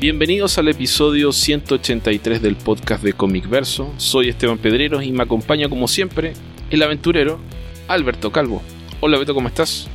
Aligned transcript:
Bienvenidos 0.00 0.56
al 0.56 0.66
episodio 0.68 1.30
183 1.30 2.40
del 2.40 2.56
podcast 2.56 3.04
de 3.04 3.12
Comic 3.12 3.46
Verso. 3.50 3.92
Soy 3.98 4.30
Esteban 4.30 4.56
Pedreros 4.56 5.04
y 5.04 5.12
me 5.12 5.24
acompaña 5.24 5.68
como 5.68 5.86
siempre 5.88 6.32
el 6.70 6.82
aventurero 6.82 7.38
Alberto 7.86 8.32
Calvo. 8.32 8.62
Hola 9.00 9.18
Beto, 9.18 9.34
¿cómo 9.34 9.48
estás? 9.48 9.88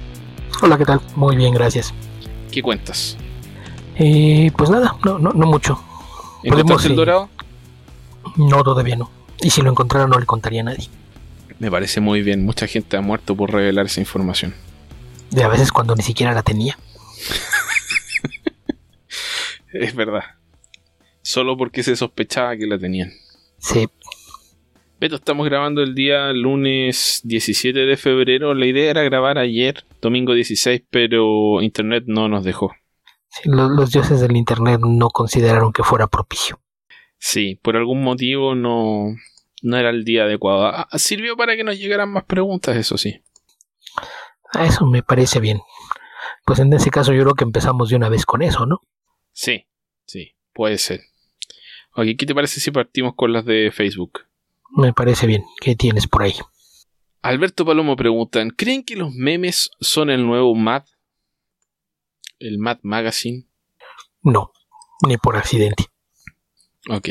Hola, 0.62 0.78
¿qué 0.78 0.86
tal? 0.86 1.02
Muy 1.16 1.36
bien, 1.36 1.56
gracias. 1.56 1.92
¿Qué 2.52 2.62
cuentas? 2.62 3.18
Eh, 3.96 4.52
pues 4.56 4.70
nada, 4.70 4.96
no, 5.04 5.18
no, 5.18 5.32
no 5.32 5.48
mucho. 5.48 5.84
¿Encontraste 6.44 6.90
el 6.90 6.94
eh, 6.94 6.98
dorado? 6.98 7.30
No, 8.36 8.64
todavía 8.64 8.96
no. 8.96 9.10
Y 9.42 9.50
si 9.50 9.64
lo 9.64 9.72
encontrara 9.72 10.06
no 10.06 10.20
le 10.20 10.28
contaría 10.28 10.62
a 10.62 10.66
nadie. 10.66 10.88
Me 11.58 11.72
parece 11.72 12.00
muy 12.00 12.22
bien. 12.22 12.46
Mucha 12.46 12.68
gente 12.68 12.96
ha 12.96 13.02
muerto 13.02 13.36
por 13.36 13.52
revelar 13.52 13.88
esa 13.88 14.02
información. 14.02 14.54
De 15.32 15.44
a 15.44 15.48
veces 15.48 15.72
cuando 15.72 15.96
ni 15.96 16.04
siquiera 16.04 16.32
la 16.32 16.44
tenía. 16.44 16.78
Es 19.76 19.96
verdad. 19.96 20.24
Solo 21.22 21.58
porque 21.58 21.84
se 21.84 21.96
sospechaba 21.96 22.56
que 22.56 22.68
la 22.68 22.78
tenían. 22.78 23.12
Sí, 23.58 23.88
Beto, 24.98 25.18
estamos 25.18 25.46
grabando 25.46 25.82
el 25.84 25.94
día 25.94 26.32
lunes 26.32 27.20
17 27.26 27.78
de 27.78 27.98
febrero. 27.98 28.54
La 28.54 28.66
idea 28.66 28.90
era 28.90 29.04
grabar 29.04 29.38
ayer, 29.38 29.84
domingo 30.02 30.34
16, 30.34 30.84
pero 30.90 31.62
internet 31.62 32.06
no 32.08 32.30
nos 32.30 32.46
dejó. 32.46 32.74
sí, 33.28 33.50
los 33.50 33.92
dioses 33.92 34.22
del 34.22 34.38
internet 34.38 34.80
no 34.80 35.10
consideraron 35.10 35.74
que 35.74 35.84
fuera 35.84 36.08
propicio. 36.08 36.62
Sí, 37.18 37.60
por 37.62 37.76
algún 37.76 38.04
motivo 38.04 38.56
no, 38.56 39.14
no 39.62 39.78
era 39.78 39.90
el 39.90 40.06
día 40.06 40.24
adecuado. 40.24 40.68
Ah, 40.68 40.88
sirvió 40.94 41.36
para 41.36 41.58
que 41.58 41.66
nos 41.66 41.78
llegaran 41.78 42.10
más 42.10 42.24
preguntas, 42.24 42.78
eso 42.78 42.98
sí. 42.98 43.22
A 44.54 44.66
Eso 44.66 44.86
me 44.86 45.04
parece 45.04 45.42
bien. 45.42 45.60
Pues 46.46 46.60
en 46.60 46.72
ese 46.72 46.90
caso 46.90 47.12
yo 47.12 47.24
creo 47.24 47.36
que 47.36 47.44
empezamos 47.44 47.90
de 47.90 47.98
una 47.98 48.08
vez 48.08 48.26
con 48.26 48.42
eso, 48.42 48.66
¿no? 48.66 48.80
Sí, 49.34 49.66
sí, 50.06 50.36
puede 50.54 50.78
ser. 50.78 51.02
Ok, 51.96 52.06
¿qué 52.18 52.26
te 52.26 52.36
parece 52.36 52.60
si 52.60 52.72
partimos 52.72 53.14
con 53.16 53.32
las 53.34 53.46
de 53.46 53.72
Facebook? 53.72 54.26
Me 54.76 54.92
parece 54.94 55.28
bien. 55.28 55.44
¿Qué 55.62 55.76
tienes 55.76 56.08
por 56.08 56.24
ahí? 56.24 56.34
Alberto 57.22 57.66
Palomo 57.66 57.96
preguntan, 57.96 58.50
¿creen 58.50 58.84
que 58.84 58.96
los 58.96 59.14
memes 59.14 59.72
son 59.80 60.10
el 60.10 60.26
nuevo 60.26 60.54
Mad? 60.56 60.84
¿El 62.40 62.58
Mad 62.60 62.80
Magazine? 62.84 63.46
No, 64.22 64.52
ni 65.08 65.18
por 65.18 65.38
accidente. 65.38 65.86
Ok. 66.90 67.10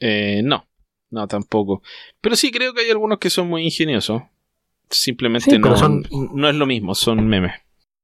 Eh, 0.00 0.40
no, 0.44 0.66
no 1.10 1.26
tampoco. 1.28 1.82
Pero 2.20 2.36
sí 2.36 2.50
creo 2.50 2.72
que 2.72 2.80
hay 2.82 2.90
algunos 2.90 3.18
que 3.18 3.30
son 3.30 3.48
muy 3.48 3.64
ingeniosos. 3.64 4.22
Simplemente 4.90 5.50
Sí, 5.50 5.58
no, 5.58 5.76
son- 5.76 6.06
no 6.10 6.48
es 6.48 6.54
lo 6.54 6.64
mismo, 6.66 6.94
son 6.94 7.26
memes. 7.28 7.52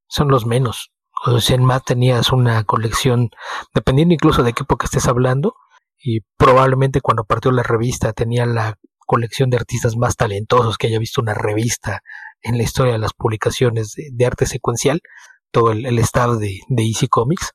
Son 0.06 0.28
los 0.28 0.44
menos. 0.44 0.92
En 1.26 1.64
Matt 1.64 1.86
tenías 1.86 2.32
una 2.32 2.64
colección, 2.64 3.30
dependiendo 3.74 4.14
incluso 4.14 4.42
de 4.42 4.52
qué 4.52 4.62
época 4.62 4.84
estés 4.84 5.06
hablando, 5.08 5.54
y 6.02 6.20
probablemente 6.36 7.00
cuando 7.00 7.24
partió 7.24 7.50
la 7.50 7.62
revista 7.62 8.12
tenía 8.12 8.44
la 8.44 8.78
colección 9.06 9.48
de 9.48 9.56
artistas 9.56 9.96
más 9.96 10.16
talentosos 10.16 10.76
que 10.76 10.88
haya 10.88 10.98
visto 10.98 11.22
una 11.22 11.34
revista 11.34 12.02
en 12.42 12.58
la 12.58 12.64
historia 12.64 12.92
de 12.92 12.98
las 12.98 13.14
publicaciones 13.14 13.94
de, 13.96 14.26
arte 14.26 14.44
secuencial, 14.44 15.00
todo 15.50 15.72
el, 15.72 15.86
el 15.86 15.98
staff 16.00 16.32
de, 16.36 16.60
de 16.68 16.82
Easy 16.82 17.08
Comics, 17.08 17.52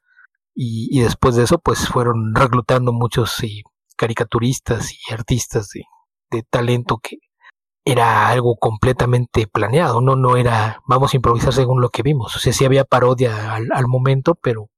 y, 0.55 0.89
y 0.91 1.03
después 1.03 1.35
de 1.35 1.43
eso 1.43 1.59
pues 1.59 1.87
fueron 1.87 2.33
reclutando 2.33 2.91
muchos 2.91 3.43
eh, 3.43 3.61
caricaturistas 3.95 4.91
y 4.93 5.13
artistas 5.13 5.69
de 6.31 6.43
talento 6.49 6.97
que 6.97 7.17
era 7.85 8.29
algo 8.29 8.57
completamente 8.57 9.47
planeado, 9.47 10.01
no, 10.01 10.15
no 10.15 10.37
era 10.37 10.81
vamos 10.87 11.13
a 11.13 11.17
improvisar 11.17 11.53
según 11.53 11.81
lo 11.81 11.89
que 11.89 12.03
vimos, 12.03 12.35
o 12.35 12.39
sea, 12.39 12.53
sí 12.53 12.65
había 12.65 12.85
parodia 12.85 13.53
al, 13.55 13.69
al 13.71 13.87
momento, 13.87 14.35
pero 14.35 14.69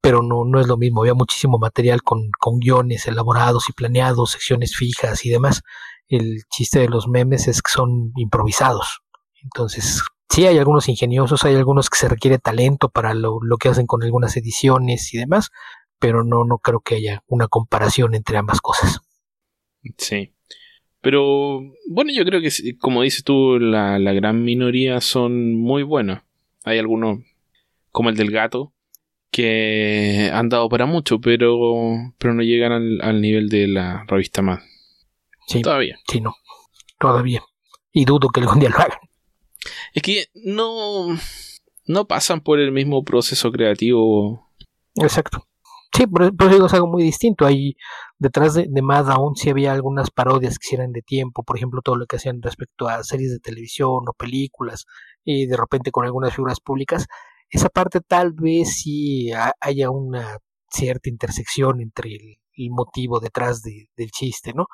pero 0.00 0.22
no, 0.22 0.44
no 0.44 0.60
es 0.60 0.66
lo 0.66 0.76
mismo, 0.76 1.02
había 1.02 1.14
muchísimo 1.14 1.58
material 1.58 2.02
con, 2.02 2.30
con 2.38 2.58
guiones 2.60 3.06
elaborados 3.06 3.68
y 3.68 3.72
planeados, 3.72 4.30
secciones 4.30 4.76
fijas 4.76 5.24
y 5.26 5.30
demás. 5.30 5.62
El 6.08 6.44
chiste 6.50 6.78
de 6.78 6.88
los 6.88 7.08
memes 7.08 7.48
es 7.48 7.62
que 7.62 7.70
son 7.70 8.12
improvisados. 8.16 9.02
Entonces, 9.42 10.02
sí 10.30 10.46
hay 10.46 10.58
algunos 10.58 10.88
ingeniosos, 10.88 11.44
hay 11.44 11.56
algunos 11.56 11.90
que 11.90 11.98
se 11.98 12.08
requiere 12.08 12.38
talento 12.38 12.88
para 12.88 13.12
lo, 13.12 13.38
lo 13.42 13.56
que 13.56 13.68
hacen 13.68 13.86
con 13.86 14.02
algunas 14.02 14.36
ediciones 14.36 15.12
y 15.12 15.18
demás, 15.18 15.50
pero 15.98 16.24
no, 16.24 16.44
no 16.44 16.58
creo 16.58 16.80
que 16.80 16.96
haya 16.96 17.22
una 17.26 17.48
comparación 17.48 18.14
entre 18.14 18.38
ambas 18.38 18.60
cosas. 18.60 19.00
Sí. 19.98 20.34
Pero 21.00 21.60
bueno, 21.88 22.12
yo 22.14 22.24
creo 22.24 22.40
que 22.40 22.50
como 22.78 23.02
dices 23.02 23.22
tú, 23.24 23.58
la, 23.58 23.98
la 23.98 24.12
gran 24.12 24.42
minoría 24.42 25.00
son 25.00 25.54
muy 25.54 25.82
buenos. 25.82 26.20
Hay 26.64 26.78
algunos, 26.78 27.20
como 27.90 28.10
el 28.10 28.16
del 28.16 28.30
gato, 28.30 28.72
que 29.30 30.30
han 30.32 30.48
dado 30.48 30.68
para 30.68 30.86
mucho, 30.86 31.20
pero, 31.20 31.54
pero 32.18 32.34
no 32.34 32.42
llegan 32.42 32.72
al, 32.72 33.00
al 33.02 33.20
nivel 33.20 33.48
de 33.48 33.68
la 33.68 34.04
revista 34.08 34.42
más. 34.42 34.62
Sí, 35.46 35.62
Todavía. 35.62 35.98
sí, 36.08 36.20
no, 36.20 36.34
todavía. 36.98 37.42
Y 37.92 38.04
dudo 38.04 38.28
que 38.28 38.40
algún 38.40 38.60
día 38.60 38.68
lo 38.68 38.76
hagan. 38.76 38.98
Es 39.94 40.02
que 40.02 40.26
no, 40.34 41.16
no 41.86 42.06
pasan 42.06 42.40
por 42.40 42.58
el 42.60 42.72
mismo 42.72 43.04
proceso 43.04 43.50
creativo. 43.50 44.50
Exacto. 44.96 45.46
Sí, 45.92 46.06
por, 46.06 46.22
eso 46.22 46.32
digo, 46.48 46.66
es 46.66 46.74
algo 46.74 46.86
muy 46.86 47.02
distinto. 47.02 47.44
Hay 47.46 47.74
detrás 48.18 48.54
de, 48.54 48.68
Mad 48.82 49.10
aún 49.10 49.34
sí 49.36 49.50
había 49.50 49.72
algunas 49.72 50.10
parodias 50.10 50.58
que 50.58 50.68
sí 50.68 50.74
eran 50.76 50.92
de 50.92 51.02
tiempo, 51.02 51.42
por 51.42 51.56
ejemplo, 51.56 51.80
todo 51.82 51.96
lo 51.96 52.06
que 52.06 52.16
hacían 52.16 52.40
respecto 52.42 52.88
a 52.88 53.02
series 53.02 53.30
de 53.32 53.40
televisión 53.40 54.04
o 54.08 54.12
películas, 54.16 54.84
y 55.24 55.46
de 55.46 55.56
repente 55.56 55.90
con 55.90 56.04
algunas 56.04 56.34
figuras 56.34 56.60
públicas. 56.60 57.06
Esa 57.50 57.68
parte 57.70 58.00
tal 58.00 58.32
vez 58.32 58.80
sí 58.80 59.32
ha- 59.32 59.54
haya 59.60 59.90
una 59.90 60.38
cierta 60.70 61.08
intersección 61.08 61.80
entre 61.80 62.10
el, 62.14 62.36
el 62.56 62.70
motivo 62.70 63.18
detrás 63.20 63.62
de- 63.62 63.88
del 63.96 64.10
chiste, 64.10 64.52
¿no? 64.54 64.66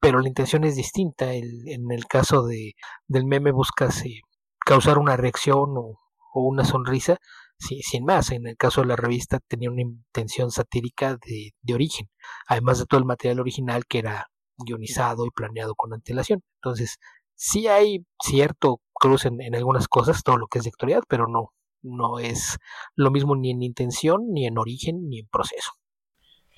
Pero 0.00 0.20
la 0.20 0.28
intención 0.28 0.64
es 0.64 0.76
distinta. 0.76 1.32
El- 1.34 1.68
en 1.68 1.90
el 1.90 2.06
caso 2.06 2.46
de, 2.46 2.74
del 3.08 3.26
meme 3.26 3.50
buscas 3.52 4.04
eh, 4.06 4.20
causar 4.64 4.98
una 4.98 5.16
reacción 5.16 5.70
o 5.76 5.96
una 6.34 6.64
sonrisa 6.64 7.18
Sin 7.60 8.04
más, 8.04 8.30
en 8.32 8.46
el 8.46 8.56
caso 8.56 8.80
de 8.80 8.88
la 8.88 8.96
revista 8.96 9.38
tenía 9.46 9.70
una 9.70 9.82
intención 9.82 10.50
satírica 10.50 11.16
de, 11.26 11.52
de 11.60 11.74
origen, 11.74 12.08
además 12.48 12.78
de 12.78 12.86
todo 12.86 12.98
el 12.98 13.06
material 13.06 13.40
original 13.40 13.84
que 13.86 13.98
era 13.98 14.26
guionizado 14.56 15.26
y 15.26 15.30
planeado 15.30 15.74
con 15.74 15.92
antelación. 15.92 16.42
Entonces, 16.56 16.96
sí 17.34 17.68
hay 17.68 18.04
cierto 18.22 18.80
cruce 18.92 19.28
en, 19.28 19.40
en 19.42 19.54
algunas 19.54 19.88
cosas, 19.88 20.22
todo 20.22 20.38
lo 20.38 20.46
que 20.46 20.58
es 20.58 20.64
de 20.64 20.70
actualidad, 20.70 21.02
pero 21.08 21.26
no, 21.26 21.52
no 21.82 22.18
es 22.18 22.58
lo 22.94 23.10
mismo 23.10 23.36
ni 23.36 23.50
en 23.50 23.62
intención, 23.62 24.32
ni 24.32 24.46
en 24.46 24.58
origen, 24.58 25.08
ni 25.08 25.20
en 25.20 25.26
proceso. 25.28 25.72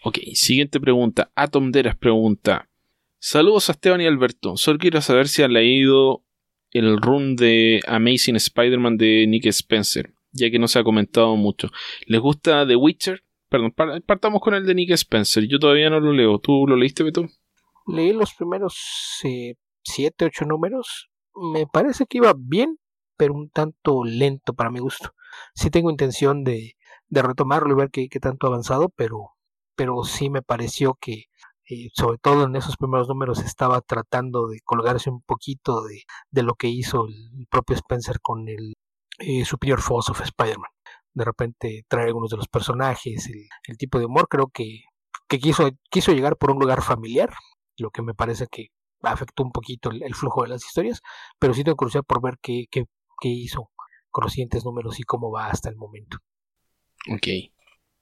Ok, 0.04 0.19
siguiente 0.34 0.80
pregunta. 0.80 1.30
Atom 1.34 1.70
Deras 1.70 1.96
pregunta. 1.96 2.69
Saludos 3.20 3.69
a 3.69 3.72
Esteban 3.72 4.00
y 4.00 4.06
Alberto. 4.06 4.56
Solo 4.56 4.78
quiero 4.78 5.00
saber 5.00 5.28
si 5.28 5.42
han 5.42 5.52
leído 5.52 6.24
el 6.72 7.00
run 7.00 7.36
de 7.36 7.80
Amazing 7.86 8.36
Spider-Man 8.36 8.96
de 8.96 9.26
Nick 9.28 9.46
Spencer, 9.46 10.12
ya 10.32 10.50
que 10.50 10.59
no 10.59 10.69
se 10.69 10.78
ha 10.78 10.84
comentado 10.84 11.37
mucho. 11.37 11.69
¿Les 12.06 12.20
gusta 12.20 12.66
The 12.66 12.76
Witcher? 12.76 13.22
Perdón, 13.48 13.72
par- 13.72 14.03
partamos 14.03 14.41
con 14.41 14.54
el 14.54 14.65
de 14.66 14.75
Nick 14.75 14.91
Spencer. 14.93 15.47
Yo 15.47 15.59
todavía 15.59 15.91
no 15.91 16.00
lo 16.00 16.12
leo. 16.12 16.38
¿Tú 16.38 16.66
lo 16.66 16.76
leíste, 16.76 17.03
Beto? 17.03 17.26
Leí 17.87 18.12
los 18.12 18.34
primeros 18.34 19.20
eh, 19.25 19.56
siete, 19.82 20.26
ocho 20.26 20.44
números, 20.44 21.10
me 21.34 21.66
parece 21.66 22.06
que 22.06 22.19
iba 22.19 22.32
bien, 22.37 22.78
pero 23.16 23.34
un 23.34 23.50
tanto 23.50 24.04
lento 24.04 24.54
para 24.54 24.70
mi 24.70 24.78
gusto. 24.78 25.15
Sí 25.54 25.69
tengo 25.70 25.91
intención 25.91 26.44
de, 26.44 26.76
de 27.09 27.22
retomarlo 27.22 27.72
y 27.72 27.76
ver 27.76 27.91
qué, 27.91 28.09
qué 28.09 28.20
tanto 28.20 28.47
ha 28.47 28.50
avanzado, 28.50 28.88
pero, 28.88 29.31
pero 29.75 30.05
sí 30.05 30.31
me 30.31 30.43
pareció 30.43 30.94
que, 31.00 31.25
eh, 31.69 31.88
sobre 31.94 32.19
todo 32.19 32.44
en 32.44 32.55
esos 32.55 32.76
primeros 32.76 33.08
números, 33.08 33.40
estaba 33.40 33.81
tratando 33.81 34.46
de 34.46 34.61
colgarse 34.61 35.11
un 35.11 35.20
poquito 35.23 35.82
de, 35.82 36.02
de 36.31 36.43
lo 36.43 36.55
que 36.55 36.69
hizo 36.69 37.06
el 37.06 37.46
propio 37.50 37.75
Spencer 37.76 38.20
con 38.20 38.49
el 38.49 38.75
eh, 39.19 39.44
Superior 39.44 39.81
Force 39.81 40.11
of 40.12 40.20
Spider-Man. 40.20 40.70
De 41.14 41.25
repente 41.25 41.85
trae 41.88 42.06
algunos 42.06 42.31
de 42.31 42.38
los 42.38 42.49
personajes, 42.49 43.29
el, 43.67 43.76
tipo 43.76 43.99
de 43.99 44.06
humor, 44.06 44.29
creo 44.29 44.49
que, 44.49 44.85
que 45.29 45.38
quiso, 45.38 45.70
quiso 45.91 46.12
llegar 46.12 46.37
por 46.37 46.50
un 46.50 46.59
lugar 46.59 46.82
familiar, 46.82 47.31
lo 47.76 47.91
que 47.91 48.03
me 48.03 48.14
parece 48.14 48.47
que 48.50 48.69
afectó 49.03 49.43
un 49.43 49.53
poquito 49.53 49.91
el, 49.91 50.03
el 50.03 50.14
flujo 50.14 50.43
de 50.43 50.49
las 50.49 50.64
historias, 50.64 51.03
pero 51.38 51.53
sí 51.55 51.64
tengo 51.64 51.76
curiosidad 51.76 52.05
por 52.05 52.23
ver 52.23 52.38
qué, 52.41 52.67
qué, 52.70 52.85
qué 53.20 53.29
hizo 53.29 53.70
con 54.11 54.25
los 54.25 54.32
siguientes 54.32 54.64
números 54.64 55.00
y 55.00 55.03
cómo 55.03 55.31
va 55.31 55.49
hasta 55.49 55.69
el 55.69 55.76
momento. 55.76 56.19
Ok. 57.12 57.26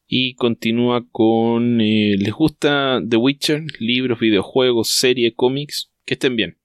Y 0.07 0.35
continúa 0.35 1.07
con... 1.11 1.81
eh, 1.81 2.17
¿Les 2.19 2.35
gusta 2.35 3.01
The 3.09 3.17
Witcher? 3.17 3.63
Libros, 3.79 4.19
videojuegos, 4.19 4.91
serie, 4.91 5.35
cómics. 5.35 5.93
Que 6.05 6.15
estén 6.15 6.35
bien. 6.35 6.59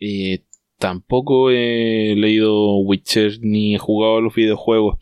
Eh, 0.00 0.44
tampoco 0.80 1.50
he 1.50 2.14
leído 2.16 2.78
Witcher 2.78 3.38
ni 3.42 3.76
he 3.76 3.78
jugado 3.78 4.16
a 4.16 4.20
los 4.20 4.34
videojuegos. 4.34 4.96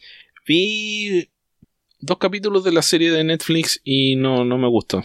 Vi 0.46 1.30
dos 2.00 2.18
capítulos 2.18 2.64
de 2.64 2.72
la 2.72 2.82
serie 2.82 3.10
de 3.10 3.24
Netflix 3.24 3.80
y 3.84 4.16
no, 4.16 4.44
no 4.44 4.58
me 4.58 4.68
gustó. 4.68 5.02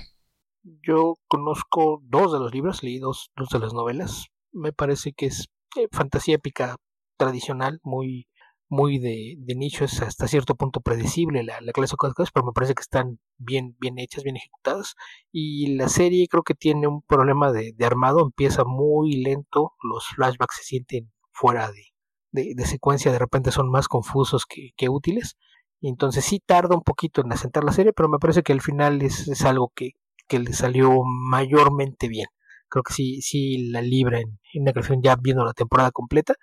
Yo 0.81 1.15
conozco 1.27 2.01
dos 2.03 2.33
de 2.33 2.39
los 2.39 2.53
libros, 2.53 2.83
leí 2.83 2.97
dos, 2.97 3.31
de 3.35 3.59
las 3.59 3.73
novelas. 3.73 4.27
Me 4.51 4.73
parece 4.73 5.13
que 5.13 5.27
es 5.27 5.47
eh, 5.77 5.87
fantasía 5.91 6.35
épica 6.35 6.75
tradicional, 7.17 7.79
muy, 7.83 8.27
muy 8.73 8.97
de, 8.97 9.37
nicho, 9.55 9.85
es 9.85 10.01
hasta 10.01 10.27
cierto 10.27 10.55
punto 10.55 10.81
predecible 10.81 11.43
la, 11.43 11.59
clase 11.73 11.95
de 11.95 12.25
pero 12.33 12.45
me 12.45 12.51
parece 12.53 12.73
que 12.73 12.81
están 12.81 13.19
bien, 13.37 13.77
bien 13.79 13.99
hechas, 13.99 14.23
bien 14.23 14.35
ejecutadas. 14.35 14.95
Y 15.31 15.75
la 15.75 15.89
serie 15.89 16.27
creo 16.27 16.43
que 16.43 16.55
tiene 16.55 16.87
un 16.87 17.01
problema 17.03 17.51
de, 17.51 17.75
armado, 17.85 18.21
empieza 18.21 18.63
muy 18.65 19.17
lento, 19.23 19.73
los 19.83 20.07
flashbacks 20.15 20.57
se 20.57 20.63
sienten 20.63 21.11
fuera 21.31 21.71
de, 21.71 22.53
de, 22.55 22.65
secuencia, 22.65 23.11
de 23.11 23.19
repente 23.19 23.51
son 23.51 23.69
más 23.69 23.87
confusos 23.87 24.45
que, 24.47 24.89
útiles. 24.89 25.37
Entonces 25.81 26.25
sí 26.25 26.41
tarda 26.43 26.75
un 26.75 26.83
poquito 26.83 27.21
en 27.21 27.31
asentar 27.31 27.63
la 27.63 27.73
serie, 27.73 27.93
pero 27.93 28.09
me 28.09 28.17
parece 28.17 28.41
que 28.41 28.53
al 28.53 28.61
final 28.61 29.01
es, 29.01 29.27
es 29.27 29.43
algo 29.45 29.71
que, 29.75 29.91
que 30.27 30.39
le 30.39 30.53
salió 30.53 30.91
mayormente 31.03 32.07
bien. 32.07 32.27
Creo 32.69 32.83
que 32.83 32.93
sí, 32.93 33.21
sí 33.21 33.69
la 33.69 33.81
libra 33.81 34.19
en, 34.19 34.39
en 34.53 34.63
una 34.63 34.73
creación 34.73 35.01
ya 35.03 35.15
viendo 35.15 35.45
la 35.45 35.53
temporada 35.53 35.91
completa 35.91 36.33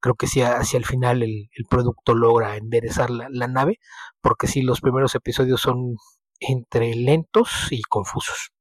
creo 0.00 0.14
que 0.14 0.26
sí 0.26 0.40
hacia 0.40 0.78
el 0.78 0.84
final 0.84 1.22
el, 1.22 1.48
producto 1.68 2.14
logra 2.14 2.56
enderezar 2.56 3.10
la, 3.10 3.48
nave, 3.48 3.78
porque 4.20 4.46
sí 4.46 4.62
los 4.62 4.80
primeros 4.80 5.14
episodios 5.14 5.60
son 5.60 5.96
entre 6.40 6.94
lentos 6.94 7.68
y 7.70 7.82
confusos. 7.82 8.52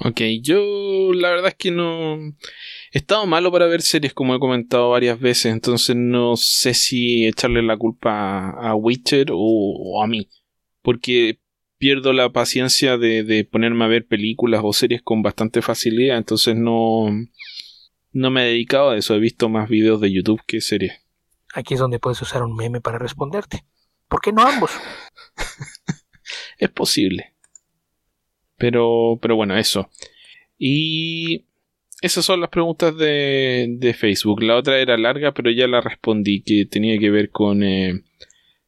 Ok, 0.00 0.22
yo 0.42 1.12
la 1.12 1.30
verdad 1.30 1.48
es 1.48 1.54
que 1.54 1.70
no 1.70 2.16
he 2.16 2.98
estado 2.98 3.26
malo 3.26 3.52
para 3.52 3.66
ver 3.66 3.80
series 3.80 4.12
como 4.12 4.34
he 4.34 4.40
comentado 4.40 4.90
varias 4.90 5.20
veces, 5.20 5.52
entonces 5.52 5.94
no 5.94 6.36
sé 6.36 6.74
si 6.74 7.26
echarle 7.26 7.62
la 7.62 7.76
culpa 7.76 8.50
a 8.50 8.74
Witcher 8.74 9.28
o, 9.32 10.02
a 10.02 10.08
mí, 10.08 10.28
porque 10.82 11.38
pierdo 11.78 12.12
la 12.12 12.32
paciencia 12.32 12.98
de, 12.98 13.22
de, 13.22 13.44
ponerme 13.44 13.84
a 13.84 13.88
ver 13.88 14.06
películas 14.06 14.62
o 14.64 14.72
series 14.72 15.00
con 15.02 15.22
bastante 15.22 15.62
facilidad, 15.62 16.16
entonces 16.16 16.56
no, 16.56 17.08
no 18.14 18.30
me 18.30 18.44
he 18.44 18.52
dedicado 18.52 18.90
a 18.90 18.96
eso, 18.96 19.14
he 19.14 19.18
visto 19.18 19.48
más 19.48 19.68
videos 19.68 20.00
de 20.00 20.12
YouTube 20.12 20.40
que 20.46 20.60
series. 20.60 20.94
Aquí 21.52 21.74
es 21.74 21.80
donde 21.80 21.98
puedes 21.98 22.22
usar 22.22 22.42
un 22.42 22.54
meme 22.56 22.80
para 22.80 22.98
responderte. 22.98 23.64
¿Por 24.08 24.20
qué 24.20 24.32
no 24.32 24.42
ambos? 24.42 24.70
es 26.58 26.70
posible. 26.70 27.34
Pero, 28.56 29.18
pero 29.20 29.36
bueno, 29.36 29.56
eso. 29.56 29.90
Y 30.56 31.46
esas 32.00 32.24
son 32.24 32.40
las 32.40 32.50
preguntas 32.50 32.96
de, 32.96 33.66
de, 33.78 33.94
Facebook. 33.94 34.42
La 34.42 34.56
otra 34.56 34.78
era 34.78 34.96
larga, 34.96 35.32
pero 35.34 35.50
ya 35.50 35.66
la 35.66 35.80
respondí, 35.80 36.42
que 36.42 36.66
tenía 36.66 36.98
que 36.98 37.10
ver 37.10 37.30
con 37.30 37.64
eh, 37.64 38.04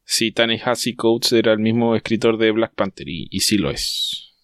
si 0.04 0.32
Tanehasi 0.32 0.96
Coates 0.96 1.32
era 1.32 1.52
el 1.52 1.60
mismo 1.60 1.94
escritor 1.94 2.36
de 2.38 2.50
Black 2.50 2.74
Panther, 2.74 3.08
y, 3.08 3.28
y 3.30 3.40
sí 3.40 3.58
lo 3.58 3.70
es. 3.70 4.34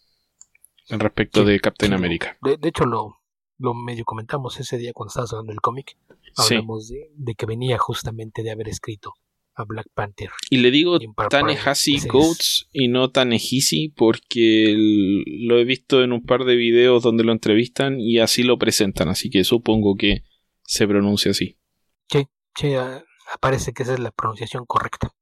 En 0.88 1.00
respecto 1.00 1.44
de 1.44 1.58
Captain 1.58 1.93
America. 1.93 2.37
de, 2.43 2.69
hecho, 2.69 2.84
lo, 2.84 3.22
lo 3.62 3.75
medio 3.75 4.05
comentamos 4.05 4.59
ese 4.59 4.76
día 4.76 4.93
cuando 4.93 5.11
estabas 5.11 5.32
hablando 5.32 5.53
del 5.53 5.61
cómic. 5.61 5.97
Hablamos 6.37 6.88
de, 6.88 7.35
que 7.37 7.47
venía 7.47 7.79
justamente 7.79 8.43
de 8.43 8.50
haber 8.50 8.69
escrito 8.69 9.14
a 9.55 9.64
Black 9.64 9.87
Panther. 9.94 10.31
Y 10.50 10.59
le 10.59 10.70
digo 10.70 10.99
Tanehasi 11.31 12.06
Coates 12.09 12.69
y 12.73 12.88
no 12.88 13.11
Tanehisi 13.11 13.91
porque 13.91 14.75
lo 14.76 15.59
he 15.59 15.64
visto 15.64 16.03
en 16.03 16.12
un 16.12 16.25
par 16.25 16.44
de 16.44 16.56
videos 16.56 17.03
donde 17.03 17.23
lo 17.23 17.32
entrevistan 17.32 18.00
y 18.00 18.19
así 18.19 18.43
lo 18.43 18.59
presentan, 18.59 19.09
así 19.09 19.31
que 19.31 19.44
supongo 19.44 19.94
que 19.94 20.25
se 20.64 20.88
pronuncia 20.88 21.31
así. 21.31 21.59
Sí, 22.11 22.26
sí, 22.56 22.75
aparece 23.32 23.73
que 23.73 23.85
esa 23.85 23.94
es 23.94 24.00
la 24.00 24.11
pronunciación 24.11 24.64
correcta. 24.67 25.14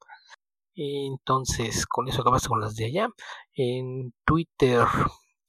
Entonces, 0.75 1.87
con 1.87 2.09
eso 2.09 2.23
acabaste 2.23 2.49
con 2.49 2.61
las 2.61 2.75
de 2.75 2.87
allá. 2.87 3.09
En 3.53 4.15
Twitter 4.25 4.87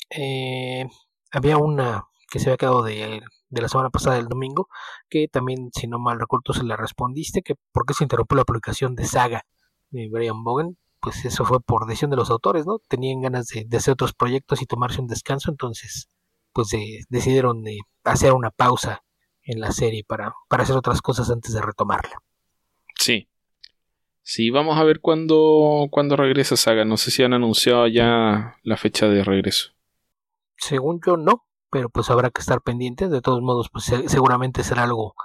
eh, 0.10 0.86
había 1.32 1.58
una 1.58 2.04
que 2.32 2.40
se 2.40 2.50
había 2.50 2.58
quedado 2.58 2.82
de, 2.82 3.22
la 3.50 3.68
semana 3.68 3.90
pasada 3.90 4.16
del 4.16 4.30
domingo, 4.30 4.70
que 5.10 5.28
también, 5.28 5.70
si 5.74 5.86
no 5.88 6.00
mal 6.00 6.18
recuerdo, 6.18 6.54
se 6.54 6.64
le 6.64 6.78
respondiste, 6.78 7.42
que 7.42 7.56
por 7.74 7.86
qué 7.86 7.94
se 7.94 8.06
interrumpió 8.06 8.38
la 8.38 8.46
publicación 8.46 8.96
de 8.96 9.04
Saga 9.04 9.44
de 9.90 10.08
Brian 10.10 10.42
Bogan, 10.42 10.78
pues 11.02 11.26
eso 11.26 11.44
fue 11.44 11.60
por 11.60 11.86
decisión 11.86 12.10
de 12.10 12.16
los 12.16 12.32
autores, 12.32 12.66
¿no? 12.66 12.80
Tenían 12.88 13.22
ganas 13.22 13.48
de, 13.48 13.68
hacer 13.78 13.92
otros 13.92 14.14
proyectos 14.14 14.62
y 14.62 14.66
tomarse 14.66 15.02
un 15.02 15.08
descanso, 15.08 15.52
entonces, 15.52 16.08
pues 16.54 16.70
decidieron 17.10 17.64
de 17.64 17.80
hacer 18.06 18.32
una 18.32 18.50
pausa 18.50 19.04
en 19.44 19.60
la 19.60 19.74
serie 19.74 20.06
para, 20.08 20.34
para 20.48 20.64
hacer 20.64 20.78
otras 20.78 21.02
cosas 21.02 21.30
antes 21.30 21.54
de 21.54 21.62
retomarla. 21.62 22.24
Sí. 22.96 23.28
Sí, 24.24 24.52
vamos 24.52 24.78
a 24.78 24.84
ver 24.84 25.02
cuándo, 25.02 25.90
cuándo 25.92 26.16
regresa 26.16 26.56
Saga. 26.56 26.86
No 26.86 26.96
sé 26.96 27.12
si 27.12 27.24
han 27.24 27.34
anunciado 27.34 27.88
ya 27.88 28.56
la 28.64 28.78
fecha 28.78 29.10
de 29.10 29.24
regreso. 29.24 29.72
Según 30.56 31.02
yo, 31.06 31.18
no 31.18 31.44
pero 31.72 31.90
pues 31.90 32.10
habrá 32.10 32.30
que 32.30 32.42
estar 32.42 32.62
pendientes. 32.62 33.10
De 33.10 33.22
todos 33.22 33.42
modos, 33.42 33.70
pues 33.72 33.86
seguramente 34.08 34.64
será 34.64 34.84
algo 34.84 35.16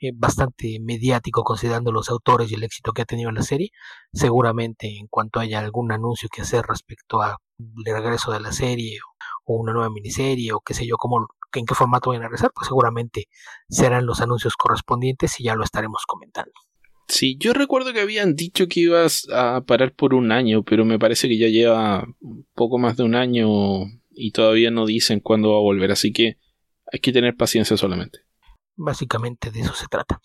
eh, 0.00 0.12
bastante 0.14 0.78
mediático 0.80 1.42
considerando 1.42 1.90
los 1.90 2.10
autores 2.10 2.50
y 2.50 2.54
el 2.54 2.64
éxito 2.64 2.92
que 2.92 3.02
ha 3.02 3.06
tenido 3.06 3.30
la 3.32 3.42
serie. 3.42 3.70
Seguramente 4.12 4.98
en 4.98 5.06
cuanto 5.08 5.40
haya 5.40 5.58
algún 5.58 5.90
anuncio 5.92 6.28
que 6.30 6.42
hacer 6.42 6.64
respecto 6.66 7.22
al 7.22 7.36
regreso 7.84 8.30
de 8.30 8.40
la 8.40 8.52
serie 8.52 8.98
o, 9.44 9.56
una 9.56 9.72
nueva 9.72 9.90
miniserie 9.90 10.52
o 10.52 10.60
qué 10.60 10.74
sé 10.74 10.86
yo, 10.86 10.96
cómo, 10.96 11.26
en 11.54 11.66
qué 11.66 11.74
formato 11.74 12.10
van 12.10 12.20
a 12.20 12.24
regresar, 12.24 12.52
pues 12.54 12.68
seguramente 12.68 13.28
serán 13.68 14.06
los 14.06 14.20
anuncios 14.20 14.54
correspondientes 14.56 15.40
y 15.40 15.44
ya 15.44 15.54
lo 15.54 15.64
estaremos 15.64 16.02
comentando. 16.06 16.52
Sí, 17.08 17.36
yo 17.38 17.52
recuerdo 17.52 17.92
que 17.92 18.00
habían 18.00 18.34
dicho 18.34 18.66
que 18.66 18.80
ibas 18.80 19.28
a 19.32 19.62
parar 19.62 19.94
por 19.94 20.12
un 20.12 20.32
año, 20.32 20.64
pero 20.64 20.84
me 20.84 20.98
parece 20.98 21.28
que 21.28 21.38
ya 21.38 21.48
lleva 21.48 22.06
poco 22.54 22.78
más 22.78 22.96
de 22.96 23.04
un 23.04 23.14
año 23.14 23.46
y 24.16 24.32
todavía 24.32 24.70
no 24.70 24.86
dicen 24.86 25.20
cuándo 25.20 25.52
va 25.52 25.58
a 25.58 25.62
volver, 25.62 25.92
así 25.92 26.12
que 26.12 26.38
hay 26.92 27.00
que 27.00 27.12
tener 27.12 27.36
paciencia 27.36 27.76
solamente. 27.76 28.20
Básicamente 28.74 29.50
de 29.50 29.60
eso 29.60 29.74
se 29.74 29.86
trata. 29.86 30.20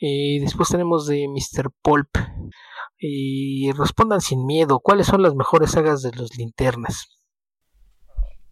Y 0.00 0.38
después 0.40 0.68
tenemos 0.68 1.06
de 1.06 1.26
Mr. 1.28 1.70
Pulp. 1.82 2.10
Y 3.00 3.70
respondan 3.72 4.20
sin 4.20 4.44
miedo, 4.44 4.80
¿cuáles 4.80 5.06
son 5.06 5.22
las 5.22 5.34
mejores 5.34 5.70
sagas 5.70 6.02
de 6.02 6.10
los 6.12 6.36
linternas? 6.36 7.18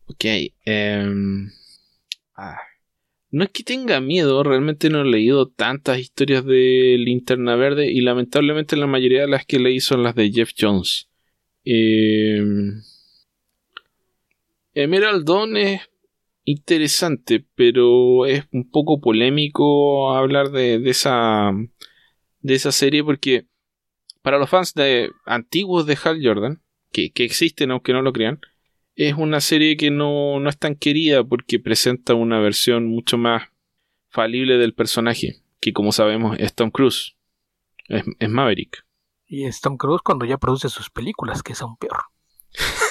Ok. 0.06 0.24
Em, 0.64 1.50
ah, 2.36 2.58
no 3.30 3.44
es 3.44 3.50
que 3.50 3.64
tenga 3.64 4.00
miedo, 4.00 4.42
realmente 4.44 4.88
no 4.88 5.02
he 5.02 5.04
leído 5.04 5.48
tantas 5.48 5.98
historias 5.98 6.44
de 6.44 6.96
Linterna 6.98 7.56
Verde 7.56 7.90
y 7.90 8.00
lamentablemente 8.02 8.76
la 8.76 8.86
mayoría 8.86 9.22
de 9.22 9.28
las 9.28 9.44
que 9.44 9.58
leí 9.58 9.80
son 9.80 10.04
las 10.04 10.14
de 10.14 10.30
Jeff 10.30 10.52
Jones. 10.56 11.08
Eh, 11.64 12.40
Emerald 14.76 15.24
Dawn 15.24 15.56
es 15.56 15.80
interesante, 16.44 17.42
pero 17.54 18.26
es 18.26 18.44
un 18.52 18.70
poco 18.70 19.00
polémico 19.00 20.14
hablar 20.14 20.50
de, 20.50 20.74
esa 20.90 21.50
de 22.40 22.54
esa 22.54 22.72
serie 22.72 23.02
porque 23.02 23.46
para 24.20 24.38
los 24.38 24.50
fans 24.50 24.74
de 24.74 25.10
antiguos 25.24 25.86
de 25.86 25.96
Hal 26.04 26.20
Jordan, 26.22 26.62
que, 26.92 27.10
existen 27.16 27.70
aunque 27.70 27.94
no 27.94 28.02
lo 28.02 28.12
crean, 28.12 28.38
es 28.96 29.14
una 29.14 29.40
serie 29.40 29.78
que 29.78 29.90
no, 29.90 30.40
no, 30.40 30.50
es 30.50 30.58
tan 30.58 30.74
querida 30.74 31.24
porque 31.24 31.58
presenta 31.58 32.12
una 32.12 32.38
versión 32.38 32.86
mucho 32.86 33.16
más 33.16 33.44
falible 34.10 34.58
del 34.58 34.74
personaje, 34.74 35.40
que 35.58 35.72
como 35.72 35.90
sabemos 35.90 36.36
es 36.38 36.54
Tom 36.54 36.70
Cruise, 36.70 37.16
es, 37.88 38.04
es 38.18 38.28
Maverick. 38.28 38.84
Y 39.26 39.46
es 39.46 39.62
Tom 39.62 39.78
Cruise 39.78 40.02
cuando 40.04 40.26
ya 40.26 40.36
produce 40.36 40.68
sus 40.68 40.90
películas, 40.90 41.42
que 41.42 41.54
es 41.54 41.62
aún 41.62 41.78
peor. 41.78 42.02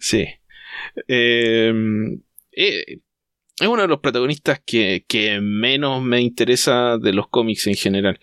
sí. 0.00 0.26
Em, 1.08 2.22
eh, 2.52 3.00
es 3.60 3.68
uno 3.68 3.82
de 3.82 3.88
los 3.88 4.00
protagonistas 4.00 4.60
que, 4.64 5.04
menos 5.42 6.02
me 6.02 6.20
interesa 6.20 6.96
de 6.98 7.12
los 7.12 7.28
cómics 7.28 7.66
en 7.66 7.74
general. 7.74 8.18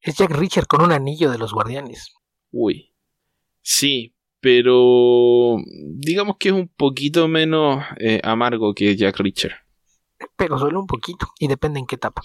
Es 0.00 0.16
Jack 0.16 0.32
Richard 0.32 0.66
con 0.66 0.82
un 0.82 0.92
anillo 0.92 1.30
de 1.30 1.38
los 1.38 1.52
guardianes. 1.52 2.12
Uy. 2.50 2.94
Sí, 3.62 4.14
pero 4.40 5.56
digamos 5.66 6.36
que 6.38 6.48
es 6.48 6.54
un 6.54 6.68
poquito 6.68 7.28
menos 7.28 7.84
eh, 7.98 8.20
amargo 8.22 8.74
que 8.74 8.96
Jack 8.96 9.18
Richard. 9.20 9.54
Pero 10.36 10.58
solo 10.58 10.80
un 10.80 10.86
poquito, 10.86 11.28
y 11.38 11.48
depende 11.48 11.80
en 11.80 11.86
qué 11.86 11.96
etapa. 11.96 12.22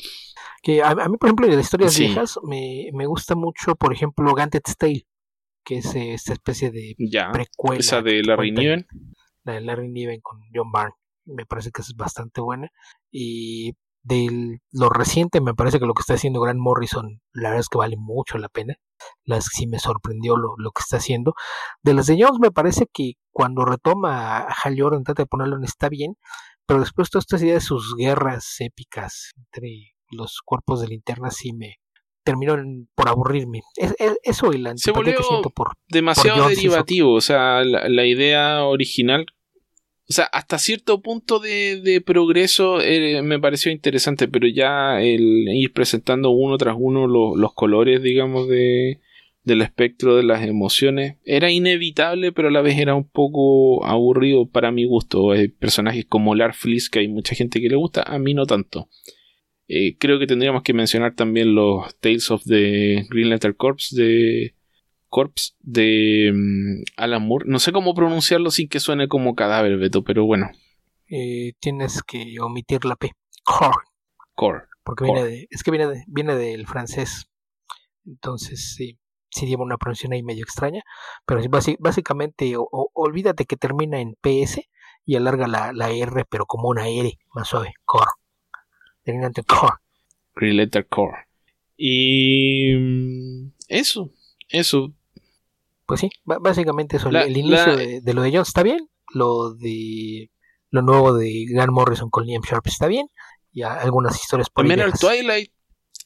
Que 0.61 0.83
a, 0.83 0.93
mí, 0.93 1.17
por 1.17 1.29
ejemplo, 1.29 1.47
de 1.47 1.55
las 1.55 1.65
historias 1.65 1.97
viejas, 1.97 2.39
me, 2.43 2.89
me, 2.93 3.05
gusta 3.05 3.35
mucho, 3.35 3.75
por 3.75 3.93
ejemplo, 3.93 4.33
Gantet's 4.33 4.75
Tale 4.77 5.05
que 5.67 5.79
es 5.79 5.93
esta 5.95 6.31
especie 6.31 6.71
de 6.71 6.95
precuela. 7.33 7.79
Esa 7.79 8.01
de 8.01 8.23
Larry 8.23 8.51
Niven. 8.51 8.87
La 9.43 9.53
de 9.53 9.61
Larry 9.61 9.89
Niven 9.89 10.21
con 10.21 10.39
John 10.53 10.71
Byrne. 10.71 10.95
Me 11.25 11.45
parece 11.45 11.71
que 11.71 11.81
es 11.81 11.93
bastante 11.93 12.39
buena. 12.39 12.69
Y 13.11 13.73
de 14.01 14.59
lo 14.71 14.89
reciente, 14.89 15.41
me 15.41 15.53
parece 15.53 15.79
que 15.79 15.85
lo 15.85 15.93
que 15.93 15.99
está 15.99 16.13
haciendo 16.13 16.39
Grant 16.39 16.61
Morrison, 16.61 17.21
la 17.33 17.49
verdad 17.49 17.59
es 17.59 17.67
que 17.67 17.77
vale 17.77 17.97
mucho 17.97 18.37
la 18.37 18.47
pena. 18.47 18.75
Las 19.25 19.47
sí 19.51 19.67
me 19.67 19.79
sorprendió 19.79 20.37
lo, 20.37 20.55
que 20.71 20.79
está 20.79 20.97
haciendo. 20.97 21.33
De 21.83 21.93
las 21.93 22.07
de 22.07 22.15
Jones, 22.17 22.39
me 22.39 22.51
parece 22.51 22.85
que 22.91 23.15
cuando 23.31 23.65
retoma 23.65 24.37
a 24.37 24.47
Hal 24.63 24.79
Jordan, 24.79 25.03
trata 25.03 25.23
de 25.23 25.27
ponerlo 25.27 25.57
en 25.57 25.65
está 25.65 25.89
bien. 25.89 26.15
Pero 26.65 26.79
después 26.79 27.09
toda 27.09 27.19
esta 27.19 27.37
idea 27.37 27.55
de 27.55 27.61
sus 27.61 27.93
guerras 27.97 28.55
épicas 28.59 29.31
entre 29.35 29.95
los 30.11 30.39
cuerpos 30.45 30.79
de 30.79 30.87
linterna 30.87 31.29
sí 31.29 31.51
me, 31.51 31.75
terminó 32.27 32.57
por 32.93 33.07
aburrirme. 33.07 33.61
Es, 33.77 33.95
eso 34.21 34.51
y 34.51 34.57
la 34.57 34.75
Se 34.75 34.91
volvió 34.91 35.15
que 35.15 35.23
siento 35.23 35.49
por 35.49 35.69
demasiado 35.87 36.49
derivativo. 36.49 37.13
O 37.13 37.21
sea, 37.21 37.63
la, 37.63 38.05
idea 38.05 38.65
original 38.65 39.25
O 40.09 40.13
sea, 40.13 40.25
hasta 40.25 40.57
cierto 40.57 41.01
punto 41.01 41.39
de, 41.39 42.03
progreso 42.05 42.81
eh, 42.81 43.21
me 43.21 43.39
pareció 43.39 43.71
interesante, 43.71 44.27
pero 44.27 44.45
ya 44.45 45.01
el 45.01 45.47
ir 45.47 45.71
presentando 45.71 46.31
uno 46.31 46.57
tras 46.57 46.75
uno 46.77 47.07
los 47.07 47.53
colores, 47.53 48.03
digamos, 48.03 48.49
de, 48.49 48.99
del 49.43 49.61
espectro 49.61 50.17
de 50.17 50.23
las 50.23 50.45
emociones 50.45 51.15
era 51.23 51.49
inevitable, 51.49 52.33
pero 52.33 52.49
a 52.49 52.51
la 52.51 52.61
vez 52.61 52.77
era 52.77 52.93
un 52.93 53.09
poco 53.09 53.85
aburrido 53.85 54.49
para 54.49 54.71
mi 54.71 54.85
gusto. 54.85 55.31
Hay 55.31 55.47
personajes 55.47 56.05
como 56.05 56.35
Larfleeze, 56.35 56.89
que 56.91 56.99
hay 56.99 57.07
mucha 57.07 57.35
gente 57.35 57.61
que 57.61 57.69
le 57.69 57.77
gusta, 57.77 58.03
a 58.03 58.19
mí 58.19 58.33
no 58.33 58.45
tanto. 58.45 58.89
Eh, 59.67 59.97
creo 59.97 60.17
que 60.17 60.27
tendríamos 60.27 60.63
que 60.63 60.73
mencionar 60.73 61.13
también 61.15 61.53
los 61.53 61.93
Tales 61.99 62.31
of 62.31 62.43
the 62.45 63.05
Green 63.09 63.29
Letter 63.29 63.55
Corps 63.55 63.93
de 63.93 64.55
Corps 65.09 65.55
de 65.59 66.31
mm, 66.33 66.83
Alan 66.95 67.27
Moore. 67.27 67.45
No 67.47 67.59
sé 67.59 67.71
cómo 67.71 67.93
pronunciarlo 67.93 68.51
sin 68.51 68.69
que 68.69 68.79
suene 68.79 69.07
como 69.07 69.35
cadáver, 69.35 69.77
Beto, 69.77 70.03
pero 70.03 70.25
bueno. 70.25 70.49
Eh, 71.09 71.53
tienes 71.59 72.01
que 72.03 72.39
omitir 72.39 72.85
la 72.85 72.95
P. 72.95 73.11
Core. 73.43 73.77
Core. 74.35 74.63
Porque 74.83 75.03
Viene 75.03 75.23
de, 75.23 75.47
es 75.49 75.63
que 75.63 75.71
viene, 75.71 76.05
viene 76.07 76.35
del 76.35 76.65
francés. 76.65 77.29
Entonces, 78.05 78.73
sí, 78.75 78.97
sí 79.29 79.47
lleva 79.47 79.63
una 79.63 79.77
pronunciación 79.77 80.13
ahí 80.13 80.23
medio 80.23 80.43
extraña. 80.43 80.81
Pero 81.25 81.41
básicamente, 81.79 82.53
olvídate 82.57 83.45
que 83.45 83.57
termina 83.57 83.99
en 83.99 84.15
PS 84.21 84.61
y 85.05 85.15
alarga 85.15 85.47
la, 85.47 85.73
la 85.73 85.91
R, 85.91 86.25
pero 86.29 86.45
como 86.45 86.69
una 86.69 86.87
R 86.87 87.17
más 87.33 87.49
suave. 87.49 87.73
Core. 87.83 88.11
Terminante 89.07 89.41
Core. 89.43 90.85
Core. 90.89 91.27
Y 91.77 92.73
mm, 92.75 93.51
eso, 93.69 94.11
eso. 94.49 94.93
Pues 95.85 96.01
sí, 96.01 96.09
básicamente 96.25 96.97
eso. 96.97 97.07
el 97.07 97.37
inicio 97.37 97.77
de, 97.77 98.13
lo 98.13 98.21
de 98.21 98.31
Jones 98.31 98.49
está 98.49 98.63
bien. 98.63 98.89
Lo 99.13 99.53
de 99.53 100.29
lo 100.71 100.81
nuevo 100.81 101.13
de 101.13 101.45
Grant 101.47 101.71
Morrison 101.71 102.09
con 102.09 102.25
Liam 102.25 102.41
Sharp 102.41 102.67
está 102.67 102.87
bien. 102.87 103.07
Y 103.53 103.61
algunas 103.61 104.19
historias 104.21 104.49
por 104.49 104.65
También 104.67 104.85
el 104.85 104.91
Twilight 104.91 105.53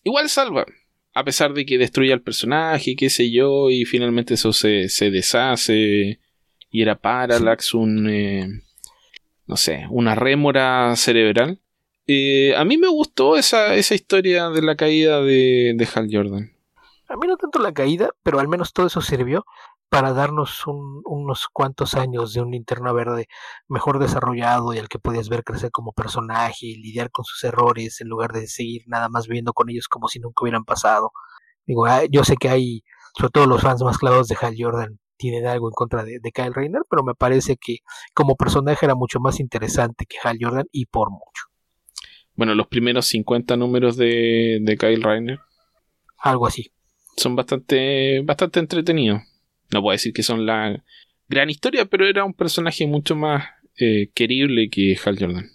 igual 0.03 0.29
salva. 0.29 0.67
A 1.15 1.24
pesar 1.24 1.55
de 1.55 1.65
que 1.65 1.79
destruye 1.79 2.13
al 2.13 2.22
personaje, 2.22 2.96
qué 2.96 3.10
sé 3.10 3.31
yo, 3.31 3.72
y 3.72 3.86
finalmente 3.86 4.36
eso 4.36 4.53
se, 4.53 4.89
se 4.89 5.10
deshace. 5.10 6.20
Y 6.70 6.81
era 6.84 7.00
Parallax, 7.00 7.74
un. 7.74 8.08
Eh, 8.12 8.48
no 9.48 9.58
sé, 9.58 9.88
una 9.89 10.13
rémora 10.13 10.96
cerebral. 10.96 11.60
Eh, 12.08 12.55
a 12.55 12.65
mí 12.65 12.77
me 12.77 12.88
gustó 12.88 13.38
esa, 13.38 13.75
esa 13.75 13.96
historia 13.96 14.50
de 14.50 14.62
la 14.62 14.75
caída 14.75 15.22
de, 15.22 15.89
Hal 15.93 16.08
Jordan. 16.12 16.51
A 17.08 17.15
mí 17.17 17.27
no 17.27 17.38
tanto 17.38 17.60
la 17.60 17.74
caída, 17.74 18.10
pero 18.24 18.39
al 18.39 18.48
menos 18.48 18.74
todo 18.74 18.88
eso 18.88 19.01
sirvió 19.01 19.46
para 19.89 20.13
darnos 20.13 20.63
unos 20.65 21.48
cuantos 21.51 21.96
años 21.96 22.34
de 22.34 22.41
un 22.41 22.51
linterna 22.51 22.93
verde 22.93 23.27
mejor 23.67 24.00
desarrollado 24.00 24.74
y 24.74 24.79
al 24.79 24.88
que 24.88 25.00
podías 25.00 25.27
ver 25.27 25.43
crecer 25.43 25.70
como 25.70 25.91
personaje 25.91 26.67
y 26.67 26.77
lidiar 26.77 27.12
con 27.12 27.25
sus 27.25 27.43
errores 27.43 28.00
en 28.00 28.08
lugar 28.08 28.31
de 28.31 28.48
seguir 28.48 28.84
nada 28.88 29.10
más 29.10 29.27
viviendo 29.27 29.51
con 29.51 29.70
ellos 29.70 29.89
como 29.89 30.08
si 30.08 30.20
nunca 30.20 30.43
hubieran 30.43 30.63
pasado. 30.63 31.12
Digo, 31.65 31.86
ah, 31.86 32.03
yo 32.10 32.24
sé 32.24 32.38
que 32.38 32.50
hay, 32.50 32.84
sobre 33.17 33.31
todo 33.31 33.48
los 33.48 33.62
fans 33.62 33.84
más 33.84 33.98
clavados 33.98 34.29
de 34.29 34.38
Hal 34.41 34.55
Jordan, 34.58 34.98
tienen 35.17 35.46
algo 35.46 35.67
en 35.67 35.74
contra 35.74 36.03
de, 36.03 36.20
de, 36.22 36.31
Kyle 36.31 36.53
Rayner, 36.53 36.84
pero 36.89 37.03
me 37.03 37.13
parece 37.13 37.58
que 37.58 37.79
como 38.15 38.36
personaje 38.36 38.86
era 38.86 38.96
mucho 38.96 39.20
más 39.20 39.39
interesante 39.39 40.05
que 40.05 40.17
Hal 40.24 40.38
Jordan 40.41 40.65
y 40.72 40.86
por 40.86 41.12
mucho. 41.12 41.50
Bueno, 42.36 42.56
los 42.56 42.68
primeros 42.68 43.06
50 43.08 43.58
números 43.58 43.98
de, 43.98 44.60
de 44.62 44.78
Kyle 44.78 45.02
Rayner. 45.02 45.40
Algo 46.18 46.48
así 46.48 46.72
son 47.18 47.36
bastante, 47.36 48.22
bastante 48.22 48.60
entretenidos. 48.60 49.22
No 49.72 49.82
puedo 49.82 49.94
decir 49.94 50.14
que 50.14 50.24
son 50.24 50.46
la 50.46 50.84
gran 51.28 51.50
historia, 51.50 51.86
pero 51.86 52.06
era 52.06 52.26
un 52.26 52.34
personaje 52.34 52.88
mucho 52.88 53.16
más 53.16 53.46
eh, 53.78 54.12
querible 54.14 54.70
que 54.70 54.98
Hal 55.04 55.18
Jordan. 55.20 55.50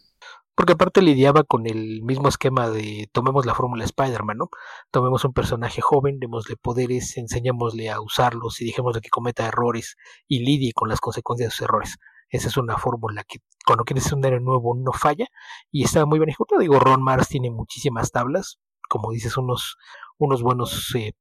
Porque 0.54 0.72
aparte 0.72 1.02
lidiaba 1.02 1.44
con 1.44 1.66
el 1.66 2.02
mismo 2.02 2.28
esquema 2.28 2.70
de 2.70 3.10
tomemos 3.12 3.44
la 3.44 3.54
fórmula 3.54 3.84
Spider-Man, 3.84 4.38
¿no? 4.38 4.48
Tomemos 4.90 5.22
un 5.26 5.34
personaje 5.34 5.82
joven, 5.82 6.18
démosle 6.18 6.56
poderes, 6.56 7.18
enseñémosle 7.18 7.90
a 7.90 8.00
usarlos 8.00 8.62
y 8.62 8.64
dejémosle 8.64 9.02
que 9.02 9.10
cometa 9.10 9.46
errores 9.46 9.96
y 10.26 10.38
lidie 10.38 10.72
con 10.72 10.88
las 10.88 11.00
consecuencias 11.00 11.50
de 11.50 11.56
sus 11.56 11.64
errores. 11.64 11.98
Esa 12.36 12.48
es 12.48 12.56
una 12.56 12.76
fórmula 12.76 13.24
que 13.24 13.38
cuando 13.64 13.84
quieres 13.84 14.12
un 14.12 14.24
héroe 14.24 14.40
nuevo 14.40 14.76
no 14.76 14.92
falla 14.92 15.26
y 15.70 15.84
estaba 15.84 16.06
muy 16.06 16.18
bien 16.18 16.28
ejecutado. 16.28 16.60
Digo, 16.60 16.78
Ron 16.78 17.02
Mars 17.02 17.28
tiene 17.28 17.50
muchísimas 17.50 18.12
tablas, 18.12 18.58
como 18.88 19.10
dices, 19.10 19.36
unos, 19.36 19.76
unos 20.18 20.42
buenos 20.42 20.94
eh, 20.94 21.12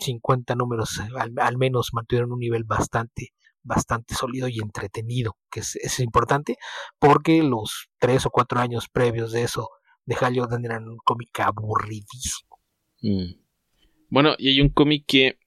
50 0.00 0.54
números 0.56 1.00
al, 1.16 1.58
menos 1.58 1.90
mantuvieron 1.92 2.32
un 2.32 2.40
nivel 2.40 2.64
bastante 2.64 3.32
bastante 3.66 4.14
sólido 4.14 4.46
y 4.46 4.58
entretenido, 4.58 5.38
que 5.50 5.60
es, 5.60 5.98
importante, 6.00 6.56
porque 6.98 7.42
los 7.42 7.88
tres 7.98 8.26
o 8.26 8.30
cuatro 8.30 8.60
años 8.60 8.90
previos 8.92 9.32
de 9.32 9.42
eso 9.42 9.70
de 10.04 10.16
Hal 10.20 10.38
Jordan 10.38 10.66
eran 10.66 10.86
un 10.86 10.98
cómic 10.98 11.40
aburridísimo. 11.40 12.58
Mm. 13.00 13.40
Bueno, 14.10 14.34
y 14.36 14.50
hay 14.50 14.60
un 14.60 14.68
cómic 14.68 15.04
que, 15.06 15.38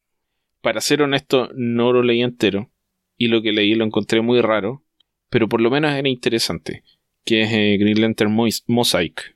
para 0.62 0.82
ser 0.82 1.04
honesto, 1.04 1.50
no 1.54 1.94
lo 1.94 2.02
leí 2.02 2.24
entero, 2.24 2.72
y 3.18 3.28
lo 3.28 3.44
que 3.44 3.52
leí 3.52 3.76
lo 3.76 3.86
encontré 3.86 4.22
muy 4.22 4.42
raro, 4.42 4.84
pero 5.30 5.48
por 5.48 5.62
lo 5.62 5.70
menos 5.70 5.92
era 5.94 6.08
interesante, 6.08 6.84
que 7.26 7.42
es 7.42 7.52
eh, 7.52 7.78
Green 7.80 8.02
Lantern 8.02 8.36
Mosaic, 8.68 9.36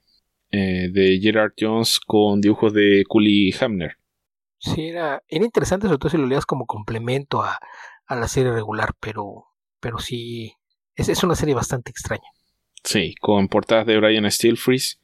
eh, 0.51 0.89
de 0.91 1.19
Gerard 1.21 1.53
Jones 1.59 1.99
con 1.99 2.41
dibujos 2.41 2.73
de 2.73 3.03
Cooley 3.07 3.53
Hamner. 3.59 3.97
Sí, 4.57 4.89
era, 4.89 5.23
era 5.27 5.45
interesante, 5.45 5.87
sobre 5.87 5.97
todo 5.97 6.09
si 6.09 6.17
lo 6.17 6.27
leías 6.27 6.45
como 6.45 6.65
complemento 6.65 7.41
a, 7.41 7.57
a 8.05 8.15
la 8.15 8.27
serie 8.27 8.51
regular, 8.51 8.93
pero, 8.99 9.45
pero 9.79 9.97
sí, 9.97 10.53
es, 10.95 11.09
es, 11.09 11.23
una 11.23 11.35
serie 11.35 11.55
bastante 11.55 11.91
extraña. 11.91 12.29
Sí, 12.83 13.15
con 13.19 13.47
portadas 13.47 13.85
de 13.87 13.97
Brian 13.97 14.29
Steelfreeze. 14.29 14.97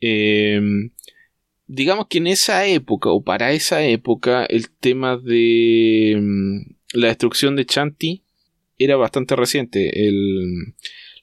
Eh, 0.00 0.60
digamos 1.66 2.06
que 2.08 2.18
en 2.18 2.26
esa 2.26 2.66
época, 2.66 3.10
o 3.10 3.22
para 3.22 3.52
esa 3.52 3.82
época, 3.82 4.44
el 4.44 4.70
tema 4.70 5.16
de 5.16 6.12
em, 6.12 6.64
la 6.92 7.08
destrucción 7.08 7.56
de 7.56 7.66
Chanti 7.66 8.24
era 8.84 8.96
bastante 8.96 9.36
reciente. 9.36 10.06
El, 10.06 10.74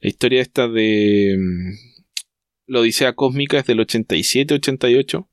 la 0.01 0.09
historia 0.09 0.41
esta 0.41 0.67
de 0.67 1.33
em, 1.33 1.75
la 2.67 3.13
Cósmica 3.13 3.59
es 3.59 3.65
del 3.65 3.79
87-88 3.79 5.27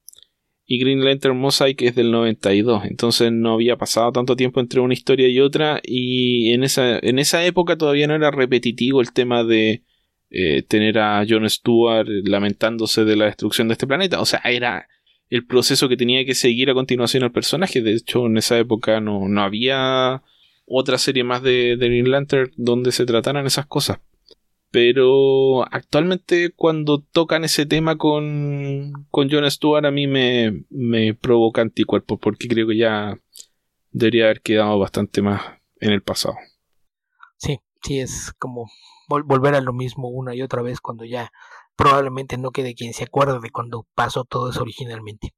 y 0.66 0.78
Green 0.78 1.04
Lantern 1.04 1.38
Mosaic 1.38 1.82
es 1.82 1.94
del 1.94 2.10
92, 2.10 2.84
entonces 2.86 3.30
no 3.30 3.52
había 3.52 3.76
pasado 3.76 4.12
tanto 4.12 4.34
tiempo 4.34 4.60
entre 4.60 4.80
una 4.80 4.94
historia 4.94 5.28
y 5.28 5.40
otra 5.40 5.80
y 5.82 6.52
en 6.52 6.64
esa, 6.64 6.98
en 6.98 7.18
esa 7.18 7.44
época 7.44 7.76
todavía 7.76 8.06
no 8.06 8.14
era 8.14 8.30
repetitivo 8.30 9.02
el 9.02 9.12
tema 9.12 9.44
de 9.44 9.82
eh, 10.30 10.62
tener 10.62 10.98
a 10.98 11.22
Jon 11.28 11.48
Stewart 11.50 12.08
lamentándose 12.24 13.04
de 13.04 13.16
la 13.16 13.26
destrucción 13.26 13.68
de 13.68 13.72
este 13.72 13.86
planeta, 13.86 14.20
o 14.20 14.24
sea, 14.24 14.40
era 14.44 14.88
el 15.28 15.44
proceso 15.44 15.88
que 15.88 15.98
tenía 15.98 16.24
que 16.24 16.34
seguir 16.34 16.70
a 16.70 16.74
continuación 16.74 17.24
el 17.24 17.32
personaje, 17.32 17.82
de 17.82 17.92
hecho 17.92 18.24
en 18.26 18.38
esa 18.38 18.58
época 18.58 19.00
no, 19.00 19.28
no 19.28 19.42
había 19.42 20.22
otra 20.66 20.98
serie 20.98 21.24
más 21.24 21.42
de, 21.42 21.76
de 21.76 21.88
Green 21.88 22.10
Lantern 22.10 22.50
donde 22.56 22.92
se 22.92 23.06
trataran 23.06 23.46
esas 23.46 23.66
cosas. 23.66 24.00
Pero 24.70 25.62
actualmente 25.72 26.50
cuando 26.50 26.98
tocan 26.98 27.44
ese 27.44 27.64
tema 27.64 27.96
con, 27.96 29.06
con 29.10 29.30
Jon 29.30 29.48
Stewart 29.50 29.86
a 29.86 29.92
mí 29.92 30.06
me, 30.06 30.64
me 30.68 31.14
provoca 31.14 31.62
anticuerpos 31.62 32.18
porque 32.20 32.48
creo 32.48 32.66
que 32.66 32.76
ya 32.76 33.16
debería 33.92 34.24
haber 34.24 34.42
quedado 34.42 34.78
bastante 34.78 35.22
más 35.22 35.42
en 35.80 35.92
el 35.92 36.02
pasado. 36.02 36.34
Sí, 37.36 37.60
sí, 37.82 38.00
es 38.00 38.32
como 38.38 38.68
volver 39.08 39.54
a 39.54 39.60
lo 39.60 39.72
mismo 39.72 40.08
una 40.08 40.34
y 40.34 40.42
otra 40.42 40.62
vez 40.62 40.80
cuando 40.80 41.04
ya 41.04 41.30
probablemente 41.76 42.38
no 42.38 42.50
quede 42.50 42.74
quien 42.74 42.94
se 42.94 43.04
acuerde 43.04 43.40
de 43.40 43.50
cuando 43.50 43.86
pasó 43.94 44.24
todo 44.24 44.50
eso 44.50 44.62
originalmente. 44.62 45.34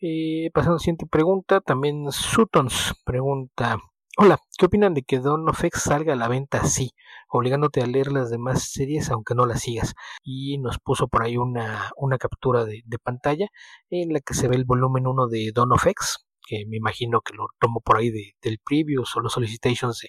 Eh, 0.00 0.50
pasando 0.52 0.74
a 0.74 0.76
la 0.76 0.80
siguiente 0.80 1.06
pregunta, 1.06 1.60
también 1.60 2.10
Sutons 2.12 2.94
pregunta, 3.04 3.78
Hola, 4.18 4.38
¿qué 4.56 4.64
opinan 4.64 4.94
de 4.94 5.02
que 5.02 5.20
Dawn 5.20 5.46
of 5.46 5.62
X 5.62 5.82
salga 5.82 6.14
a 6.14 6.16
la 6.16 6.26
venta 6.26 6.58
así, 6.62 6.92
obligándote 7.28 7.82
a 7.82 7.86
leer 7.86 8.10
las 8.10 8.30
demás 8.30 8.70
series 8.72 9.10
aunque 9.10 9.34
no 9.34 9.44
las 9.44 9.60
sigas? 9.60 9.94
Y 10.22 10.56
nos 10.56 10.78
puso 10.78 11.06
por 11.06 11.22
ahí 11.22 11.36
una, 11.36 11.90
una 11.98 12.16
captura 12.16 12.64
de, 12.64 12.82
pantalla 13.02 13.48
en 13.90 14.14
la 14.14 14.20
que 14.20 14.32
se 14.32 14.48
ve 14.48 14.56
el 14.56 14.64
volumen 14.64 15.06
1 15.06 15.26
de 15.28 15.52
Dawn 15.54 15.72
of 15.72 15.86
X, 15.86 16.26
que 16.46 16.64
me 16.66 16.78
imagino 16.78 17.20
que 17.20 17.34
lo 17.34 17.48
tomo 17.60 17.82
por 17.82 17.98
ahí 17.98 18.08
de, 18.10 18.32
del 18.40 18.58
preview 18.64 19.02
o 19.02 19.20
los 19.20 19.34
solicitations 19.34 19.98
de, 20.00 20.08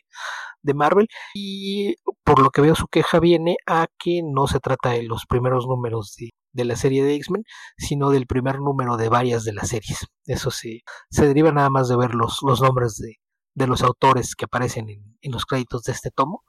de, 0.62 0.74
Marvel. 0.74 1.10
Y 1.34 1.96
por 2.24 2.40
lo 2.42 2.50
que 2.52 2.62
veo 2.62 2.76
su 2.76 2.88
queja 2.88 3.20
viene 3.20 3.58
a 3.68 3.88
que 4.00 4.22
no 4.24 4.48
se 4.48 4.62
trata 4.62 4.92
de 4.92 5.04
los 5.04 5.26
primeros 5.26 5.68
números 5.68 6.16
de, 6.18 6.30
de 6.54 6.64
la 6.64 6.78
serie 6.78 7.04
de 7.04 7.16
X-Men, 7.16 7.44
sino 7.78 8.10
del 8.12 8.26
primer 8.26 8.60
número 8.62 8.96
de 8.96 9.10
varias 9.10 9.44
de 9.44 9.54
las 9.54 9.68
series. 9.68 10.08
Eso 10.26 10.50
se, 10.50 10.80
se 11.10 11.28
deriva 11.28 11.52
nada 11.52 11.70
más 11.70 11.90
de 11.90 11.98
ver 11.98 12.16
los, 12.16 12.40
los 12.42 12.62
nombres 12.62 12.96
de, 12.98 13.18
de 13.58 13.66
los 13.66 13.82
autores 13.82 14.36
que 14.36 14.46
aparecen 14.46 14.88
en, 14.88 15.32
los 15.32 15.46
créditos 15.48 15.82
de 15.82 15.92
este 15.92 16.12
tomo. 16.12 16.44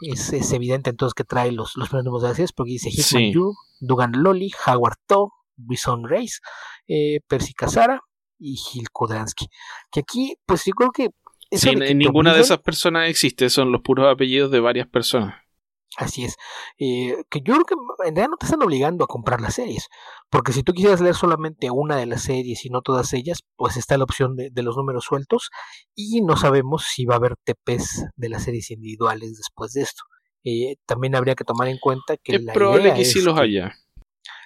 Es, 0.00 0.32
evidente 0.52 0.88
entonces 0.88 1.12
que 1.12 1.24
trae 1.24 1.52
los, 1.52 1.76
los 1.76 1.90
primeros 1.90 2.22
de 2.22 2.28
las 2.28 2.52
porque 2.52 2.72
dice 2.72 2.90
Hitman 2.90 3.32
Yu, 3.32 3.54
Dugan 3.80 4.12
Loli, 4.14 4.50
Howard 4.66 4.96
To, 5.06 5.32
Bison 5.56 6.08
Reis, 6.08 6.40
eh, 6.86 7.20
Percy 7.28 7.52
Casara 7.52 8.00
y 8.38 8.56
Gil 8.56 8.90
Kodansky. 8.90 9.48
Que 9.90 10.00
aquí, 10.00 10.36
pues 10.46 10.64
yo 10.64 10.72
creo 10.72 10.90
que. 10.90 11.10
Sí, 11.50 11.74
ninguna 11.76 12.32
de 12.32 12.40
esas 12.40 12.58
personas 12.58 13.10
existe, 13.10 13.50
son 13.50 13.70
los 13.70 13.82
puros 13.82 14.10
apellidos 14.10 14.50
de 14.50 14.60
varias 14.60 14.88
personas. 14.88 15.34
Así 15.98 16.24
es. 16.24 16.36
Eh, 16.78 17.24
que 17.28 17.40
yo 17.40 17.54
creo 17.54 17.64
que 17.64 17.74
en 17.74 18.14
realidad 18.14 18.28
no 18.30 18.36
te 18.36 18.46
están 18.46 18.62
obligando 18.62 19.02
a 19.02 19.08
comprar 19.08 19.40
las 19.40 19.54
series. 19.54 19.88
Porque 20.30 20.52
si 20.52 20.62
tú 20.62 20.72
quisieras 20.72 21.00
leer 21.00 21.16
solamente 21.16 21.72
una 21.72 21.96
de 21.96 22.06
las 22.06 22.22
series 22.22 22.64
y 22.64 22.70
no 22.70 22.82
todas 22.82 23.12
ellas, 23.14 23.42
pues 23.56 23.76
está 23.76 23.98
la 23.98 24.04
opción 24.04 24.36
de, 24.36 24.62
los 24.62 24.76
números 24.76 25.04
sueltos. 25.04 25.50
Y 25.96 26.20
no 26.22 26.36
sabemos 26.36 26.84
si 26.84 27.04
va 27.04 27.14
a 27.14 27.18
haber 27.18 27.34
TPs 27.42 28.06
de 28.14 28.28
las 28.28 28.44
series 28.44 28.70
individuales 28.70 29.36
después 29.36 29.72
de 29.72 29.82
esto. 29.82 30.04
Eh, 30.44 30.76
también 30.86 31.16
habría 31.16 31.34
que 31.34 31.42
tomar 31.42 31.66
en 31.66 31.78
cuenta 31.78 32.16
que 32.16 32.36
es 32.36 32.44
probable 32.54 32.94
que 32.94 33.04
sí 33.04 33.20
los 33.20 33.36
haya. 33.36 33.74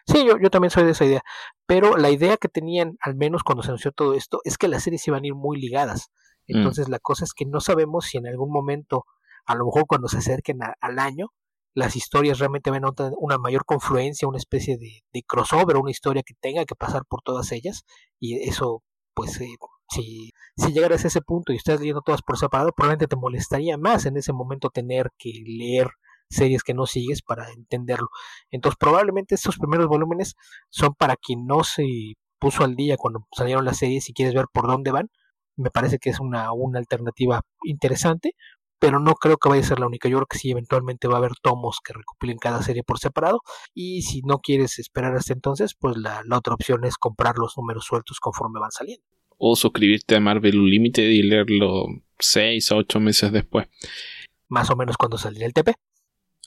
Sí, 0.06 0.24
yo, 0.26 0.38
yo 0.42 0.48
también 0.48 0.70
soy 0.70 0.84
de 0.84 0.92
esa 0.92 1.04
idea. 1.04 1.22
Pero 1.66 1.98
la 1.98 2.08
idea 2.08 2.38
que 2.38 2.48
tenían, 2.48 2.96
al 3.02 3.14
menos 3.14 3.42
cuando 3.42 3.62
se 3.62 3.68
anunció 3.68 3.92
todo 3.92 4.14
esto, 4.14 4.40
es 4.44 4.56
que 4.56 4.68
las 4.68 4.84
series 4.84 5.06
iban 5.06 5.24
a 5.24 5.26
ir 5.26 5.34
muy 5.34 5.60
ligadas. 5.60 6.08
Mm. 6.48 6.56
Entonces 6.56 6.88
la 6.88 6.98
cosa 6.98 7.24
es 7.24 7.34
que 7.34 7.44
no 7.44 7.60
sabemos 7.60 8.06
si 8.06 8.16
en 8.16 8.26
algún 8.26 8.50
momento, 8.50 9.04
a 9.44 9.54
lo 9.54 9.66
mejor 9.66 9.84
cuando 9.86 10.08
se 10.08 10.16
acerquen 10.16 10.60
al 10.80 10.98
año, 10.98 11.28
las 11.74 11.96
historias 11.96 12.38
realmente 12.38 12.70
tener 12.70 13.12
una 13.18 13.38
mayor 13.38 13.64
confluencia, 13.64 14.28
una 14.28 14.38
especie 14.38 14.76
de, 14.78 15.02
de, 15.12 15.22
crossover, 15.22 15.76
una 15.76 15.90
historia 15.90 16.22
que 16.22 16.34
tenga 16.40 16.64
que 16.64 16.74
pasar 16.74 17.02
por 17.08 17.22
todas 17.22 17.52
ellas. 17.52 17.84
Y 18.20 18.48
eso, 18.48 18.82
pues, 19.14 19.40
eh, 19.40 19.56
si, 19.88 20.32
si 20.56 20.72
llegaras 20.72 21.04
a 21.04 21.08
ese 21.08 21.22
punto 21.22 21.52
y 21.52 21.56
estás 21.56 21.80
leyendo 21.80 22.02
todas 22.02 22.22
por 22.22 22.38
separado, 22.38 22.72
probablemente 22.72 23.08
te 23.08 23.16
molestaría 23.16 23.78
más 23.78 24.06
en 24.06 24.16
ese 24.16 24.32
momento 24.32 24.70
tener 24.70 25.10
que 25.18 25.32
leer 25.46 25.88
series 26.30 26.62
que 26.62 26.74
no 26.74 26.86
sigues 26.86 27.22
para 27.22 27.50
entenderlo. 27.52 28.08
Entonces, 28.50 28.76
probablemente 28.78 29.34
estos 29.34 29.58
primeros 29.58 29.86
volúmenes 29.88 30.34
son 30.70 30.94
para 30.94 31.16
quien 31.16 31.46
no 31.46 31.64
se 31.64 32.14
puso 32.38 32.64
al 32.64 32.74
día 32.74 32.96
cuando 32.96 33.26
salieron 33.36 33.64
las 33.64 33.78
series 33.78 34.08
y 34.08 34.14
quieres 34.14 34.34
ver 34.34 34.46
por 34.52 34.66
dónde 34.66 34.90
van. 34.90 35.10
Me 35.56 35.70
parece 35.70 35.98
que 35.98 36.10
es 36.10 36.20
una, 36.20 36.52
una 36.52 36.78
alternativa 36.78 37.42
interesante, 37.64 38.34
pero 38.82 38.98
no 38.98 39.14
creo 39.14 39.36
que 39.36 39.48
vaya 39.48 39.62
a 39.62 39.64
ser 39.64 39.78
la 39.78 39.86
única. 39.86 40.08
Yo 40.08 40.16
creo 40.16 40.26
que 40.26 40.38
sí, 40.38 40.50
eventualmente 40.50 41.06
va 41.06 41.14
a 41.14 41.18
haber 41.18 41.34
tomos 41.40 41.78
que 41.84 41.92
recopilen 41.92 42.36
cada 42.36 42.64
serie 42.64 42.82
por 42.82 42.98
separado. 42.98 43.42
Y 43.72 44.02
si 44.02 44.22
no 44.22 44.40
quieres 44.40 44.80
esperar 44.80 45.14
hasta 45.14 45.32
entonces, 45.32 45.76
pues 45.78 45.96
la, 45.96 46.24
otra 46.36 46.54
opción 46.54 46.84
es 46.84 46.96
comprar 46.96 47.36
los 47.38 47.56
números 47.56 47.84
sueltos 47.84 48.18
conforme 48.18 48.58
van 48.58 48.72
saliendo. 48.72 49.06
O 49.38 49.54
suscribirte 49.54 50.16
a 50.16 50.20
Marvel 50.20 50.58
Unlimited 50.58 51.08
y 51.10 51.22
leerlo 51.22 51.86
6 52.18 52.72
a 52.72 52.74
8 52.74 52.98
meses 52.98 53.30
después. 53.30 53.68
Más 54.48 54.68
o 54.68 54.74
menos 54.74 54.96
cuando 54.96 55.16
saliera 55.16 55.46
el 55.46 55.52
TP. 55.52 55.74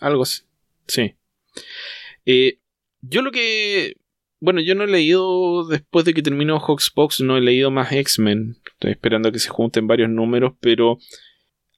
Algo 0.01 0.23
así. 0.23 0.41
Sí. 0.87 1.15
Eh, 2.25 2.59
yo 2.99 3.21
lo 3.21 3.31
que. 3.31 3.95
Bueno, 4.41 4.59
yo 4.59 4.75
no 4.75 4.83
he 4.83 4.87
leído. 4.87 5.69
Después 5.69 6.03
de 6.03 6.13
que 6.13 6.21
terminó 6.21 6.59
Hawksbox, 6.59 7.21
no 7.21 7.37
he 7.37 7.41
leído 7.41 7.71
más 7.71 7.93
X-Men. 7.93 8.57
Estoy 8.73 8.91
esperando 8.91 9.29
a 9.29 9.31
que 9.31 9.39
se 9.39 9.47
junten 9.47 9.87
varios 9.87 10.09
números, 10.09 10.51
pero 10.59 10.97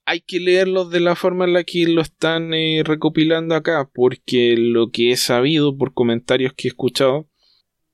hay 0.07 0.21
que 0.21 0.39
leerlos 0.39 0.89
de 0.89 1.01
la 1.01 1.15
forma 1.15 1.43
en 1.43 1.51
la 1.51 1.65
que 1.65 1.85
lo 1.85 2.01
están 2.01 2.53
eh, 2.53 2.81
recopilando 2.85 3.55
acá, 3.55 3.89
porque 3.93 4.55
lo 4.57 4.89
que 4.89 5.11
he 5.11 5.17
sabido 5.17 5.77
por 5.77 5.93
comentarios 5.93 6.53
que 6.53 6.69
he 6.69 6.71
escuchado 6.71 7.27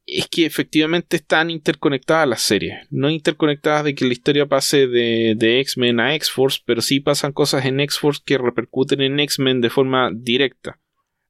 es 0.05 0.27
que 0.27 0.45
efectivamente 0.45 1.15
están 1.15 1.49
interconectadas 1.49 2.27
las 2.27 2.43
series. 2.43 2.75
No 2.91 3.09
interconectadas 3.09 3.85
de 3.85 3.95
que 3.95 4.05
la 4.05 4.13
historia 4.13 4.45
pase 4.45 4.85
de, 4.85 5.33
de 5.35 5.59
X-Men 5.61 5.99
a 5.99 6.13
X-Force, 6.13 6.59
pero 6.63 6.83
sí 6.83 6.99
pasan 6.99 7.31
cosas 7.31 7.65
en 7.65 7.79
X-Force 7.79 8.21
que 8.23 8.37
repercuten 8.37 9.01
en 9.01 9.19
X-Men 9.19 9.61
de 9.61 9.71
forma 9.71 10.11
directa. 10.13 10.79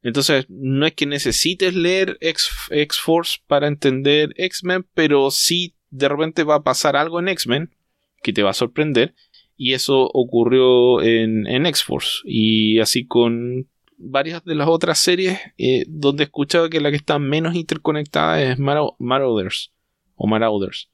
Entonces, 0.01 0.47
no 0.49 0.85
es 0.85 0.91
que 0.95 1.05
necesites 1.05 1.75
leer 1.75 2.17
X-Force 2.19 3.37
para 3.47 3.69
entender 3.69 4.33
X-Men, 4.35 4.85
pero 4.93 5.31
sí 5.31 5.75
de 5.91 6.09
repente 6.09 6.43
va 6.43 6.55
a 6.55 6.63
pasar 6.63 6.97
algo 6.97 7.21
en 7.21 7.29
X-Men 7.29 7.73
que 8.21 8.33
te 8.33 8.43
va 8.43 8.49
a 8.49 8.53
sorprender 8.53 9.15
y 9.55 9.73
eso 9.73 10.09
ocurrió 10.13 11.01
en, 11.01 11.47
en 11.47 11.65
X-Force. 11.65 12.21
Y 12.25 12.79
así 12.79 13.05
con 13.05 13.67
varias 13.97 14.43
de 14.43 14.55
las 14.55 14.67
otras 14.67 14.99
series 14.99 15.39
eh, 15.57 15.85
donde 15.87 16.23
he 16.23 16.25
escuchado 16.25 16.69
que 16.69 16.81
la 16.81 16.89
que 16.89 16.97
está 16.97 17.19
menos 17.19 17.55
interconectada 17.55 18.41
es 18.41 18.59
Marauders 18.59 19.71
o 20.15 20.27
Marauders. 20.27 20.89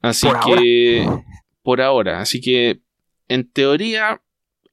Así 0.00 0.26
que 0.44 1.06
por 1.62 1.80
ahora, 1.80 2.20
así 2.20 2.40
que 2.40 2.80
en 3.28 3.48
teoría 3.48 4.20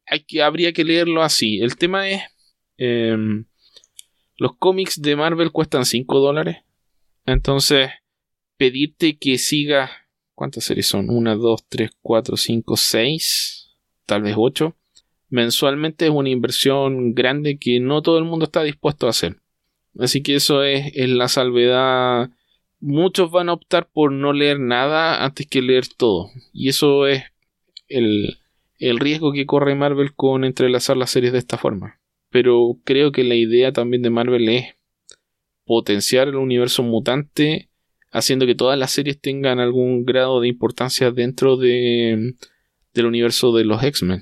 hay 0.08 0.22
que, 0.22 0.42
habría 0.42 0.74
que 0.74 0.84
leerlo 0.84 1.22
así. 1.22 1.60
El 1.62 1.78
tema 1.78 2.10
es 2.10 2.24
em, 2.78 3.46
los 4.38 4.58
cómics 4.58 5.02
de 5.02 5.16
Marvel 5.16 5.52
cuestan 5.52 5.86
5 5.86 6.20
dólares. 6.20 6.58
Entonces 7.26 7.92
pedirte 8.58 9.18
que 9.18 9.38
siga 9.38 9.92
¿Cuántas 10.40 10.64
series 10.64 10.88
son? 10.88 11.10
1, 11.10 11.36
2, 11.36 11.66
3, 11.68 11.90
4, 12.02 12.38
5, 12.38 12.78
6, 12.78 13.76
tal 14.06 14.22
vez 14.22 14.36
8. 14.38 14.74
Mensualmente 15.28 16.06
es 16.06 16.12
una 16.12 16.30
inversión 16.30 17.14
grande 17.14 17.58
que 17.60 17.82
no 17.82 18.02
todo 18.02 18.18
el 18.20 18.24
mundo 18.24 18.46
está 18.46 18.64
dispuesto 18.64 19.06
a 19.06 19.10
hacer. 19.10 19.42
Así 20.00 20.24
que 20.24 20.36
eso 20.36 20.64
es, 20.64 20.94
la 20.96 21.28
salvedad. 21.28 22.30
Muchos 22.80 23.32
van 23.32 23.50
a 23.50 23.54
optar 23.54 23.90
por 23.92 24.14
no 24.14 24.32
leer 24.32 24.62
nada 24.62 25.26
antes 25.26 25.46
que 25.46 25.62
leer 25.62 25.88
todo. 25.98 26.30
Y 26.54 26.70
eso 26.70 27.06
es 27.06 27.22
el, 27.90 28.38
el 28.78 28.98
riesgo 28.98 29.34
que 29.34 29.46
corre 29.46 29.76
Marvel 29.76 30.16
con 30.16 30.46
entrelazar 30.46 30.96
las 30.96 31.10
series 31.10 31.34
de 31.34 31.40
esta 31.40 31.58
forma. 31.58 32.00
Pero 32.30 32.78
creo 32.86 33.12
que 33.12 33.26
la 33.26 33.36
idea 33.36 33.74
también 33.74 34.04
de 34.04 34.10
Marvel 34.10 34.48
es 34.48 34.68
potenciar 35.66 36.30
el 36.30 36.36
universo 36.36 36.82
mutante 36.82 37.69
haciendo 38.12 38.46
que 38.46 38.56
todas 38.56 38.78
las 38.78 38.92
series 38.92 39.22
tengan 39.22 39.60
algún 39.60 40.06
grado 40.06 40.42
de 40.42 40.48
importancia 40.48 41.12
dentro 41.12 41.58
de, 41.58 42.34
del 42.94 43.06
universo 43.06 43.52
de 43.54 43.66
los 43.66 43.84
X-Men. 43.84 44.22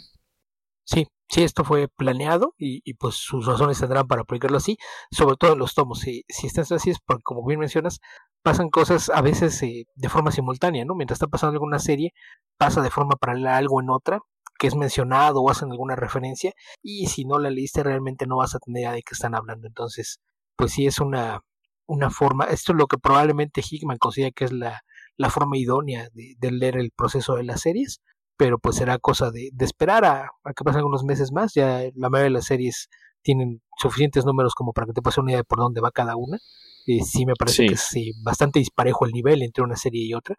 Sí, 0.84 1.08
sí, 1.30 1.44
esto 1.44 1.64
fue 1.64 1.88
planeado 1.88 2.54
y, 2.58 2.94
pues 2.96 3.16
sus 3.16 3.46
razones 3.46 3.80
tendrán 3.80 4.08
para 4.08 4.22
aplicarlo 4.22 4.58
así, 4.58 4.78
sobre 5.12 5.36
todo 5.38 5.54
en 5.54 5.60
los 5.60 5.74
tomos. 5.74 6.00
Si, 6.00 6.24
si 6.30 6.48
estás 6.48 6.72
así 6.72 6.90
es 6.90 7.00
porque, 7.06 7.24
como 7.24 7.46
bien 7.46 7.60
mencionas, 7.60 8.00
pasan 8.42 8.70
cosas 8.70 9.10
a 9.10 9.22
veces 9.22 9.62
eh, 9.64 9.86
de 9.96 10.10
forma 10.10 10.32
simultánea, 10.32 10.86
¿no? 10.86 10.96
Mientras 10.96 11.18
está 11.18 11.28
pasando 11.28 11.54
alguna 11.54 11.80
serie, 11.80 12.14
pasa 12.58 12.82
de 12.82 12.90
forma 12.90 13.16
paralela 13.16 13.58
algo 13.58 13.82
en 13.82 13.90
otra 13.90 14.22
que 14.58 14.68
es 14.68 14.76
mencionado 14.76 15.42
o 15.42 15.52
hacen 15.52 15.72
alguna 15.72 15.96
referencia 15.96 16.54
y 16.82 17.08
si 17.08 17.26
no 17.26 17.38
la 17.38 17.52
leíste 17.52 17.84
realmente 17.84 18.26
no 18.26 18.38
vas 18.38 18.56
a 18.56 18.60
tener 18.60 18.82
idea 18.82 18.92
de 18.92 19.04
qué 19.04 19.14
están 19.14 19.36
hablando. 19.36 19.68
Entonces, 19.68 20.20
pues 20.56 20.72
sí 20.72 20.88
es 20.88 21.00
una 21.00 21.42
una 21.88 22.10
forma, 22.10 22.46
esto 22.46 22.74
es 22.74 22.78
lo 22.78 22.88
que 22.88 22.98
probablemente 22.98 23.62
Hickman 23.62 23.98
considera 23.98 24.32
que 24.32 24.46
es 24.46 24.52
la, 24.52 24.82
la 25.18 25.30
forma 25.30 25.58
idónea 25.58 26.10
de, 26.14 26.52
leer 26.52 26.78
el 26.78 26.92
proceso 26.92 27.36
de 27.36 27.44
las 27.44 27.62
series, 27.62 28.02
pero 28.38 28.60
pues 28.60 28.76
será 28.76 29.00
cosa 29.00 29.32
de, 29.32 29.50
de 29.54 29.66
esperar 29.66 30.06
a, 30.06 30.30
que 30.56 30.64
pasen 30.64 30.80
algunos 30.80 31.04
meses 31.04 31.32
más, 31.32 31.54
ya 31.54 31.82
la 31.96 32.10
mayoría 32.10 32.26
de 32.26 32.30
las 32.32 32.46
series 32.46 32.90
tienen 33.24 33.62
suficientes 33.78 34.26
números 34.26 34.54
como 34.54 34.74
para 34.74 34.88
que 34.88 34.94
te 34.94 35.02
pase 35.02 35.20
una 35.22 35.32
idea 35.32 35.40
de 35.40 35.44
por 35.44 35.60
dónde 35.60 35.82
va 35.82 35.92
cada 35.92 36.16
una, 36.16 36.38
y 36.86 37.02
sí 37.02 37.26
me 37.26 37.34
parece 37.38 37.66
que 37.66 37.74
es 37.74 37.92
bastante 38.24 38.60
disparejo 38.60 39.06
el 39.06 39.12
nivel 39.12 39.42
entre 39.42 39.64
una 39.64 39.76
serie 39.76 40.06
y 40.06 40.14
otra, 40.14 40.36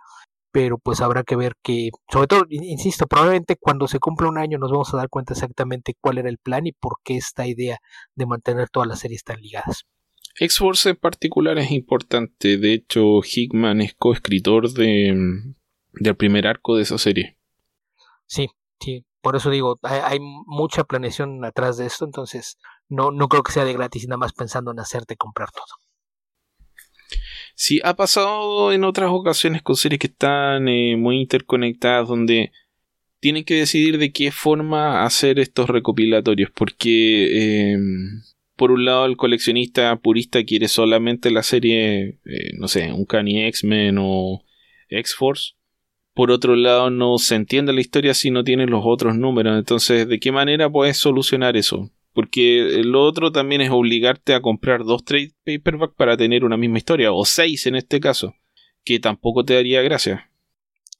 pero 0.50 0.78
pues 0.78 1.00
habrá 1.00 1.22
que 1.22 1.36
ver 1.36 1.54
que, 1.62 1.90
sobre 2.10 2.26
todo, 2.26 2.44
insisto, 2.48 3.06
probablemente 3.06 3.56
cuando 3.60 3.86
se 3.86 3.98
cumpla 3.98 4.28
un 4.28 4.38
año 4.38 4.58
nos 4.58 4.70
vamos 4.70 4.92
a 4.94 4.96
dar 4.96 5.08
cuenta 5.08 5.34
exactamente 5.34 5.94
cuál 6.00 6.18
era 6.18 6.28
el 6.28 6.38
plan 6.38 6.66
y 6.66 6.72
por 6.72 6.96
qué 7.04 7.16
esta 7.16 7.46
idea 7.46 7.78
de 8.14 8.26
mantener 8.26 8.70
todas 8.70 8.88
las 8.88 9.00
series 9.00 9.24
tan 9.24 9.40
ligadas. 9.40 9.84
X-Force 10.36 10.90
en 10.90 10.96
particular 10.96 11.58
es 11.58 11.70
importante. 11.70 12.58
De 12.58 12.74
hecho, 12.74 13.20
Hickman 13.22 13.80
es 13.80 13.94
coescritor 13.94 14.72
de, 14.72 15.14
del 15.92 16.16
primer 16.16 16.46
arco 16.46 16.76
de 16.76 16.82
esa 16.82 16.98
serie. 16.98 17.38
Sí, 18.26 18.48
sí. 18.80 19.04
Por 19.20 19.36
eso 19.36 19.50
digo, 19.50 19.78
hay, 19.82 20.18
mucha 20.20 20.84
planeación 20.84 21.44
atrás 21.44 21.76
de 21.76 21.86
esto, 21.86 22.04
entonces 22.04 22.56
no, 22.88 23.10
no 23.10 23.28
creo 23.28 23.42
que 23.42 23.52
sea 23.52 23.64
de 23.64 23.72
gratis, 23.72 24.06
nada 24.06 24.18
más 24.18 24.32
pensando 24.32 24.70
en 24.70 24.78
hacerte 24.78 25.16
comprar 25.16 25.50
todo. 25.50 25.66
Sí, 27.54 27.80
ha 27.82 27.96
pasado 27.96 28.72
en 28.72 28.84
otras 28.84 29.10
ocasiones 29.10 29.62
con 29.62 29.74
series 29.74 29.98
que 29.98 30.06
están 30.06 30.68
eh, 30.68 30.96
muy 30.96 31.20
interconectadas, 31.20 32.06
donde 32.06 32.52
tienen 33.18 33.44
que 33.44 33.54
decidir 33.54 33.98
de 33.98 34.12
qué 34.12 34.30
forma 34.30 35.04
hacer 35.04 35.40
estos 35.40 35.68
recopilatorios, 35.68 36.50
porque 36.54 37.72
eh, 37.72 37.78
por 38.58 38.72
un 38.72 38.84
lado 38.84 39.06
el 39.06 39.16
coleccionista 39.16 39.94
purista 40.00 40.42
quiere 40.42 40.66
solamente 40.66 41.30
la 41.30 41.44
serie, 41.44 42.18
eh, 42.24 42.50
no 42.58 42.66
sé, 42.66 42.92
un 42.92 43.04
Cani 43.04 43.44
X-Men 43.44 43.98
o 44.00 44.42
X-Force. 44.88 45.52
Por 46.12 46.32
otro 46.32 46.56
lado, 46.56 46.90
no 46.90 47.18
se 47.18 47.36
entiende 47.36 47.72
la 47.72 47.80
historia 47.80 48.14
si 48.14 48.32
no 48.32 48.42
tiene 48.42 48.66
los 48.66 48.82
otros 48.84 49.14
números. 49.14 49.56
Entonces, 49.56 50.08
¿de 50.08 50.18
qué 50.18 50.32
manera 50.32 50.68
puedes 50.68 50.96
solucionar 50.96 51.56
eso? 51.56 51.92
Porque 52.12 52.82
lo 52.84 53.04
otro 53.04 53.30
también 53.30 53.60
es 53.60 53.70
obligarte 53.70 54.34
a 54.34 54.42
comprar 54.42 54.82
dos 54.82 55.04
trade 55.04 55.34
paperback 55.44 55.94
para 55.94 56.16
tener 56.16 56.44
una 56.44 56.56
misma 56.56 56.78
historia, 56.78 57.12
o 57.12 57.24
seis 57.24 57.64
en 57.66 57.76
este 57.76 58.00
caso, 58.00 58.34
que 58.84 58.98
tampoco 58.98 59.44
te 59.44 59.54
daría 59.54 59.82
gracia. 59.82 60.27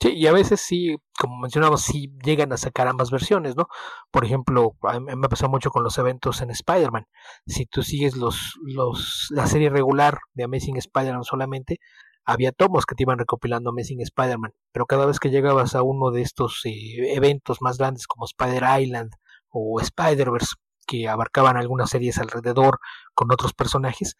Sí, 0.00 0.12
y 0.14 0.26
a 0.28 0.32
veces 0.32 0.60
sí, 0.60 0.96
como 1.18 1.38
mencionamos, 1.40 1.82
sí 1.82 2.12
llegan 2.24 2.52
a 2.52 2.56
sacar 2.56 2.86
ambas 2.86 3.10
versiones, 3.10 3.56
¿no? 3.56 3.66
Por 4.12 4.24
ejemplo, 4.24 4.76
a 4.82 5.00
me 5.00 5.12
ha 5.12 5.28
pasado 5.28 5.50
mucho 5.50 5.70
con 5.70 5.82
los 5.82 5.98
eventos 5.98 6.40
en 6.40 6.50
Spider-Man. 6.50 7.06
Si 7.46 7.66
tú 7.66 7.82
sigues 7.82 8.16
los, 8.16 8.54
los, 8.62 9.26
la 9.30 9.48
serie 9.48 9.70
regular 9.70 10.18
de 10.34 10.44
Amazing 10.44 10.76
Spider-Man 10.76 11.24
solamente, 11.24 11.78
había 12.24 12.52
tomos 12.52 12.86
que 12.86 12.94
te 12.94 13.02
iban 13.02 13.18
recopilando 13.18 13.70
Amazing 13.70 14.02
Spider-Man, 14.02 14.52
pero 14.72 14.86
cada 14.86 15.04
vez 15.06 15.18
que 15.18 15.30
llegabas 15.30 15.74
a 15.74 15.82
uno 15.82 16.12
de 16.12 16.22
estos 16.22 16.60
eh, 16.64 17.14
eventos 17.14 17.60
más 17.60 17.78
grandes 17.78 18.06
como 18.06 18.26
Spider 18.26 18.64
Island 18.80 19.10
o 19.48 19.80
Spider-Verse, 19.80 20.54
que 20.86 21.08
abarcaban 21.08 21.56
algunas 21.56 21.90
series 21.90 22.18
alrededor 22.18 22.78
con 23.14 23.32
otros 23.32 23.52
personajes, 23.52 24.16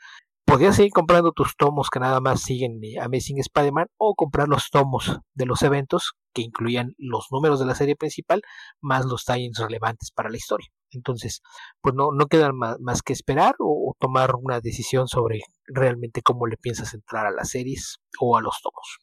podías 0.49 0.77
seguir 0.77 0.93
comprando 0.93 1.33
tus 1.33 1.57
tomos 1.57 1.91
que 1.91 2.01
nada 2.01 2.21
más 2.21 2.41
siguen 2.41 2.81
Amazing 3.03 3.39
Spider-Man 3.39 3.89
o 3.99 4.15
comprar 4.15 4.49
los 4.49 4.71
tomos 4.71 5.21
de 5.35 5.45
los 5.45 5.63
eventos 5.63 6.15
que 6.33 6.41
incluían 6.41 6.95
los 6.97 7.27
números 7.31 7.61
de 7.61 7.67
la 7.67 7.75
serie 7.75 7.97
principal 7.97 8.41
más 8.81 9.05
los 9.05 9.27
tie 9.27 9.51
relevantes 9.59 10.11
para 10.11 10.31
la 10.31 10.39
historia. 10.39 10.69
Entonces, 10.91 11.43
pues 11.83 11.95
no, 11.95 12.13
no 12.13 12.27
queda 12.27 12.51
más, 12.53 13.03
que 13.03 13.13
esperar 13.13 13.57
o, 13.59 13.95
tomar 13.99 14.37
una 14.37 14.61
decisión 14.61 15.07
sobre 15.07 15.41
realmente 15.67 16.23
cómo 16.23 16.47
le 16.47 16.57
piensas 16.57 16.95
entrar 16.95 17.27
a 17.27 17.31
las 17.31 17.51
series 17.51 17.99
o 18.19 18.37
a 18.39 18.41
los 18.41 18.57
tomos. 18.63 18.99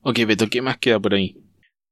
Ok, 0.00 0.26
Beto, 0.26 0.48
¿qué 0.50 0.62
más 0.62 0.78
queda 0.78 0.98
por 0.98 1.14
ahí? 1.14 1.36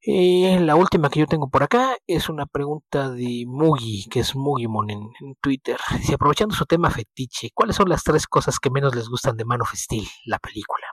Eh, 0.03 0.59
la 0.61 0.77
última 0.77 1.11
que 1.11 1.21
yo 1.21 1.27
tengo 1.27 1.51
por 1.51 1.63
acá 1.63 1.97
es 2.07 2.31
una 2.31 2.47
pregunta 2.47 3.11
de 3.11 3.45
Mugi, 3.47 4.09
que 4.11 4.21
es 4.21 4.35
Mugimon 4.35 4.89
en, 4.91 5.01
en 5.21 5.35
Twitter. 5.43 5.77
Si 6.03 6.15
aprovechando 6.15 6.55
su 6.55 6.65
tema 6.65 6.91
fetiche, 6.91 7.51
¿cuáles 7.53 7.77
son 7.77 7.89
las 7.89 8.03
tres 8.03 8.27
cosas 8.27 8.59
que 8.59 8.71
menos 8.71 8.95
les 8.95 9.09
gustan 9.09 9.37
de 9.37 9.45
Man 9.45 9.61
of 9.61 9.75
Steel, 9.75 10.07
la 10.25 10.39
película? 10.39 10.87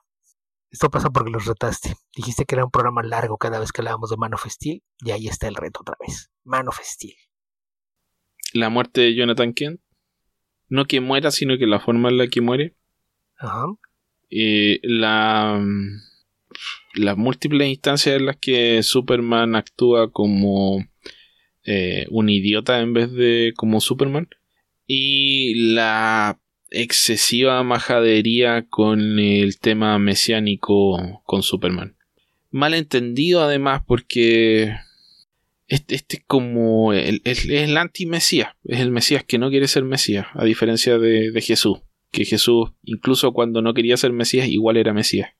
Esto 0.70 0.90
pasa 0.90 1.10
porque 1.10 1.32
los 1.32 1.46
retaste. 1.46 1.96
Dijiste 2.14 2.44
que 2.44 2.56
era 2.56 2.66
un 2.66 2.72
programa 2.72 3.02
largo 3.02 3.38
cada 3.38 3.60
vez 3.60 3.72
que 3.72 3.80
hablábamos 3.82 4.10
de 4.10 4.18
Man 4.18 4.34
of 4.34 4.46
Steel, 4.46 4.84
y 5.00 5.12
ahí 5.12 5.28
está 5.28 5.48
el 5.48 5.56
reto 5.56 5.80
otra 5.82 5.96
vez. 6.06 6.30
Man 6.44 6.68
of 6.68 6.80
Steel. 6.82 7.16
La 8.54 8.70
muerte 8.70 9.02
de 9.02 9.16
Jonathan 9.16 9.54
Kent. 9.54 9.80
No 10.68 10.86
que 10.86 11.00
muera, 11.00 11.32
sino 11.32 11.58
que 11.58 11.66
la 11.66 11.80
forma 11.80 12.10
en 12.10 12.18
la 12.18 12.28
que 12.28 12.42
muere. 12.42 12.76
Ajá. 13.38 13.68
Eh, 14.30 14.80
la 14.84 15.64
las 16.98 17.18
múltiples 17.18 17.70
instancias 17.70 18.18
en 18.18 18.26
las 18.26 18.38
que 18.38 18.84
Superman 18.84 19.56
actúa 19.56 20.12
como 20.12 20.86
eh, 21.64 22.06
un 22.10 22.30
idiota 22.30 22.80
en 22.80 22.94
vez 22.94 23.12
de 23.12 23.54
como 23.56 23.82
Superman. 23.82 24.30
Y 24.86 25.74
la 25.74 26.40
excesiva 26.70 27.62
majadería 27.64 28.68
con 28.70 29.20
el 29.20 29.60
tema 29.60 29.98
mesiánico 30.00 31.22
con 31.26 31.44
Superman. 31.44 31.98
Malentendido 32.52 33.42
además 33.42 33.82
porque 33.86 34.74
este, 35.68 35.96
este 35.96 36.18
es 36.18 36.24
como 36.26 36.94
el, 36.94 37.22
el, 37.26 37.78
anti-mesías, 37.78 38.50
es 38.64 38.80
el 38.80 38.92
mesías 38.92 39.24
que 39.26 39.38
no 39.38 39.50
quiere 39.50 39.68
ser 39.68 39.84
mesías, 39.84 40.28
a 40.34 40.46
diferencia 40.46 40.98
de, 40.98 41.32
de 41.32 41.42
Jesús, 41.42 41.80
que 42.12 42.24
Jesús 42.24 42.72
incluso 42.84 43.34
cuando 43.34 43.62
no 43.62 43.74
quería 43.74 43.98
ser 43.98 44.14
mesías 44.14 44.48
igual 44.48 44.78
era 44.78 44.94
mesías. 44.94 45.32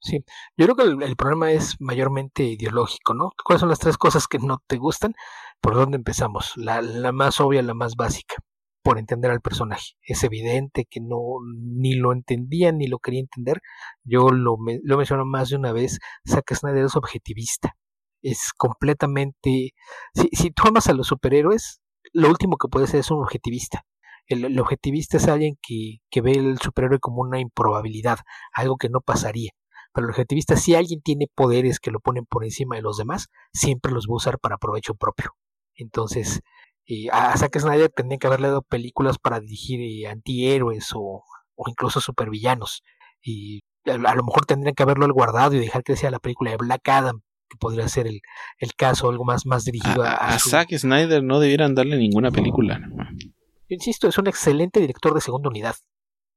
Sí, 0.00 0.24
yo 0.56 0.66
creo 0.66 0.76
que 0.76 1.04
el, 1.04 1.16
problema 1.16 1.50
es 1.50 1.76
mayormente 1.80 2.44
ideológico, 2.44 3.14
¿no? 3.14 3.32
¿Cuáles 3.44 3.60
son 3.60 3.70
las 3.70 3.78
tres 3.78 3.98
cosas 3.98 4.28
que 4.28 4.38
no 4.38 4.62
te 4.66 4.76
gustan? 4.76 5.14
¿Por 5.60 5.74
dónde 5.74 5.96
empezamos? 5.96 6.52
La, 6.56 6.80
la 6.82 7.12
más 7.12 7.40
obvia, 7.40 7.62
la 7.62 7.74
más 7.74 7.96
básica, 7.96 8.36
por 8.82 8.98
entender 8.98 9.30
al 9.30 9.40
personaje. 9.40 9.94
Es 10.02 10.22
evidente 10.22 10.86
que 10.88 11.00
no 11.00 11.18
ni 11.56 11.94
lo 11.94 12.12
entendía 12.12 12.72
ni 12.72 12.86
lo 12.86 12.98
quería 12.98 13.20
entender. 13.20 13.60
Yo 14.04 14.30
lo, 14.30 14.56
lo 14.84 14.96
menciono 14.96 15.24
más 15.24 15.48
de 15.50 15.56
una 15.56 15.72
vez. 15.72 15.98
Zack 16.28 16.54
Snyder 16.54 16.84
es 16.84 16.96
objetivista. 16.96 17.76
Es 18.22 18.52
completamente. 18.56 19.72
Si, 20.14 20.28
si 20.32 20.50
tú 20.52 20.64
amas 20.68 20.88
a 20.88 20.94
los 20.94 21.08
superhéroes, 21.08 21.80
lo 22.12 22.28
último 22.28 22.56
que 22.58 22.68
puede 22.68 22.86
ser 22.86 23.00
es 23.00 23.10
un 23.10 23.22
objetivista. 23.22 23.84
El, 24.28 24.44
el, 24.44 24.60
objetivista 24.60 25.16
es 25.16 25.28
alguien 25.28 25.56
que, 25.62 25.98
que 26.10 26.20
ve 26.20 26.32
el 26.32 26.58
superhéroe 26.58 26.98
como 27.00 27.22
una 27.22 27.40
improbabilidad, 27.40 28.18
algo 28.52 28.76
que 28.76 28.88
no 28.88 29.00
pasaría. 29.00 29.52
Para 29.96 30.08
el 30.08 30.10
objetivista, 30.10 30.56
si 30.56 30.74
alguien 30.74 31.00
tiene 31.00 31.26
poderes 31.34 31.80
que 31.80 31.90
lo 31.90 32.00
ponen 32.00 32.26
por 32.26 32.44
encima 32.44 32.76
de 32.76 32.82
los 32.82 32.98
demás, 32.98 33.28
siempre 33.54 33.90
los 33.90 34.04
va 34.04 34.12
a 34.12 34.16
usar 34.16 34.38
para 34.38 34.58
provecho 34.58 34.94
propio. 34.94 35.30
Entonces, 35.74 36.42
eh, 36.84 37.06
a 37.10 37.34
Zack 37.34 37.58
Snyder 37.58 37.88
tendrían 37.88 38.18
que 38.18 38.26
haberle 38.26 38.48
dado 38.48 38.60
películas 38.60 39.16
para 39.16 39.40
dirigir 39.40 39.80
eh, 39.80 40.06
antihéroes 40.06 40.90
o, 40.94 41.22
o, 41.54 41.68
incluso 41.70 42.02
supervillanos. 42.02 42.82
Y 43.22 43.60
a, 43.86 43.92
a, 43.92 44.14
lo 44.14 44.22
mejor 44.22 44.44
tendrían 44.44 44.74
que 44.74 44.82
haberlo 44.82 45.10
guardado 45.14 45.54
y 45.54 45.60
dejar 45.60 45.82
que 45.82 45.96
sea 45.96 46.10
la 46.10 46.18
película 46.18 46.50
de 46.50 46.58
Black 46.58 46.86
Adam, 46.90 47.22
que 47.48 47.56
podría 47.56 47.88
ser 47.88 48.06
el, 48.06 48.20
el 48.58 48.74
caso, 48.74 49.08
algo 49.08 49.24
más, 49.24 49.46
más 49.46 49.64
dirigido 49.64 50.02
a, 50.02 50.10
a, 50.10 50.34
a 50.34 50.38
su... 50.38 50.50
Zack 50.50 50.76
Snyder 50.76 51.24
no 51.24 51.40
debieran 51.40 51.74
darle 51.74 51.96
ninguna 51.96 52.30
película. 52.30 52.82
Yo 53.16 53.74
insisto, 53.74 54.08
es 54.08 54.18
un 54.18 54.26
excelente 54.26 54.78
director 54.78 55.14
de 55.14 55.22
segunda 55.22 55.48
unidad. 55.48 55.76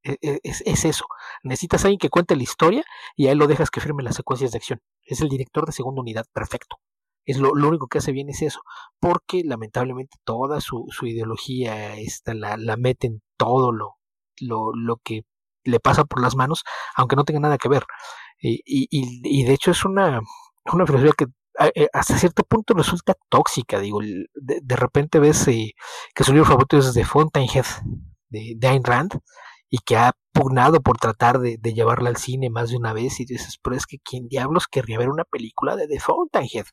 E, 0.04 0.18
e, 0.22 0.40
es, 0.44 0.62
es, 0.66 0.86
eso. 0.86 1.06
Necesitas 1.44 1.84
a 1.84 1.88
alguien 1.88 2.00
que 2.00 2.10
cuente 2.10 2.36
la 2.36 2.44
historia 2.44 2.84
y 3.16 3.28
a 3.28 3.32
él 3.32 3.38
lo 3.38 3.48
dejas 3.48 3.70
que 3.70 3.82
firme 3.82 4.04
las 4.04 4.16
secuencias 4.16 4.52
de 4.52 4.58
acción. 4.58 4.82
Es 5.04 5.22
el 5.22 5.30
director 5.30 5.66
de 5.66 5.72
segunda 5.72 6.02
unidad, 6.02 6.26
perfecto. 6.34 6.78
Es 7.26 7.38
lo, 7.38 7.54
lo 7.54 7.68
único 7.68 7.88
que 7.88 8.00
hace 8.00 8.12
bien 8.12 8.30
es 8.30 8.42
eso, 8.42 8.62
porque 9.00 9.44
lamentablemente 9.44 10.18
toda 10.24 10.62
su, 10.62 10.86
su 10.90 11.06
ideología 11.06 11.96
esta, 11.98 12.34
la, 12.34 12.58
la 12.58 12.76
mete 12.78 13.08
en 13.08 13.22
todo 13.38 13.72
lo, 13.72 13.98
lo, 14.40 14.74
lo 14.74 14.98
que 15.04 15.24
le 15.64 15.80
pasa 15.80 16.06
por 16.06 16.22
las 16.22 16.36
manos, 16.36 16.64
aunque 16.96 17.16
no 17.16 17.26
tenga 17.26 17.40
nada 17.40 17.58
que 17.58 17.70
ver. 17.70 17.86
Y, 18.42 18.62
y, 18.66 18.88
y 18.90 19.44
de 19.44 19.54
hecho 19.54 19.72
es 19.72 19.86
una, 19.86 20.22
una 20.74 20.86
filosofía 20.86 21.14
que 21.18 21.26
eh, 21.76 21.88
hasta 21.94 22.18
cierto 22.18 22.44
punto 22.44 22.74
resulta 22.74 23.16
tóxica, 23.28 23.80
digo, 23.80 24.00
de, 24.02 24.62
de 24.64 24.76
repente 24.76 25.20
ves 25.20 25.48
eh, 25.50 25.74
que 26.16 26.24
su 26.24 26.32
libro 26.32 26.48
favorito 26.48 26.78
es 26.78 26.94
de 26.94 27.04
Fountainhead, 27.04 27.66
de, 28.30 28.54
de 28.56 28.68
Ayn 28.68 28.84
Rand, 28.84 29.20
y 29.70 29.80
que 29.80 29.98
ha 29.98 30.14
pugnado 30.34 30.82
por 30.82 30.98
tratar 30.98 31.40
de, 31.40 31.58
llevarla 31.62 32.10
al 32.10 32.18
cine 32.18 32.50
más 32.50 32.70
de 32.70 32.78
una 32.78 32.94
vez 32.94 33.20
y 33.20 33.26
dices, 33.26 33.60
pero 33.62 33.76
es 33.76 33.86
que 33.86 33.98
¿quién 34.00 34.28
diablos 34.28 34.68
querría 34.68 34.98
ver 34.98 35.10
una 35.10 35.26
película 35.26 35.76
de 35.76 35.88
The 35.88 36.00
Fountainhead? 36.00 36.66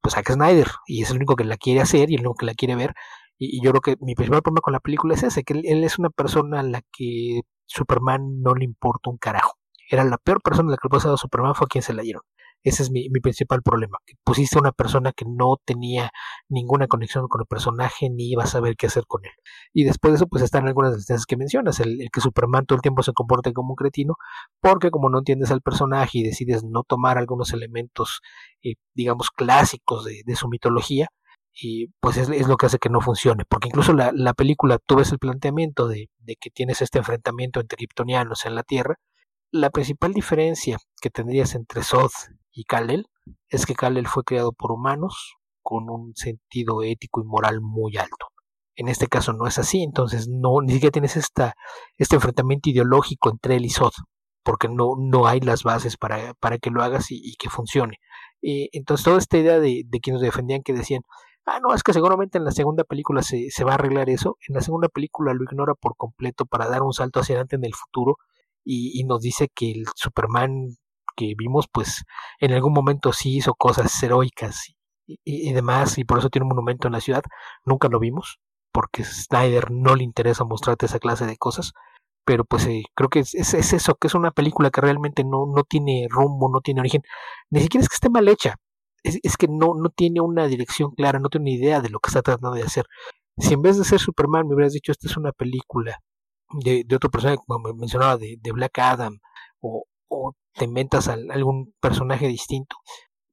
Pues 0.00 0.14
Zack 0.14 0.32
Snyder, 0.32 0.68
y 0.86 1.02
es 1.02 1.10
el 1.10 1.16
único 1.16 1.36
que 1.36 1.44
la 1.44 1.56
quiere 1.56 1.80
hacer 1.80 2.10
y 2.10 2.14
el 2.14 2.20
único 2.20 2.36
que 2.36 2.46
la 2.46 2.54
quiere 2.54 2.76
ver, 2.76 2.94
y, 3.38 3.62
yo 3.62 3.70
creo 3.70 3.80
que 3.80 3.96
mi 4.00 4.14
principal 4.14 4.42
problema 4.42 4.60
con 4.62 4.72
la 4.72 4.80
película 4.80 5.14
es 5.14 5.22
ese, 5.22 5.44
que 5.44 5.54
él, 5.54 5.62
él, 5.64 5.84
es 5.84 5.98
una 5.98 6.10
persona 6.10 6.60
a 6.60 6.62
la 6.62 6.82
que 6.92 7.42
Superman 7.66 8.42
no 8.42 8.54
le 8.54 8.64
importa 8.64 9.10
un 9.10 9.18
carajo. 9.18 9.54
Era 9.90 10.04
la 10.04 10.18
peor 10.18 10.42
persona 10.42 10.68
a 10.68 10.72
la 10.72 10.76
que 10.76 10.88
le 10.88 10.90
pasado 10.90 11.14
a 11.14 11.18
Superman 11.18 11.54
fue 11.54 11.66
a 11.66 11.68
quien 11.68 11.82
se 11.82 11.94
la 11.94 12.02
dieron. 12.02 12.22
Ese 12.64 12.82
es 12.82 12.90
mi, 12.90 13.08
mi 13.10 13.20
principal 13.20 13.62
problema. 13.62 13.98
Que 14.04 14.14
pusiste 14.24 14.58
a 14.58 14.60
una 14.60 14.72
persona 14.72 15.12
que 15.12 15.24
no 15.26 15.56
tenía 15.64 16.10
ninguna 16.48 16.86
conexión 16.86 17.28
con 17.28 17.40
el 17.40 17.46
personaje 17.46 18.10
ni 18.10 18.30
iba 18.30 18.44
a 18.44 18.46
saber 18.46 18.76
qué 18.76 18.86
hacer 18.86 19.04
con 19.06 19.24
él. 19.24 19.32
Y 19.72 19.84
después 19.84 20.12
de 20.12 20.16
eso, 20.16 20.26
pues 20.26 20.42
están 20.42 20.66
algunas 20.66 20.92
de 20.92 20.98
las 20.98 21.06
cosas 21.06 21.26
que 21.26 21.36
mencionas. 21.36 21.80
El, 21.80 22.08
que 22.12 22.20
Superman 22.20 22.66
todo 22.66 22.76
el 22.76 22.82
tiempo 22.82 23.02
se 23.02 23.12
comporte 23.12 23.52
como 23.52 23.70
un 23.70 23.76
cretino, 23.76 24.16
porque 24.60 24.90
como 24.90 25.08
no 25.10 25.18
entiendes 25.18 25.50
al 25.50 25.62
personaje 25.62 26.18
y 26.18 26.22
decides 26.22 26.64
no 26.64 26.82
tomar 26.82 27.18
algunos 27.18 27.52
elementos, 27.52 28.20
eh, 28.62 28.74
digamos, 28.94 29.30
clásicos 29.30 30.04
de, 30.04 30.22
de, 30.24 30.36
su 30.36 30.48
mitología, 30.48 31.08
y 31.60 31.88
pues 32.00 32.16
es, 32.16 32.28
lo 32.48 32.56
que 32.56 32.66
hace 32.66 32.78
que 32.78 32.88
no 32.90 33.00
funcione. 33.00 33.44
Porque 33.48 33.68
incluso 33.68 33.92
la, 33.92 34.10
la 34.14 34.34
película, 34.34 34.78
tú 34.84 34.96
ves 34.96 35.12
el 35.12 35.18
planteamiento 35.18 35.88
de, 35.88 36.10
de 36.18 36.36
que 36.36 36.50
tienes 36.50 36.82
este 36.82 36.98
enfrentamiento 36.98 37.60
entre 37.60 37.76
kryptonianos 37.76 38.46
en 38.46 38.54
la 38.54 38.62
Tierra, 38.62 38.96
la 39.50 39.70
principal 39.70 40.12
diferencia 40.12 40.78
que 41.00 41.10
tendrías 41.10 41.54
entre 41.54 41.82
Zod 41.82 42.10
y 42.52 42.64
Kal-El 42.64 43.06
es 43.48 43.66
que 43.66 43.74
Kal-El 43.74 44.06
fue 44.06 44.24
creado 44.24 44.52
por 44.52 44.72
humanos 44.72 45.36
con 45.62 45.90
un 45.90 46.14
sentido 46.14 46.82
ético 46.82 47.20
y 47.20 47.24
moral 47.24 47.60
muy 47.60 47.96
alto. 47.96 48.28
En 48.76 48.88
este 48.88 49.06
caso 49.06 49.32
no 49.32 49.46
es 49.46 49.58
así, 49.58 49.82
entonces 49.82 50.28
no 50.28 50.60
ni 50.62 50.74
siquiera 50.74 50.92
tienes 50.92 51.16
esta, 51.16 51.54
este 51.96 52.16
enfrentamiento 52.16 52.70
ideológico 52.70 53.30
entre 53.30 53.56
él 53.56 53.64
y 53.64 53.70
Zod, 53.70 53.92
porque 54.44 54.68
no, 54.68 54.94
no 54.98 55.26
hay 55.26 55.40
las 55.40 55.62
bases 55.64 55.96
para, 55.96 56.34
para 56.34 56.58
que 56.58 56.70
lo 56.70 56.82
hagas 56.82 57.10
y, 57.10 57.20
y 57.22 57.34
que 57.36 57.50
funcione. 57.50 57.96
Eh, 58.42 58.68
entonces 58.72 59.04
toda 59.04 59.18
esta 59.18 59.38
idea 59.38 59.58
de, 59.58 59.82
de 59.86 60.00
quienes 60.00 60.22
defendían 60.22 60.62
que 60.62 60.72
decían, 60.72 61.02
ah, 61.46 61.58
no, 61.60 61.74
es 61.74 61.82
que 61.82 61.92
seguramente 61.92 62.38
en 62.38 62.44
la 62.44 62.52
segunda 62.52 62.84
película 62.84 63.22
se, 63.22 63.50
se 63.50 63.64
va 63.64 63.72
a 63.72 63.74
arreglar 63.74 64.10
eso, 64.10 64.36
en 64.46 64.54
la 64.54 64.60
segunda 64.60 64.88
película 64.88 65.34
lo 65.34 65.42
ignora 65.42 65.74
por 65.74 65.96
completo 65.96 66.44
para 66.46 66.68
dar 66.68 66.82
un 66.82 66.92
salto 66.92 67.20
hacia 67.20 67.34
adelante 67.34 67.56
en 67.56 67.64
el 67.64 67.74
futuro 67.74 68.18
y, 68.70 69.00
y, 69.00 69.04
nos 69.04 69.22
dice 69.22 69.48
que 69.54 69.70
el 69.70 69.86
Superman 69.94 70.76
que 71.16 71.34
vimos, 71.36 71.66
pues 71.72 72.04
en 72.40 72.52
algún 72.52 72.74
momento 72.74 73.12
sí 73.12 73.36
hizo 73.38 73.54
cosas 73.54 74.02
heroicas 74.02 74.74
y, 75.24 75.52
demás, 75.52 75.98
y 75.98 76.04
por 76.04 76.18
eso 76.18 76.28
tiene 76.30 76.44
un 76.44 76.50
monumento 76.50 76.86
en 76.86 76.92
la 76.92 77.00
ciudad. 77.00 77.22
Nunca 77.64 77.88
lo 77.88 77.98
vimos, 77.98 78.38
porque 78.72 79.04
Snyder 79.04 79.70
no 79.70 79.96
le 79.96 80.04
interesa 80.04 80.44
mostrarte 80.44 80.86
esa 80.86 80.98
clase 80.98 81.26
de 81.26 81.38
cosas. 81.38 81.72
Pero 82.26 82.44
pues 82.44 82.66
eh, 82.66 82.82
creo 82.94 83.08
que 83.08 83.20
es, 83.20 83.34
es, 83.34 83.54
es, 83.54 83.72
eso, 83.72 83.94
que 83.94 84.08
es 84.08 84.14
una 84.14 84.32
película 84.32 84.70
que 84.70 84.82
realmente 84.82 85.24
no, 85.24 85.46
no 85.46 85.64
tiene 85.64 86.06
rumbo, 86.10 86.50
no 86.52 86.60
tiene 86.60 86.80
origen. 86.80 87.02
Ni 87.50 87.60
siquiera 87.60 87.82
es 87.82 87.88
que 87.88 87.94
esté 87.94 88.10
mal 88.10 88.28
hecha, 88.28 88.56
es, 89.02 89.18
es 89.22 89.36
que 89.38 89.48
no, 89.48 89.74
no 89.74 89.88
tiene 89.90 90.20
una 90.20 90.46
dirección 90.46 90.90
clara, 90.92 91.20
no 91.20 91.30
tiene 91.30 91.44
una 91.44 91.58
idea 91.58 91.80
de 91.80 91.88
lo 91.90 92.00
que 92.00 92.08
está 92.10 92.22
tratando 92.22 92.54
de 92.54 92.64
hacer. 92.64 92.86
Si 93.38 93.54
en 93.54 93.62
vez 93.62 93.78
de 93.78 93.84
ser 93.84 94.00
Superman 94.00 94.46
me 94.46 94.54
hubieras 94.54 94.74
dicho, 94.74 94.92
esta 94.92 95.08
es 95.08 95.16
una 95.16 95.32
película 95.32 96.00
de, 96.50 96.84
de 96.86 96.96
otro 96.96 97.10
personaje, 97.10 97.38
como 97.46 97.74
mencionaba, 97.74 98.16
de, 98.16 98.36
de 98.40 98.52
Black 98.52 98.78
Adam, 98.78 99.18
o, 99.60 99.84
o 100.08 100.32
te 100.54 100.64
inventas 100.64 101.08
a 101.08 101.14
algún 101.14 101.74
personaje 101.80 102.26
distinto, 102.28 102.76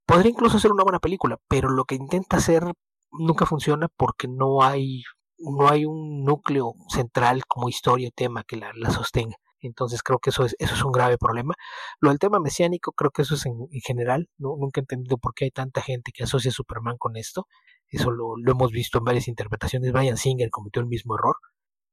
podría 0.06 0.32
incluso 0.32 0.60
ser 0.60 0.72
una 0.72 0.84
buena 0.84 1.00
película, 1.00 1.38
pero 1.48 1.70
lo 1.70 1.86
que 1.86 1.96
intenta 1.96 2.38
hacer 2.38 2.64
nunca 3.12 3.46
funciona 3.46 3.88
porque 3.98 4.28
no 4.28 4.64
hay, 4.64 5.04
no 5.38 5.70
hay 5.70 5.86
un 5.86 6.24
núcleo 6.24 6.74
central 6.90 7.44
como 7.48 7.70
historia 7.70 8.10
o 8.10 8.12
tema 8.16 8.44
que 8.44 8.58
la, 8.58 8.72
la 8.76 8.92
sostenga. 8.92 9.36
Entonces 9.62 10.04
creo 10.04 10.20
que 10.20 10.30
eso 10.30 10.46
es, 10.46 10.56
eso 10.60 10.76
es 10.76 10.84
un 10.84 10.92
grave 10.92 11.18
problema. 11.18 11.56
Lo 12.00 12.10
del 12.10 12.20
tema 12.20 12.40
mesiánico, 12.40 12.92
creo 12.92 13.12
que 13.12 13.24
eso 13.24 13.36
es 13.36 13.46
en, 13.46 13.54
en 13.72 13.82
general. 13.82 14.30
¿no? 14.38 14.56
Nunca 14.58 14.80
he 14.80 14.84
entendido 14.84 15.18
por 15.18 15.34
qué 15.34 15.46
hay 15.46 15.52
tanta 15.52 15.82
gente 15.82 16.12
que 16.14 16.24
asocia 16.24 16.50
a 16.50 16.54
Superman 16.54 16.98
con 16.98 17.18
esto. 17.18 17.48
Eso 17.90 18.12
lo, 18.12 18.36
hemos 18.46 18.72
visto 18.72 19.00
en 19.00 19.06
varias 19.06 19.28
interpretaciones. 19.28 19.92
Brian 19.92 20.18
Singer 20.18 20.50
cometió 20.50 20.82
el 20.82 20.88
mismo 20.88 21.16
error, 21.16 21.36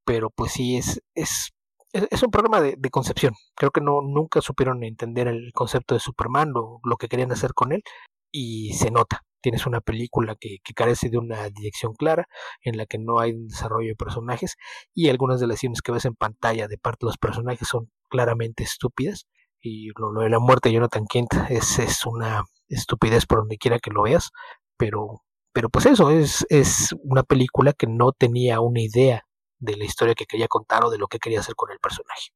pero 0.04 0.30
pues 0.30 0.52
sí 0.52 0.76
es, 0.76 1.02
es, 1.14 1.52
es 1.92 2.22
un 2.22 2.30
problema 2.30 2.60
de, 2.60 2.76
concepción. 2.90 3.34
Creo 3.54 3.70
que 3.70 3.80
no 3.80 4.00
nunca 4.02 4.40
supieron 4.40 4.82
entender 4.84 5.28
el 5.28 5.52
concepto 5.52 5.94
de 5.94 6.00
Superman 6.00 6.52
o 6.56 6.80
lo 6.84 6.96
que 6.96 7.08
querían 7.08 7.32
hacer 7.32 7.52
con 7.54 7.72
él 7.72 7.82
y 8.30 8.72
se 8.74 8.90
nota. 8.90 9.22
Tienes 9.42 9.66
una 9.66 9.80
película 9.80 10.36
que, 10.38 10.58
que, 10.62 10.72
carece 10.74 11.10
de 11.10 11.18
una 11.18 11.48
dirección 11.50 11.94
clara, 11.94 12.28
en 12.62 12.76
la 12.76 12.86
que 12.86 12.98
no 12.98 13.18
hay 13.18 13.32
desarrollo 13.34 13.88
de 13.88 13.96
personajes, 13.96 14.56
y 14.94 15.08
algunas 15.08 15.40
de 15.40 15.48
las 15.48 15.56
escenas 15.56 15.82
que 15.82 15.92
ves 15.92 16.04
en 16.04 16.14
pantalla 16.14 16.68
de 16.68 16.78
parte 16.78 17.04
de 17.04 17.08
los 17.08 17.18
personajes 17.18 17.68
son 17.68 17.90
claramente 18.08 18.62
estúpidas. 18.62 19.26
Y 19.60 19.90
lo, 19.98 20.12
de 20.22 20.30
la 20.30 20.38
muerte 20.38 20.68
de 20.68 20.76
Jonathan 20.76 21.06
Kent 21.06 21.34
es, 21.50 21.78
es 21.78 22.06
una 22.06 22.44
estupidez 22.68 23.26
por 23.26 23.38
donde 23.40 23.58
quiera 23.58 23.78
que 23.80 23.90
lo 23.90 24.02
veas, 24.02 24.30
pero, 24.76 25.22
pero 25.52 25.68
pues 25.68 25.86
eso, 25.86 26.10
es, 26.10 26.46
es 26.48 26.94
una 27.02 27.22
película 27.22 27.72
que 27.72 27.86
no 27.86 28.12
tenía 28.12 28.60
una 28.60 28.80
idea 28.80 29.24
de 29.62 29.76
la 29.76 29.84
historia 29.84 30.14
que 30.14 30.26
quería 30.26 30.48
contar 30.48 30.84
o 30.84 30.90
de 30.90 30.98
lo 30.98 31.06
que 31.06 31.18
quería 31.18 31.40
hacer 31.40 31.54
con 31.54 31.70
el 31.70 31.78
personaje. 31.78 32.30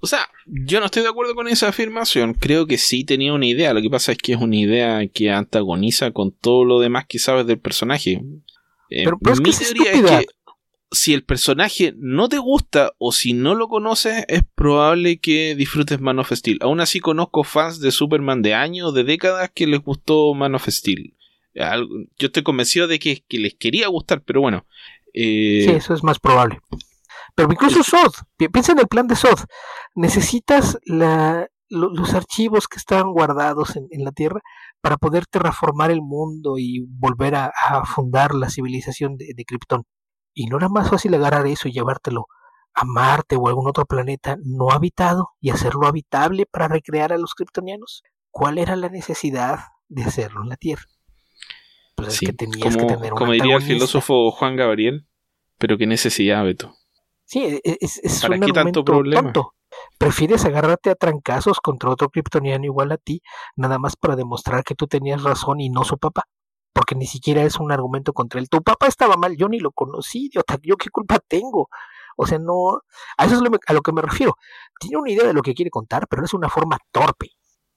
O 0.00 0.06
sea, 0.06 0.28
yo 0.46 0.80
no 0.80 0.86
estoy 0.86 1.02
de 1.02 1.08
acuerdo 1.08 1.34
con 1.34 1.48
esa 1.48 1.68
afirmación. 1.68 2.34
Creo 2.34 2.66
que 2.66 2.78
sí 2.78 3.04
tenía 3.04 3.32
una 3.32 3.46
idea. 3.46 3.72
Lo 3.72 3.80
que 3.80 3.90
pasa 3.90 4.12
es 4.12 4.18
que 4.18 4.32
es 4.32 4.40
una 4.40 4.56
idea 4.56 5.06
que 5.08 5.30
antagoniza 5.30 6.12
con 6.12 6.32
todo 6.32 6.64
lo 6.64 6.78
demás 6.78 7.06
que 7.08 7.18
sabes 7.18 7.46
del 7.46 7.58
personaje. 7.58 8.22
Eh, 8.90 9.04
pero, 9.04 9.36
mi 9.36 9.50
teoría 9.50 9.92
es 9.92 10.02
que 10.02 10.26
si 10.90 11.12
el 11.14 11.24
personaje 11.24 11.94
no 11.96 12.28
te 12.28 12.38
gusta 12.38 12.94
o 12.98 13.12
si 13.12 13.32
no 13.32 13.54
lo 13.54 13.68
conoces, 13.68 14.24
es 14.28 14.42
probable 14.54 15.18
que 15.18 15.54
disfrutes 15.54 16.00
Man 16.00 16.18
of 16.18 16.32
Steel. 16.32 16.58
Aún 16.62 16.80
así 16.80 17.00
conozco 17.00 17.44
fans 17.44 17.80
de 17.80 17.90
Superman 17.90 18.40
de 18.40 18.54
años, 18.54 18.94
de 18.94 19.04
décadas 19.04 19.50
que 19.52 19.66
les 19.66 19.80
gustó 19.80 20.32
Man 20.34 20.54
of 20.54 20.68
Steel. 20.68 21.14
Yo 21.54 22.26
estoy 22.26 22.44
convencido 22.44 22.86
de 22.86 23.00
que, 23.00 23.24
que 23.26 23.38
les 23.38 23.54
quería 23.54 23.88
gustar, 23.88 24.22
pero 24.22 24.40
bueno. 24.40 24.64
Eh, 25.12 25.62
sí, 25.64 25.70
eso 25.70 25.94
es 25.94 26.02
más 26.02 26.18
probable. 26.18 26.60
Pero 27.34 27.52
incluso 27.52 27.82
SOD, 27.82 28.14
piensa 28.52 28.72
en 28.72 28.80
el 28.80 28.88
plan 28.88 29.06
de 29.06 29.16
SOD. 29.16 29.44
Necesitas 29.94 30.78
la, 30.84 31.48
los 31.68 32.14
archivos 32.14 32.68
que 32.68 32.78
estaban 32.78 33.12
guardados 33.12 33.76
en, 33.76 34.04
la 34.04 34.12
Tierra 34.12 34.40
para 34.80 34.96
poder 34.96 35.26
terraformar 35.26 35.90
el 35.90 36.02
mundo 36.02 36.58
y 36.58 36.84
volver 36.88 37.34
a, 37.36 37.52
fundar 37.84 38.34
la 38.34 38.50
civilización 38.50 39.16
de, 39.16 39.32
de 39.36 39.44
Krypton. 39.44 39.84
Y 40.34 40.46
no 40.46 40.58
era 40.58 40.68
más 40.68 40.90
fácil 40.90 41.14
agarrar 41.14 41.46
eso 41.46 41.68
y 41.68 41.72
llevártelo 41.72 42.26
a 42.74 42.84
Marte 42.84 43.36
o 43.36 43.46
a 43.46 43.50
algún 43.50 43.68
otro 43.68 43.84
planeta 43.86 44.36
no 44.44 44.70
habitado 44.70 45.30
y 45.40 45.50
hacerlo 45.50 45.86
habitable 45.86 46.46
para 46.46 46.68
recrear 46.68 47.12
a 47.12 47.18
los 47.18 47.34
kryptonianos. 47.34 48.02
¿Cuál 48.30 48.58
era 48.58 48.76
la 48.76 48.88
necesidad 48.88 49.60
de 49.88 50.04
hacerlo 50.04 50.42
en 50.42 50.48
la 50.48 50.56
Tierra? 50.56 50.84
Pues 51.98 52.14
es 52.14 52.20
que 52.20 52.32
tenías 52.32 52.62
como, 52.62 52.86
que 52.86 52.94
tener 52.94 53.10
Como 53.10 53.32
diría 53.32 53.56
el 53.56 53.62
filósofo 53.62 54.30
Juan 54.30 54.54
Gabriel, 54.54 55.08
pero 55.58 55.76
qué 55.76 55.86
necesidad, 55.88 56.44
Beto. 56.44 56.72
Sí, 57.24 57.40
e, 57.40 57.60
e, 57.64 57.76
es, 57.80 57.98
es 57.98 58.22
¿Para 58.22 58.38
qué 58.38 58.52
tanto 58.52 58.84
problema? 58.84 59.32
Prefieres 59.98 60.44
agarrarte 60.44 60.90
a 60.90 60.94
trancazos 60.94 61.58
contra 61.58 61.90
otro 61.90 62.08
kryptoniano 62.08 62.64
igual 62.64 62.92
a 62.92 62.98
ti, 62.98 63.20
nada 63.56 63.80
más 63.80 63.96
para 63.96 64.14
demostrar 64.14 64.62
que 64.62 64.76
tú 64.76 64.86
tenías 64.86 65.24
razón 65.24 65.60
y 65.60 65.70
no 65.70 65.82
su 65.84 65.98
papá. 65.98 66.22
Porque 66.72 66.94
ni 66.94 67.06
siquiera 67.06 67.42
es 67.42 67.58
un 67.58 67.72
argumento 67.72 68.12
contra 68.12 68.38
él. 68.38 68.48
Tu 68.48 68.62
papá 68.62 68.86
estaba 68.86 69.16
mal, 69.16 69.36
yo 69.36 69.48
ni 69.48 69.58
lo 69.58 69.72
conocí, 69.72 70.26
idiota. 70.26 70.56
¿Yo 70.62 70.76
qué 70.76 70.90
culpa 70.90 71.18
tengo? 71.18 71.68
O 72.16 72.26
sea, 72.28 72.38
no. 72.38 72.80
A 73.16 73.24
eso 73.24 73.34
es 73.34 73.50
a 73.66 73.72
lo 73.72 73.80
que 73.80 73.92
me 73.92 74.02
refiero. 74.02 74.36
Tiene 74.78 74.98
una 74.98 75.10
idea 75.10 75.26
de 75.26 75.34
lo 75.34 75.42
que 75.42 75.54
quiere 75.54 75.70
contar, 75.70 76.06
pero 76.08 76.24
es 76.24 76.32
una 76.32 76.48
forma 76.48 76.78
torpe. 76.92 77.32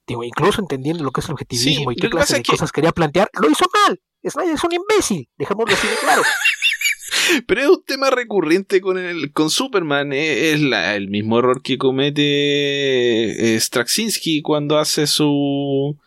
Digo, 0.08 0.24
incluso 0.24 0.62
entendiendo 0.62 1.04
lo 1.04 1.12
que 1.12 1.22
es 1.22 1.28
el 1.28 1.34
objetivismo 1.34 1.92
y 1.92 1.96
qué 1.96 2.10
clase 2.10 2.38
de 2.38 2.44
cosas 2.44 2.72
quería 2.72 2.92
plantear, 2.92 3.30
lo 3.40 3.50
hizo 3.50 3.66
mal. 3.88 4.02
Snyder 4.28 4.54
es 4.54 4.64
un 4.64 4.74
imbécil, 4.74 5.30
dejémoslo 5.38 5.74
así 5.74 5.88
de 5.88 5.96
claro. 5.96 6.22
Pero 7.48 7.62
es 7.62 7.68
un 7.68 7.84
tema 7.84 8.10
recurrente 8.10 8.82
con 8.82 8.98
el 8.98 9.32
con 9.32 9.50
Superman. 9.50 10.14
Eh, 10.14 10.52
es, 10.52 10.62
el 10.62 11.10
mismo 11.10 11.40
error 11.40 11.62
que 11.62 11.78
comete 11.78 13.56
eh, 13.56 13.60
Straczynski 13.60 14.42
cuando 14.42 14.78
hace 14.78 15.08
su. 15.08 15.98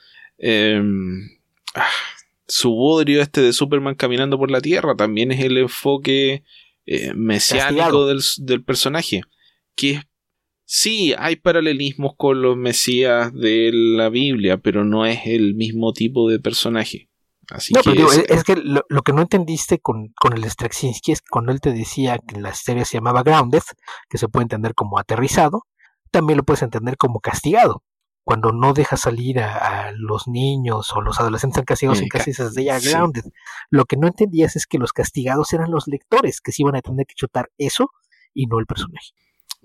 Ah, 1.74 1.90
su 2.46 2.70
bodrio 2.70 3.22
este 3.22 3.40
de 3.40 3.52
Superman 3.52 3.94
caminando 3.94 4.38
por 4.38 4.50
la 4.50 4.60
Tierra. 4.60 4.94
También 4.96 5.32
es 5.32 5.40
el 5.40 5.56
enfoque 5.58 6.44
eh, 6.86 7.12
mesiánico 7.14 8.06
del, 8.06 8.22
del, 8.38 8.62
personaje. 8.62 9.22
Que 9.74 10.02
sí, 10.76 11.14
hay 11.18 11.36
paralelismos 11.36 12.12
con 12.16 12.42
los 12.42 12.56
mesías 12.56 13.32
de 13.32 13.70
la 13.72 14.08
Biblia, 14.08 14.58
pero 14.58 14.84
no 14.84 15.06
es 15.06 15.26
el 15.26 15.54
mismo 15.54 15.92
tipo 15.92 16.28
de 16.28 16.40
personaje 16.40 17.08
no, 17.70 17.80
pero 17.84 18.12
es, 18.12 18.44
que 18.44 18.56
lo, 18.56 19.02
que 19.02 19.12
no 19.12 19.22
entendiste 19.22 19.78
con, 19.78 20.12
con 20.18 20.32
el 20.32 20.48
Straczynski 20.48 21.12
es 21.12 21.20
que 21.20 21.28
cuando 21.30 21.52
él 21.52 21.60
te 21.60 21.72
decía 21.72 22.18
que 22.18 22.40
la 22.40 22.54
serie 22.54 22.84
se 22.84 22.96
llamaba 22.96 23.22
Grounded, 23.22 23.62
que 24.08 24.18
se 24.18 24.28
puede 24.28 24.44
entender 24.44 24.74
como 24.74 24.98
aterrizado, 24.98 25.62
también 26.10 26.36
lo 26.38 26.44
puedes 26.44 26.62
entender 26.62 26.96
como 26.96 27.20
castigado. 27.20 27.82
Cuando 28.24 28.52
no 28.52 28.72
deja 28.72 28.96
salir 28.96 29.40
a, 29.40 29.92
los 29.96 30.26
niños 30.28 30.92
o 30.94 31.02
los 31.02 31.20
adolescentes 31.20 31.62
castigados 31.64 32.00
en 32.00 32.08
casas 32.08 32.54
de 32.54 32.64
ya 32.64 32.80
Grounded. 32.80 33.24
Lo 33.68 33.84
que 33.84 33.98
no 33.98 34.06
entendías 34.06 34.56
es 34.56 34.66
que 34.66 34.78
los 34.78 34.92
castigados 34.92 35.52
eran 35.52 35.70
los 35.70 35.86
lectores, 35.86 36.40
que 36.40 36.50
se 36.50 36.62
iban 36.62 36.76
a 36.76 36.80
tener 36.80 37.04
que 37.06 37.14
chutar 37.14 37.50
eso 37.58 37.90
y 38.32 38.46
no 38.46 38.58
el 38.58 38.66
personaje. 38.66 39.10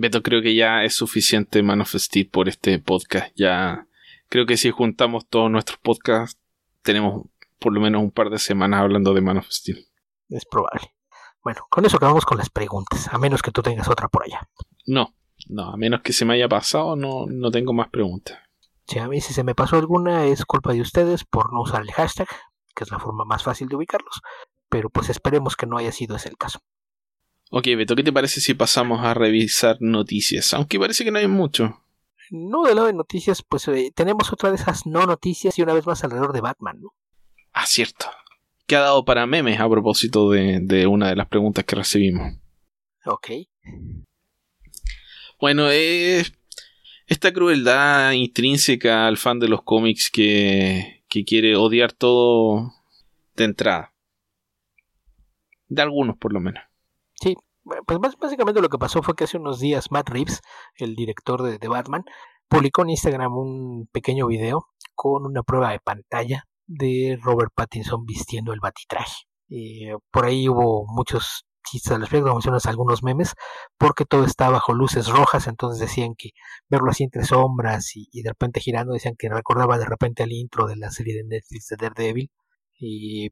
Beto, 0.02 0.24
creo 0.24 0.42
que 0.42 0.56
ya 0.56 0.86
es 0.86 0.96
suficiente 0.96 1.62
Man 1.62 1.82
of 1.82 1.94
Steel 1.94 2.30
por 2.30 2.48
este 2.48 2.80
podcast. 2.80 3.34
Ya 3.36 3.86
creo 4.30 4.46
que 4.46 4.56
si 4.56 4.72
juntamos 4.72 5.28
todos 5.28 5.52
nuestros 5.52 5.78
podcasts, 5.78 6.40
tenemos 6.84 7.28
por 7.60 7.74
lo 7.74 7.82
menos 7.82 8.02
un 8.02 8.10
par 8.10 8.30
de 8.30 8.40
semanas 8.40 8.80
hablando 8.80 9.14
de 9.14 9.20
Man 9.20 9.40
of 9.40 9.50
Steel. 9.50 9.90
Es 10.30 10.46
probable. 10.46 10.96
Bueno, 11.44 11.68
con 11.70 11.86
eso 11.86 11.98
acabamos 11.98 12.24
con 12.24 12.38
las 12.38 12.50
preguntas, 12.50 13.10
a 13.12 13.18
menos 13.18 13.42
que 13.42 13.52
tú 13.52 13.62
tengas 13.62 13.90
otra 13.90 14.08
por 14.08 14.24
allá. 14.24 14.48
No, 14.88 15.14
no, 15.50 15.74
a 15.74 15.76
menos 15.76 16.00
que 16.00 16.14
se 16.14 16.24
me 16.24 16.36
haya 16.36 16.48
pasado, 16.48 16.96
no, 16.96 17.26
no 17.28 17.52
tengo 17.52 17.74
más 17.74 17.90
preguntas. 17.90 18.40
Sí, 18.88 19.00
a 19.00 19.10
mí 19.10 19.20
si 19.20 19.34
se 19.34 19.44
me 19.44 19.54
pasó 19.54 19.76
alguna 19.76 20.24
es 20.24 20.46
culpa 20.46 20.72
de 20.72 20.80
ustedes 20.80 21.26
por 21.26 21.52
no 21.52 21.60
usar 21.60 21.82
el 21.82 21.92
hashtag, 21.92 22.30
que 22.74 22.86
es 22.86 22.92
la 22.92 23.00
forma 23.00 23.26
más 23.26 23.44
fácil 23.44 23.68
de 23.68 23.76
ubicarlos, 23.76 24.22
pero 24.70 24.90
pues 24.90 25.10
esperemos 25.10 25.58
que 25.58 25.66
no 25.66 25.78
haya 25.78 25.92
sido 25.92 26.16
ese 26.16 26.30
el 26.30 26.38
caso. 26.38 26.62
Ok, 27.52 27.66
Beto, 27.76 27.96
¿qué 27.96 28.04
te 28.04 28.14
parece 28.14 28.42
si 28.42 28.54
pasamos 28.54 29.04
a 29.04 29.16
revisar 29.16 29.78
noticias? 29.80 30.54
Aunque 30.54 30.80
parece 30.80 31.04
que 31.04 31.10
no 31.10 31.18
hay 31.18 31.28
mucho. 31.28 31.84
No, 32.30 32.64
de 32.64 32.76
lado 32.76 32.86
de 32.86 32.94
noticias, 32.94 33.42
pues 33.42 33.68
eh, 33.70 33.92
tenemos 33.96 34.32
otra 34.32 34.50
de 34.50 34.56
esas 34.56 34.86
no 34.86 35.08
noticias 35.08 35.58
y 35.58 35.64
una 35.64 35.74
vez 35.74 35.88
más 35.88 36.04
alrededor 36.04 36.32
de 36.32 36.42
Batman, 36.42 36.80
¿no? 36.80 36.94
Ah, 37.52 37.66
cierto. 37.66 38.06
¿Qué 38.68 38.76
ha 38.76 38.82
dado 38.82 39.04
para 39.04 39.26
memes 39.26 39.60
a 39.60 39.68
propósito 39.68 40.30
de, 40.30 40.86
una 40.86 41.10
de 41.10 41.16
las 41.16 41.28
preguntas 41.28 41.66
que 41.66 41.76
recibimos? 41.76 42.36
Ok. 43.06 43.32
Bueno, 45.42 45.72
es 45.72 46.32
esta 47.08 47.34
crueldad 47.34 48.12
intrínseca 48.12 49.08
al 49.08 49.18
fan 49.18 49.40
de 49.40 49.48
los 49.48 49.64
cómics 49.64 50.12
que, 50.12 51.04
que 51.10 51.26
quiere 51.26 51.56
odiar 51.56 51.94
todo 51.94 52.76
de 53.36 53.46
entrada. 53.46 53.96
De 55.68 55.82
algunos, 55.82 56.16
por 56.16 56.32
lo 56.32 56.40
menos. 56.40 56.69
Pues 57.86 58.00
básicamente 58.20 58.62
lo 58.62 58.70
que 58.70 58.78
pasó 58.78 59.02
fue 59.02 59.16
que 59.16 59.26
hace 59.26 59.38
unos 59.38 59.60
días 59.60 59.92
Matt 59.92 60.10
Reeves, 60.10 60.42
el 60.76 60.96
director 60.96 61.44
de, 61.44 61.58
de 61.58 61.68
Batman, 61.68 62.04
publicó 62.48 62.82
en 62.82 62.92
Instagram 62.92 63.38
un 63.38 63.88
pequeño 63.92 64.28
video 64.28 64.68
con 64.96 65.26
una 65.26 65.44
prueba 65.44 65.72
de 65.72 65.80
pantalla 65.80 66.46
de 66.68 67.18
Robert 67.22 67.52
Pattinson 67.56 68.06
vistiendo 68.06 68.54
el 68.54 68.60
batitraje. 68.60 69.24
Eh, 69.50 69.96
por 70.12 70.26
ahí 70.26 70.48
hubo 70.48 70.86
muchos 70.88 71.46
chistes 71.64 71.92
al 71.92 72.02
respecto, 72.02 72.34
mencionas 72.34 72.66
algunos 72.66 73.04
memes, 73.04 73.34
porque 73.78 74.06
todo 74.06 74.24
está 74.26 74.50
bajo 74.50 74.74
luces 74.74 75.08
rojas, 75.08 75.48
entonces 75.48 75.80
decían 75.80 76.16
que 76.16 76.32
verlo 76.70 76.92
así 76.92 77.04
entre 77.04 77.24
sombras 77.24 77.92
y, 77.96 78.22
de 78.22 78.30
repente 78.30 78.60
girando, 78.60 78.94
decían 78.94 79.16
que 79.18 79.30
recordaba 79.30 79.78
de 79.78 79.86
repente 79.86 80.24
al 80.24 80.32
intro 80.32 80.68
de 80.68 80.76
la 80.78 80.92
serie 80.92 81.16
de 81.16 81.24
Netflix 81.24 81.68
de 81.70 81.78
Daredevil. 81.78 82.32
Y, 82.80 83.30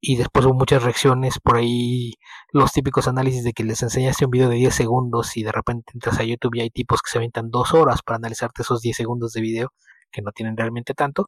y 0.00 0.16
después 0.16 0.46
hubo 0.46 0.54
muchas 0.54 0.82
reacciones 0.82 1.38
por 1.38 1.56
ahí, 1.56 2.14
los 2.52 2.72
típicos 2.72 3.08
análisis 3.08 3.44
de 3.44 3.52
que 3.52 3.64
les 3.64 3.82
enseñaste 3.82 4.24
un 4.24 4.30
video 4.30 4.48
de 4.48 4.56
10 4.56 4.74
segundos 4.74 5.36
y 5.36 5.42
de 5.42 5.52
repente 5.52 5.92
entras 5.94 6.18
a 6.18 6.24
YouTube 6.24 6.54
y 6.56 6.60
hay 6.62 6.70
tipos 6.70 7.02
que 7.02 7.10
se 7.10 7.18
aventan 7.18 7.50
dos 7.50 7.74
horas 7.74 8.02
para 8.02 8.16
analizarte 8.16 8.62
esos 8.62 8.80
10 8.82 8.96
segundos 8.96 9.32
de 9.32 9.40
video 9.40 9.72
que 10.10 10.22
no 10.22 10.32
tienen 10.32 10.56
realmente 10.56 10.94
tanto, 10.94 11.26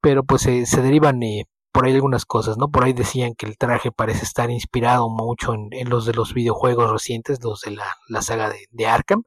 pero 0.00 0.24
pues 0.24 0.42
se 0.42 0.82
derivan 0.82 1.22
eh, 1.22 1.46
por 1.74 1.86
ahí 1.86 1.94
algunas 1.94 2.24
cosas, 2.24 2.56
¿no? 2.56 2.70
Por 2.70 2.84
ahí 2.84 2.92
decían 2.92 3.34
que 3.34 3.46
el 3.46 3.58
traje 3.58 3.90
parece 3.90 4.24
estar 4.24 4.48
inspirado 4.48 5.08
mucho 5.10 5.54
en, 5.54 5.90
los 5.90 6.06
de 6.06 6.14
los 6.14 6.32
videojuegos 6.32 6.88
recientes, 6.88 7.42
los 7.42 7.62
de 7.62 7.72
la, 7.72 8.22
saga 8.22 8.48
de, 8.70 8.86
Arkham. 8.86 9.24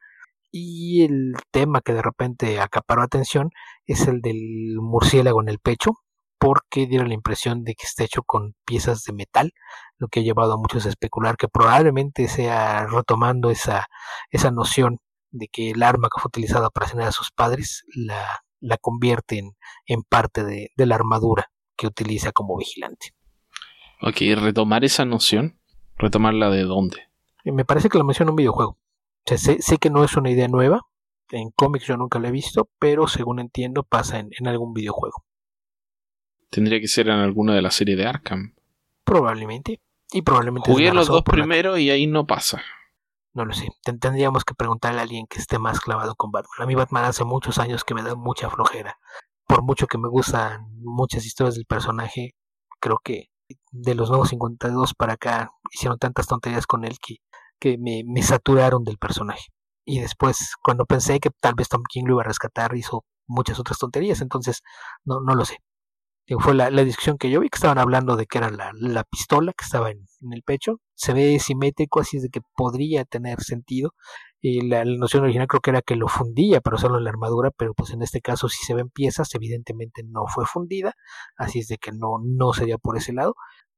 Y 0.50 1.04
el 1.04 1.34
tema 1.52 1.82
que 1.82 1.91
de 1.93 2.02
repente 2.02 2.62
acaparó 2.62 3.02
atención 3.02 3.50
es 3.86 4.08
el 4.08 4.21
del 4.21 4.78
murciélago 4.80 5.41
en 5.41 5.50
el 5.50 5.60
pecho, 5.60 5.91
porque 6.39 6.88
dieron 6.88 7.08
la 7.08 7.13
impresión 7.13 7.63
de 7.63 7.76
que 7.76 7.86
está 7.86 8.04
hecho 8.04 8.23
con 8.23 8.56
piezas 8.65 9.04
de 9.04 9.13
metal, 9.13 9.54
lo 9.97 10.08
que 10.08 10.19
ha 10.19 10.23
llevado 10.23 10.54
a 10.54 10.58
muchos 10.58 10.86
a 10.86 10.89
especular 10.89 11.38
que 11.38 11.47
probablemente 11.47 12.28
sea 12.28 12.86
retomando 12.86 13.50
esa, 13.50 13.88
esa 14.30 14.52
noción 14.52 15.00
de 15.32 15.47
que 15.47 15.71
el 15.71 15.84
arma 15.84 16.10
que 16.13 16.21
fue 16.21 16.30
utilizada 16.30 16.69
para 16.69 16.86
asesinar 16.86 17.10
a 17.10 17.12
sus 17.12 17.32
padres 17.32 17.84
la 17.93 18.26
la 18.60 18.78
convierte 18.78 19.41
en, 19.86 20.04
parte 20.04 20.43
de, 20.43 20.71
la 20.76 20.95
armadura 20.95 21.52
que 21.76 21.88
utiliza 21.88 22.32
como 22.32 22.58
vigilante. 22.58 23.13
Ok, 24.02 24.17
retomar 24.39 24.84
esa 24.84 25.06
noción, 25.06 25.60
retomarla 25.97 26.50
de 26.50 26.63
dónde. 26.63 27.08
Me 27.45 27.65
parece 27.65 27.89
que 27.89 27.97
lo 27.97 28.04
menciona 28.04 28.30
en 28.30 28.34
un 28.34 28.38
videojuego. 28.38 28.78
sé, 29.26 29.62
sé, 29.62 29.78
que 29.78 29.89
no 29.89 30.04
es 30.04 30.15
una 30.15 30.30
idea 30.30 30.47
nueva, 30.47 30.82
en 31.32 31.52
cómics 31.52 31.86
yo 31.86 31.97
nunca 31.97 32.19
la 32.19 32.30
he 32.30 32.32
visto, 32.32 32.69
pero 32.80 33.08
según 33.08 33.39
entiendo 33.39 33.84
pasa 33.84 34.19
en, 34.19 34.30
en 34.38 34.47
algún 34.47 34.73
videojuego. 34.73 35.23
Tendría 36.49 36.79
que 36.79 36.88
ser 36.88 37.10
en 37.10 37.19
alguna 37.19 37.53
de 37.53 37.62
las 37.62 37.75
series 37.75 37.97
de 37.97 38.05
Arkham. 38.05 38.55
Probablemente. 39.03 39.81
Y 40.12 40.21
probablemente. 40.21 40.71
Jugué 40.71 40.93
los 40.93 41.07
dos 41.07 41.23
primero 41.23 41.77
y 41.77 41.89
ahí 41.89 42.07
no 42.07 42.25
pasa. 42.25 42.62
No 43.33 43.45
lo 43.45 43.53
sé. 43.53 43.67
Tendríamos 43.83 44.45
que 44.45 44.55
preguntarle 44.55 44.99
a 44.99 45.03
alguien 45.03 45.27
que 45.27 45.39
esté 45.39 45.60
más 45.60 45.79
clavado 45.79 46.15
con 46.15 46.31
Batman. 46.31 46.63
A 46.63 46.65
mí 46.65 46.75
Batman 46.75 47.05
hace 47.05 47.23
muchos 47.23 47.60
años 47.60 47.83
que 47.83 47.93
me 47.93 48.03
da 48.03 48.15
mucha 48.15 48.49
flojera. 48.49 48.97
Por 49.45 49.63
mucho 49.63 49.88
que 49.88 49.97
me 49.97 50.10
gustan 50.10 50.65
muchas 50.79 51.25
historias 51.25 51.55
del 51.55 51.65
personaje, 51.65 52.36
creo 52.79 52.99
que 53.03 53.29
de 53.71 53.95
los 53.95 54.10
nuevos 54.10 54.29
52 54.29 54.93
para 54.93 55.13
acá 55.13 55.51
hicieron 55.71 55.97
tantas 55.99 56.27
tonterías 56.27 56.67
con 56.67 56.83
él 56.83 56.97
que, 56.99 57.17
que 57.60 57.77
me, 57.77 58.03
me 58.05 58.23
saturaron 58.23 58.83
del 58.83 58.97
personaje. 58.97 59.45
Y 59.86 59.99
después, 59.99 60.55
cuando 60.62 60.86
pensé 60.86 61.19
que 61.19 61.29
tal 61.29 61.55
vez 61.55 61.69
Tom 61.69 61.83
King 61.88 62.05
lo 62.07 62.13
iba 62.13 62.23
a 62.23 62.25
rescatar, 62.25 62.75
hizo 62.75 63.05
muchas 63.25 63.60
otras 63.60 63.77
tonterías. 63.77 64.21
Entonces, 64.21 64.63
no, 65.05 65.21
no 65.21 65.36
lo 65.36 65.45
sé 65.45 65.60
fue 66.39 66.53
la, 66.55 66.69
discusión 66.69 67.17
que 67.17 67.29
yo 67.29 67.39
vi 67.39 67.49
que 67.49 67.55
estaban 67.55 67.77
hablando 67.77 68.17
de 68.17 68.25
que 68.25 68.37
era 68.37 68.49
la, 68.49 69.03
pistola 69.05 69.53
que 69.53 69.63
estaba 69.63 69.91
en, 69.91 70.05
el 70.31 70.43
pecho. 70.43 70.81
Se 70.93 71.13
ve 71.13 71.39
simétrico, 71.39 72.01
así 72.01 72.17
es 72.17 72.23
de 72.23 72.29
que 72.29 72.41
podría 72.55 73.05
tener 73.05 73.41
sentido. 73.41 73.93
Y 74.41 74.67
la, 74.67 74.83
noción 74.83 75.23
original 75.23 75.47
creo 75.47 75.61
que 75.61 75.69
era 75.69 75.81
que 75.81 75.95
lo 75.95 76.07
fundía 76.09 76.59
para 76.61 76.75
usarlo 76.75 76.97
en 76.97 77.05
la 77.05 77.11
armadura, 77.11 77.51
pero 77.51 77.73
pues 77.73 77.91
en 77.91 78.01
este 78.01 78.21
caso 78.21 78.49
si 78.49 78.63
se 78.65 78.73
ven 78.73 78.89
piezas, 78.89 79.33
evidentemente 79.35 80.03
no 80.05 80.27
fue 80.27 80.45
fundida, 80.45 80.93
así 81.37 81.59
es 81.59 81.67
de 81.67 81.77
que 81.77 81.91
no, 81.91 82.19
no 82.23 82.53
sería 82.53 82.77
por 82.77 82.97
ese 82.97 83.13
lado, 83.13 83.35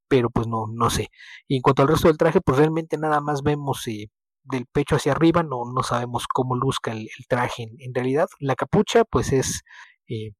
pero 0.08 0.30
pues 0.32 0.48
no, 0.48 0.66
no 0.74 0.90
sé. 0.90 1.10
Y 1.48 1.56
en 1.58 1.62
cuanto 1.62 1.84
al 1.84 1.88
resto 1.90 2.08
del 2.08 2.18
traje, 2.18 2.42
pues 2.42 2.58
realmente 2.58 2.98
nada 2.98 3.22
más 3.22 3.44
vemos 3.44 3.88
eh, 3.88 4.08
del 4.44 4.66
pecho 4.66 4.96
hacia 4.96 5.12
arriba, 5.14 5.44
no, 5.44 5.72
no 5.74 5.84
sabemos 5.84 6.26
cómo 6.28 6.56
luzca 6.56 6.92
el, 6.92 7.10
traje 7.28 7.68
en, 7.80 7.94
realidad. 7.94 8.28
La 8.40 8.56
capucha 8.56 9.06
pues 9.06 9.32
es... 9.34 9.62
Eh, 10.08 10.32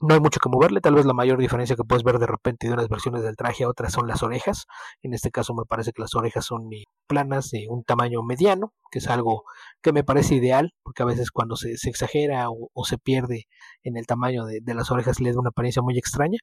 no 0.00 0.14
hay 0.14 0.20
mucho 0.20 0.40
que 0.40 0.48
moverle, 0.48 0.80
tal 0.80 0.94
vez 0.94 1.06
la 1.06 1.12
mayor 1.12 1.38
diferencia 1.38 1.74
que 1.74 1.82
puedes 1.84 2.04
ver 2.04 2.18
de 2.18 2.26
repente 2.26 2.68
de 2.68 2.74
unas 2.74 2.88
versiones 2.88 3.22
del 3.22 3.36
traje 3.36 3.64
a 3.64 3.68
otras 3.68 3.92
son 3.92 4.06
las 4.06 4.22
orejas. 4.22 4.66
En 5.02 5.12
este 5.12 5.30
caso 5.30 5.54
me 5.54 5.64
parece 5.64 5.92
que 5.92 6.02
las 6.02 6.14
orejas 6.14 6.44
son 6.44 6.70
planas 7.06 7.50
de 7.50 7.66
un 7.68 7.84
tamaño 7.84 8.22
mediano, 8.22 8.72
que 8.90 9.00
es 9.00 9.08
algo 9.08 9.44
que 9.82 9.92
me 9.92 10.04
parece 10.04 10.36
ideal, 10.36 10.72
porque 10.82 11.02
a 11.02 11.06
veces 11.06 11.30
cuando 11.30 11.56
se, 11.56 11.72
exagera 11.72 12.48
o, 12.50 12.84
se 12.84 12.98
pierde 12.98 13.46
en 13.82 13.96
el 13.96 14.06
tamaño 14.06 14.44
de, 14.44 14.62
las 14.74 14.90
orejas 14.90 15.20
le 15.20 15.32
da 15.32 15.40
una 15.40 15.50
apariencia 15.50 15.82
muy 15.82 15.98
extraña. 15.98 16.38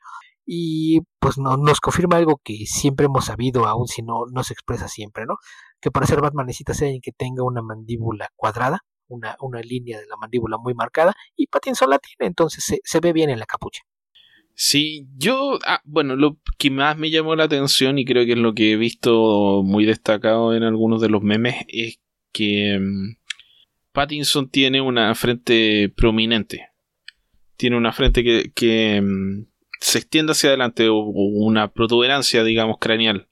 Y 0.45 1.01
pues 1.19 1.37
no, 1.37 1.57
nos 1.57 1.79
confirma 1.79 2.17
algo 2.17 2.39
que 2.43 2.65
siempre 2.65 3.07
hemos 3.07 3.25
sabido, 3.25 3.65
aun 3.67 3.87
si 3.87 4.01
no, 4.01 4.25
no 4.31 4.43
se 4.43 4.53
expresa 4.53 4.87
siempre, 4.87 5.25
¿no? 5.25 5.37
Que 5.81 5.91
para 5.91 6.05
ser 6.07 6.21
Batman 6.21 6.45
necesita 6.47 6.73
ser 6.73 6.87
alguien 6.87 7.01
que 7.01 7.11
tenga 7.11 7.43
una 7.43 7.61
mandíbula 7.61 8.29
cuadrada, 8.35 8.81
una, 9.07 9.35
una 9.39 9.61
línea 9.61 9.99
de 9.99 10.07
la 10.07 10.17
mandíbula 10.17 10.57
muy 10.57 10.73
marcada 10.73 11.15
y 11.35 11.47
Pattinson 11.47 11.89
la 11.89 11.99
tiene, 11.99 12.27
entonces 12.27 12.63
se, 12.63 12.79
se 12.83 12.99
ve 12.99 13.13
bien 13.13 13.29
en 13.29 13.39
la 13.39 13.45
capucha. 13.45 13.81
Sí, 14.57 15.07
yo, 15.17 15.59
ah, 15.65 15.81
bueno, 15.83 16.15
lo 16.15 16.39
que 16.57 16.71
más 16.71 16.97
me 16.97 17.11
llamó 17.11 17.35
la 17.35 17.43
atención 17.43 17.99
y 17.99 18.05
creo 18.05 18.25
que 18.25 18.31
es 18.31 18.37
lo 18.37 18.53
que 18.53 18.71
he 18.71 18.77
visto 18.77 19.61
muy 19.63 19.85
destacado 19.85 20.55
en 20.55 20.63
algunos 20.63 21.01
de 21.01 21.09
los 21.09 21.21
memes 21.21 21.65
es 21.67 21.99
que 22.31 22.79
mm, 22.79 23.17
Pattinson 23.91 24.49
tiene 24.49 24.79
una 24.81 25.13
frente 25.15 25.89
prominente. 25.89 26.69
Tiene 27.57 27.77
una 27.77 27.91
frente 27.91 28.23
que, 28.23 28.51
que 28.55 29.01
mm, 29.01 29.45
se 29.81 29.99
extiende 29.99 30.31
hacia 30.31 30.49
adelante 30.49 30.89
o, 30.89 30.99
una 30.99 31.71
protuberancia, 31.71 32.43
digamos, 32.43 32.77
craneal. 32.79 33.27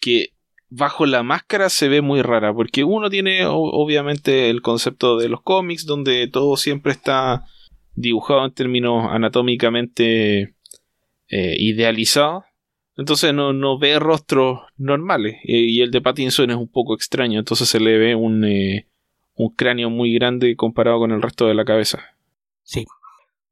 Que 0.00 0.33
bajo 0.76 1.06
la 1.06 1.22
máscara 1.22 1.68
se 1.68 1.88
ve 1.88 2.00
muy 2.00 2.22
rara, 2.22 2.52
porque 2.52 2.84
uno 2.84 3.08
tiene 3.08 3.46
obviamente 3.46 4.50
el 4.50 4.60
concepto 4.60 5.18
de 5.18 5.28
los 5.28 5.40
cómics, 5.42 5.86
donde 5.86 6.26
todo 6.28 6.56
siempre 6.56 6.92
está 6.92 7.44
dibujado 7.94 8.44
en 8.44 8.52
términos 8.52 9.06
anatómicamente 9.10 10.54
eh, 11.28 11.56
idealizados. 11.58 12.44
Entonces 12.96 13.32
no, 13.34 13.52
no, 13.52 13.78
ve 13.78 13.98
rostros 13.98 14.60
normales. 14.76 15.36
y 15.44 15.80
el 15.80 15.90
de 15.90 16.00
Pattinson 16.00 16.50
es 16.50 16.56
un 16.56 16.68
poco 16.68 16.94
extraño. 16.94 17.38
Entonces 17.38 17.68
se 17.68 17.80
le 17.80 17.98
ve 17.98 18.14
un, 18.14 18.44
eh, 18.44 18.86
un 19.34 19.50
cráneo 19.50 19.90
muy 19.90 20.12
grande 20.14 20.56
comparado 20.56 20.98
con 20.98 21.12
el 21.12 21.22
resto 21.22 21.46
de 21.46 21.54
la 21.54 21.64
cabeza. 21.64 22.00
Sí. 22.62 22.84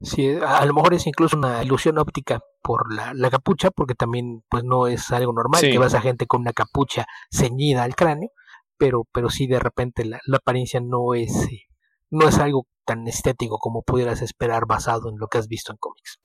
Sí, 0.02 0.28
a 0.44 0.64
lo 0.66 0.74
mejor 0.74 0.94
es 0.94 1.06
incluso 1.06 1.36
una 1.36 1.62
ilusión 1.62 1.96
óptica 1.98 2.40
por 2.60 2.92
la, 2.92 3.14
la, 3.14 3.30
capucha, 3.30 3.70
porque 3.70 3.94
también 3.94 4.42
pues 4.50 4.64
no 4.64 4.88
es 4.88 5.10
algo 5.12 5.32
normal 5.32 5.60
que 5.60 5.78
vas 5.78 5.94
a 5.94 6.00
gente 6.00 6.26
con 6.26 6.40
una 6.40 6.52
capucha 6.52 7.06
ceñida 7.30 7.84
al 7.84 7.94
cráneo, 7.94 8.30
pero, 8.76 9.06
pero 9.12 9.30
sí 9.30 9.46
de 9.46 9.60
repente 9.60 10.04
la, 10.04 10.20
la 10.26 10.38
apariencia 10.38 10.80
no 10.80 11.14
es, 11.14 11.30
eh, 11.50 11.62
no 12.10 12.28
es 12.28 12.38
algo 12.38 12.66
tan 12.84 13.06
estético 13.06 13.58
como 13.58 13.82
pudieras 13.82 14.22
esperar 14.22 14.66
basado 14.66 15.08
en 15.08 15.18
lo 15.18 15.28
que 15.28 15.38
has 15.38 15.46
visto 15.46 15.70
en 15.70 15.78
cómics. 15.78 16.18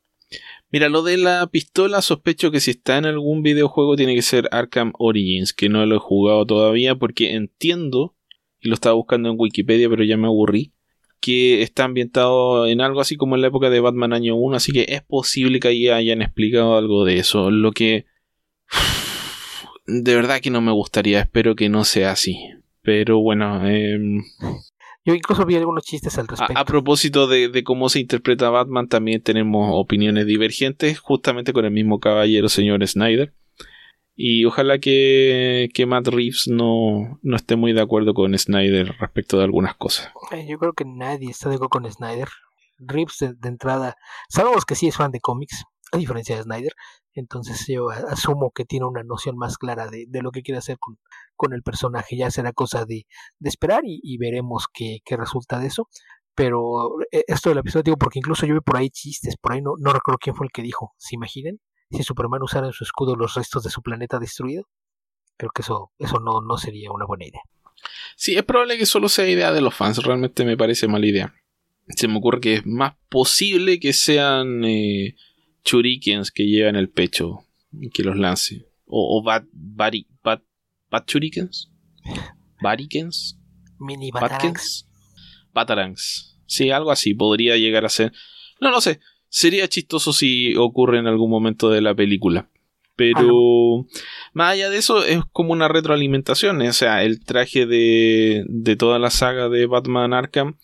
Mira, 0.72 0.90
lo 0.90 1.04
de 1.04 1.18
la 1.18 1.48
pistola 1.48 2.02
sospecho 2.02 2.52
que 2.52 2.60
si 2.60 2.72
está 2.72 2.98
en 2.98 3.06
algún 3.06 3.44
videojuego 3.44 3.96
tiene 3.96 4.16
que 4.16 4.22
ser 4.22 4.50
Arkham 4.52 4.92
Origins, 4.98 5.54
que 5.54 5.70
no 5.70 5.86
lo 5.86 5.96
he 5.96 6.00
jugado 6.00 6.46
todavía 6.46 6.96
porque 6.96 7.36
entiendo, 7.36 8.16
y 8.60 8.68
lo 8.68 8.74
estaba 8.74 8.96
buscando 8.96 9.30
en 9.30 9.36
Wikipedia 9.38 9.90
pero 9.90 10.04
ya 10.04 10.18
me 10.18 10.28
aburrí, 10.28 10.74
que 11.20 11.62
está 11.62 11.84
ambientado 11.84 12.68
en 12.68 12.82
algo 12.82 13.02
así 13.02 13.16
como 13.16 13.36
en 13.36 13.42
la 13.42 13.48
época 13.48 13.70
de 13.70 13.80
Batman 13.80 14.14
año 14.14 14.36
1, 14.36 14.56
así 14.56 14.72
que 14.72 14.86
es 14.90 15.02
posible 15.02 15.60
que 15.60 15.70
ahí 15.70 15.90
hayan 15.90 16.22
explicado 16.22 16.78
algo 16.78 17.06
de 17.06 17.20
eso, 17.20 17.52
lo 17.52 17.72
que 17.72 18.06
de 19.88 20.16
verdad 20.16 20.42
que 20.42 20.50
no 20.50 20.62
me 20.62 20.72
gustaría, 20.72 21.22
espero 21.22 21.56
que 21.56 21.70
no 21.70 21.84
sea 21.84 22.12
así. 22.12 22.38
Pero 22.82 23.20
bueno, 23.20 23.68
em, 23.68 24.24
yo 25.06 25.14
incluso 25.14 25.46
vi 25.46 25.56
algunos 25.56 25.84
chistes 25.84 26.18
al 26.18 26.28
respecto. 26.28 26.58
A, 26.58 26.66
propósito 26.66 27.28
de, 27.28 27.50
de, 27.50 27.64
cómo 27.64 27.90
se 27.90 28.00
interpreta 28.00 28.50
Batman, 28.50 28.88
también 28.88 29.22
tenemos 29.22 29.70
opiniones 29.74 30.26
divergentes, 30.26 31.00
justamente 31.00 31.54
con 31.54 31.66
el 31.66 31.72
mismo 31.72 32.00
caballero, 32.00 32.50
señor 32.50 32.86
Snyder. 32.86 33.34
Y 34.20 34.46
ojalá 34.46 34.80
que, 34.80 35.70
que 35.76 35.86
Matt 35.86 36.08
Reeves 36.08 36.48
no, 36.48 37.20
no, 37.22 37.36
esté 37.36 37.56
muy 37.56 37.72
de 37.72 37.82
acuerdo 37.82 38.16
con 38.16 38.36
Snyder 38.36 38.96
respecto 39.00 39.38
de 39.38 39.44
algunas 39.44 39.76
cosas. 39.76 40.12
Eh, 40.32 40.48
yo 40.50 40.58
creo 40.58 40.74
que 40.74 40.86
nadie 40.86 41.30
está 41.30 41.50
de 41.50 41.56
acuerdo 41.56 41.70
con 41.70 41.92
Snyder. 41.92 42.28
Reeves 42.80 43.18
de, 43.20 43.48
entrada, 43.48 43.96
sabemos 44.28 44.66
que 44.66 44.74
sí 44.74 44.88
es 44.88 44.96
fan 44.96 45.12
de 45.12 45.20
cómics, 45.20 45.66
a 45.92 45.98
diferencia 45.98 46.36
de 46.36 46.44
Snyder, 46.44 46.74
entonces 47.14 47.64
yo 47.68 47.90
asumo 47.90 48.52
que 48.54 48.66
tiene 48.66 48.86
una 48.86 49.04
noción 49.04 49.38
más 49.38 49.58
clara 49.58 49.88
de, 49.88 50.06
de 50.08 50.22
lo 50.22 50.32
que 50.32 50.42
quiere 50.42 50.60
hacer 50.60 50.78
con, 50.80 51.54
el 51.54 51.62
personaje. 51.64 52.18
Ya 52.18 52.32
será 52.32 52.54
cosa 52.54 52.86
de, 52.86 53.06
de 53.40 53.50
esperar 53.50 53.82
y, 53.86 54.00
y 54.04 54.18
veremos 54.18 54.66
qué, 54.74 55.00
qué, 55.06 55.16
resulta 55.16 55.60
de 55.60 55.68
eso. 55.68 55.88
Pero 56.36 57.02
eh, 57.12 57.24
esto 57.28 57.50
del 57.50 57.60
episodio, 57.60 57.84
digo, 57.84 57.98
porque 57.98 58.20
incluso 58.20 58.46
yo 58.46 58.56
vi 58.56 58.62
por 58.62 58.78
ahí 58.78 58.90
chistes, 58.90 59.38
por 59.38 59.54
ahí 59.54 59.62
no, 59.62 59.74
no 59.80 59.94
recuerdo 59.94 60.20
quién 60.20 60.36
fue 60.36 60.46
el 60.46 60.52
que 60.52 60.62
dijo, 60.62 60.94
¿se 60.98 61.16
imaginen? 61.16 61.60
Si 61.92 62.04
Superman 62.04 62.44
usara 62.44 62.68
en 62.68 62.74
su 62.74 62.84
escudo 62.84 63.16
los 63.16 63.36
restos 63.36 63.64
de 63.64 63.70
su 63.70 63.82
planeta 63.82 64.20
destruido, 64.20 64.68
creo 65.38 65.52
que 65.54 65.62
eso, 65.62 65.92
eso 66.00 66.20
no, 66.20 66.42
no 66.42 66.58
sería 66.58 66.92
una 66.92 67.06
buena 67.06 67.26
idea. 67.26 67.42
Sí, 68.16 68.36
es 68.36 68.44
probable 68.44 68.78
que 68.78 68.86
solo 68.86 69.08
sea 69.10 69.28
idea 69.28 69.52
de 69.52 69.62
los 69.62 69.74
fans, 69.74 70.04
realmente 70.04 70.46
me 70.46 70.58
parece 70.58 70.88
mala 70.88 71.06
idea. 71.06 71.34
Se 71.90 72.08
me 72.08 72.18
ocurre 72.18 72.42
que 72.42 72.54
es 72.56 72.66
más 72.66 72.96
posible 73.10 73.80
que 73.80 73.94
sean 73.94 74.66
eh, 74.66 75.16
churikens 75.64 76.32
que 76.32 76.46
llevan 76.46 76.76
el 76.76 76.90
pecho 76.90 77.46
y 77.72 77.90
que 77.90 78.04
los 78.04 78.18
lance. 78.18 78.68
O, 78.86 79.18
o 79.18 79.24
bat, 79.24 79.46
bat, 79.54 79.94
bat, 80.24 81.06
churikens. 81.06 81.72
Barikens. 82.62 83.40
Mini 83.80 84.12
batarangs. 84.12 84.88
Batarangs. 85.54 86.38
Sí, 86.46 86.72
algo 86.72 86.92
así 86.92 87.14
podría 87.14 87.58
llegar 87.58 87.86
a 87.86 87.90
ser. 87.90 88.12
No, 88.60 88.72
no 88.72 88.82
sé. 88.82 89.00
Sería 89.30 89.68
chistoso 89.68 90.14
si 90.14 90.56
ocurre 90.56 91.00
en 91.00 91.08
algún 91.08 91.30
momento 91.30 91.70
de 91.70 91.82
la 91.82 91.94
película. 91.94 92.50
Pero 92.96 93.86
más 94.34 94.54
allá 94.54 94.70
de 94.72 94.78
eso, 94.78 95.04
es 95.04 95.20
como 95.32 95.54
una 95.54 95.68
retroalimentación. 95.68 96.62
O 96.62 96.74
sea, 96.74 97.04
el 97.04 97.24
traje 97.24 97.68
de, 97.68 98.44
de 98.48 98.76
toda 98.76 98.98
la 98.98 99.12
saga 99.12 99.50
de 99.50 99.68
Batman 99.68 100.14
Arkham 100.14 100.56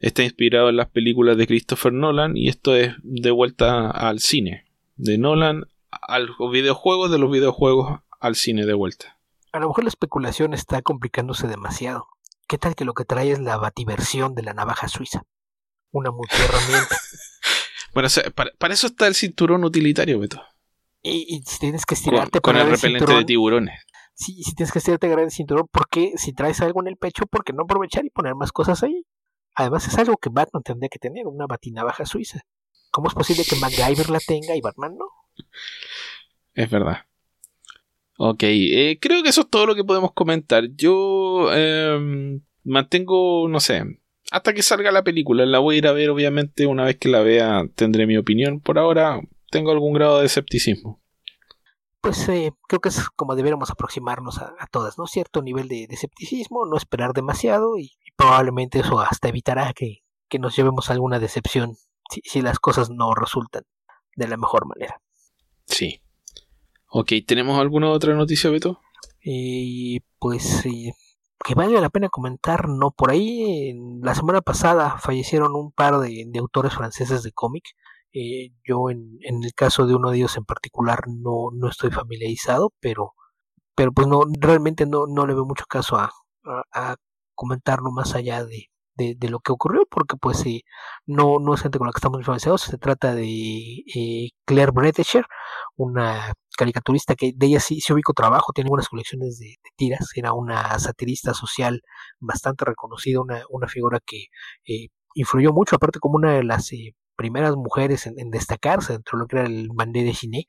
está 0.00 0.24
inspirado 0.24 0.68
en 0.68 0.76
las 0.76 0.88
películas 0.88 1.36
de 1.36 1.46
Christopher 1.46 1.92
Nolan 1.92 2.36
y 2.36 2.48
esto 2.48 2.74
es 2.74 2.94
de 3.02 3.30
vuelta 3.30 3.90
al 3.90 4.18
cine. 4.20 4.66
De 4.96 5.18
Nolan 5.18 5.66
a 5.90 6.18
los 6.18 6.36
videojuegos, 6.50 7.10
de 7.10 7.18
los 7.18 7.30
videojuegos 7.30 8.00
al 8.20 8.34
cine 8.34 8.66
de 8.66 8.74
vuelta. 8.74 9.18
A 9.52 9.60
lo 9.60 9.68
mejor 9.68 9.84
la 9.84 9.88
especulación 9.88 10.54
está 10.54 10.82
complicándose 10.82 11.46
demasiado. 11.46 12.08
¿Qué 12.48 12.58
tal 12.58 12.74
que 12.74 12.84
lo 12.84 12.94
que 12.94 13.04
trae 13.04 13.30
es 13.30 13.40
la 13.40 13.56
bativersión 13.56 14.34
de 14.34 14.42
la 14.42 14.54
navaja 14.54 14.88
suiza? 14.88 15.24
Una 15.90 16.10
multiherramienta. 16.10 16.96
Bueno, 17.94 18.08
para, 18.58 18.74
eso 18.74 18.86
está 18.86 19.06
el 19.06 19.14
cinturón 19.14 19.64
utilitario, 19.64 20.18
Beto. 20.18 20.42
Y, 21.02 21.42
si 21.46 21.58
tienes 21.58 21.86
que 21.86 21.94
estirarte 21.94 22.40
con, 22.40 22.56
el 22.56 22.68
repelente 22.68 23.12
de 23.12 23.24
tiburones. 23.24 23.80
Sí, 24.14 24.42
si 24.42 24.54
tienes 24.54 24.72
que 24.72 24.80
estirarte 24.80 25.06
agarrar 25.06 25.24
el 25.26 25.30
cinturón, 25.30 25.68
¿por 25.70 25.88
qué? 25.88 26.12
Si 26.16 26.32
traes 26.32 26.60
algo 26.60 26.80
en 26.80 26.88
el 26.88 26.96
pecho, 26.96 27.26
¿por 27.26 27.44
qué 27.44 27.52
no 27.52 27.62
aprovechar 27.62 28.04
y 28.04 28.10
poner 28.10 28.34
más 28.34 28.52
cosas 28.52 28.82
ahí? 28.82 29.06
Además, 29.54 29.86
es 29.86 29.96
algo 29.98 30.16
que 30.16 30.28
Batman 30.30 30.62
tendría 30.62 30.88
que 30.88 30.98
tener, 30.98 31.26
una 31.26 31.46
baja 31.46 32.04
suiza. 32.04 32.40
¿Cómo 32.90 33.08
es 33.08 33.14
posible 33.14 33.44
que 33.48 33.56
MacGyver 33.56 34.10
la 34.10 34.20
tenga 34.20 34.56
y 34.56 34.60
Batman 34.60 34.96
no? 34.96 35.06
Es 36.54 36.70
verdad. 36.70 37.04
Ok, 38.18 38.42
eh, 38.42 38.98
creo 39.00 39.22
que 39.22 39.28
eso 39.28 39.42
es 39.42 39.50
todo 39.50 39.66
lo 39.66 39.74
que 39.74 39.84
podemos 39.84 40.12
comentar. 40.12 40.64
Yo 40.74 41.52
em, 41.52 42.40
mantengo, 42.64 43.48
no 43.48 43.60
sé, 43.60 43.84
hasta 44.30 44.52
que 44.52 44.62
salga 44.62 44.90
la 44.90 45.04
película. 45.04 45.46
La 45.46 45.58
voy 45.58 45.76
a 45.76 45.78
ir 45.78 45.86
a 45.86 45.92
ver, 45.92 46.10
obviamente, 46.10 46.66
una 46.66 46.84
vez 46.84 46.96
que 46.98 47.08
la 47.08 47.20
vea 47.20 47.64
tendré 47.74 48.06
mi 48.06 48.16
opinión. 48.16 48.60
Por 48.60 48.78
ahora 48.78 49.20
tengo 49.50 49.70
algún 49.70 49.92
grado 49.92 50.20
de 50.20 50.26
escepticismo. 50.26 51.00
Pues 52.00 52.28
eh, 52.28 52.52
creo 52.68 52.80
que 52.80 52.90
es 52.90 53.08
como 53.10 53.34
debiéramos 53.34 53.70
aproximarnos 53.70 54.38
a, 54.38 54.54
todas, 54.70 54.98
¿no? 54.98 55.06
Cierto 55.06 55.42
nivel 55.42 55.68
de, 55.68 55.84
escepticismo, 55.90 56.64
no 56.64 56.76
esperar 56.76 57.12
demasiado 57.12 57.78
y, 57.78 57.92
probablemente 58.16 58.80
eso 58.80 59.00
hasta 59.00 59.28
evitará 59.28 59.72
que, 59.72 60.02
nos 60.38 60.54
llevemos 60.56 60.90
alguna 60.90 61.18
decepción 61.18 61.76
si, 62.10 62.20
si 62.24 62.42
las 62.42 62.58
cosas 62.58 62.90
no 62.90 63.14
resultan 63.14 63.62
de 64.14 64.28
la 64.28 64.36
mejor 64.36 64.66
manera. 64.66 65.00
Sí. 65.66 66.00
Ok, 66.88 67.12
¿tenemos 67.26 67.58
alguna 67.58 67.90
otra 67.90 68.14
noticia, 68.14 68.50
Beto? 68.50 68.80
Y 69.22 70.00
pues 70.18 70.64
que 71.44 71.54
vale 71.54 71.80
la 71.80 71.90
pena 71.90 72.08
comentar, 72.08 72.68
¿no? 72.68 72.90
Por 72.90 73.10
ahí, 73.10 73.74
la 74.02 74.14
semana 74.14 74.40
pasada 74.42 74.98
fallecieron 74.98 75.54
un 75.54 75.72
par 75.72 75.98
de, 76.00 76.30
autores 76.38 76.74
franceses 76.74 77.22
de 77.22 77.32
cómic. 77.32 77.64
Eh, 78.12 78.50
yo 78.64 78.90
en, 78.90 79.18
en, 79.22 79.44
el 79.44 79.54
caso 79.54 79.86
de 79.86 79.94
uno 79.94 80.10
de 80.10 80.18
ellos 80.18 80.36
en 80.36 80.44
particular 80.44 81.04
no, 81.08 81.50
no 81.54 81.68
estoy 81.68 81.90
familiarizado, 81.90 82.72
pero, 82.80 83.14
pero 83.76 83.92
pues 83.92 84.08
no, 84.08 84.22
realmente 84.40 84.86
no, 84.86 85.06
no 85.06 85.26
le 85.26 85.34
veo 85.34 85.44
mucho 85.46 85.64
caso 85.68 85.96
a, 85.96 86.10
a, 86.44 86.62
a 86.72 86.96
comentarlo 87.34 87.90
más 87.92 88.14
allá 88.14 88.44
de, 88.44 88.70
de, 88.98 89.28
lo 89.28 89.40
que 89.40 89.52
ocurrió, 89.52 89.82
porque 89.90 90.16
pues 90.16 90.38
sí, 90.38 90.64
no, 91.06 91.38
no 91.40 91.54
es 91.54 91.62
gente 91.62 91.78
con 91.78 91.86
la 91.86 91.92
que 91.92 91.98
estamos 91.98 92.18
familiarizados, 92.18 92.62
se 92.62 92.78
trata 92.78 93.14
de 93.14 93.84
eh, 93.94 94.30
Claire 94.44 94.72
Bretisher, 94.72 95.24
una 95.76 96.32
caricaturista 96.56 97.14
que 97.14 97.32
de 97.34 97.46
ella 97.46 97.60
sí, 97.60 97.80
se 97.80 97.92
ubico 97.92 98.12
trabajo, 98.12 98.52
tiene 98.52 98.70
unas 98.70 98.88
colecciones 98.88 99.38
de, 99.38 99.56
tiras, 99.76 100.10
era 100.16 100.32
una 100.32 100.78
satirista 100.78 101.34
social 101.34 101.82
bastante 102.18 102.64
reconocida, 102.64 103.20
una, 103.20 103.42
una 103.50 103.68
figura 103.68 104.00
que 104.04 104.26
eh, 104.66 104.88
influyó 105.14 105.52
mucho, 105.52 105.76
aparte 105.76 106.00
como 106.00 106.16
una 106.16 106.34
de 106.34 106.44
las 106.44 106.72
eh, 106.72 106.94
primeras 107.16 107.54
mujeres 107.56 108.06
en, 108.06 108.30
destacarse 108.30 108.94
dentro 108.94 109.18
de 109.18 109.22
lo 109.22 109.28
que 109.28 109.36
era 109.36 109.46
el 109.46 109.68
bandé 109.72 110.02
de 110.04 110.12
Chiné, 110.12 110.46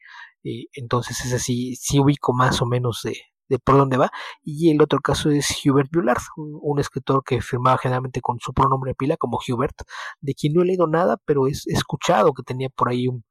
entonces 0.74 1.24
ese 1.26 1.39
sí, 1.39 1.76
sí 1.76 2.00
ubico 2.00 2.34
más 2.34 2.62
o 2.62 2.66
menos 2.66 3.02
de, 3.04 3.16
de 3.50 3.60
por 3.60 3.78
dónde 3.78 3.97
va. 3.97 4.12
Y 4.43 4.72
el 4.72 4.82
otro 4.82 5.00
caso 5.00 5.30
es 5.32 5.47
Hubert 5.66 5.89
Bullard, 5.91 6.22
un, 6.38 6.80
escritor 6.80 7.24
que 7.26 7.41
firmaba 7.41 7.78
generalmente 7.78 8.22
con 8.22 8.39
su 8.39 8.54
pronombre 8.54 8.91
de 8.91 8.95
pila 8.95 9.18
como 9.18 9.39
Hubert, 9.45 9.82
de 10.22 10.34
quien 10.34 10.54
no 10.54 10.62
he 10.62 10.66
leído 10.66 10.88
nada, 10.88 11.18
pero 11.26 11.47
he 11.47 11.52
escuchado 11.52 12.34
que 12.34 12.43
tenía 12.43 12.70
por 12.70 12.89
ahí 12.89 13.08
un, 13.08 13.24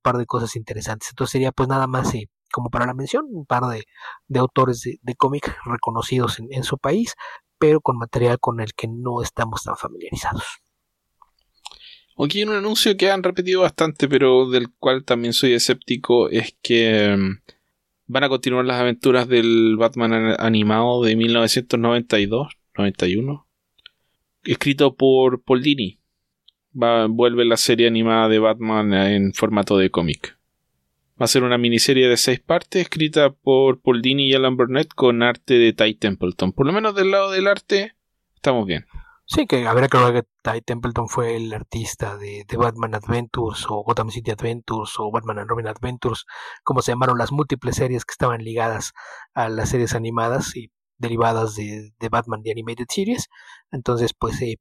par 0.00 0.16
de 0.16 0.26
cosas 0.26 0.56
interesantes. 0.56 1.10
Entonces 1.10 1.32
sería 1.32 1.52
pues 1.52 1.68
nada 1.68 1.86
más 1.86 2.14
eh, 2.14 2.30
como 2.50 2.70
para 2.70 2.86
la 2.86 2.94
mención, 2.94 3.26
un 3.30 3.44
par 3.44 3.64
de, 3.64 3.84
autores 4.38 4.82
de, 4.82 5.14
cómic 5.16 5.54
reconocidos 5.64 6.38
en, 6.38 6.62
su 6.62 6.78
país, 6.78 7.14
pero 7.58 7.80
con 7.80 7.98
material 7.98 8.38
con 8.38 8.60
el 8.60 8.74
que 8.74 8.86
no 8.88 9.22
estamos 9.22 9.64
tan 9.64 9.76
familiarizados. 9.76 10.44
Aquí 12.16 12.44
un 12.44 12.54
anuncio 12.54 12.96
que 12.96 13.10
han 13.10 13.24
repetido 13.24 13.62
bastante, 13.62 14.06
pero 14.06 14.48
del 14.48 14.72
cual 14.78 15.04
también 15.04 15.32
soy 15.32 15.52
escéptico, 15.52 16.28
es 16.28 16.56
que 16.62 17.16
mm, 17.16 17.53
van 18.06 18.24
a 18.24 18.28
continuar 18.28 18.64
las 18.64 18.80
aventuras 18.80 19.28
del 19.28 19.76
Batman 19.78 20.34
animado 20.38 21.02
de 21.02 21.16
1992-91, 21.16 23.44
escrito 24.44 24.94
por 24.94 25.42
Paul 25.42 25.62
Dini. 25.62 25.98
Vuelve 26.72 27.44
la 27.44 27.56
serie 27.56 27.86
animada 27.86 28.28
de 28.28 28.40
Batman 28.40 28.92
en 28.94 29.32
formato 29.32 29.78
de 29.78 29.90
cómic. 29.90 30.36
Va 31.20 31.26
a 31.26 31.28
ser 31.28 31.44
una 31.44 31.58
miniserie 31.58 32.08
de 32.08 32.16
seis 32.16 32.40
partes 32.40 32.82
escrita 32.82 33.30
por 33.30 33.80
Paul 33.80 34.02
Dini 34.02 34.28
y 34.28 34.34
Alan 34.34 34.56
Burnett 34.56 34.92
con 34.92 35.22
arte 35.22 35.54
de 35.54 35.72
Ty 35.72 35.94
Templeton. 35.94 36.52
Por 36.52 36.66
lo 36.66 36.72
menos 36.72 36.96
del 36.96 37.12
lado 37.12 37.30
del 37.30 37.46
arte 37.46 37.94
estamos 38.34 38.66
bien. 38.66 38.86
Sí, 39.26 39.46
que 39.46 39.66
habrá 39.66 39.88
que 39.88 39.96
ver 39.96 40.12
que 40.12 40.28
Ty 40.42 40.60
Templeton 40.60 41.08
fue 41.08 41.36
el 41.36 41.52
artista 41.54 42.16
de, 42.18 42.44
Batman 42.58 42.94
Adventures 42.94 43.64
o 43.70 43.82
Gotham 43.82 44.10
City 44.10 44.30
Adventures 44.30 44.92
o 44.98 45.10
Batman 45.10 45.38
and 45.38 45.48
Robin 45.48 45.66
Adventures, 45.66 46.26
como 46.62 46.82
se 46.82 46.92
llamaron 46.92 47.16
las 47.16 47.32
múltiples 47.32 47.76
series 47.76 48.04
que 48.04 48.12
estaban 48.12 48.42
ligadas 48.44 48.92
a 49.34 49.48
las 49.48 49.70
series 49.70 49.94
animadas 49.94 50.54
y 50.56 50.70
derivadas 50.98 51.54
de, 51.54 51.92
Batman 52.10 52.42
The 52.42 52.50
Animated 52.52 52.86
Series. 52.90 53.28
Entonces, 53.70 54.12
pues 54.18 54.40
eh, 54.42 54.56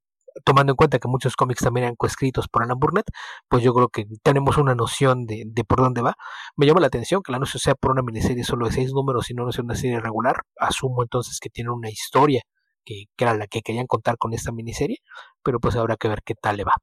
tomando 0.45 0.71
en 0.71 0.77
cuenta 0.77 0.99
que 0.99 1.07
muchos 1.09 1.35
cómics 1.35 1.61
también 1.61 1.85
eran 1.85 1.95
coescritos 1.97 2.47
por 2.47 2.63
Alan 2.63 2.79
Burnett, 2.79 3.07
pues 3.49 3.63
yo 3.63 3.73
creo 3.73 3.89
que 3.89 4.05
tenemos 4.23 4.57
una 4.57 4.75
noción 4.75 5.25
de, 5.25 5.43
de, 5.45 5.63
por 5.65 5.79
dónde 5.81 6.01
va. 6.01 6.15
Me 6.55 6.65
llama 6.65 6.79
la 6.79 6.87
atención 6.87 7.21
que 7.21 7.31
la 7.33 7.37
anuncio 7.37 7.59
sea 7.59 7.75
por 7.75 7.91
una 7.91 8.01
miniserie 8.01 8.43
solo 8.45 8.67
de 8.67 8.73
seis 8.73 8.93
números 8.93 9.29
y 9.29 9.33
no 9.33 9.51
sea 9.51 9.63
una 9.63 9.75
serie 9.75 9.99
regular. 9.99 10.37
Asumo 10.57 11.03
entonces 11.03 11.39
que 11.41 11.49
tiene 11.49 11.71
una 11.71 11.89
historia 11.89 12.43
que, 12.83 13.05
era 13.17 13.35
la 13.35 13.47
que 13.47 13.61
querían 13.61 13.87
contar 13.87 14.17
con 14.17 14.33
esta 14.33 14.51
miniserie, 14.51 15.01
pero 15.43 15.59
pues 15.59 15.75
habrá 15.75 15.97
que 15.97 16.07
ver 16.07 16.21
qué 16.23 16.35
tal 16.35 16.57
le 16.57 16.63
va. 16.63 16.73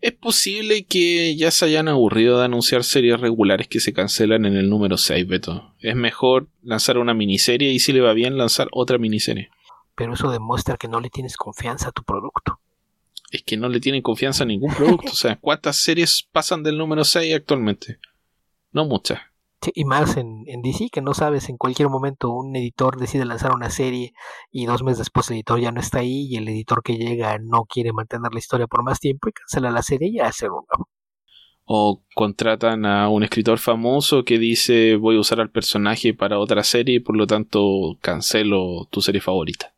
Es 0.00 0.12
posible 0.12 0.84
que 0.84 1.34
ya 1.36 1.50
se 1.50 1.64
hayan 1.64 1.88
aburrido 1.88 2.38
de 2.38 2.44
anunciar 2.44 2.84
series 2.84 3.20
regulares 3.20 3.68
que 3.68 3.80
se 3.80 3.92
cancelan 3.92 4.44
en 4.44 4.56
el 4.56 4.68
número 4.68 4.98
6, 4.98 5.26
Beto. 5.26 5.74
Es 5.80 5.96
mejor 5.96 6.48
lanzar 6.62 6.98
una 6.98 7.14
miniserie 7.14 7.72
y 7.72 7.78
si 7.78 7.92
le 7.92 8.00
va 8.00 8.12
bien 8.12 8.36
lanzar 8.36 8.68
otra 8.72 8.98
miniserie. 8.98 9.50
Pero 9.94 10.14
eso 10.14 10.30
demuestra 10.30 10.76
que 10.76 10.88
no 10.88 11.00
le 11.00 11.08
tienes 11.08 11.36
confianza 11.36 11.88
a 11.88 11.92
tu 11.92 12.02
producto. 12.02 12.58
Es 13.30 13.42
que 13.42 13.56
no 13.56 13.68
le 13.68 13.80
tienen 13.80 14.02
confianza 14.02 14.44
a 14.44 14.46
ningún 14.46 14.74
producto. 14.74 15.10
o 15.12 15.16
sea, 15.16 15.36
¿cuántas 15.36 15.76
series 15.76 16.28
pasan 16.30 16.62
del 16.62 16.76
número 16.76 17.04
6 17.04 17.34
actualmente? 17.34 17.98
No 18.72 18.84
muchas 18.84 19.20
y 19.74 19.84
más 19.84 20.16
en, 20.16 20.44
en, 20.46 20.62
DC, 20.62 20.88
que 20.90 21.00
no 21.00 21.14
sabes, 21.14 21.48
en 21.48 21.56
cualquier 21.56 21.88
momento 21.88 22.30
un 22.30 22.54
editor 22.56 22.96
decide 22.98 23.24
lanzar 23.24 23.54
una 23.54 23.70
serie 23.70 24.12
y 24.50 24.66
dos 24.66 24.82
meses 24.82 24.98
después 24.98 25.30
el 25.30 25.36
editor 25.36 25.60
ya 25.60 25.72
no 25.72 25.80
está 25.80 26.00
ahí 26.00 26.26
y 26.28 26.36
el 26.36 26.48
editor 26.48 26.82
que 26.82 26.96
llega 26.96 27.38
no 27.38 27.64
quiere 27.64 27.92
mantener 27.92 28.32
la 28.32 28.38
historia 28.38 28.66
por 28.66 28.82
más 28.82 29.00
tiempo 29.00 29.28
y 29.28 29.32
cancela 29.32 29.70
la 29.70 29.82
serie 29.82 30.08
y 30.08 30.20
hace 30.20 30.46
un 30.48 30.64
nuevo. 30.68 30.88
O 31.66 32.02
contratan 32.14 32.84
a 32.84 33.08
un 33.08 33.22
escritor 33.22 33.58
famoso 33.58 34.24
que 34.24 34.38
dice 34.38 34.96
voy 34.96 35.16
a 35.16 35.20
usar 35.20 35.40
al 35.40 35.50
personaje 35.50 36.12
para 36.12 36.38
otra 36.38 36.62
serie 36.62 36.96
y 36.96 37.00
por 37.00 37.16
lo 37.16 37.26
tanto 37.26 37.96
cancelo 38.02 38.86
tu 38.90 39.00
serie 39.00 39.20
favorita. 39.20 39.74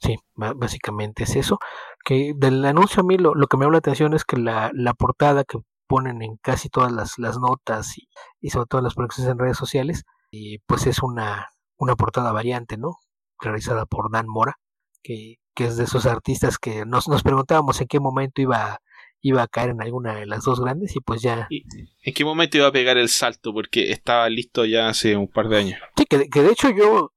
Sí, 0.00 0.16
básicamente 0.34 1.24
es 1.24 1.36
eso. 1.36 1.58
Que 2.04 2.32
del 2.36 2.64
anuncio 2.64 3.02
a 3.02 3.04
mí 3.04 3.18
lo, 3.18 3.34
lo 3.34 3.46
que 3.46 3.56
me 3.56 3.64
llama 3.64 3.72
la 3.72 3.78
atención 3.78 4.14
es 4.14 4.24
que 4.24 4.36
la, 4.36 4.70
la 4.72 4.94
portada 4.94 5.44
que 5.44 5.58
ponen 5.88 6.22
en 6.22 6.36
casi 6.36 6.68
todas 6.68 6.92
las, 6.92 7.18
las 7.18 7.38
notas 7.38 7.94
y, 8.40 8.50
sobre 8.50 8.66
todo 8.66 8.82
las 8.82 8.94
proyecciones 8.94 9.32
en 9.32 9.38
redes 9.38 9.56
sociales, 9.56 10.04
y 10.30 10.58
pues 10.60 10.86
es 10.86 11.02
una, 11.02 11.48
una 11.76 11.96
portada 11.96 12.30
variante, 12.32 12.76
¿no? 12.76 12.98
Realizada 13.40 13.86
por 13.86 14.10
Dan 14.12 14.26
Mora, 14.28 14.58
que, 15.02 15.36
que 15.54 15.64
es 15.66 15.76
de 15.76 15.84
esos 15.84 16.06
artistas 16.06 16.58
que 16.58 16.84
nos, 16.84 17.08
nos 17.08 17.22
preguntábamos 17.22 17.80
en 17.80 17.88
qué 17.88 17.98
momento 17.98 18.42
iba, 18.42 18.80
iba 19.20 19.42
a 19.42 19.48
caer 19.48 19.70
en 19.70 19.82
alguna 19.82 20.14
de 20.14 20.26
las 20.26 20.44
dos 20.44 20.60
grandes 20.60 20.94
y 20.94 21.00
pues 21.00 21.22
ya... 21.22 21.48
¿En 21.50 22.14
qué 22.14 22.24
momento 22.24 22.58
iba 22.58 22.66
a 22.68 22.72
pegar 22.72 22.98
el 22.98 23.08
salto? 23.08 23.52
Porque 23.52 23.90
estaba 23.90 24.28
listo 24.28 24.64
ya 24.64 24.88
hace 24.88 25.16
un 25.16 25.28
par 25.28 25.48
de 25.48 25.58
años. 25.58 25.80
Sí, 25.96 26.04
que, 26.04 26.28
que 26.28 26.42
de 26.42 26.52
hecho 26.52 26.70
yo 26.70 27.12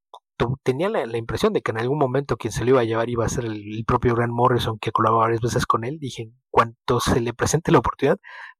tenía 0.64 0.90
la, 0.90 1.18
impresión 1.18 1.54
de 1.54 1.62
que 1.62 1.72
en 1.72 1.80
algún 1.80 1.98
momento 1.98 2.38
quien 2.38 2.52
se 2.52 2.64
lo 2.64 2.72
iba 2.72 2.82
a 2.82 2.86
llevar 2.86 3.10
iba 3.10 3.26
a 3.26 3.30
ser 3.30 3.46
el, 3.46 3.84
propio 3.86 4.16
Grant 4.16 4.34
Morrison, 4.34 4.78
que 4.80 4.92
colaboró 4.92 5.22
varias 5.22 5.42
veces 5.42 5.66
con 5.66 5.84
él. 5.84 6.00
Dije, 6.00 6.32
cuanto 6.50 7.00
se 7.00 7.20
le 7.20 7.34
presente 7.34 7.72
la 7.72 7.80
oportunidad, 7.80 8.18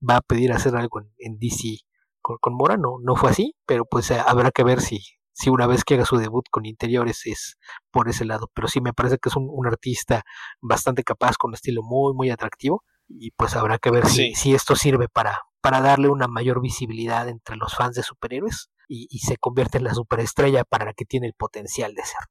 va 0.08 0.18
a 0.18 0.22
pedir 0.22 0.52
hacer 0.52 0.76
algo 0.76 1.02
en, 1.18 1.40
DC 1.40 1.80
con, 2.22 2.38
con, 2.40 2.54
Mora. 2.54 2.78
No, 2.78 2.98
no 3.02 3.16
fue 3.16 3.30
así, 3.30 3.56
pero 3.66 3.86
pues 3.86 4.12
eh, 4.12 4.20
habrá 4.26 4.52
que 4.52 4.64
ver 4.64 4.82
si, 4.82 5.00
si 5.32 5.50
una 5.50 5.68
vez 5.68 5.84
que 5.84 5.96
haga 5.96 6.06
su 6.06 6.18
debut 6.18 6.46
con 6.50 6.66
interiores 6.66 7.26
es 7.26 7.58
por 7.92 8.10
ese 8.10 8.26
lado. 8.26 8.50
Pero 8.54 8.68
sí 8.68 8.82
me 8.82 8.94
parece 8.94 9.18
que 9.18 9.30
es 9.30 9.36
un, 9.36 9.68
artista 9.68 10.24
bastante 10.62 11.04
capaz, 11.04 11.38
con 11.38 11.50
un 11.50 11.56
estilo 11.56 11.82
muy, 11.84 12.14
muy 12.14 12.30
atractivo. 12.30 12.84
Y 13.08 13.32
pues 13.32 13.56
habrá 13.56 13.78
que 13.78 13.92
ver 13.92 14.08
si, 14.08 14.34
si 14.36 14.54
esto 14.54 14.76
sirve 14.76 15.10
para, 15.10 15.40
para 15.62 15.82
darle 15.82 16.10
una 16.10 16.28
mayor 16.28 16.62
visibilidad 16.62 17.28
entre 17.28 17.58
los 17.58 17.76
fans 17.76 17.96
de 17.96 18.04
superhéroes 18.04 18.70
y, 18.94 19.20
se 19.20 19.38
convierte 19.38 19.78
en 19.78 19.86
la 19.86 19.94
superestrella 19.94 20.66
para 20.66 20.86
la 20.86 20.94
que 20.94 21.06
tiene 21.06 21.28
el 21.28 21.34
potencial 21.34 21.94
de 21.96 22.04
ser. 22.04 22.28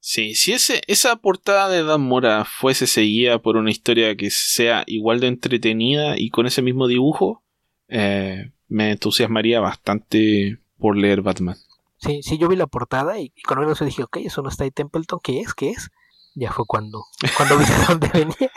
Sí, 0.00 0.34
si 0.34 0.52
ese, 0.52 0.82
esa 0.86 1.16
portada 1.16 1.70
de 1.70 1.82
Dan 1.82 2.02
Mora 2.02 2.44
fuese 2.44 2.86
seguida 2.86 3.40
por 3.40 3.56
una 3.56 3.70
historia 3.70 4.14
que 4.14 4.30
sea 4.30 4.84
igual 4.86 5.20
de 5.20 5.28
entretenida 5.28 6.18
y 6.18 6.28
con 6.28 6.46
ese 6.46 6.60
mismo 6.60 6.88
dibujo, 6.88 7.42
eh, 7.88 8.52
me 8.68 8.90
entusiasmaría 8.90 9.60
bastante 9.60 10.58
por 10.76 10.98
leer 10.98 11.22
Batman. 11.22 11.56
Sí, 11.96 12.22
sí, 12.22 12.36
yo 12.36 12.48
vi 12.48 12.56
la 12.56 12.66
portada 12.66 13.18
y, 13.18 13.30
con 13.46 13.66
eso 13.70 13.86
dije, 13.86 14.02
ok, 14.02 14.18
eso 14.18 14.42
no 14.42 14.50
está 14.50 14.64
ahí 14.64 14.70
Templeton, 14.70 15.20
¿qué 15.22 15.40
es? 15.40 15.54
¿Qué 15.54 15.70
es? 15.70 15.90
Ya 16.34 16.52
fue 16.52 16.66
cuando, 16.66 17.06
cuando 17.36 17.56
vi 17.56 17.64
de 17.64 17.84
dónde 17.88 18.08
venía 18.12 18.50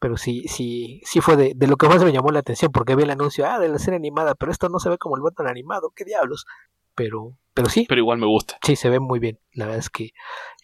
pero 0.00 0.16
sí, 0.16 0.44
sí, 0.48 1.00
sí 1.04 1.20
fue 1.20 1.36
de, 1.36 1.52
de, 1.54 1.66
lo 1.66 1.76
que 1.76 1.86
más 1.86 2.02
me 2.02 2.12
llamó 2.12 2.32
la 2.32 2.40
atención, 2.40 2.72
porque 2.72 2.96
vi 2.96 3.02
el 3.02 3.10
anuncio, 3.10 3.46
ah, 3.46 3.58
de 3.58 3.68
la 3.68 3.78
serie 3.78 3.98
animada, 3.98 4.34
pero 4.34 4.50
esto 4.50 4.68
no 4.68 4.78
se 4.78 4.88
ve 4.88 4.98
como 4.98 5.16
el 5.16 5.22
Batman 5.22 5.48
animado, 5.48 5.92
qué 5.94 6.04
diablos. 6.04 6.46
Pero, 6.94 7.36
pero 7.54 7.68
sí. 7.68 7.86
Pero 7.88 8.00
igual 8.00 8.18
me 8.18 8.26
gusta. 8.26 8.58
Sí, 8.62 8.76
se 8.76 8.88
ve 8.88 8.98
muy 8.98 9.20
bien. 9.20 9.38
La 9.52 9.66
verdad 9.66 9.80
es 9.80 9.90
que. 9.90 10.04
Eh, 10.04 10.10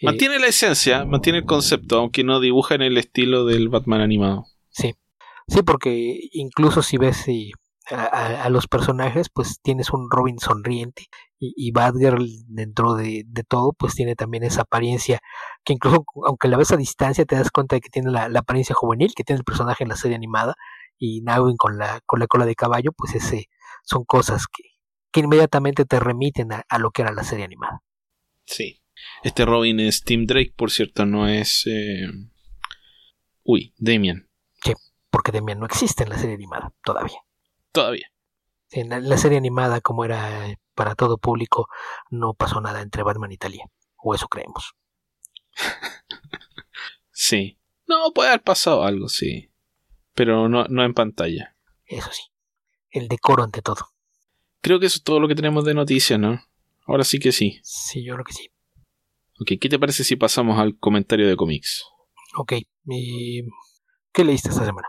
mantiene 0.03 0.39
la 0.39 0.47
esencia, 0.47 1.05
mantiene 1.05 1.41
el 1.41 1.45
concepto, 1.45 1.99
aunque 1.99 2.24
no 2.24 2.41
dibuja 2.41 2.74
en 2.74 2.82
el 2.82 2.97
estilo 2.97 3.45
del 3.45 3.68
Batman 3.68 4.01
animado. 4.01 4.47
Sí. 4.70 4.95
Sí, 5.49 5.62
porque 5.62 6.18
incluso 6.32 6.82
si 6.82 6.97
ves 6.97 7.26
a, 7.91 8.43
a, 8.43 8.51
los 8.51 8.66
personajes, 8.66 9.28
pues 9.28 9.61
tienes 9.62 9.91
un 9.91 10.11
Robin 10.11 10.41
sonriente 10.41 11.09
y, 11.39 11.53
y 11.57 11.70
Batgirl 11.72 12.26
dentro 12.47 12.95
de, 12.95 13.24
de, 13.26 13.43
todo 13.45 13.72
pues 13.72 13.95
tiene 13.95 14.14
también 14.14 14.43
esa 14.45 14.62
apariencia 14.62 15.20
que 15.64 15.74
incluso 15.74 16.05
aunque 16.26 16.49
la 16.49 16.57
ves 16.57 16.72
a 16.72 16.76
distancia 16.76 17.24
te 17.24 17.37
das 17.37 17.51
cuenta 17.51 17.76
de 17.76 17.80
que 17.80 17.91
tiene 17.91 18.11
la, 18.11 18.28
la 18.28 18.41
apariencia 18.41 18.74
juvenil 18.74 19.12
que 19.14 19.24
tiene 19.24 19.39
el 19.39 19.45
personaje 19.45 19.84
en 19.84 19.91
la 19.91 19.97
serie 19.97 20.16
animada 20.16 20.55
y 20.99 21.20
Nightwing 21.22 21.57
con 21.57 21.78
la, 21.78 22.01
con 22.07 22.20
la 22.20 22.26
cola 22.26 22.47
de 22.47 22.55
caballo 22.55 22.93
pues 22.93 23.14
ese 23.14 23.49
son 23.84 24.05
cosas 24.05 24.47
que, 24.47 24.64
que 25.12 25.20
inmediatamente 25.20 25.84
te 25.84 26.01
remiten 26.01 26.53
a, 26.53 26.64
a, 26.68 26.78
lo 26.78 26.91
que 26.91 27.03
era 27.03 27.12
la 27.12 27.24
serie 27.24 27.45
animada. 27.45 27.82
Sí. 28.45 28.82
Este 29.22 29.45
Robin 29.45 29.80
es 29.80 30.03
Tim 30.03 30.26
Drake, 30.26 30.53
por 30.57 30.70
cierto, 30.70 31.07
no 31.07 31.28
es... 31.28 31.64
Eh... 31.66 32.09
Uy, 33.45 33.74
Damian. 33.78 34.28
Sí, 34.62 34.72
porque 35.11 35.32
Damian 35.32 35.61
no 35.61 35.66
existe 35.66 36.03
en 36.03 36.11
la 36.11 36.18
serie 36.18 36.34
animada 36.34 36.72
todavía. 36.82 37.18
Todavía. 37.72 38.11
Sí, 38.68 38.80
en 38.80 38.89
la, 38.89 39.01
la 39.01 39.16
serie 39.16 39.39
animada, 39.39 39.80
como 39.80 40.05
era 40.05 40.49
para 40.77 40.95
todo 40.95 41.18
público, 41.18 41.68
no 42.11 42.35
pasó 42.35 42.61
nada 42.61 42.83
entre 42.83 43.03
Batman 43.03 43.33
y 43.33 43.39
Talia. 43.39 43.64
O 43.97 44.14
eso 44.14 44.29
creemos. 44.29 44.74
sí. 47.11 47.59
No, 47.89 48.12
puede 48.12 48.29
haber 48.29 48.43
pasado 48.43 48.85
algo, 48.85 49.09
sí. 49.09 49.51
Pero 50.14 50.49
no, 50.49 50.64
no 50.68 50.85
en 50.85 50.95
pantalla. 50.95 51.57
Eso 51.85 52.11
sí. 52.12 52.22
El 52.91 53.09
decoro 53.09 53.43
ante 53.43 53.62
todo. 53.62 53.89
Creo 54.61 54.79
que 54.79 54.87
eso 54.87 54.99
es 54.99 55.03
todo 55.05 55.18
lo 55.18 55.29
que 55.29 55.35
tenemos 55.35 55.64
de 55.64 55.74
noticias, 55.74 56.18
¿no? 56.18 56.41
Ahora 56.87 57.05
sí 57.05 57.18
que 57.18 57.33
sí. 57.33 57.61
Sí, 57.62 58.05
yo 58.05 58.14
creo 58.14 58.24
que 58.24 58.33
sí. 58.33 58.51
Ok, 59.41 59.53
¿qué 59.61 59.68
te 59.68 59.79
parece 59.79 60.05
si 60.05 60.16
pasamos 60.16 60.59
al 60.59 60.79
comentario 60.79 61.29
de 61.29 61.37
cómics? 61.37 61.85
Ok, 62.37 62.55
¿y 62.87 63.43
qué 64.12 64.24
leíste 64.24 64.49
esta 64.51 64.64
semana? 64.64 64.89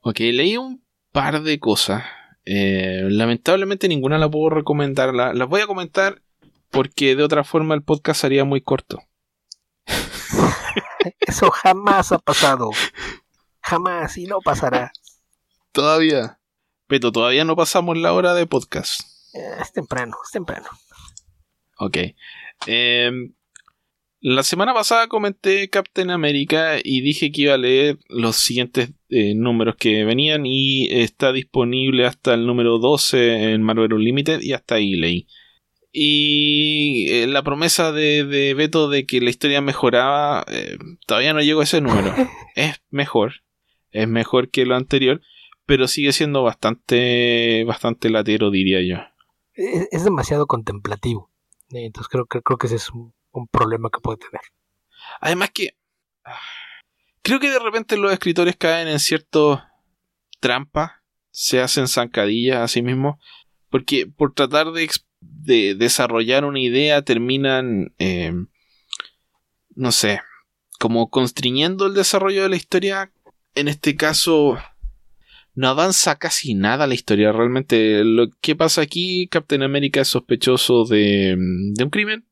Ok, 0.00 0.20
leí 0.20 0.56
un 0.56 0.84
par 1.12 1.42
de 1.42 1.58
cosas. 1.58 2.04
Eh, 2.50 3.02
lamentablemente 3.10 3.88
ninguna 3.88 4.16
la 4.16 4.30
puedo 4.30 4.48
recomendar. 4.48 5.12
La, 5.12 5.34
las 5.34 5.48
voy 5.48 5.60
a 5.60 5.66
comentar 5.66 6.22
porque 6.70 7.14
de 7.14 7.22
otra 7.22 7.44
forma 7.44 7.74
el 7.74 7.82
podcast 7.82 8.22
sería 8.22 8.44
muy 8.44 8.62
corto. 8.62 9.02
Eso 11.20 11.50
jamás 11.50 12.10
ha 12.10 12.18
pasado. 12.18 12.70
Jamás 13.60 14.16
y 14.16 14.24
no 14.24 14.40
pasará. 14.40 14.92
Todavía. 15.72 16.40
Pero 16.86 17.12
todavía 17.12 17.44
no 17.44 17.54
pasamos 17.54 17.98
la 17.98 18.14
hora 18.14 18.32
de 18.32 18.46
podcast. 18.46 19.02
Eh, 19.34 19.56
es 19.60 19.70
temprano, 19.74 20.16
es 20.24 20.30
temprano. 20.30 20.68
Ok. 21.76 21.98
Eh, 22.66 23.10
la 24.20 24.42
semana 24.42 24.72
pasada 24.72 25.06
comenté 25.08 25.68
Captain 25.68 26.10
America 26.10 26.76
y 26.82 27.02
dije 27.02 27.30
que 27.30 27.42
iba 27.42 27.54
a 27.54 27.58
leer 27.58 27.98
los 28.08 28.36
siguientes 28.36 28.88
eh, 29.10 29.34
números 29.34 29.76
que 29.76 30.04
venían 30.04 30.44
y 30.44 30.88
está 30.90 31.32
disponible 31.32 32.04
hasta 32.04 32.34
el 32.34 32.46
número 32.46 32.78
12 32.78 33.52
en 33.52 33.62
Marvel 33.62 33.94
Unlimited 33.94 34.40
y 34.42 34.52
hasta 34.52 34.74
ahí 34.74 34.96
leí. 34.96 35.26
Y 35.92 37.06
eh, 37.10 37.26
la 37.26 37.42
promesa 37.42 37.92
de, 37.92 38.24
de, 38.24 38.52
Beto 38.52 38.90
de 38.90 39.06
que 39.06 39.20
la 39.20 39.30
historia 39.30 39.62
mejoraba, 39.62 40.44
eh, 40.48 40.76
todavía 41.06 41.32
no 41.32 41.40
llegó 41.40 41.60
a 41.60 41.64
ese 41.64 41.80
número. 41.80 42.14
es 42.54 42.82
mejor, 42.90 43.42
es 43.92 44.06
mejor 44.06 44.50
que 44.50 44.66
lo 44.66 44.76
anterior, 44.76 45.22
pero 45.64 45.88
sigue 45.88 46.12
siendo 46.12 46.42
bastante, 46.42 47.64
bastante 47.64 48.10
latero, 48.10 48.50
diría 48.50 48.82
yo. 48.82 49.02
Es, 49.54 49.88
es 49.90 50.04
demasiado 50.04 50.46
contemplativo. 50.46 51.30
Entonces 51.70 52.08
creo, 52.08 52.26
creo, 52.26 52.42
creo 52.42 52.58
que 52.58 52.66
ese 52.66 52.76
es 52.76 52.90
un, 52.90 53.14
un 53.32 53.48
problema 53.48 53.88
que 53.90 54.00
puede 54.00 54.18
tener. 54.18 54.42
Además 55.20 55.50
que 55.54 55.76
creo 57.22 57.40
que 57.40 57.50
de 57.50 57.58
repente 57.58 57.96
los 57.96 58.12
escritores 58.12 58.56
caen 58.56 58.88
en 58.88 59.00
cierto 59.00 59.62
trampa, 60.40 61.02
se 61.30 61.60
hacen 61.60 61.88
zancadillas 61.88 62.58
a 62.58 62.68
sí 62.68 62.82
mismos, 62.82 63.16
porque 63.70 64.06
por 64.06 64.34
tratar 64.34 64.72
de, 64.72 64.90
de 65.20 65.74
desarrollar 65.74 66.44
una 66.44 66.60
idea 66.60 67.02
terminan, 67.02 67.94
eh, 67.98 68.32
no 69.74 69.92
sé, 69.92 70.20
como 70.78 71.10
constriñendo 71.10 71.86
el 71.86 71.94
desarrollo 71.94 72.42
de 72.42 72.48
la 72.48 72.56
historia. 72.56 73.12
En 73.54 73.68
este 73.68 73.96
caso, 73.96 74.56
no 75.54 75.68
avanza 75.68 76.18
casi 76.18 76.54
nada 76.54 76.86
la 76.86 76.94
historia. 76.94 77.32
Realmente, 77.32 78.04
lo 78.04 78.28
que 78.40 78.54
pasa 78.54 78.80
aquí, 78.80 79.26
Captain 79.28 79.62
America 79.62 80.00
es 80.00 80.08
sospechoso 80.08 80.84
de, 80.84 81.36
de 81.36 81.84
un 81.84 81.90
crimen 81.90 82.27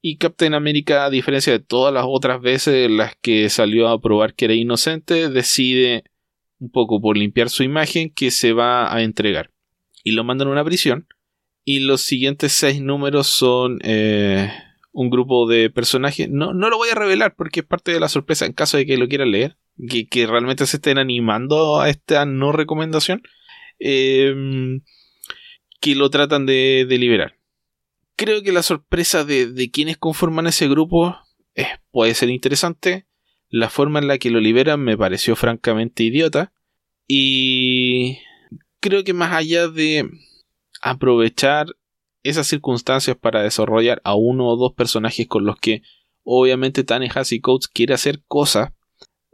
y 0.00 0.18
Captain 0.18 0.54
America, 0.54 1.04
a 1.04 1.10
diferencia 1.10 1.52
de 1.52 1.58
todas 1.58 1.92
las 1.92 2.04
otras 2.06 2.40
veces 2.40 2.86
en 2.86 2.96
las 2.96 3.16
que 3.16 3.48
salió 3.50 3.88
a 3.88 4.00
probar 4.00 4.34
que 4.34 4.44
era 4.46 4.54
inocente, 4.54 5.28
decide, 5.28 6.04
un 6.58 6.70
poco 6.70 7.00
por 7.00 7.16
limpiar 7.16 7.50
su 7.50 7.62
imagen, 7.62 8.10
que 8.10 8.30
se 8.30 8.52
va 8.52 8.94
a 8.94 9.02
entregar. 9.02 9.50
Y 10.04 10.12
lo 10.12 10.24
mandan 10.24 10.48
a 10.48 10.52
una 10.52 10.64
prisión. 10.64 11.08
Y 11.64 11.80
los 11.80 12.02
siguientes 12.02 12.52
seis 12.52 12.80
números 12.80 13.26
son 13.26 13.80
eh, 13.82 14.52
un 14.92 15.10
grupo 15.10 15.48
de 15.48 15.70
personajes. 15.70 16.28
No, 16.30 16.54
no 16.54 16.70
lo 16.70 16.76
voy 16.76 16.90
a 16.90 16.94
revelar 16.94 17.34
porque 17.36 17.60
es 17.60 17.66
parte 17.66 17.90
de 17.90 17.98
la 17.98 18.08
sorpresa 18.08 18.46
en 18.46 18.52
caso 18.52 18.76
de 18.76 18.86
que 18.86 18.98
lo 18.98 19.08
quieran 19.08 19.32
leer. 19.32 19.56
Que, 19.88 20.26
realmente 20.26 20.66
se 20.66 20.76
estén 20.76 20.98
animando 20.98 21.80
a 21.80 21.90
esta 21.90 22.24
no 22.24 22.52
recomendación. 22.52 23.22
Eh, 23.80 24.32
que 25.80 25.94
lo 25.96 26.08
tratan 26.10 26.46
de, 26.46 26.86
de 26.88 26.98
liberar 26.98 27.35
creo 28.16 28.42
que 28.42 28.52
la 28.52 28.62
sorpresa 28.62 29.24
de, 29.24 29.46
de 29.46 29.70
quienes 29.70 29.98
conforman 29.98 30.46
ese 30.46 30.68
grupo 30.68 31.16
es, 31.54 31.68
puede 31.90 32.14
ser 32.14 32.30
interesante. 32.30 33.06
La 33.48 33.70
forma 33.70 33.98
en 33.98 34.08
la 34.08 34.18
que 34.18 34.30
lo 34.30 34.40
liberan 34.40 34.80
me 34.80 34.96
pareció 34.96 35.36
francamente 35.36 36.02
idiota. 36.02 36.52
Y 37.06 38.18
creo 38.80 39.04
que 39.04 39.12
más 39.12 39.32
allá 39.32 39.68
de 39.68 40.08
aprovechar 40.80 41.68
esas 42.22 42.46
circunstancias 42.46 43.16
para 43.16 43.42
desarrollar 43.42 44.00
a 44.04 44.14
uno 44.14 44.48
o 44.48 44.56
dos 44.56 44.72
personajes 44.74 45.28
con 45.28 45.44
los 45.44 45.56
que 45.56 45.82
obviamente 46.24 46.84
y 47.30 47.40
Coates 47.40 47.68
quiere 47.68 47.94
hacer 47.94 48.22
cosas, 48.26 48.72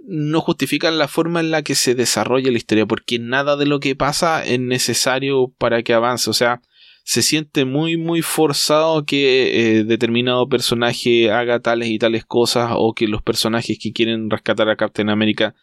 no 0.04 0.40
justifican 0.40 0.98
la 0.98 1.08
forma 1.08 1.40
en 1.40 1.50
la 1.50 1.62
que 1.62 1.74
se 1.74 1.94
desarrolla 1.94 2.50
la 2.50 2.58
historia, 2.58 2.86
porque 2.86 3.18
nada 3.18 3.56
de 3.56 3.66
lo 3.66 3.80
que 3.80 3.96
pasa 3.96 4.44
es 4.44 4.60
necesario 4.60 5.54
para 5.56 5.82
que 5.82 5.94
avance. 5.94 6.28
O 6.28 6.34
sea, 6.34 6.60
se 7.04 7.22
siente 7.22 7.64
muy 7.64 7.96
muy 7.96 8.22
forzado 8.22 9.04
que 9.04 9.78
eh, 9.78 9.84
determinado 9.84 10.48
personaje 10.48 11.30
haga 11.30 11.60
tales 11.60 11.88
y 11.88 11.98
tales 11.98 12.24
cosas 12.24 12.70
o 12.74 12.94
que 12.94 13.08
los 13.08 13.22
personajes 13.22 13.78
que 13.80 13.92
quieren 13.92 14.30
rescatar 14.30 14.68
a 14.68 14.76
Captain 14.76 15.10
America 15.10 15.54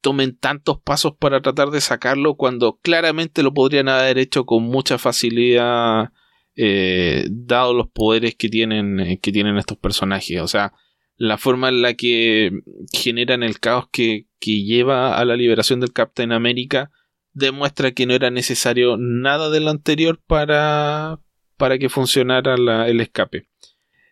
tomen 0.00 0.36
tantos 0.36 0.80
pasos 0.80 1.12
para 1.18 1.42
tratar 1.42 1.70
de 1.70 1.80
sacarlo 1.80 2.36
cuando 2.36 2.78
claramente 2.82 3.42
lo 3.42 3.54
podrían 3.54 3.88
haber 3.88 4.18
hecho 4.18 4.46
con 4.46 4.64
mucha 4.64 4.98
facilidad 4.98 6.10
eh, 6.56 7.26
dado 7.30 7.74
los 7.74 7.88
poderes 7.88 8.34
que 8.34 8.48
tienen 8.48 9.00
eh, 9.00 9.18
que 9.20 9.32
tienen 9.32 9.58
estos 9.58 9.78
personajes. 9.78 10.40
O 10.40 10.48
sea 10.48 10.72
la 11.16 11.38
forma 11.38 11.68
en 11.68 11.82
la 11.82 11.94
que 11.94 12.50
generan 12.92 13.44
el 13.44 13.60
caos 13.60 13.86
que, 13.92 14.26
que 14.40 14.64
lleva 14.64 15.16
a 15.16 15.24
la 15.24 15.36
liberación 15.36 15.78
del 15.78 15.92
Captain 15.92 16.32
America 16.32 16.90
demuestra 17.34 17.92
que 17.92 18.06
no 18.06 18.14
era 18.14 18.30
necesario 18.30 18.96
nada 18.98 19.50
de 19.50 19.60
lo 19.60 19.70
anterior 19.70 20.20
para, 20.26 21.18
para 21.56 21.78
que 21.78 21.88
funcionara 21.88 22.54
el 22.86 23.00
escape. 23.00 23.48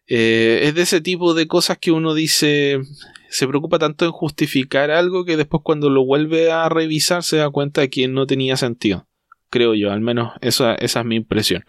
Eh, 0.06 0.62
es 0.64 0.74
de 0.74 0.82
ese 0.82 1.00
tipo 1.00 1.34
de 1.34 1.46
cosas 1.46 1.78
que 1.78 1.92
uno 1.92 2.14
dice, 2.14 2.80
se 3.28 3.46
preocupa 3.46 3.78
tanto 3.78 4.04
en 4.04 4.10
justificar 4.10 4.90
algo 4.90 5.24
que 5.24 5.36
después 5.36 5.62
cuando 5.64 5.88
lo 5.88 6.04
vuelve 6.04 6.50
a 6.50 6.68
revisar 6.68 7.22
se 7.22 7.36
da 7.36 7.48
cuenta 7.50 7.82
de 7.82 7.90
que 7.90 8.08
no 8.08 8.26
tenía 8.26 8.56
sentido. 8.56 9.06
Creo 9.50 9.74
yo, 9.74 9.92
al 9.92 10.00
menos 10.00 10.32
esa, 10.40 10.74
esa 10.74 11.00
es 11.00 11.06
mi 11.06 11.16
impresión. 11.16 11.64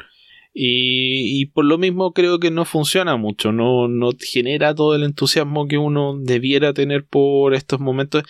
Y, 0.54 1.40
y, 1.40 1.46
por 1.46 1.66
lo 1.66 1.78
mismo 1.78 2.14
creo 2.14 2.40
que 2.40 2.52
no 2.52 2.66
funciona 2.66 3.16
mucho, 3.16 3.54
no, 3.54 3.88
no 3.88 4.10
genera 4.20 4.76
todo 4.76 4.96
el 4.96 5.04
entusiasmo 5.04 5.68
que 5.68 5.78
uno 5.78 6.18
debiera 6.20 6.74
tener 6.74 7.06
por 7.06 7.54
estos 7.54 7.80
momentos. 7.80 8.24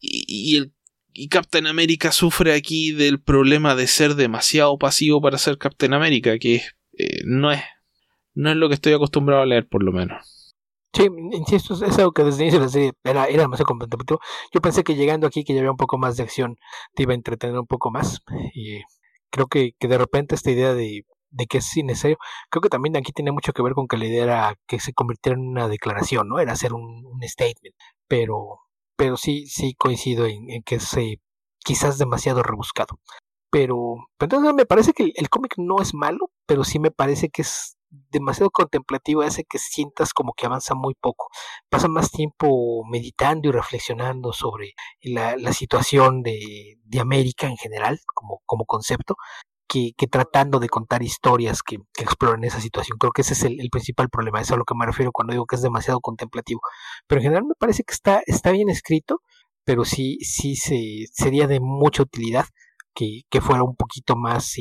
Y, 0.00 0.24
y 0.28 0.56
el 0.56 0.72
y 1.12 1.28
Captain 1.28 1.66
America 1.66 2.12
sufre 2.12 2.54
aquí 2.54 2.92
del 2.92 3.20
problema 3.20 3.74
de 3.74 3.86
ser 3.86 4.14
demasiado 4.14 4.78
pasivo 4.78 5.20
para 5.20 5.38
ser 5.38 5.58
Captain 5.58 5.92
America, 5.92 6.38
que 6.38 6.62
eh, 6.98 7.22
no 7.24 7.52
es 7.52 7.62
no 8.34 8.50
es 8.50 8.56
lo 8.56 8.68
que 8.68 8.74
estoy 8.74 8.92
acostumbrado 8.92 9.42
a 9.42 9.46
leer 9.46 9.68
por 9.68 9.82
lo 9.82 9.92
menos. 9.92 10.54
Sí, 10.92 11.08
insisto, 11.32 11.74
es 11.74 11.98
algo 11.98 12.12
que 12.12 12.24
desde 12.24 12.38
el 12.38 12.42
inicio 12.42 12.58
de 12.60 12.66
la 12.66 12.70
serie 12.72 12.92
era, 13.04 13.26
era 13.26 13.42
demasiado 13.42 13.66
contemplativo. 13.66 14.20
Yo 14.52 14.60
pensé 14.60 14.82
que 14.82 14.96
llegando 14.96 15.26
aquí 15.26 15.44
que 15.44 15.54
ya 15.54 15.60
había 15.60 15.70
un 15.70 15.76
poco 15.76 15.98
más 15.98 16.16
de 16.16 16.24
acción 16.24 16.56
te 16.94 17.04
iba 17.04 17.12
a 17.12 17.14
entretener 17.14 17.58
un 17.58 17.66
poco 17.66 17.90
más. 17.90 18.22
Y 18.54 18.80
creo 19.30 19.46
que, 19.46 19.72
que 19.78 19.88
de 19.88 19.98
repente 19.98 20.34
esta 20.34 20.50
idea 20.50 20.74
de, 20.74 21.04
de 21.30 21.46
que 21.46 21.58
es 21.58 21.76
innecesario, 21.76 22.18
creo 22.50 22.60
que 22.62 22.68
también 22.68 22.96
aquí 22.96 23.12
tiene 23.12 23.30
mucho 23.30 23.52
que 23.52 23.62
ver 23.62 23.74
con 23.74 23.86
que 23.86 23.98
la 23.98 24.06
idea 24.06 24.24
era 24.24 24.54
que 24.66 24.80
se 24.80 24.92
convirtiera 24.92 25.38
en 25.38 25.46
una 25.48 25.68
declaración, 25.68 26.28
¿no? 26.28 26.40
Era 26.40 26.52
hacer 26.52 26.72
un, 26.72 27.04
un 27.06 27.22
statement. 27.22 27.74
Pero 28.08 28.58
pero 29.00 29.16
sí, 29.16 29.46
sí 29.46 29.74
coincido 29.78 30.26
en, 30.26 30.62
que 30.62 30.74
es 30.74 30.94
quizás 31.64 31.96
demasiado 31.96 32.42
rebuscado. 32.42 33.00
Pero, 33.50 33.94
pero 34.18 34.36
entonces 34.36 34.54
me 34.54 34.66
parece 34.66 34.92
que 34.92 35.04
el, 35.04 35.12
el 35.16 35.30
cómic 35.30 35.54
no 35.56 35.80
es 35.80 35.94
malo, 35.94 36.30
pero 36.44 36.64
sí 36.64 36.78
me 36.78 36.90
parece 36.90 37.30
que 37.30 37.40
es 37.40 37.78
demasiado 38.10 38.50
contemplativo, 38.50 39.22
hace 39.22 39.44
que 39.44 39.58
sientas 39.58 40.12
como 40.12 40.34
que 40.34 40.44
avanza 40.44 40.74
muy 40.74 40.94
poco. 40.94 41.28
Pasa 41.70 41.88
más 41.88 42.10
tiempo 42.10 42.84
meditando 42.90 43.48
y 43.48 43.52
reflexionando 43.52 44.34
sobre 44.34 44.74
la, 45.00 45.34
la 45.38 45.54
situación 45.54 46.22
de, 46.22 46.76
de, 46.84 47.00
América 47.00 47.46
en 47.46 47.56
general, 47.56 48.00
como, 48.14 48.42
como 48.44 48.66
concepto, 48.66 49.16
que, 49.70 50.06
tratando 50.08 50.58
de 50.58 50.68
contar 50.68 51.02
historias 51.02 51.62
que, 51.62 51.78
exploran 51.98 52.42
esa 52.42 52.60
situación. 52.60 52.98
Creo 52.98 53.12
que 53.12 53.22
ese 53.22 53.34
es 53.34 53.44
el, 53.44 53.68
principal 53.70 54.08
problema, 54.08 54.40
es 54.40 54.50
a 54.50 54.56
lo 54.56 54.64
que 54.64 54.74
me 54.74 54.84
refiero 54.84 55.12
cuando 55.12 55.32
digo 55.32 55.46
que 55.46 55.54
es 55.54 55.62
demasiado 55.62 56.00
contemplativo. 56.00 56.60
Pero 57.06 57.20
en 57.20 57.24
general 57.24 57.44
me 57.44 57.54
parece 57.54 57.84
que 57.84 57.92
está, 57.92 58.20
está 58.26 58.50
bien 58.50 58.68
escrito, 58.68 59.22
pero 59.64 59.84
sí, 59.84 60.18
sí 60.22 60.56
se, 60.56 61.06
sería 61.12 61.46
de 61.46 61.60
mucha 61.60 62.02
utilidad 62.02 62.46
que, 62.94 63.22
fuera 63.40 63.62
un 63.62 63.76
poquito 63.76 64.16
más 64.16 64.56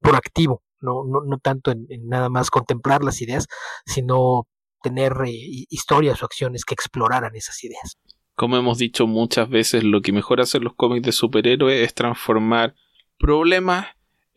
proactivo, 0.00 0.62
no, 0.80 1.04
no, 1.06 1.20
no 1.24 1.38
tanto 1.38 1.70
en, 1.70 1.86
nada 2.06 2.28
más 2.28 2.50
contemplar 2.50 3.04
las 3.04 3.22
ideas, 3.22 3.46
sino 3.86 4.48
tener 4.82 5.12
eh, 5.24 5.66
historias 5.70 6.22
o 6.22 6.26
acciones 6.26 6.64
que 6.64 6.74
exploraran 6.74 7.34
esas 7.36 7.62
ideas. 7.62 7.96
Como 8.34 8.56
hemos 8.56 8.78
dicho 8.78 9.06
muchas 9.06 9.48
veces, 9.48 9.84
lo 9.84 10.00
que 10.02 10.12
mejor 10.12 10.40
hacen 10.40 10.64
los 10.64 10.74
cómics 10.74 11.06
de 11.06 11.12
superhéroes 11.12 11.84
es 11.84 11.94
transformar 11.94 12.74
problemas 13.18 13.86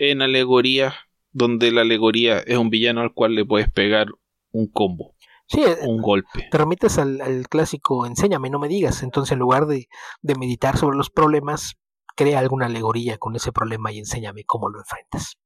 en 0.02 0.24
alegorías, 0.24 0.96
donde 1.32 1.72
la 1.72 1.82
alegoría 1.82 2.40
es 2.40 2.58
un 2.58 2.72
villano 2.72 3.02
al 3.02 3.14
cual 3.14 3.36
le 3.36 3.46
puedes 3.46 3.70
pegar 3.70 4.08
un 4.52 4.68
combo. 4.68 5.16
Sí, 5.48 5.62
eh, 5.62 5.78
un 5.86 6.02
golpe. 6.02 6.48
Te 6.50 6.58
remites 6.58 6.98
al, 6.98 7.48
clásico 7.50 8.08
enséñame, 8.08 8.50
no 8.50 8.58
me 8.58 8.68
digas. 8.68 9.04
Entonces, 9.04 9.34
en 9.34 9.40
lugar 9.40 9.68
de, 9.68 9.88
de 10.22 10.36
meditar 10.36 10.78
sobre 10.78 10.98
los 10.98 11.12
problemas, 11.12 11.76
crea 12.16 12.40
alguna 12.40 12.66
alegoría 12.66 13.18
con 13.20 13.36
ese 13.36 13.52
problema 13.52 13.92
y 13.92 14.00
enséñame 14.00 14.44
cómo 14.44 14.70
lo 14.70 14.80
enfrentas. 14.80 15.38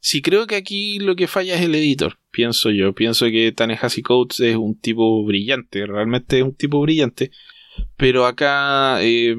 Sí, 0.00 0.22
creo 0.22 0.46
que 0.46 0.56
aquí 0.56 0.98
lo 0.98 1.14
que 1.14 1.28
falla 1.28 1.54
es 1.54 1.60
el 1.60 1.74
editor, 1.74 2.18
pienso 2.30 2.70
yo. 2.70 2.94
Pienso 2.94 3.26
que 3.26 3.52
Tanehasi 3.52 4.02
Coates 4.02 4.40
es 4.40 4.56
un 4.56 4.80
tipo 4.80 5.24
brillante, 5.24 5.86
realmente 5.86 6.38
es 6.38 6.44
un 6.44 6.56
tipo 6.56 6.80
brillante. 6.80 7.30
Pero 7.96 8.26
acá 8.26 9.00
eh, 9.02 9.36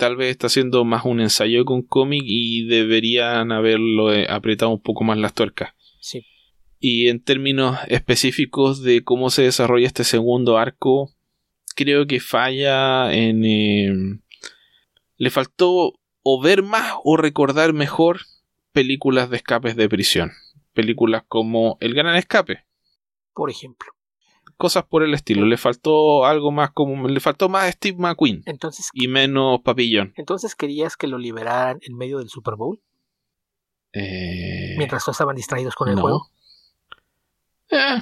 tal 0.00 0.16
vez 0.16 0.30
está 0.30 0.46
haciendo 0.46 0.82
más 0.86 1.04
un 1.04 1.20
ensayo 1.20 1.66
con 1.66 1.82
cómic 1.82 2.22
y 2.24 2.64
deberían 2.66 3.52
haberlo 3.52 4.14
eh, 4.14 4.26
apretado 4.30 4.70
un 4.70 4.80
poco 4.80 5.04
más 5.04 5.18
las 5.18 5.34
tuercas. 5.34 5.74
Sí. 6.00 6.24
Y 6.78 7.08
en 7.08 7.22
términos 7.22 7.78
específicos 7.86 8.82
de 8.82 9.04
cómo 9.04 9.28
se 9.28 9.42
desarrolla 9.42 9.86
este 9.86 10.04
segundo 10.04 10.56
arco, 10.56 11.10
creo 11.76 12.06
que 12.06 12.18
falla 12.18 13.12
en... 13.12 13.44
Eh, 13.44 14.20
le 15.18 15.28
faltó 15.30 16.00
o 16.22 16.40
ver 16.40 16.62
más 16.62 16.94
o 17.04 17.18
recordar 17.18 17.74
mejor 17.74 18.20
películas 18.72 19.28
de 19.28 19.36
escapes 19.36 19.76
de 19.76 19.90
prisión. 19.90 20.32
Películas 20.72 21.24
como 21.28 21.76
El 21.80 21.92
Gran 21.92 22.16
Escape. 22.16 22.64
Por 23.34 23.50
ejemplo 23.50 23.92
cosas 24.60 24.84
por 24.84 25.02
el 25.02 25.14
estilo. 25.14 25.46
Le 25.46 25.56
faltó 25.56 26.26
algo 26.26 26.52
más 26.52 26.70
como. 26.72 27.08
Le 27.08 27.18
faltó 27.18 27.48
más 27.48 27.72
Steve 27.72 27.96
McQueen. 27.98 28.42
Entonces, 28.44 28.90
y 28.92 29.08
menos 29.08 29.62
Papillón. 29.62 30.12
Entonces 30.16 30.54
querías 30.54 30.98
que 30.98 31.06
lo 31.06 31.16
liberaran 31.16 31.78
en 31.80 31.96
medio 31.96 32.18
del 32.18 32.28
Super 32.28 32.56
Bowl. 32.56 32.78
Eh, 33.94 34.74
Mientras 34.76 35.02
todos 35.02 35.16
estaban 35.16 35.34
distraídos 35.34 35.74
con 35.74 35.88
el 35.88 35.98
juego. 35.98 36.28
Eh, 37.70 38.00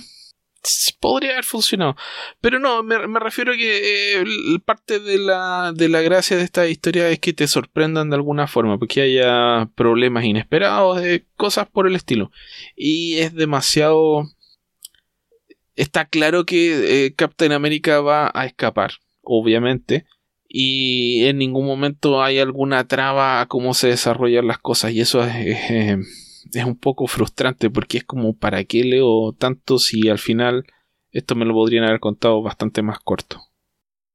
podría 0.99 1.31
haber 1.31 1.45
funcionado. 1.45 1.95
Pero 2.41 2.59
no, 2.59 2.83
me, 2.83 2.99
refiero 3.21 3.53
a 3.53 3.57
que 3.57 4.21
eh, 4.21 4.25
parte 4.65 4.99
de 4.99 5.17
la, 5.17 5.73
de 5.73 5.89
la 5.89 6.01
gracia 6.01 6.37
de 6.37 6.43
esta 6.43 6.67
historia 6.67 7.09
es 7.09 7.21
que 7.21 7.33
te 7.33 7.47
sorprendan 7.47 8.11
de 8.11 8.17
alguna 8.17 8.49
forma, 8.49 8.79
porque 8.79 9.03
haya 9.03 9.71
problemas 9.77 10.25
inesperados, 10.25 11.01
cosas 11.37 11.69
por 11.69 11.87
el 11.87 11.95
estilo. 11.95 12.33
Y 12.75 13.19
es 13.19 13.33
demasiado 13.33 14.29
está 15.79 16.07
claro 16.07 16.45
que 16.45 17.07
eh, 17.07 17.14
Captain 17.14 17.53
America 17.53 18.01
va 18.01 18.31
a 18.35 18.47
escapar, 18.47 18.93
obviamente, 19.22 20.07
y 20.49 21.24
en 21.26 21.39
ningún 21.39 21.66
momento 21.66 22.22
hay 22.22 22.41
alguna 22.41 22.87
traba 22.89 23.41
a 23.41 23.47
cómo 23.47 23.74
se 23.74 23.89
desarrollan 23.89 24.47
las 24.47 24.59
cosas, 24.59 24.93
y 24.93 25.01
eso 25.01 25.22
es, 25.22 25.97
un 26.66 26.79
poco 26.79 27.07
frustrante 27.07 27.70
porque 27.70 27.99
es 27.99 28.05
como, 28.05 28.37
¿para 28.37 28.64
qué 28.64 28.83
leo 28.83 29.33
tanto 29.33 29.79
si 29.79 30.09
al 30.09 30.18
final 30.18 30.64
esto 31.11 31.35
me 31.37 31.45
lo 31.45 31.55
podrían 31.55 31.85
haber 31.85 32.01
contado 32.01 32.43
bastante 32.43 32.83
más 32.83 32.99
corto? 32.99 33.41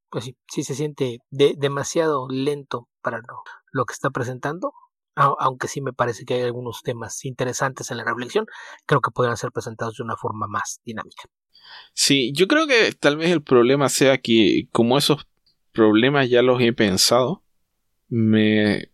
Pues 0.10 0.26
sí, 0.26 0.38
sí 0.48 0.64
se 0.64 0.76
siente 0.76 1.20
demasiado 1.32 2.28
lento 2.30 2.90
para 3.02 3.18
lo, 3.18 3.42
lo 3.72 3.86
que 3.86 3.94
está 3.94 4.10
presentando, 4.10 4.74
aunque 5.16 5.68
sí 5.68 5.82
me 5.82 5.94
parece 5.94 6.26
que 6.26 6.34
hay 6.34 6.42
algunos 6.42 6.82
temas 6.84 7.24
interesantes 7.24 7.90
en 7.90 7.98
la 7.98 8.04
reflexión, 8.04 8.48
creo 8.86 9.00
que 9.00 9.12
podrían 9.12 9.38
ser 9.38 9.52
presentados 9.52 9.96
de 9.98 10.04
una 10.04 10.18
forma 10.18 10.48
más 10.48 10.82
dinámica. 10.84 11.30
Sí, 11.94 12.32
yo 12.34 12.48
creo 12.48 12.68
que 12.68 12.92
tal 13.00 13.18
vez 13.18 13.32
el 13.32 13.42
problema 13.44 13.90
sea 13.90 14.18
que 14.18 14.68
como 14.72 14.98
esos 14.98 15.28
problemas 15.72 16.30
ya 16.30 16.42
los 16.42 16.62
he 16.62 16.74
pensado, 16.74 17.44
me... 18.10 18.90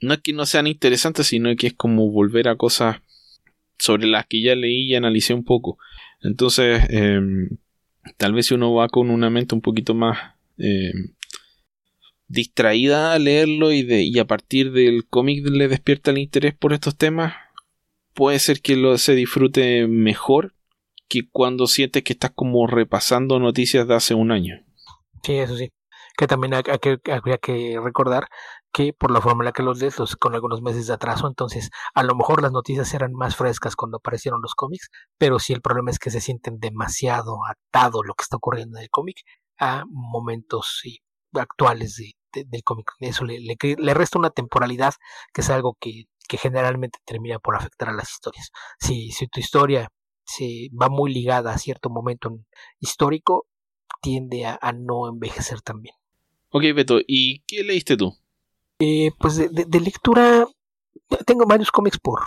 no 0.00 0.14
es 0.14 0.20
que 0.20 0.32
no 0.32 0.46
sean 0.46 0.66
interesantes, 0.66 1.28
sino 1.28 1.54
que 1.56 1.68
es 1.68 1.74
como 1.74 2.10
volver 2.10 2.48
a 2.48 2.56
cosas 2.56 2.98
sobre 3.78 4.06
las 4.06 4.26
que 4.26 4.42
ya 4.42 4.54
leí 4.54 4.86
y 4.90 4.94
analicé 4.94 5.34
un 5.34 5.44
poco. 5.44 5.78
Entonces, 6.22 6.82
em, 6.90 7.48
tal 8.16 8.32
vez 8.34 8.46
si 8.46 8.54
uno 8.54 8.74
va 8.74 8.88
con 8.88 9.10
una 9.10 9.30
mente 9.30 9.54
un 9.54 9.60
poquito 9.60 9.94
más 9.94 10.18
em, 10.58 11.14
distraída 12.28 13.12
a 13.12 13.18
leerlo 13.18 13.72
y, 13.72 13.82
de, 13.82 14.02
y 14.02 14.18
a 14.18 14.26
partir 14.26 14.72
del 14.72 15.06
cómic 15.06 15.46
le 15.46 15.68
despierta 15.68 16.10
el 16.10 16.18
interés 16.18 16.54
por 16.54 16.72
estos 16.72 16.96
temas, 16.96 17.34
puede 18.14 18.38
ser 18.38 18.60
que 18.62 18.76
lo, 18.76 18.98
se 18.98 19.14
disfrute 19.14 19.86
mejor 19.86 20.55
que 21.08 21.28
cuando 21.30 21.66
sientes 21.66 22.02
que 22.02 22.12
estás 22.12 22.32
como 22.34 22.66
repasando 22.66 23.38
noticias 23.38 23.86
de 23.86 23.94
hace 23.94 24.14
un 24.14 24.32
año. 24.32 24.56
Sí, 25.22 25.38
eso 25.38 25.56
sí. 25.56 25.70
Que 26.16 26.26
también 26.26 26.54
habría 26.54 27.38
que 27.38 27.78
recordar 27.82 28.28
que 28.72 28.92
por 28.92 29.10
la 29.10 29.20
forma 29.20 29.42
en 29.42 29.46
la 29.46 29.52
que 29.52 29.62
los 29.62 29.78
lees, 29.80 29.98
los, 29.98 30.16
con 30.16 30.34
algunos 30.34 30.62
meses 30.62 30.86
de 30.86 30.94
atraso, 30.94 31.26
entonces 31.26 31.70
a 31.94 32.02
lo 32.02 32.14
mejor 32.14 32.42
las 32.42 32.52
noticias 32.52 32.92
eran 32.94 33.12
más 33.12 33.36
frescas 33.36 33.76
cuando 33.76 33.98
aparecieron 33.98 34.40
los 34.42 34.54
cómics, 34.54 34.90
pero 35.18 35.38
sí 35.38 35.52
el 35.52 35.62
problema 35.62 35.90
es 35.90 35.98
que 35.98 36.10
se 36.10 36.20
sienten 36.20 36.58
demasiado 36.58 37.38
atado 37.46 38.02
lo 38.02 38.14
que 38.14 38.22
está 38.22 38.36
ocurriendo 38.36 38.76
en 38.78 38.84
el 38.84 38.90
cómic 38.90 39.22
a 39.58 39.84
momentos 39.88 40.82
actuales 41.32 41.96
del 42.32 42.62
cómic. 42.64 42.92
Eso 43.00 43.24
le, 43.24 43.38
le, 43.40 43.94
resta 43.94 44.18
una 44.18 44.30
temporalidad 44.30 44.94
que 45.32 45.40
es 45.40 45.50
algo 45.50 45.76
que, 45.80 46.04
que 46.28 46.36
generalmente 46.36 46.98
termina 47.04 47.38
por 47.38 47.56
afectar 47.56 47.88
a 47.88 47.94
las 47.94 48.10
historias. 48.10 48.50
Si, 48.78 49.10
si 49.10 49.26
tu 49.26 49.40
historia 49.40 49.88
se 50.26 50.68
va 50.80 50.88
muy 50.88 51.12
ligada 51.12 51.52
a 51.52 51.58
cierto 51.58 51.88
momento 51.88 52.38
histórico, 52.80 53.46
tiende 54.02 54.44
a, 54.44 54.58
no 54.72 55.08
envejecer 55.08 55.62
tan 55.62 55.80
bien. 55.80 55.94
Ok, 56.50 56.62
Beto, 56.74 56.98
¿y 57.06 57.40
qué 57.40 57.62
leíste 57.62 57.96
tú? 57.96 58.14
Eh, 58.78 59.10
pues 59.18 59.36
de, 59.36 59.80
lectura, 59.80 60.46
tengo 61.26 61.46
varios 61.46 61.70
cómics 61.70 61.98
por, 61.98 62.20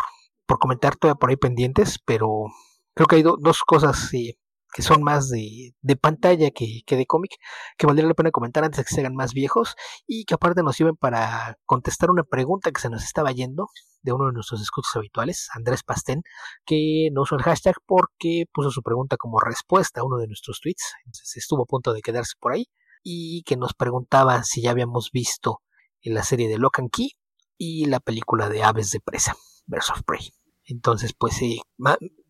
por 0.45 0.60
comentar 0.60 0.95
todavía 0.95 1.20
por 1.20 1.30
ahí 1.30 1.36
pendientes, 1.36 2.00
pero 2.06 2.45
creo 2.93 3.08
que 3.08 3.18
hay 3.18 3.24
dos 3.24 3.62
cosas 3.66 4.14
eh, 4.14 4.38
que 4.74 4.82
son 4.82 5.03
más 5.03 5.30
de, 5.30 5.74
de 5.82 5.95
pantalla 5.95 6.51
que, 6.51 6.82
que 6.86 6.95
de 6.95 7.05
cómic, 7.05 7.32
que 7.78 7.88
valdría 7.88 8.07
la 8.07 8.13
pena 8.13 8.32
comentar 8.32 8.63
antes 8.63 8.78
de 8.78 8.84
que 8.84 8.93
se 8.93 9.01
hagan 9.01 9.15
más 9.15 9.34
viejos 9.34 9.76
y 10.07 10.26
que 10.26 10.36
aparte 10.36 10.63
nos 10.63 10.76
sirven 10.76 10.95
para 10.95 11.57
contestar 11.65 12.11
una 12.11 12.24
pregunta 12.24 12.72
que 12.72 12.82
se 12.82 12.89
nos 12.89 13.03
estaba 13.03 13.32
yendo 13.32 13.67
de 14.01 14.13
uno 14.13 14.28
de 14.28 14.34
nuestros 14.34 14.61
escuchos 14.61 14.95
habituales, 14.95 15.49
Andrés 15.53 15.84
Pastén, 15.84 16.22
que 16.65 17.09
no 17.11 17.24
usó 17.24 17.36
el 17.36 17.43
hashtag 17.43 17.76
porque 17.86 18.45
puso 18.53 18.72
su 18.72 18.82
pregunta 18.82 19.17
como 19.17 19.39
respuesta 19.39 20.01
a 20.01 20.05
uno 20.05 20.17
de 20.17 20.28
nuestros 20.28 20.59
tweets, 20.61 20.93
entonces 21.05 21.38
estuvo 21.38 21.63
a 21.63 21.65
punto 21.65 21.91
de 21.93 22.01
quedarse 22.01 22.34
por 22.39 22.53
ahí, 22.53 22.67
y 23.03 23.43
que 23.43 23.57
nos 23.57 23.74
preguntaba 23.74 24.43
si 24.43 24.61
ya 24.61 24.72
habíamos 24.72 25.11
visto 25.11 25.61
la 26.03 26.24
serie 26.24 26.47
de 26.47 26.57
Lock 26.57 26.80
and 26.80 26.91
Key 26.91 27.11
y 27.57 27.86
la 27.86 27.99
película 27.99 28.49
de 28.49 28.63
Aves 28.63 28.91
de 28.91 28.99
Presa, 28.99 29.36
Birds 29.65 29.91
of 29.91 30.03
Prey. 30.05 30.32
Entonces, 30.65 31.13
pues 31.17 31.36
sí, 31.36 31.61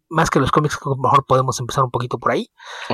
más 0.10 0.30
que 0.30 0.40
los 0.40 0.52
cómics, 0.52 0.78
a 0.84 0.90
lo 0.90 0.98
mejor 0.98 1.26
podemos 1.26 1.60
empezar 1.60 1.84
un 1.84 1.92
poquito 1.92 2.18
por 2.18 2.32
ahí. 2.32 2.48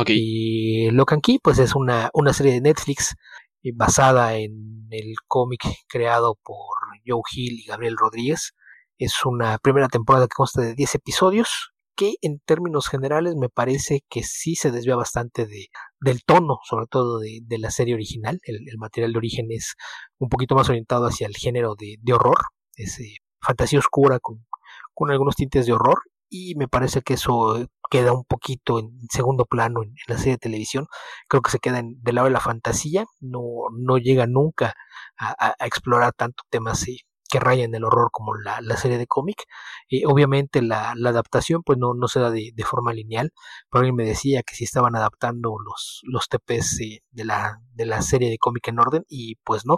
Y 0.07 0.89
Lock 0.91 1.13
and 1.13 1.21
Key, 1.21 1.39
pues 1.39 1.59
es 1.59 1.75
una, 1.75 2.09
una 2.13 2.33
serie 2.33 2.53
de 2.53 2.61
Netflix 2.61 3.15
eh, 3.63 3.71
basada 3.73 4.35
en 4.35 4.87
el 4.91 5.15
cómic 5.27 5.61
creado 5.87 6.37
por 6.43 6.75
Joe 7.05 7.21
Hill 7.33 7.59
y 7.59 7.65
Gabriel 7.65 7.97
Rodríguez, 7.97 8.53
es 8.97 9.25
una 9.25 9.57
primera 9.57 9.87
temporada 9.87 10.27
que 10.27 10.35
consta 10.35 10.61
de 10.61 10.75
10 10.75 10.95
episodios 10.95 11.71
que 11.95 12.15
en 12.21 12.39
términos 12.39 12.89
generales 12.89 13.35
me 13.35 13.49
parece 13.49 14.01
que 14.09 14.23
sí 14.23 14.55
se 14.55 14.71
desvía 14.71 14.95
bastante 14.95 15.45
de, 15.45 15.67
del 15.99 16.23
tono, 16.25 16.59
sobre 16.63 16.87
todo 16.87 17.19
de, 17.19 17.41
la 17.57 17.71
serie 17.71 17.93
original. 17.93 18.39
El, 18.43 18.59
material 18.77 19.13
de 19.13 19.17
origen 19.17 19.47
es 19.49 19.75
un 20.17 20.29
poquito 20.29 20.55
más 20.55 20.69
orientado 20.69 21.05
hacia 21.07 21.27
el 21.27 21.35
género 21.35 21.75
de, 21.75 21.97
horror, 22.13 22.37
es 22.75 22.99
eh, 22.99 23.15
fantasía 23.41 23.79
oscura 23.79 24.19
con, 24.19 24.45
con, 24.93 25.09
algunos 25.09 25.35
tintes 25.35 25.65
de 25.65 25.73
horror 25.73 25.99
y 26.29 26.55
me 26.55 26.67
parece 26.67 27.01
que 27.01 27.15
eso 27.15 27.67
queda 27.89 28.13
un 28.13 28.23
poquito 28.25 28.79
en 28.79 28.91
segundo 29.11 29.45
plano 29.45 29.83
en, 29.83 29.93
la 30.07 30.17
serie 30.17 30.33
de 30.33 30.39
televisión. 30.39 30.87
Creo 31.27 31.41
que 31.41 31.51
se 31.51 31.59
queda 31.59 31.79
en, 31.79 32.01
del 32.01 32.15
lado 32.15 32.27
de 32.27 32.33
la 32.33 32.39
fantasía, 32.39 33.05
no, 33.19 33.41
no 33.77 33.97
llega 33.97 34.27
nunca 34.27 34.75
a, 35.17 35.55
explorar 35.65 36.13
tanto 36.13 36.43
temas 36.49 36.87
eh, 36.87 36.97
que 37.29 37.39
rayan 37.39 37.73
el 37.75 37.83
horror 37.83 38.09
como 38.11 38.35
la, 38.35 38.59
serie 38.77 38.97
de 38.97 39.07
cómic. 39.07 39.43
y 39.87 40.05
obviamente 40.05 40.61
la, 40.61 40.91
adaptación 40.91 41.63
pues 41.63 41.77
no, 41.77 41.93
no 41.93 42.07
se 42.07 42.19
da 42.19 42.31
de, 42.31 42.53
forma 42.65 42.93
lineal, 42.93 43.31
pero 43.69 43.81
alguien 43.81 43.95
me 43.95 44.05
decía 44.05 44.43
que 44.43 44.55
si 44.55 44.63
estaban 44.63 44.95
adaptando 44.95 45.55
los, 45.63 46.01
los 46.03 46.27
TPs 46.29 46.77
de, 47.11 47.25
la, 47.25 47.59
de 47.73 47.85
la 47.85 48.01
serie 48.01 48.29
de 48.29 48.37
cómic 48.37 48.67
en 48.67 48.79
orden 48.79 49.03
y 49.09 49.35
pues 49.43 49.65
no. 49.65 49.77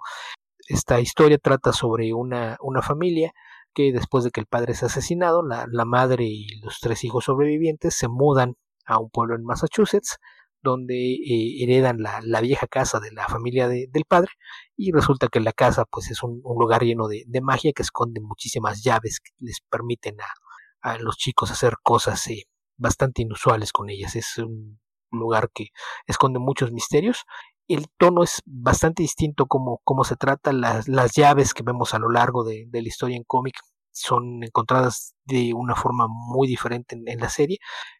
Esta 0.67 0.99
historia 0.99 1.37
trata 1.37 1.71
sobre 1.71 2.13
una, 2.13 2.57
una 2.61 2.81
familia 2.81 3.31
después 3.83 4.23
de 4.23 4.31
que 4.31 4.41
el 4.41 4.47
padre 4.47 4.73
es 4.73 4.83
asesinado, 4.83 5.43
la, 5.45 5.65
la 5.71 5.85
madre 5.85 6.25
y 6.25 6.59
los 6.61 6.79
tres 6.79 7.03
hijos 7.03 7.25
sobrevivientes 7.25 7.95
se 7.95 8.07
mudan 8.07 8.55
a 8.85 8.99
un 8.99 9.09
pueblo 9.09 9.35
en 9.35 9.43
Massachusetts 9.43 10.17
donde 10.61 10.95
eh, 10.95 11.63
heredan 11.63 11.97
la, 12.01 12.41
vieja 12.41 12.67
casa 12.67 12.99
de 12.99 13.11
la 13.11 13.27
familia 13.27 13.67
de, 13.67 13.87
del 13.89 14.05
padre 14.05 14.31
y 14.75 14.91
resulta 14.91 15.27
que 15.27 15.39
la 15.39 15.53
casa 15.53 15.85
pues 15.89 16.11
es 16.11 16.23
un, 16.23 16.41
lugar 16.43 16.83
lleno 16.83 17.07
de, 17.07 17.25
magia 17.41 17.71
que 17.73 17.83
esconde 17.83 18.21
muchísimas 18.21 18.83
llaves 18.83 19.19
que 19.19 19.31
les 19.39 19.61
permiten 19.69 20.19
a, 20.19 20.33
a 20.81 20.97
los 20.97 21.17
chicos 21.17 21.51
hacer 21.51 21.75
cosas 21.83 22.27
eh, 22.27 22.47
bastante 22.77 23.21
inusuales 23.21 23.71
con 23.71 23.89
ellas. 23.89 24.15
Es 24.15 24.37
un 24.37 24.79
lugar 25.11 25.49
que 25.53 25.69
esconde 26.05 26.39
muchos 26.39 26.71
misterios. 26.71 27.25
El 27.67 27.87
tono 27.97 28.23
es 28.23 28.41
bastante 28.45 29.03
distinto 29.03 29.45
como, 29.47 29.81
se 30.03 30.15
trata 30.15 30.53
las, 30.53 30.87
las 30.87 31.13
llaves 31.13 31.53
que 31.53 31.63
vemos 31.63 31.93
a 31.93 31.99
lo 31.99 32.09
largo 32.09 32.43
de, 32.43 32.65
de 32.67 32.81
la 32.81 32.87
historia 32.87 33.17
en 33.17 33.23
cómic 33.23 33.55
son 33.97 34.43
encontradas 34.43 35.15
de 35.25 35.53
una 35.53 35.75
forma 35.75 36.07
muy 36.07 36.47
diferente 36.47 36.95
en, 36.95 37.03
en, 37.07 37.19
la 37.19 37.29
serie, 37.29 37.57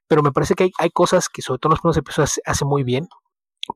pero 0.08 0.24
me 0.24 0.32
parece 0.32 0.54
que 0.56 0.66
hay, 0.66 0.72
hay 0.78 0.90
cosas 0.92 1.30
que 1.30 1.42
sobre 1.42 1.60
todo 1.60 1.72
en 1.72 1.74
los 1.74 1.82
primeros 1.82 1.98
episodios 1.98 2.32
hace, 2.32 2.42
hace 2.46 2.66
muy 2.66 2.84
bien. 2.84 3.08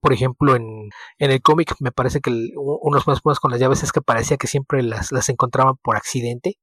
Por 0.02 0.14
ejemplo, 0.14 0.56
en, 0.56 0.90
en 1.20 1.32
el 1.32 1.42
cómic 1.42 1.76
me 1.80 1.92
parece 1.92 2.22
que 2.22 2.30
el, 2.30 2.52
uno 2.56 2.96
de 2.96 3.00
los 3.00 3.08
más 3.08 3.22
buenos 3.24 3.40
con 3.40 3.52
las 3.52 3.60
llaves 3.60 3.84
es 3.84 3.92
que 3.92 4.02
parecía 4.02 4.38
que 4.38 4.48
siempre 4.48 4.84
las, 4.84 5.12
las 5.12 5.30
encontraban 5.30 5.76
por 5.84 5.98
accidente 5.98 6.58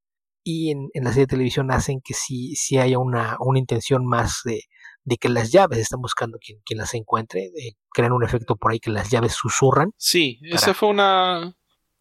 y 0.45 0.71
en, 0.71 0.89
en, 0.95 1.05
la 1.05 1.11
serie 1.11 1.27
de 1.27 1.33
televisión 1.33 1.71
hacen 1.71 2.01
que 2.03 2.15
sí, 2.15 2.55
sí 2.57 2.79
haya 2.79 2.99
una, 2.99 3.37
una 3.41 3.59
intención 3.59 4.07
más 4.07 4.41
de, 4.45 4.63
de 5.09 5.17
que 5.17 5.29
las 5.29 5.51
llaves 5.51 5.79
están 5.79 6.01
buscando 6.01 6.39
quien, 6.39 6.61
quien 6.65 6.79
las 6.79 6.95
encuentre, 6.95 7.51
crean 7.93 8.13
un 8.13 8.25
efecto 8.25 8.57
por 8.57 8.73
ahí 8.73 8.81
que 8.81 8.91
las 8.91 9.11
llaves 9.11 9.33
susurran. 9.33 9.93
Sí, 9.97 10.39
para... 10.43 10.57
esa 10.57 10.75
fue 10.75 10.89
una, 10.89 11.57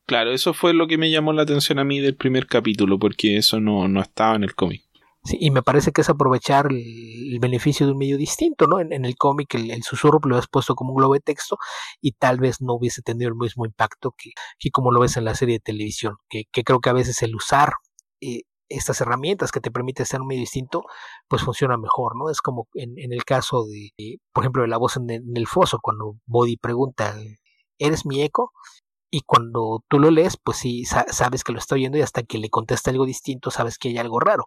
Claro, 0.07 0.31
eso 0.31 0.53
fue 0.53 0.73
lo 0.73 0.87
que 0.87 0.97
me 0.97 1.11
llamó 1.11 1.33
la 1.33 1.41
atención 1.41 1.79
a 1.79 1.83
mí 1.83 1.99
del 1.99 2.15
primer 2.15 2.47
capítulo, 2.47 2.97
porque 2.97 3.35
eso 3.35 3.59
no, 3.59 3.89
no 3.89 4.01
estaba 4.01 4.35
en 4.37 4.45
el 4.45 4.55
cómic. 4.55 4.83
Sí, 5.25 5.37
y 5.41 5.51
me 5.51 5.61
parece 5.61 5.91
que 5.91 5.99
es 5.99 6.09
aprovechar 6.09 6.67
el, 6.69 6.77
el 6.77 7.39
beneficio 7.41 7.85
de 7.85 7.91
un 7.91 7.97
medio 7.97 8.17
distinto, 8.17 8.67
¿no? 8.67 8.79
En, 8.79 8.93
en 8.93 9.03
el 9.03 9.17
cómic 9.17 9.53
el, 9.55 9.69
el, 9.69 9.83
susurro 9.83 10.21
lo 10.23 10.37
has 10.37 10.47
puesto 10.47 10.75
como 10.75 10.91
un 10.91 10.97
globo 10.99 11.15
de 11.15 11.19
texto 11.19 11.57
y 11.99 12.13
tal 12.13 12.39
vez 12.39 12.61
no 12.61 12.75
hubiese 12.75 13.01
tenido 13.01 13.27
el 13.27 13.35
mismo 13.35 13.65
impacto 13.65 14.13
que, 14.17 14.31
que 14.57 14.71
como 14.71 14.91
lo 14.91 15.01
ves 15.01 15.17
en 15.17 15.25
la 15.25 15.35
serie 15.35 15.55
de 15.55 15.59
televisión, 15.59 16.15
que, 16.29 16.43
que 16.53 16.63
creo 16.63 16.79
que 16.79 16.89
a 16.89 16.93
veces 16.93 17.21
el 17.23 17.35
usar 17.35 17.73
eh, 18.21 18.43
estas 18.69 19.01
herramientas 19.01 19.51
que 19.51 19.59
te 19.59 19.71
permite 19.71 20.05
ser 20.05 20.21
un 20.21 20.27
medio 20.27 20.41
distinto, 20.41 20.83
pues 21.27 21.41
funciona 21.43 21.77
mejor, 21.77 22.15
¿no? 22.17 22.29
Es 22.29 22.41
como 22.41 22.67
en, 22.73 22.97
en 22.97 23.13
el 23.13 23.23
caso 23.25 23.65
de, 23.65 23.91
eh, 23.97 24.17
por 24.33 24.43
ejemplo, 24.43 24.61
de 24.63 24.67
la 24.67 24.77
voz 24.77 24.97
en, 24.97 25.09
en 25.09 25.35
el 25.35 25.47
foso, 25.47 25.79
cuando 25.81 26.17
Body 26.25 26.57
pregunta, 26.57 27.15
¿eres 27.79 28.05
mi 28.05 28.21
eco? 28.21 28.51
y 29.09 29.21
cuando 29.21 29.83
tú 29.87 29.99
lo 29.99 30.11
lees, 30.11 30.37
pues 30.37 30.57
sí 30.57 30.83
sabes 30.85 31.43
que 31.43 31.53
lo 31.53 31.59
está 31.59 31.75
oyendo 31.75 31.97
y 31.97 32.01
hasta 32.01 32.23
que 32.23 32.37
le 32.37 32.49
contesta 32.49 32.91
algo 32.91 33.05
distinto 33.05 33.51
sabes 33.51 33.77
que 33.77 33.89
hay 33.89 33.97
algo 33.97 34.19
raro. 34.19 34.45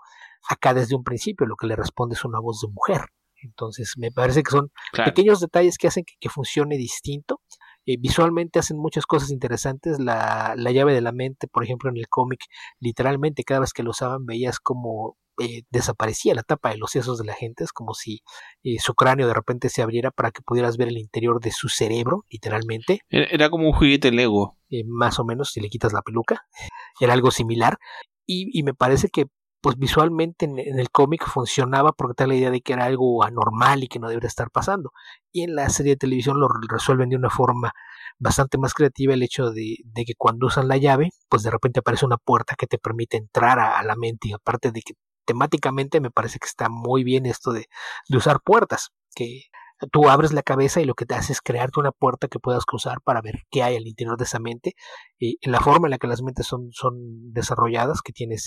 Acá 0.48 0.74
desde 0.74 0.94
un 0.94 1.02
principio 1.02 1.46
lo 1.46 1.56
que 1.56 1.66
le 1.66 1.76
responde 1.76 2.14
es 2.14 2.24
una 2.24 2.40
voz 2.40 2.60
de 2.60 2.68
mujer. 2.68 3.06
Entonces 3.42 3.94
me 3.96 4.12
parece 4.12 4.42
que 4.42 4.50
son 4.50 4.70
claro. 4.92 5.10
pequeños 5.10 5.40
detalles 5.40 5.78
que 5.78 5.88
hacen 5.88 6.04
que, 6.04 6.14
que 6.20 6.28
funcione 6.28 6.76
distinto. 6.76 7.40
Eh, 7.86 7.96
visualmente 7.98 8.58
hacen 8.58 8.78
muchas 8.78 9.06
cosas 9.06 9.30
interesantes. 9.30 9.98
La, 9.98 10.54
la 10.56 10.70
llave 10.72 10.94
de 10.94 11.00
la 11.00 11.12
mente, 11.12 11.48
por 11.48 11.64
ejemplo, 11.64 11.90
en 11.90 11.96
el 11.96 12.08
cómic, 12.08 12.40
literalmente 12.78 13.44
cada 13.44 13.60
vez 13.60 13.72
que 13.72 13.82
lo 13.82 13.90
usaban 13.90 14.26
veías 14.26 14.58
como 14.60 15.16
eh, 15.40 15.62
desaparecía 15.70 16.34
la 16.34 16.42
tapa 16.42 16.70
de 16.70 16.76
los 16.76 16.90
sesos 16.90 17.18
de 17.18 17.24
la 17.24 17.32
gente, 17.32 17.64
es 17.64 17.72
como 17.72 17.94
si 17.94 18.20
eh, 18.62 18.78
su 18.78 18.94
cráneo 18.94 19.26
de 19.26 19.32
repente 19.32 19.70
se 19.70 19.80
abriera 19.80 20.10
para 20.10 20.30
que 20.32 20.42
pudieras 20.42 20.76
ver 20.76 20.88
el 20.88 20.98
interior 20.98 21.40
de 21.40 21.50
su 21.50 21.68
cerebro, 21.68 22.24
literalmente. 22.28 23.00
Era 23.08 23.48
como 23.48 23.66
un 23.66 23.72
juguete 23.72 24.10
Lego. 24.10 24.58
Más 24.86 25.18
o 25.18 25.24
menos, 25.24 25.52
si 25.52 25.60
le 25.60 25.68
quitas 25.68 25.92
la 25.92 26.02
peluca, 26.02 26.46
era 27.00 27.14
algo 27.14 27.30
similar. 27.30 27.78
Y, 28.26 28.56
y 28.56 28.62
me 28.62 28.74
parece 28.74 29.08
que 29.08 29.26
pues 29.60 29.76
visualmente 29.76 30.46
en, 30.46 30.58
en 30.58 30.78
el 30.78 30.90
cómic 30.90 31.26
funcionaba 31.26 31.92
porque 31.92 32.14
da 32.16 32.26
la 32.26 32.34
idea 32.34 32.50
de 32.50 32.60
que 32.60 32.72
era 32.72 32.84
algo 32.86 33.24
anormal 33.24 33.84
y 33.84 33.88
que 33.88 33.98
no 33.98 34.08
debería 34.08 34.28
estar 34.28 34.50
pasando. 34.50 34.92
Y 35.32 35.42
en 35.42 35.54
la 35.54 35.68
serie 35.68 35.92
de 35.92 35.98
televisión 35.98 36.40
lo 36.40 36.48
resuelven 36.68 37.10
de 37.10 37.16
una 37.16 37.30
forma 37.30 37.72
bastante 38.20 38.58
más 38.58 38.74
creativa 38.74 39.14
el 39.14 39.22
hecho 39.22 39.50
de, 39.50 39.78
de, 39.84 40.04
que 40.04 40.14
cuando 40.16 40.46
usan 40.46 40.68
la 40.68 40.76
llave, 40.76 41.10
pues 41.28 41.42
de 41.42 41.50
repente 41.50 41.80
aparece 41.80 42.06
una 42.06 42.18
puerta 42.18 42.54
que 42.56 42.66
te 42.66 42.78
permite 42.78 43.16
entrar 43.16 43.58
a, 43.58 43.82
la 43.82 43.96
mente 43.96 44.28
y 44.28 44.32
aparte 44.32 44.70
de 44.72 44.82
que 44.82 44.94
temáticamente 45.24 46.00
me 46.00 46.10
parece 46.10 46.38
que 46.38 46.46
está 46.46 46.68
muy 46.68 47.02
bien 47.02 47.26
esto 47.26 47.52
de, 47.52 47.66
de 48.08 48.16
usar 48.16 48.40
puertas, 48.44 48.90
que 49.14 49.44
tú 49.90 50.10
abres 50.10 50.32
la 50.32 50.42
cabeza 50.42 50.80
y 50.80 50.84
lo 50.84 50.94
que 50.94 51.06
te 51.06 51.14
hace 51.14 51.32
es 51.32 51.40
crearte 51.40 51.80
una 51.80 51.92
puerta 51.92 52.28
que 52.28 52.38
puedas 52.38 52.66
cruzar 52.66 53.00
para 53.02 53.22
ver 53.22 53.44
qué 53.50 53.62
hay 53.62 53.76
al 53.76 53.86
interior 53.86 54.18
de 54.18 54.24
esa 54.24 54.38
mente. 54.38 54.74
y 55.18 55.38
la 55.48 55.60
forma 55.60 55.86
en 55.88 55.92
la 55.92 55.98
que 55.98 56.06
las 56.06 56.22
mentes 56.22 56.46
son, 56.46 56.68
son 56.72 57.32
desarrolladas, 57.32 58.02
que 58.02 58.12
tienes 58.12 58.44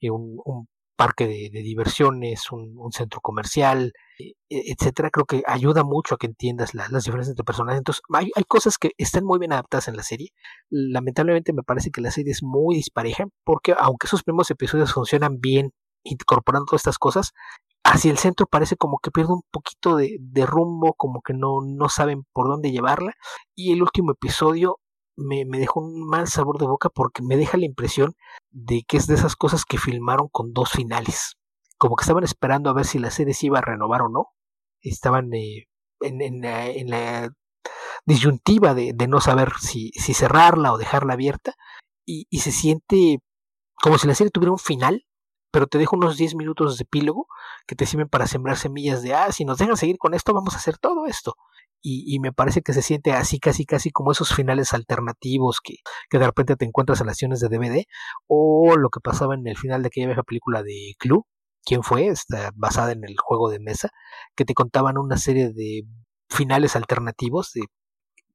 eh, 0.00 0.10
un, 0.10 0.68
parque 0.96 1.26
de, 1.26 1.62
diversiones, 1.62 2.52
un, 2.52 2.92
centro 2.92 3.20
comercial, 3.22 3.92
eh, 4.18 4.34
etcétera, 4.50 5.08
creo 5.10 5.24
que 5.24 5.42
ayuda 5.46 5.82
mucho 5.82 6.14
a 6.14 6.18
que 6.18 6.26
entiendas 6.26 6.74
la, 6.74 6.88
las 6.90 7.04
diferencias 7.04 7.32
entre 7.32 7.44
personajes. 7.44 7.78
Entonces, 7.78 8.02
hay, 8.12 8.30
hay, 8.34 8.44
cosas 8.44 8.76
que 8.76 8.90
están 8.98 9.24
muy 9.24 9.38
bien 9.38 9.52
adaptadas 9.52 9.88
en 9.88 9.96
la 9.96 10.02
serie. 10.02 10.28
Lamentablemente 10.68 11.54
me 11.54 11.62
parece 11.62 11.90
que 11.90 12.02
la 12.02 12.10
serie 12.10 12.32
es 12.32 12.42
muy 12.42 12.76
dispareja, 12.76 13.24
porque 13.44 13.74
aunque 13.78 14.08
esos 14.08 14.22
primeros 14.22 14.50
episodios 14.50 14.92
funcionan 14.92 15.40
bien 15.40 15.70
incorporando 16.04 16.66
todas 16.66 16.80
estas 16.80 16.98
cosas, 16.98 17.32
hacia 17.82 18.10
el 18.10 18.18
centro 18.18 18.46
parece 18.46 18.76
como 18.76 18.98
que 18.98 19.10
pierde 19.10 19.32
un 19.32 19.42
poquito 19.50 19.96
de, 19.96 20.18
de 20.20 20.46
rumbo, 20.46 20.94
como 20.94 21.22
que 21.22 21.32
no, 21.32 21.60
no 21.64 21.88
saben 21.88 22.24
por 22.32 22.48
dónde 22.48 22.72
llevarla. 22.72 23.14
Y 23.54 23.72
el 23.72 23.82
último 23.82 24.12
episodio 24.12 24.78
me, 25.20 25.44
me, 25.44 25.58
dejó 25.58 25.80
un 25.80 26.06
mal 26.06 26.28
sabor 26.28 26.58
de 26.58 26.66
boca 26.66 26.88
porque 26.88 27.22
me 27.22 27.36
deja 27.36 27.58
la 27.58 27.66
impresión 27.66 28.14
de 28.50 28.82
que 28.86 28.96
es 28.96 29.06
de 29.06 29.14
esas 29.14 29.36
cosas 29.36 29.64
que 29.64 29.78
filmaron 29.78 30.28
con 30.28 30.52
dos 30.52 30.70
finales. 30.70 31.36
Como 31.78 31.96
que 31.96 32.02
estaban 32.02 32.24
esperando 32.24 32.70
a 32.70 32.74
ver 32.74 32.84
si 32.86 32.98
la 32.98 33.10
serie 33.10 33.34
se 33.34 33.46
iba 33.46 33.58
a 33.58 33.62
renovar 33.62 34.02
o 34.02 34.08
no. 34.08 34.26
Estaban 34.80 35.32
eh, 35.34 35.66
en, 36.00 36.20
en, 36.20 36.44
en, 36.44 36.90
la 36.90 37.30
disyuntiva 38.04 38.74
de, 38.74 38.94
no 39.08 39.20
saber 39.20 39.52
si, 39.60 39.90
si, 39.92 40.14
cerrarla 40.14 40.72
o 40.72 40.78
dejarla 40.78 41.14
abierta. 41.14 41.54
Y, 42.06 42.26
y 42.30 42.40
se 42.40 42.52
siente 42.52 43.20
como 43.82 43.98
si 43.98 44.06
la 44.06 44.14
serie 44.14 44.30
tuviera 44.30 44.52
un 44.52 44.58
final 44.58 45.04
pero 45.50 45.66
te 45.66 45.78
dejo 45.78 45.96
unos 45.96 46.16
10 46.16 46.34
minutos 46.34 46.78
de 46.78 46.82
epílogo 46.82 47.26
que 47.66 47.76
te 47.76 47.86
sirven 47.86 48.08
para 48.08 48.26
sembrar 48.26 48.56
semillas 48.56 49.02
de, 49.02 49.14
ah, 49.14 49.32
si 49.32 49.44
nos 49.44 49.58
dejan 49.58 49.76
seguir 49.76 49.98
con 49.98 50.14
esto, 50.14 50.34
vamos 50.34 50.54
a 50.54 50.58
hacer 50.58 50.78
todo 50.78 51.06
esto. 51.06 51.34
Y, 51.82 52.04
y, 52.14 52.20
me 52.20 52.32
parece 52.32 52.60
que 52.62 52.74
se 52.74 52.82
siente 52.82 53.12
así, 53.12 53.40
casi, 53.40 53.64
casi 53.64 53.90
como 53.90 54.12
esos 54.12 54.34
finales 54.34 54.74
alternativos 54.74 55.60
que, 55.62 55.76
que 56.10 56.18
de 56.18 56.26
repente 56.26 56.56
te 56.56 56.66
encuentras 56.66 57.00
en 57.00 57.06
las 57.06 57.14
acciones 57.14 57.40
de 57.40 57.48
DVD, 57.48 57.84
o 58.26 58.76
lo 58.76 58.90
que 58.90 59.00
pasaba 59.00 59.34
en 59.34 59.46
el 59.46 59.56
final 59.56 59.82
de 59.82 59.88
aquella 59.88 60.08
vieja 60.08 60.22
película 60.22 60.62
de 60.62 60.94
Clue, 60.98 61.24
¿quién 61.64 61.82
fue? 61.82 62.08
Está 62.08 62.52
basada 62.54 62.92
en 62.92 63.04
el 63.04 63.16
juego 63.18 63.48
de 63.48 63.60
mesa, 63.60 63.90
que 64.36 64.44
te 64.44 64.54
contaban 64.54 64.98
una 64.98 65.16
serie 65.16 65.52
de 65.52 65.84
finales 66.28 66.76
alternativos 66.76 67.52
de 67.54 67.62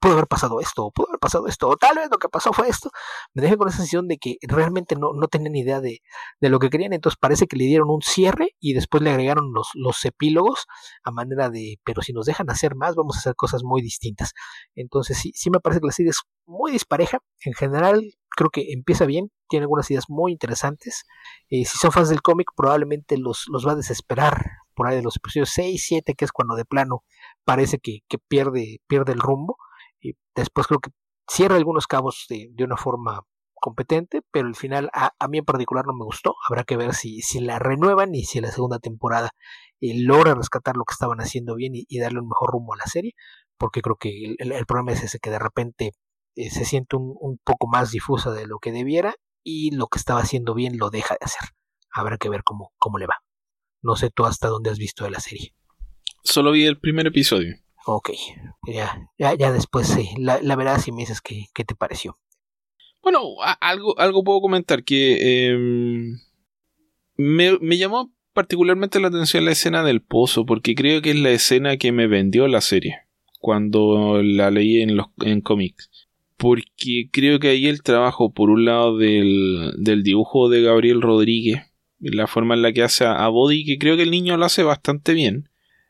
pudo 0.06 0.14
haber 0.14 0.28
pasado 0.28 0.60
esto, 0.60 0.86
o 0.86 0.92
pudo 0.92 1.08
haber 1.10 1.20
pasado 1.20 1.48
esto, 1.48 1.68
o 1.68 1.78
tal 1.78 1.96
vez 1.96 2.10
lo 2.12 2.20
que 2.20 2.30
pasó 2.30 2.54
fue 2.54 2.70
esto. 2.70 2.92
Me 3.34 3.42
dejé 3.42 3.58
con 3.58 3.68
esa 3.68 3.78
sensación 3.78 4.08
de 4.08 4.20
que 4.20 4.38
realmente 4.44 4.96
no, 4.96 5.14
no 5.14 5.28
tenían 5.28 5.56
idea 5.56 5.82
de, 5.82 6.02
de, 6.40 6.50
lo 6.50 6.60
que 6.60 6.70
querían, 6.70 6.94
entonces 6.94 7.18
parece 7.20 7.48
que 7.48 7.56
le 7.56 7.64
dieron 7.64 7.90
un 7.90 8.04
cierre 8.04 8.56
y 8.60 8.74
después 8.74 9.02
le 9.02 9.10
agregaron 9.10 9.52
los, 9.52 9.70
los 9.74 10.06
epílogos 10.06 10.68
a 11.04 11.10
manera 11.10 11.50
de, 11.50 11.80
pero 11.84 12.04
si 12.04 12.14
nos 12.14 12.28
dejan 12.28 12.52
hacer 12.52 12.76
más, 12.76 12.94
vamos 12.96 13.16
a 13.16 13.20
hacer 13.20 13.36
cosas 13.36 13.64
muy 13.64 13.82
distintas. 13.82 14.34
Entonces 14.76 15.18
sí, 15.18 15.32
sí 15.34 15.50
me 15.50 15.60
parece 15.60 15.82
que 15.82 15.88
la 15.88 15.94
serie 15.94 16.12
es 16.12 16.22
muy 16.46 16.72
dispareja, 16.72 17.18
en 17.44 17.54
general 17.54 18.04
creo 18.30 18.52
que 18.52 18.74
empieza 18.74 19.06
bien, 19.06 19.32
tiene 19.50 19.64
algunas 19.64 19.90
ideas 19.90 20.06
muy 20.08 20.34
interesantes. 20.34 21.06
Eh, 21.50 21.66
si 21.66 21.80
son 21.80 21.92
fans 21.92 22.10
del 22.10 22.22
cómic, 22.22 22.50
probablemente 22.56 23.18
los, 23.18 23.46
los 23.48 23.66
va 23.66 23.72
a 23.72 23.76
desesperar 23.76 24.52
por 24.76 24.88
ahí 24.88 24.98
de 24.98 25.02
los 25.02 25.16
episodios 25.16 25.50
6, 25.52 25.84
7, 25.84 26.14
que 26.14 26.26
es 26.26 26.32
cuando 26.32 26.56
de 26.56 26.66
plano 26.66 27.04
parece 27.44 27.80
que, 27.80 28.02
que 28.08 28.20
pierde, 28.20 28.82
pierde 28.88 29.14
el 29.14 29.20
rumbo 29.20 29.58
después 30.36 30.68
creo 30.68 30.80
que 30.80 30.92
cierra 31.28 31.56
algunos 31.56 31.88
cabos 31.88 32.26
de, 32.30 32.50
de 32.52 32.64
una 32.64 32.78
forma 32.78 33.22
competente, 33.56 34.22
pero 34.32 34.48
el 34.48 34.56
final 34.56 34.90
a, 34.94 35.12
a, 35.18 35.28
mí 35.28 35.40
en 35.40 35.46
particular 35.46 35.86
no 35.88 35.94
me 35.94 36.06
gustó. 36.06 36.36
Habrá 36.48 36.64
que 36.64 36.78
ver 36.78 36.94
si, 36.94 37.22
si 37.22 37.40
la 37.40 37.58
renuevan 37.58 38.14
y 38.14 38.24
si 38.24 38.40
la 38.42 38.52
segunda 38.52 38.80
temporada 38.80 39.32
eh, 39.82 40.00
logra 40.00 40.36
rescatar 40.36 40.76
lo 40.76 40.84
que 40.84 40.94
estaban 40.94 41.20
haciendo 41.20 41.56
bien 41.56 41.74
y, 41.74 42.00
darle 42.00 42.20
un 42.20 42.28
mejor 42.28 42.52
rumbo 42.52 42.74
a 42.74 42.78
la 42.78 42.86
serie, 42.86 43.14
porque 43.58 43.82
creo 43.82 43.96
que 43.96 44.36
el, 44.38 44.52
el 44.52 44.66
problema 44.66 44.92
es 44.92 45.04
ese 45.04 45.20
que 45.20 45.32
de 45.32 45.40
repente 45.40 45.92
eh, 46.36 46.50
se 46.50 46.66
siente 46.66 46.96
un, 46.96 47.16
un, 47.20 47.40
poco 47.44 47.68
más 47.68 47.92
difusa 47.92 48.32
de 48.32 48.46
lo 48.46 48.60
que 48.60 48.72
debiera 48.72 49.16
y 49.44 49.76
lo 49.76 49.88
que 49.88 49.98
estaba 49.98 50.20
haciendo 50.20 50.54
bien 50.54 50.78
lo 50.78 50.90
deja 50.90 51.16
de 51.16 51.26
hacer. 51.26 51.50
Habrá 51.92 52.18
que 52.18 52.30
ver 52.30 52.44
cómo, 52.44 52.72
cómo 52.78 52.98
le 52.98 53.08
va. 53.08 53.16
No 53.82 53.96
sé 53.96 54.10
tú 54.10 54.26
hasta 54.26 54.48
dónde 54.48 54.70
has 54.70 54.78
visto 54.78 55.06
de 55.06 55.12
la 55.12 55.20
serie. 55.20 55.56
Solo 56.24 56.52
vi 56.52 56.66
el 56.66 56.80
primer 56.80 57.08
episodio. 57.08 57.56
Ok, 57.86 58.12
ya, 58.68 59.10
ya, 59.18 59.36
ya 59.36 59.52
después 59.52 59.88
sí, 59.88 60.10
la, 60.18 60.42
la 60.42 60.56
verdad 60.56 60.80
si 60.80 60.92
me 60.92 61.02
dices 61.02 61.22
qué, 61.22 61.46
qué 61.54 61.64
te 61.64 61.76
pareció. 61.76 62.18
Bueno, 63.04 63.22
a, 63.44 63.54
algo, 63.54 63.98
algo 64.00 64.24
puedo 64.24 64.42
comentar 64.42 64.84
que 64.84 65.18
eh, 65.22 65.58
me, 67.18 67.60
me 67.60 67.78
llamó 67.78 68.12
particularmente 68.34 69.00
la 69.00 69.10
atención 69.10 69.46
la 69.46 69.52
escena 69.52 69.84
del 69.84 70.02
pozo, 70.02 70.46
porque 70.46 70.76
creo 70.76 71.02
que 71.02 71.12
es 71.12 71.20
la 71.20 71.30
escena 71.30 71.78
que 71.78 71.92
me 71.92 72.08
vendió 72.08 72.48
la 72.48 72.62
serie 72.62 73.06
cuando 73.40 74.24
la 74.24 74.50
leí 74.50 74.82
en 74.82 74.98
los 74.98 75.08
en 75.24 75.42
cómics. 75.42 75.92
porque 76.38 77.10
creo 77.12 77.40
que 77.40 77.50
ahí 77.50 77.68
el 77.68 77.84
trabajo, 77.84 78.34
por 78.34 78.50
un 78.50 78.66
lado, 78.66 78.98
del, 78.98 79.72
del 79.78 80.02
dibujo 80.02 80.50
de 80.50 80.64
Gabriel 80.64 81.02
Rodríguez, 81.02 81.62
la 82.00 82.26
forma 82.26 82.56
en 82.56 82.64
la 82.64 82.74
que 82.74 82.82
hace 82.82 83.06
a, 83.06 83.28
Body, 83.28 83.64
que 83.64 83.78
creo 83.78 83.96
que 83.98 84.04
el 84.04 84.12
niño 84.12 84.36
lo 84.36 84.46
hace 84.46 84.64
bastante 84.64 85.14
bien. 85.14 85.48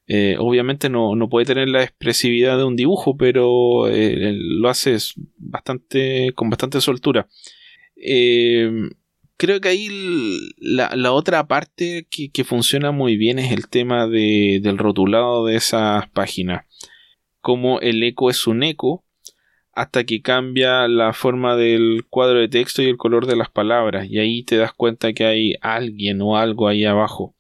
Eh, 0.08 0.36
obviamente 0.40 0.90
no, 0.90 1.16
no, 1.16 1.30
puede 1.30 1.48
tener 1.48 1.68
la 1.68 1.84
expresividad 1.84 2.58
de 2.58 2.64
un 2.64 2.76
dibujo, 2.76 3.18
pero 3.18 3.88
eh, 3.88 4.34
lo 4.38 4.70
hace 4.70 4.98
bastante, 5.38 6.32
con 6.36 6.50
bastante 6.50 6.80
soltura. 6.82 7.28
Eh, 7.96 8.70
creo 9.38 9.60
que 9.62 9.70
ahí 9.70 9.90
la, 10.58 10.96
la 10.96 11.12
otra 11.12 11.48
parte 11.48 12.08
que, 12.10 12.30
que, 12.30 12.44
funciona 12.44 12.92
muy 12.92 13.18
bien 13.18 13.40
es 13.40 13.52
el 13.52 13.68
tema 13.68 14.08
de, 14.08 14.60
del 14.62 14.78
rotulado 14.78 15.46
de 15.46 15.56
esas 15.56 16.08
páginas. 16.10 16.66
Como 17.42 17.80
el 17.80 18.04
eco 18.04 18.30
es 18.30 18.48
un 18.48 18.64
eco, 18.64 19.06
hasta 19.76 20.06
que 20.06 20.22
cambia 20.22 20.88
la 20.88 21.14
forma 21.14 21.56
del 21.56 22.06
cuadro 22.10 22.40
de 22.40 22.48
texto 22.48 22.82
y 22.82 22.86
el 22.86 22.98
color 22.98 23.28
de 23.28 23.36
las 23.36 23.50
palabras 23.50 24.08
y 24.10 24.20
ahí 24.20 24.44
te 24.44 24.56
das 24.56 24.74
cuenta 24.74 25.12
que 25.14 25.26
hay 25.26 25.56
alguien 25.62 26.22
o 26.22 26.38
algo 26.38 26.70
ahí 26.70 26.86
abajo 26.86 27.35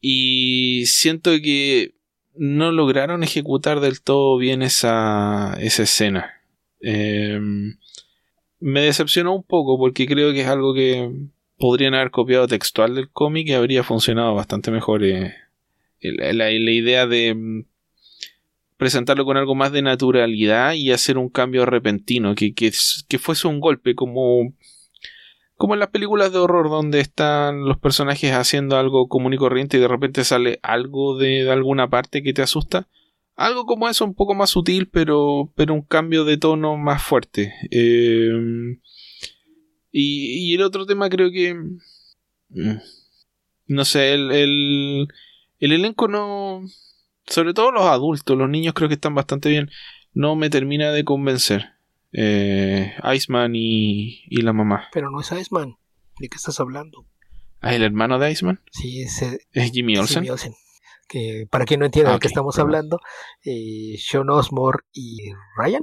y 0.00 0.84
siento 0.86 1.30
que 1.42 1.94
no 2.34 2.70
lograron 2.72 3.22
ejecutar 3.22 3.80
del 3.80 4.00
todo 4.00 4.38
bien 4.38 4.62
esa, 4.62 5.56
esa 5.60 5.82
escena. 5.82 6.40
Em, 6.80 7.76
me 8.60 8.80
decepcionó 8.82 9.34
un 9.34 9.42
poco 9.42 9.78
porque 9.78 10.06
creo 10.06 10.32
que 10.32 10.42
es 10.42 10.46
algo 10.46 10.74
que 10.74 11.10
podrían 11.56 11.94
haber 11.94 12.10
copiado 12.10 12.46
textual 12.46 12.94
del 12.94 13.10
cómic 13.10 13.48
y 13.48 13.52
habría 13.52 13.82
funcionado 13.82 14.34
bastante 14.34 14.70
mejor 14.70 15.04
eh, 15.04 15.34
la 16.00 16.50
idea 16.50 17.06
de 17.06 17.64
presentarlo 18.78 19.24
con 19.24 19.36
algo 19.36 19.56
más 19.56 19.72
de 19.72 19.82
naturalidad 19.82 20.74
y 20.74 20.92
hacer 20.92 21.18
un 21.18 21.28
cambio 21.28 21.66
repentino, 21.66 22.34
que, 22.36 22.54
que 22.54 23.18
fuese 23.18 23.48
un 23.48 23.58
golpe 23.58 23.96
como 23.96 24.54
como 25.58 25.74
en 25.74 25.80
las 25.80 25.90
películas 25.90 26.32
de 26.32 26.38
horror 26.38 26.70
donde 26.70 27.00
están 27.00 27.66
los 27.66 27.78
personajes 27.78 28.32
haciendo 28.32 28.78
algo 28.78 29.08
común 29.08 29.34
y 29.34 29.36
corriente 29.36 29.76
y 29.76 29.80
de 29.80 29.88
repente 29.88 30.24
sale 30.24 30.60
algo 30.62 31.18
de, 31.18 31.50
alguna 31.50 31.90
parte 31.90 32.22
que 32.22 32.32
te 32.32 32.42
asusta. 32.42 32.88
Algo 33.36 33.66
como 33.66 33.88
eso, 33.88 34.04
un 34.04 34.14
poco 34.14 34.34
más 34.34 34.50
sutil, 34.50 34.88
pero, 34.88 35.52
pero 35.54 35.74
un 35.74 35.82
cambio 35.82 36.24
de 36.24 36.38
tono 36.38 36.76
más 36.76 37.02
fuerte. 37.02 37.52
Eh, 37.70 38.30
y, 39.92 40.50
y, 40.50 40.54
el 40.54 40.62
otro 40.62 40.86
tema 40.86 41.10
creo 41.10 41.30
que... 41.30 41.54
Mm, 42.48 42.78
no 43.66 43.84
sé, 43.84 44.14
el, 44.14 44.30
el, 44.30 45.08
el 45.58 45.72
elenco 45.72 46.08
no 46.08 46.62
sobre 47.28 47.52
todo 47.54 47.70
los 47.70 47.84
adultos, 47.84 48.36
los 48.36 48.48
niños 48.48 48.74
creo 48.74 48.88
que 48.88 48.94
están 48.94 49.14
bastante 49.14 49.48
bien. 49.48 49.70
No 50.14 50.34
me 50.34 50.50
termina 50.50 50.90
de 50.92 51.04
convencer. 51.04 51.72
Eh, 52.12 52.94
Iceman 53.14 53.54
y, 53.54 54.24
y, 54.28 54.42
la 54.42 54.52
mamá. 54.52 54.88
Pero 54.92 55.10
no 55.10 55.20
es 55.20 55.30
Iceman. 55.32 55.76
¿De 56.18 56.28
qué 56.28 56.36
estás 56.36 56.58
hablando? 56.60 57.06
¿Ah, 57.60 57.74
el 57.74 57.82
hermano 57.82 58.18
de 58.18 58.30
Iceman? 58.30 58.60
Sí, 58.70 59.02
es, 59.02 59.22
¿Es 59.22 59.72
Jimmy 59.72 59.96
Olsen. 59.96 60.22
Jimmy 60.22 60.30
Olsen. 60.30 60.54
Que 61.08 61.46
para 61.50 61.64
quien 61.64 61.80
no 61.80 61.86
entienda 61.86 62.12
de 62.12 62.18
qué 62.18 62.28
estamos 62.28 62.58
hablando, 62.58 63.00
eh, 63.44 63.96
Sean 63.98 64.28
Osmore 64.28 64.80
y 64.92 65.32
Ryan 65.56 65.82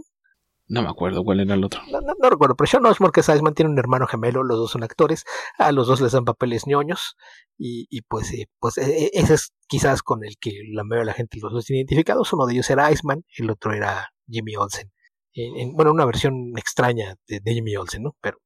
no 0.68 0.82
me 0.82 0.90
acuerdo 0.90 1.24
cuál 1.24 1.42
era 1.42 1.54
el 1.54 1.64
otro. 1.64 1.82
No, 1.92 2.30
recuerdo, 2.30 2.56
pero 2.56 2.68
Sean 2.68 2.86
Osmore 2.86 3.12
que 3.12 3.20
Iceman 3.20 3.54
tiene 3.54 3.72
un 3.72 3.78
hermano 3.78 4.08
gemelo, 4.08 4.44
los 4.44 4.58
dos 4.58 4.72
son 4.72 4.84
actores, 4.84 5.24
a 5.58 5.72
los 5.72 5.88
dos 5.88 6.02
les 6.02 6.12
dan 6.14 6.26
papeles 6.26 6.66
ñoños, 6.66 7.16
y, 7.58 7.88
y 7.90 8.02
pues, 8.02 8.34
eh, 8.34 8.50
pues 8.60 8.78
e, 8.80 9.06
e, 9.06 9.12
ese 9.14 9.36
es 9.36 9.54
quizás 9.68 10.02
con 10.02 10.24
el 10.24 10.38
que 10.40 10.62
la 10.72 10.84
mayoría 10.84 11.02
de 11.02 11.06
la 11.06 11.14
gente 11.14 11.40
los 11.40 11.54
dos 11.54 11.70
identificados. 11.70 12.34
Uno 12.34 12.48
de 12.48 12.54
ellos 12.54 12.70
era 12.70 12.92
Iceman, 12.92 13.24
el 13.38 13.52
otro 13.52 13.74
era 13.74 14.10
Jimmy 14.28 14.56
Olsen. 14.56 14.92
En, 15.36 15.74
bueno, 15.74 15.92
una 15.92 16.06
versión 16.06 16.54
extraña 16.58 17.16
de, 17.28 17.42
Jimmy 17.46 17.76
Olsen, 17.76 18.04
¿no? 18.04 18.16
Pero, 18.22 18.40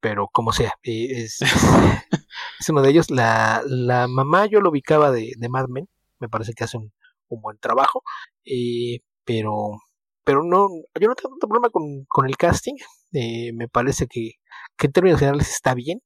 pero 0.00 0.28
como 0.32 0.52
sea, 0.52 0.72
eh, 0.82 1.08
es, 1.24 1.42
es, 1.42 2.68
uno 2.68 2.82
de 2.82 2.90
ellos. 2.90 3.10
La, 3.10 3.62
la 3.66 4.08
mamá 4.08 4.46
yo 4.46 4.60
lo 4.60 4.70
ubicaba 4.70 5.10
de, 5.12 5.34
de 5.36 5.48
Mad 5.48 5.68
Men, 5.68 5.88
me 6.20 6.28
parece 6.28 6.54
que 6.54 6.64
hace 6.64 6.78
un, 6.78 6.92
un 7.28 7.40
buen 7.42 7.58
trabajo, 7.58 8.02
eh, 8.44 9.00
pero 9.24 9.80
pero 10.24 10.44
no, 10.44 10.68
yo 11.00 11.08
no 11.08 11.14
tengo 11.14 11.30
tanto 11.30 11.48
problema 11.48 11.70
con, 11.70 12.04
con 12.06 12.26
el 12.26 12.36
casting. 12.36 12.74
Eh, 13.12 13.52
me 13.52 13.68
parece 13.68 14.06
que, 14.06 14.34
que, 14.76 14.86
en 14.86 14.92
términos 14.92 15.18
generales 15.18 15.50
está 15.50 15.74
bien, 15.74 16.00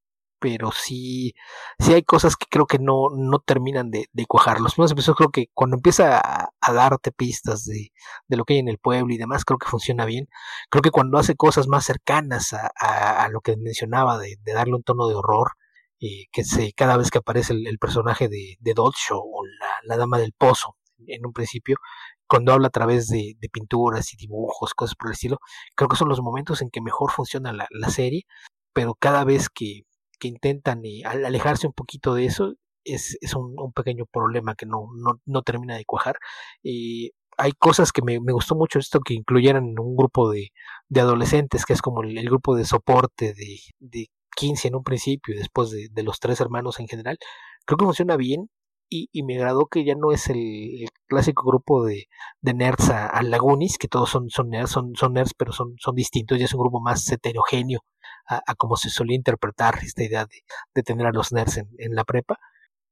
pero 0.45 0.73
sí, 0.73 1.35
sí 1.79 1.95
hay 1.95 2.03
cosas 2.03 2.37
que 2.37 2.45
creo 2.51 2.67
que 2.67 2.79
no, 2.79 3.09
no 3.17 3.39
terminan 3.39 3.91
de, 3.91 4.09
de 4.13 4.27
cuajar. 4.27 4.61
Los 4.61 4.75
primeros 4.75 4.93
episodios 4.93 5.17
creo 5.17 5.31
que 5.31 5.47
cuando 5.55 5.77
empieza 5.77 6.21
a, 6.21 6.73
darte 6.75 7.13
pistas 7.13 7.65
de, 7.65 7.93
de, 8.29 8.37
lo 8.37 8.45
que 8.45 8.53
hay 8.53 8.59
en 8.61 8.69
el 8.69 8.77
pueblo 8.77 9.15
y 9.15 9.17
demás, 9.17 9.47
creo 9.47 9.57
que 9.57 9.71
funciona 9.71 10.05
bien. 10.05 10.29
Creo 10.69 10.83
que 10.83 10.91
cuando 10.91 11.17
hace 11.17 11.35
cosas 11.35 11.67
más 11.67 11.87
cercanas 11.87 12.53
a, 12.53 12.69
a, 13.25 13.29
lo 13.31 13.41
que 13.41 13.57
mencionaba 13.57 14.19
de, 14.19 14.37
de, 14.43 14.53
darle 14.53 14.75
un 14.75 14.83
tono 14.83 15.09
de 15.09 15.15
horror, 15.15 15.53
eh, 15.99 16.27
que 16.31 16.45
se, 16.45 16.75
cada 16.75 16.99
vez 16.99 17.11
que 17.11 17.19
aparece 17.19 17.55
el, 17.55 17.79
personaje 17.79 18.29
de, 18.29 18.57
de 18.61 18.75
Dolce 18.75 19.15
o 19.15 19.47
la, 19.61 19.69
la 19.85 19.97
dama 19.97 20.19
del 20.19 20.35
pozo 20.37 20.77
en 21.07 21.25
un 21.25 21.33
principio, 21.33 21.79
cuando 22.27 22.53
habla 22.53 22.69
a 22.69 22.71
través 22.71 23.09
de, 23.09 23.37
pinturas 23.51 24.13
y 24.13 24.17
dibujos, 24.19 24.75
cosas 24.75 24.95
por 24.95 25.09
el 25.09 25.15
estilo, 25.15 25.39
creo 25.75 25.89
que 25.89 25.97
son 25.97 26.09
los 26.09 26.21
momentos 26.21 26.61
en 26.63 26.71
que 26.71 26.83
mejor 26.83 27.13
funciona 27.13 27.53
la, 27.53 27.91
serie, 27.91 28.27
pero 28.75 28.95
cada 28.95 29.25
vez 29.25 29.49
que, 29.49 29.83
que 30.19 30.29
intentan 30.29 30.85
eh, 30.85 31.03
alejarse 31.05 31.67
un 31.67 31.73
poquito 31.73 32.15
de 32.15 32.27
eso, 32.27 32.55
es, 32.85 33.17
es 33.21 33.35
un, 33.35 33.73
pequeño 33.73 34.07
problema 34.07 34.55
que 34.55 34.67
no, 34.67 34.89
no, 34.97 35.21
no 35.25 35.43
termina 35.43 35.77
de 35.77 35.85
cuajar. 35.85 36.17
Eh, 36.63 37.11
hay 37.37 37.53
cosas 37.53 37.93
que 37.93 38.03
me, 38.03 38.21
me, 38.21 38.33
gustó 38.33 38.55
mucho 38.55 38.79
esto 38.79 39.01
que 39.01 39.15
incluyeran 39.15 39.79
un 39.79 39.97
grupo 39.97 40.31
de, 40.31 40.51
de 40.89 41.01
adolescentes, 41.01 41.65
que 41.67 41.73
es 41.73 41.83
como 41.83 42.03
el, 42.03 42.23
grupo 42.25 42.55
de 42.57 42.65
soporte 42.65 43.35
de, 43.35 43.59
de 43.81 44.09
15 44.37 44.69
en 44.69 44.77
un 44.77 44.85
principio 44.85 45.35
y 45.35 45.39
después 45.39 45.71
de, 45.71 45.89
de, 45.91 46.03
los 46.03 46.21
tres 46.21 46.41
hermanos 46.41 46.81
en 46.81 46.89
general. 46.89 47.19
Creo 47.67 47.79
que 47.79 47.87
funciona 47.87 48.17
bien 48.17 48.51
y, 48.89 49.23
me 49.25 49.37
agradó 49.37 49.67
que 49.67 49.85
ya 49.85 49.95
no 49.95 50.13
es 50.13 50.29
el, 50.29 50.89
clásico 51.07 51.45
grupo 51.47 51.85
de, 51.85 52.07
nerds 52.43 52.91
a, 52.91 53.23
Lagunis, 53.23 53.79
que 53.79 53.89
todos 53.89 54.11
son, 54.11 54.31
son 54.31 54.51
nerds, 54.51 54.71
son, 54.71 54.95
son 54.95 55.15
nerds, 55.15 55.35
pero 55.37 55.53
son, 55.53 55.75
son 55.79 55.95
distintos, 55.95 56.39
ya 56.39 56.45
es 56.45 56.55
un 56.55 56.61
grupo 56.61 56.81
más 56.81 57.11
heterogéneo 57.11 57.81
a, 58.29 58.43
a 58.47 58.55
como 58.55 58.77
se 58.77 58.91
solía 58.91 59.17
interpretar 59.17 59.79
esta 59.83 60.03
idea 60.05 60.27
de, 60.27 60.43
de 60.75 60.83
tener 60.83 61.07
a 61.07 61.13
los 61.13 61.33
nerds 61.33 61.59
en, 61.59 61.69
en 61.79 61.95
la 61.95 62.05
prepa. 62.05 62.39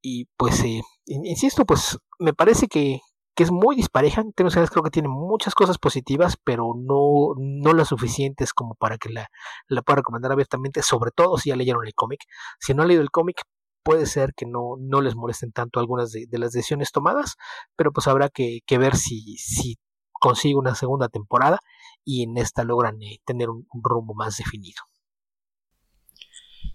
Y 0.03 0.27
pues, 0.37 0.63
eh, 0.65 0.83
insisto, 1.07 1.65
pues 1.65 1.99
me 2.19 2.35
parece 2.35 2.67
que, 2.69 3.01
que 3.35 3.45
es 3.45 3.51
muy 3.51 3.77
dispareja. 3.77 4.21
En 4.21 4.33
términos 4.33 4.71
creo 4.71 4.83
que 4.83 4.91
tiene 4.91 5.09
muchas 5.09 5.55
cosas 5.55 5.79
positivas, 5.79 6.37
pero 6.43 6.75
no, 6.77 7.35
no 7.39 7.73
las 7.73 7.89
suficientes 7.89 8.53
como 8.53 8.75
para 8.75 8.99
que 8.99 9.11
la, 9.11 9.29
la 9.69 9.83
pueda 9.83 9.97
recomendar 9.97 10.33
abiertamente, 10.33 10.83
sobre 10.83 11.13
todo 11.13 11.39
si 11.39 11.51
ya 11.51 11.57
leyeron 11.57 11.87
el 11.87 11.95
cómic. 11.95 12.21
Si 12.61 12.75
no 12.75 12.83
han 12.83 12.89
leído 12.89 13.03
el 13.03 13.11
cómic, 13.11 13.43
puede 13.83 14.07
ser 14.07 14.35
que 14.35 14.47
no, 14.47 14.77
no 14.79 15.01
les 15.01 15.17
molesten 15.17 15.53
tanto 15.53 15.81
algunas 15.81 16.13
de, 16.13 16.27
las 16.33 16.53
decisiones 16.53 16.93
tomadas, 16.93 17.37
pero 17.77 17.93
pues 17.93 18.07
habrá 18.07 18.29
que, 18.29 18.61
ver 18.71 18.97
si, 18.97 19.37
si 19.39 19.77
consigue 20.13 20.55
una 20.57 20.75
segunda 20.75 21.09
temporada 21.09 21.59
y 22.05 22.25
en 22.25 22.37
esta 22.39 22.65
logran 22.65 23.01
eh, 23.03 23.19
tener 23.25 23.51
un, 23.51 23.67
rumbo 23.83 24.15
más 24.15 24.37
definido. 24.37 24.83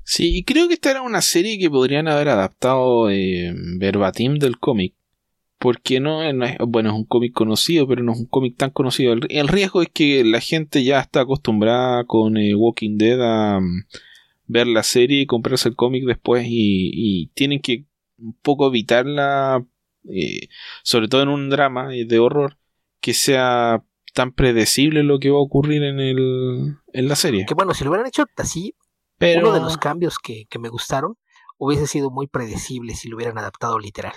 Sí, 0.10 0.38
y 0.38 0.43
creo 0.45 0.70
que 0.70 0.76
esta 0.76 0.91
era 0.91 1.01
una 1.01 1.22
serie 1.22 1.60
que 1.60 1.70
podrían 1.70 2.08
haber 2.08 2.30
adaptado 2.30 3.10
eh, 3.10 3.53
verbatim 3.78 4.36
del 4.36 4.58
cómic. 4.58 4.95
Porque 5.60 5.99
no, 5.99 6.24
es, 6.24 6.34
bueno, 6.66 6.89
es 6.89 6.95
un 6.95 7.03
cómic 7.03 7.34
conocido, 7.34 7.88
pero 7.88 8.03
no 8.03 8.14
es 8.14 8.20
un 8.20 8.28
cómic 8.28 8.55
tan 8.55 8.70
conocido. 8.70 9.14
El, 9.28 9.47
riesgo 9.49 9.82
es 9.82 9.89
que 9.89 10.24
la 10.24 10.39
gente 10.39 10.84
ya 10.86 11.01
está 11.01 11.22
acostumbrada 11.22 12.05
con 12.05 12.38
eh, 12.38 12.55
Walking 12.55 12.97
Dead 12.97 13.20
a, 13.22 13.60
ver 14.45 14.68
la 14.68 14.84
serie 14.84 15.22
y 15.22 15.26
comprarse 15.26 15.68
el 15.68 15.76
cómic 15.76 16.05
después 16.05 16.45
y, 16.47 17.30
tienen 17.34 17.60
que 17.60 17.86
un 18.18 18.34
poco 18.41 18.68
evitarla, 18.68 19.66
eh, 20.10 20.47
sobre 20.84 21.10
todo 21.10 21.22
en 21.22 21.30
un 21.30 21.49
drama 21.49 21.93
eh, 21.93 22.05
de 22.05 22.20
horror, 22.20 22.58
que 23.01 23.14
sea 23.14 23.84
tan 24.14 24.32
predecible 24.32 25.03
lo 25.03 25.20
que 25.20 25.32
va 25.32 25.38
a 25.38 25.41
ocurrir 25.41 25.84
en, 25.84 25.99
el, 25.99 26.78
en 26.93 27.08
la 27.10 27.18
serie. 27.18 27.45
Que 27.45 27.53
bueno, 27.53 27.74
si 27.74 27.84
lo 27.84 27.91
hubieran 27.91 28.08
hecho 28.08 28.26
así, 28.38 28.74
Pero... 29.18 29.47
uno 29.47 29.53
de 29.53 29.61
los 29.61 29.78
cambios 29.78 30.18
que, 30.20 30.45
que 30.49 30.59
me 30.59 30.70
gustaron 30.70 31.18
hubiese 31.57 31.88
sido 31.88 32.11
muy 32.11 32.28
predecible 32.28 32.95
si 32.95 33.07
lo 33.07 33.18
hubieran 33.18 33.38
adaptado 33.38 33.80
literal. 33.80 34.13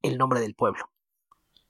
El 0.00 0.18
nombre 0.18 0.40
del 0.40 0.54
pueblo. 0.54 0.90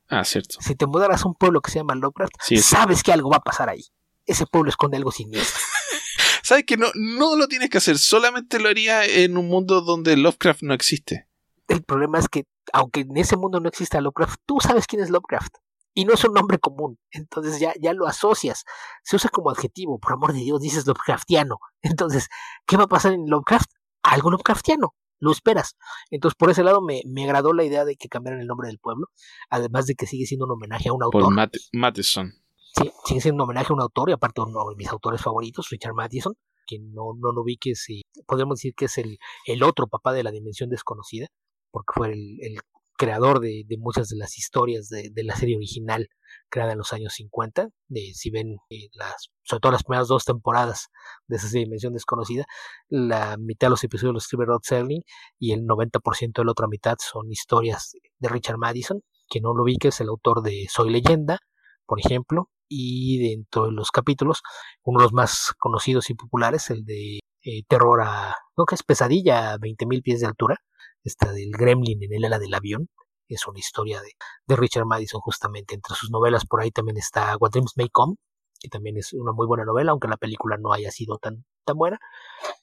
Ah, 0.09 0.25
cierto. 0.25 0.59
Si 0.61 0.75
te 0.75 0.87
mudaras 0.87 1.25
a 1.25 1.29
un 1.29 1.35
pueblo 1.35 1.61
que 1.61 1.71
se 1.71 1.79
llama 1.79 1.95
Lovecraft, 1.95 2.35
sabes 2.61 3.03
que 3.03 3.13
algo 3.13 3.31
va 3.31 3.39
a 3.39 3.43
pasar 3.43 3.71
ahí. 3.71 3.85
Ese 4.27 4.47
pueblo 4.47 4.69
esconde 4.69 4.99
algo 4.99 5.11
siniestro. 5.11 5.59
sabes 6.43 6.65
que 6.67 6.77
no, 6.77 6.89
no 6.95 7.37
lo 7.37 7.49
tienes 7.49 7.71
que 7.71 7.79
hacer, 7.79 7.99
solamente 7.99 8.59
lo 8.59 8.69
haría 8.69 9.05
en 9.05 9.39
un 9.39 9.49
mundo 9.49 9.81
donde 9.81 10.17
Lovecraft 10.17 10.63
no 10.63 10.75
existe. 10.75 11.29
El 11.69 11.83
problema 11.83 12.19
es 12.19 12.29
que, 12.29 12.45
aunque 12.75 13.01
en 13.01 13.17
ese 13.17 13.37
mundo 13.37 13.59
no 13.61 13.69
exista 13.69 14.01
Lovecraft, 14.01 14.41
tú 14.45 14.59
sabes 14.61 14.87
quién 14.87 15.03
es 15.03 15.09
Lovecraft. 15.09 15.55
Y 15.95 16.05
no 16.05 16.15
es 16.15 16.25
un 16.25 16.33
nombre 16.33 16.59
común. 16.59 16.99
Entonces 17.11 17.61
ya, 17.61 17.75
ya 17.81 17.93
lo 17.93 18.07
asocias. 18.07 18.65
Se 19.03 19.17
usa 19.17 19.31
como 19.31 19.51
adjetivo. 19.51 19.99
Por 19.99 20.13
amor 20.13 20.33
de 20.33 20.41
Dios, 20.41 20.61
dices 20.61 20.87
Lovecraftiano. 20.87 21.59
Entonces, 21.83 22.29
¿qué 22.67 22.77
va 22.77 22.85
a 22.85 22.89
pasar 22.89 23.13
en 23.13 23.29
Lovecraft? 23.29 23.71
Algo 24.03 24.31
Lovecraftiano 24.31 24.95
lo 25.23 25.31
esperas. 25.31 25.77
Entonces, 26.11 26.37
por 26.37 26.51
ese 26.51 26.65
lado 26.65 26.83
me, 26.83 27.01
me, 27.07 27.25
agradó 27.25 27.53
la 27.53 27.65
idea 27.65 27.85
de 27.85 27.95
que 27.95 28.09
cambiaran 28.09 28.41
el 28.41 28.49
nombre 28.49 28.67
del 28.67 28.81
pueblo, 28.81 29.07
además 29.49 29.87
de 29.87 29.95
que 29.95 30.07
sigue 30.07 30.27
siendo 30.27 30.47
un 30.47 30.53
homenaje 30.53 30.89
a 30.89 30.93
un 30.93 31.03
autor. 31.03 31.23
Por 31.23 31.33
Matt 31.33 31.55
Matheson. 31.73 32.33
sí, 32.75 32.91
sigue 33.05 33.21
siendo 33.21 33.45
un 33.45 33.49
homenaje 33.49 33.69
a 33.71 33.75
un 33.75 33.81
autor 33.81 34.11
y 34.11 34.15
aparte 34.15 34.41
uno 34.41 34.69
de 34.69 34.77
mis 34.77 34.89
autores 34.89 35.23
favoritos, 35.23 35.69
Richard 35.71 35.95
Matheson, 35.95 36.35
que 36.67 36.81
no, 36.81 37.13
no 37.17 37.31
lo 37.31 37.45
vi 37.45 37.57
que 37.57 37.77
si 37.77 38.03
podemos 38.27 38.59
decir 38.59 38.75
que 38.75 38.87
es 38.87 38.99
el, 38.99 39.19
el 39.47 39.63
otro 39.63 39.87
papá 39.87 40.13
de 40.13 40.25
la 40.25 40.33
dimensión 40.33 40.71
desconocida, 40.71 41.29
porque 41.71 41.93
fue 41.95 42.13
el, 42.13 42.39
el 42.41 42.59
creador 42.97 43.41
de, 43.41 43.65
muchas 43.79 44.09
de 44.09 44.17
las 44.17 44.39
historias 44.39 44.89
de, 44.89 45.11
la 45.25 45.37
serie 45.37 45.57
original 45.57 46.09
creada 46.49 46.73
en 46.73 46.79
los 46.79 46.93
años 46.93 47.15
50. 47.15 47.69
De, 47.89 48.13
si 48.15 48.31
ven 48.31 48.57
eh, 48.71 48.89
las, 48.93 49.31
sobre 49.43 49.61
todo 49.61 49.73
las 49.73 49.85
primeras 49.85 50.09
dos 50.09 50.25
temporadas 50.25 50.89
de 51.27 51.37
esa 51.37 51.49
dimensión 51.49 51.93
desconocida, 51.93 52.45
la 52.89 53.37
mitad 53.39 53.67
de 53.67 53.71
los 53.71 53.85
episodios 53.85 54.15
los 54.15 54.25
escribe 54.25 54.47
Rod 54.47 54.63
Serling 54.63 55.03
y 55.39 55.53
el 55.53 55.63
90% 55.63 56.33
de 56.35 56.45
la 56.45 56.53
otra 56.53 56.69
mitad 56.69 56.97
son 57.01 57.31
historias 57.31 57.97
de 58.19 58.29
Richard 58.29 58.59
Madison, 58.59 59.03
que 59.29 59.41
no 59.41 59.55
lo 59.55 59.65
vi 59.65 59.77
que 59.77 59.89
es 59.89 60.01
el 60.01 60.09
autor 60.09 60.43
de 60.43 60.67
Soy 60.69 60.91
Leyenda, 60.91 61.39
por 61.87 61.99
ejemplo, 62.01 62.49
y 62.69 63.19
dentro 63.29 63.67
de 63.67 63.73
los 63.73 63.91
capítulos, 63.91 64.43
uno 64.83 65.01
de 65.01 65.05
los 65.05 65.13
más 65.13 65.53
conocidos 65.59 66.09
y 66.11 66.15
populares, 66.15 66.71
el 66.71 66.85
de 66.85 67.21
eh, 67.45 67.63
Terror 67.69 68.01
a, 68.03 68.37
creo 68.55 68.67
que 68.67 68.75
es 68.77 68.83
Pesadilla 68.83 69.53
a 69.53 69.59
20.000 69.59 70.03
pies 70.03 70.21
de 70.21 70.27
altura, 70.27 70.57
esta 71.05 71.33
del 71.33 71.51
Gremlin 71.51 72.03
en 72.03 72.13
el 72.13 72.25
ala 72.25 72.39
del 72.39 72.55
avión, 72.55 72.89
es 73.29 73.47
una 73.47 73.59
historia 73.59 74.01
de, 74.01 74.11
de, 74.47 74.57
Richard 74.57 74.87
Madison 74.87 75.21
justamente. 75.21 75.75
Entre 75.75 75.95
sus 75.95 76.11
novelas 76.11 76.45
por 76.47 76.61
ahí 76.61 76.71
también 76.71 76.97
está 76.97 77.37
What 77.39 77.51
Dreams 77.53 77.73
May 77.77 77.89
Come, 77.89 78.17
que 78.61 78.69
también 78.69 78.97
es 78.97 79.13
una 79.13 79.33
muy 79.33 79.47
buena 79.47 79.65
novela, 79.65 79.93
aunque 79.93 80.09
la 80.09 80.17
película 80.17 80.57
no 80.59 80.73
haya 80.73 80.91
sido 80.91 81.19
tan, 81.19 81.45
tan 81.65 81.77
buena. 81.77 81.99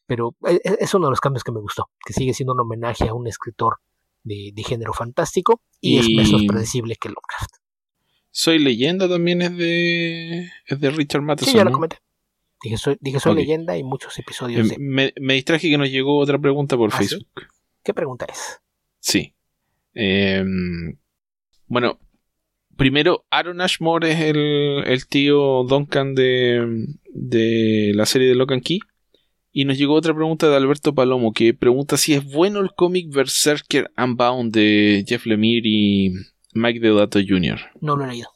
Pero 0.06 0.36
e, 0.48 0.56
e, 0.56 0.78
es 0.80 0.94
uno 0.94 1.08
de 1.08 1.12
los 1.12 1.22
cambios 1.22 1.44
que 1.44 1.52
me 1.52 1.60
gustó, 1.60 1.90
que 2.06 2.14
sigue 2.14 2.34
siendo 2.34 2.54
un 2.54 2.62
homenaje 2.62 3.10
a 3.10 3.14
un 3.14 3.28
escritor 3.28 3.78
de, 4.24 4.52
de 4.54 4.64
género 4.64 4.94
fantástico 4.94 5.62
y, 5.82 5.96
y, 5.96 6.00
es 6.00 6.30
menos 6.32 6.46
predecible 6.48 6.96
que 6.96 7.10
Lovecraft. 7.10 7.56
Soy 8.32 8.60
leyenda 8.60 9.10
también 9.10 9.42
es 9.42 9.58
de, 9.58 10.52
es 10.66 10.80
de 10.80 10.90
Richard 10.92 11.24
Matheson. 11.24 11.52
Sí, 11.52 11.58
ya 11.58 11.66
lo 11.66 11.72
comenté. 11.72 11.98
Dije 12.62 12.78
soy, 12.78 12.98
dije 13.00 13.20
soy 13.20 13.32
okay. 13.32 13.46
leyenda 13.46 13.78
y 13.78 13.84
muchos 13.84 14.18
episodios. 14.20 14.68
Eh, 14.68 14.70
de... 14.72 14.80
me, 14.80 15.14
me, 15.20 15.34
distraje 15.34 15.70
que 15.70 15.78
nos 15.78 15.90
llegó 15.90 16.20
otra 16.20 16.38
pregunta 16.38 16.76
por 16.76 16.90
¿Ah, 16.94 16.98
Facebook. 16.98 17.28
¿sí? 17.38 17.46
¿Qué 17.90 17.94
pregunta 17.96 18.28
es? 18.30 18.62
Sí. 19.00 19.34
Eh, 19.96 20.46
bueno, 21.66 21.98
primero, 22.78 23.26
Aaron 23.32 23.62
Ashmore 23.62 24.12
es 24.12 24.20
el, 24.20 24.84
el 24.86 25.08
tío 25.08 25.64
Duncan 25.64 26.14
de, 26.14 26.86
de, 27.12 27.92
la 27.96 28.06
serie 28.06 28.28
de 28.28 28.36
Lock 28.36 28.52
and 28.52 28.62
Key. 28.62 28.82
Y 29.52 29.66
nos 29.66 29.80
llegó 29.80 29.96
otra 29.96 30.14
pregunta 30.14 30.48
de 30.48 30.56
Alberto 30.56 30.94
Palomo 30.94 31.34
que 31.34 31.56
pregunta 31.56 31.98
si 31.98 32.14
es 32.14 32.24
bueno 32.24 32.60
el 32.60 32.76
cómic 32.76 33.12
Berserker 33.12 33.90
Unbound 33.98 34.54
de 34.54 35.04
Jeff 35.08 35.26
Lemire 35.26 35.68
y 35.68 36.12
Mike 36.54 36.82
Deodato 36.82 37.18
Jr. 37.28 37.60
No 37.82 37.96
lo 37.96 38.06
he 38.06 38.10
leído. 38.10 38.30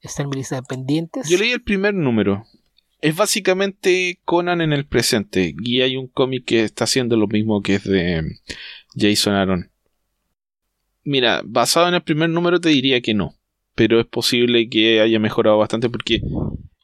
Está 0.00 0.24
en 0.24 0.30
mi 0.30 0.38
lista 0.38 0.56
de 0.56 0.62
pendientes. 0.62 1.28
Yo 1.28 1.38
leí 1.38 1.52
el 1.52 1.62
primer 1.62 1.94
número. 1.94 2.44
Es 3.00 3.14
básicamente 3.14 4.18
Conan 4.24 4.62
en 4.62 4.72
el 4.72 4.84
presente. 4.84 5.54
Y 5.62 5.82
hay 5.82 5.96
un 5.96 6.08
cómic 6.08 6.44
que 6.44 6.64
está 6.64 6.84
haciendo 6.84 7.16
lo 7.16 7.28
mismo 7.28 7.62
que 7.62 7.76
es 7.76 7.84
de 7.84 8.24
Jason 8.96 9.34
Aaron. 9.34 9.70
Mira, 11.04 11.42
basado 11.44 11.88
en 11.88 11.94
el 11.94 12.02
primer 12.02 12.30
número 12.30 12.60
te 12.60 12.70
diría 12.70 13.00
que 13.00 13.14
no. 13.14 13.34
Pero 13.74 14.00
es 14.00 14.06
posible 14.06 14.68
que 14.70 15.00
haya 15.00 15.18
mejorado 15.18 15.58
bastante 15.58 15.90
porque 15.90 16.20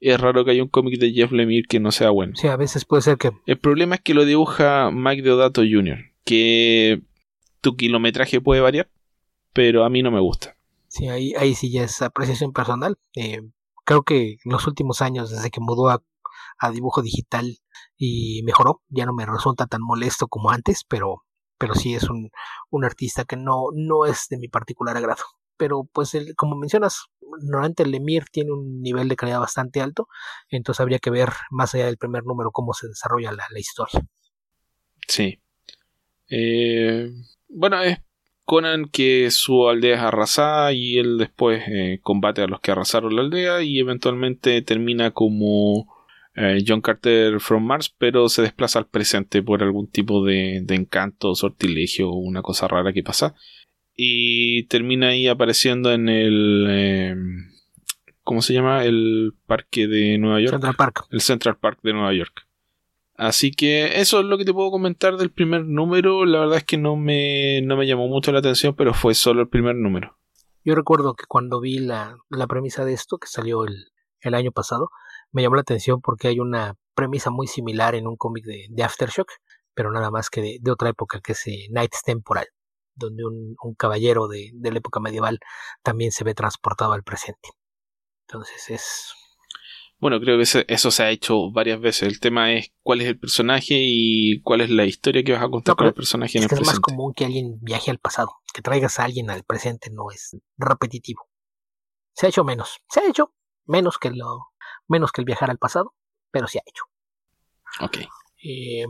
es 0.01 0.21
raro 0.21 0.45
que 0.45 0.51
haya 0.51 0.63
un 0.63 0.69
cómic 0.69 0.99
de 0.99 1.13
Jeff 1.13 1.33
Lemire 1.33 1.67
que 1.69 1.81
no 1.81 1.91
sea 1.91 2.11
bueno. 2.11 2.35
Sí, 2.37 2.49
a 2.49 2.57
veces 2.57 2.85
puede 2.85 3.03
ser 3.03 3.17
que. 3.17 3.31
El 3.47 3.59
problema 3.59 3.95
es 3.95 4.01
que 4.03 4.15
lo 4.15 4.25
dibuja 4.25 4.91
Mike 4.93 5.23
Deodato 5.23 5.63
Jr., 5.63 5.99
que 6.25 7.03
tu 7.61 7.77
kilometraje 7.77 8.41
puede 8.41 8.61
variar, 8.61 8.91
pero 9.53 9.85
a 9.85 9.89
mí 9.89 10.03
no 10.03 10.11
me 10.11 10.21
gusta. 10.21 10.57
Sí, 10.89 11.09
ahí, 11.09 11.33
ahí 11.39 11.55
sí 11.55 11.71
ya 11.71 11.85
es 11.85 12.03
apreciación 12.03 12.53
personal. 12.53 12.99
Eh, 13.15 13.41
creo 13.85 14.03
que 14.03 14.39
en 14.45 14.53
los 14.53 14.67
últimos 14.67 15.01
años, 15.01 15.31
desde 15.31 15.51
que 15.51 15.61
mudó 15.61 15.89
a, 15.89 16.03
a, 16.59 16.71
dibujo 16.71 17.01
digital 17.01 17.59
y 17.97 18.43
mejoró, 18.45 18.83
ya 18.89 19.07
no 19.07 19.15
me 19.15 19.25
resulta 19.25 19.67
tan 19.67 19.81
molesto 19.83 20.27
como 20.27 20.51
antes, 20.51 20.85
pero, 20.87 21.23
pero 21.63 21.77
sí 21.77 21.95
es 21.95 22.11
un, 22.11 22.33
un 22.71 22.85
artista 22.85 23.25
que 23.25 23.37
no, 23.37 23.67
no 23.73 24.05
es 24.05 24.27
de 24.29 24.37
mi 24.37 24.49
particular 24.49 24.97
agrado. 24.97 25.23
Pero 25.57 25.85
pues 25.93 26.11
como 26.37 26.57
mencionas, 26.57 27.05
normalmente 27.41 27.85
el 27.85 27.93
Lemire 27.93 28.27
tiene 28.33 28.51
un 28.51 28.83
nivel 28.83 29.09
de 29.09 29.15
calidad 29.15 29.39
bastante 29.39 29.81
alto, 29.81 30.09
entonces 30.51 30.81
habría 30.81 30.99
que 30.99 31.11
ver 31.11 31.29
más 31.53 31.73
allá 31.73 31.87
del 31.87 31.99
primer 31.99 32.25
número 32.25 32.51
cómo 32.51 32.73
se 32.75 32.89
desarrolla 32.89 33.31
la, 33.31 33.45
la 33.49 33.61
historia. 33.61 34.01
Sí. 35.07 35.41
Eh, 36.29 37.13
bueno, 37.49 37.81
es 37.81 38.01
Conan 38.45 38.87
que 38.87 39.31
su 39.31 39.69
aldea 39.69 39.95
es 39.95 40.03
arrasada 40.03 40.73
y 40.73 40.99
él 40.99 41.17
después 41.17 41.63
eh, 41.69 42.01
combate 42.03 42.43
a 42.43 42.49
los 42.49 42.59
que 42.59 42.73
arrasaron 42.73 43.15
la 43.15 43.23
aldea 43.23 43.63
y 43.63 43.79
eventualmente 43.79 44.63
termina 44.63 45.13
como 45.13 46.02
eh, 46.35 46.65
John 46.67 46.81
Carter 46.81 47.41
from 47.41 47.65
Mars, 47.65 47.95
pero 47.97 48.29
se 48.29 48.43
desplaza 48.43 48.79
al 48.79 48.87
presente 48.87 49.43
por 49.43 49.63
algún 49.63 49.91
tipo 49.91 50.25
de, 50.25 50.61
de 50.63 50.75
encanto, 50.75 51.35
sortilegio 51.35 52.11
o 52.11 52.17
una 52.17 52.43
cosa 52.43 52.69
rara 52.69 52.93
que 52.93 53.03
pasa. 53.03 53.35
Y 53.95 54.65
termina 54.65 55.09
ahí 55.09 55.29
apareciendo 55.29 55.93
en 55.93 56.09
el... 56.09 56.67
Eh, 56.69 57.15
¿Cómo 58.25 58.41
se 58.41 58.55
llama? 58.55 58.85
El 58.85 59.35
parque 59.47 59.89
de 59.89 60.17
Nueva 60.17 60.41
York. 60.41 60.53
Central 60.53 60.75
Park. 60.77 61.07
El 61.11 61.21
Central 61.21 61.57
Park 61.59 61.81
de 61.83 61.93
Nueva 61.93 62.15
York. 62.15 62.47
Así 63.17 63.51
que 63.51 64.01
eso 64.01 64.21
es 64.21 64.27
lo 64.27 64.39
que 64.39 64.45
te 64.45 64.53
puedo 64.53 64.71
comentar 64.71 65.17
del 65.17 65.31
primer 65.31 65.65
número. 65.65 66.25
La 66.25 66.41
verdad 66.41 66.59
es 66.59 66.65
que 66.65 66.79
no 66.79 66.97
me, 66.97 67.61
no 67.63 67.77
me 67.77 67.87
llamó 67.87 68.09
mucho 68.09 68.33
la 68.33 68.39
atención, 68.39 68.75
pero 68.75 68.95
fue 68.95 69.15
solo 69.15 69.43
el 69.43 69.49
primer 69.49 69.77
número. 69.77 70.17
Yo 70.65 70.75
recuerdo 70.75 71.15
que 71.15 71.25
cuando 71.27 71.61
vi 71.61 71.79
la, 71.79 72.17
la 72.31 72.47
premisa 72.47 72.85
de 72.85 72.95
esto, 72.95 73.19
que 73.19 73.27
salió 73.27 73.65
el, 73.65 73.93
el, 74.21 74.35
año 74.35 74.53
pasado, 74.53 74.91
me 75.33 75.43
llamó 75.43 75.57
la 75.57 75.63
atención 75.63 76.01
porque 76.01 76.29
hay 76.29 76.39
una 76.39 76.75
premisa 76.95 77.31
muy 77.31 77.47
similar 77.47 77.95
en 77.95 78.07
un 78.07 78.17
cómic 78.17 78.45
de, 78.45 78.67
de, 78.69 78.83
Aftershock, 78.83 79.31
pero 79.75 79.91
nada 79.91 80.11
más 80.11 80.31
que 80.31 80.43
de, 80.43 80.59
de 80.61 80.71
otra 80.71 80.91
época, 80.91 81.21
que 81.21 81.33
es 81.33 81.47
eh, 81.47 81.67
Knights 81.71 82.03
Temporal, 82.05 82.47
donde 82.95 83.25
un, 83.25 83.57
un 83.63 83.75
caballero 83.75 84.29
de, 84.29 84.51
de 84.55 84.71
la 84.71 84.79
época 84.79 85.01
medieval 85.01 85.39
también 85.83 86.13
se 86.13 86.25
ve 86.25 86.35
transportado 86.35 86.93
al 86.93 87.03
presente. 87.03 87.51
Entonces 88.27 88.71
es 88.71 89.15
bueno, 90.03 90.19
creo 90.19 90.37
que 90.37 90.65
eso 90.67 90.91
se 90.91 91.03
ha 91.05 91.11
hecho 91.11 91.53
varias 91.53 91.81
veces. 91.81 92.09
El 92.09 92.19
tema 92.19 92.53
es 92.53 92.73
cuál 92.83 93.03
es 93.03 93.07
el 93.07 93.21
personaje 93.21 93.77
y 93.79 94.43
cuál 94.43 94.61
es 94.61 94.69
la 94.69 94.85
historia 94.85 95.23
que 95.23 95.31
vas 95.31 95.45
a 95.45 95.49
contar 95.49 95.75
no, 95.75 95.77
con 95.77 95.87
el 95.87 95.95
personaje 95.95 96.39
en 96.39 96.43
es 96.43 96.45
el 96.47 96.49
que 96.49 96.57
presente. 96.57 96.73
Es 96.73 96.81
más 96.81 96.81
común 96.81 97.15
que 97.15 97.25
alguien 97.25 97.61
viaje 97.61 97.93
al 97.93 98.01
pasado. 98.01 98.33
Que 98.53 98.63
traigas 98.63 98.99
a 98.99 99.05
alguien 99.05 99.31
al 99.31 99.45
presente 99.45 99.91
no 99.93 100.11
es 100.13 100.37
repetitivo. 100.59 101.29
Se 102.17 102.27
ha 102.27 102.31
hecho 102.31 102.43
menos. 102.43 102.81
Se 102.89 102.99
ha 102.99 103.09
hecho 103.09 103.33
menos 103.65 103.99
que 103.99 104.11
lo 104.11 104.52
menos 104.89 105.13
que 105.13 105.21
el 105.21 105.25
viajar 105.25 105.51
al 105.51 105.59
pasado, 105.59 105.95
pero 106.31 106.47
se 106.47 106.59
ha 106.59 106.63
hecho. 106.67 106.85
Ok. 107.81 107.99
Eh, 108.45 108.85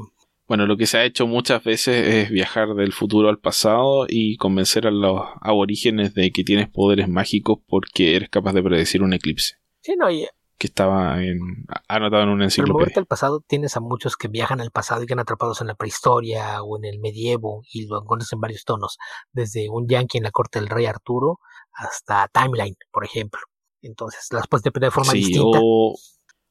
bueno, 0.48 0.66
lo 0.66 0.76
que 0.76 0.86
se 0.86 0.98
ha 0.98 1.04
hecho 1.04 1.26
muchas 1.26 1.64
veces 1.64 2.06
es 2.06 2.30
viajar 2.30 2.74
del 2.74 2.92
futuro 2.92 3.28
al 3.28 3.38
pasado 3.38 4.06
y 4.08 4.36
convencer 4.36 4.86
a 4.86 4.90
los 4.90 5.22
aborígenes 5.40 6.14
de 6.14 6.30
que 6.30 6.44
tienes 6.44 6.68
poderes 6.68 7.08
mágicos 7.08 7.60
porque 7.66 8.16
eres 8.16 8.28
capaz 8.28 8.52
de 8.52 8.62
predecir 8.62 9.02
un 9.02 9.14
eclipse. 9.14 9.56
Sí, 9.80 9.94
no, 9.96 10.10
y 10.10 10.26
que 10.62 10.68
estaba 10.68 11.20
en, 11.20 11.66
anotado 11.88 12.22
en 12.22 12.28
una 12.28 12.44
enciclopedia. 12.44 12.86
Pero 12.90 13.00
al 13.00 13.06
pasado 13.06 13.40
tienes 13.40 13.76
a 13.76 13.80
muchos 13.80 14.16
que 14.16 14.28
viajan 14.28 14.60
al 14.60 14.70
pasado 14.70 15.02
y 15.02 15.06
quedan 15.06 15.18
atrapados 15.18 15.60
en 15.60 15.66
la 15.66 15.74
prehistoria 15.74 16.62
o 16.62 16.78
en 16.78 16.84
el 16.84 17.00
medievo 17.00 17.62
y 17.72 17.88
lo 17.88 18.00
encuentras 18.00 18.32
en 18.32 18.40
varios 18.40 18.64
tonos, 18.64 18.96
desde 19.32 19.68
un 19.68 19.88
yankee 19.88 20.18
en 20.18 20.24
la 20.24 20.30
corte 20.30 20.60
del 20.60 20.68
rey 20.68 20.86
Arturo 20.86 21.40
hasta 21.72 22.28
Timeline, 22.28 22.76
por 22.92 23.04
ejemplo. 23.04 23.40
Entonces 23.82 24.28
las 24.30 24.46
puedes 24.46 24.62
depender 24.62 24.88
de 24.88 24.94
forma 24.94 25.12
sí, 25.12 25.18
distinta. 25.18 25.58
O, 25.60 25.98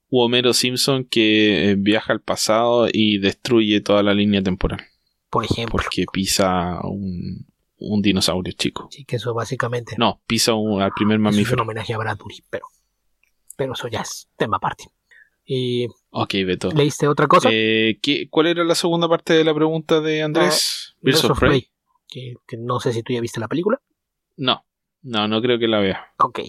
o 0.09 0.25
Homero 0.25 0.53
Simpson 0.53 1.05
que 1.05 1.75
viaja 1.79 2.13
al 2.13 2.21
pasado 2.21 2.87
y 2.91 3.17
destruye 3.17 3.81
toda 3.81 4.03
la 4.03 4.13
línea 4.13 4.43
temporal. 4.43 4.81
Por 5.29 5.45
ejemplo. 5.45 5.71
Porque 5.71 6.05
pisa 6.11 6.79
un, 6.83 7.47
un 7.77 8.01
dinosaurio 8.01 8.53
chico. 8.53 8.89
Sí, 8.91 9.05
que 9.05 9.15
eso 9.15 9.33
básicamente. 9.33 9.95
No, 9.97 10.21
pisa 10.27 10.53
un, 10.53 10.81
al 10.81 10.91
primer 10.91 11.19
mamífero. 11.19 11.47
Es 11.47 11.53
un 11.53 11.59
homenaje 11.61 11.93
a 11.93 11.97
Bradbury, 11.97 12.43
pero 12.49 12.65
pero 13.61 13.73
eso 13.73 13.87
ya 13.87 14.01
es 14.01 14.27
tema 14.37 14.57
aparte. 14.57 14.85
Y 15.45 15.87
ok, 16.09 16.33
Beto. 16.47 16.71
¿Leíste 16.71 17.07
otra 17.07 17.27
cosa? 17.27 17.49
Eh, 17.51 17.99
¿qué, 18.01 18.27
¿Cuál 18.27 18.47
era 18.47 18.63
la 18.63 18.73
segunda 18.73 19.07
parte 19.07 19.33
de 19.33 19.43
la 19.43 19.53
pregunta 19.53 20.01
de 20.01 20.23
Andrés? 20.23 20.95
Uh, 20.99 21.05
Birds 21.05 21.23
of 21.25 21.39
Prey. 21.39 21.67
Que, 22.07 22.33
que, 22.47 22.57
no 22.57 22.79
sé 22.79 22.91
si 22.91 23.03
tú 23.03 23.13
ya 23.13 23.21
viste 23.21 23.39
la 23.39 23.47
película. 23.47 23.79
No, 24.35 24.65
no, 25.03 25.27
no 25.27 25.41
creo 25.41 25.59
que 25.59 25.67
la 25.67 25.79
vea. 25.79 26.07
Ok, 26.17 26.39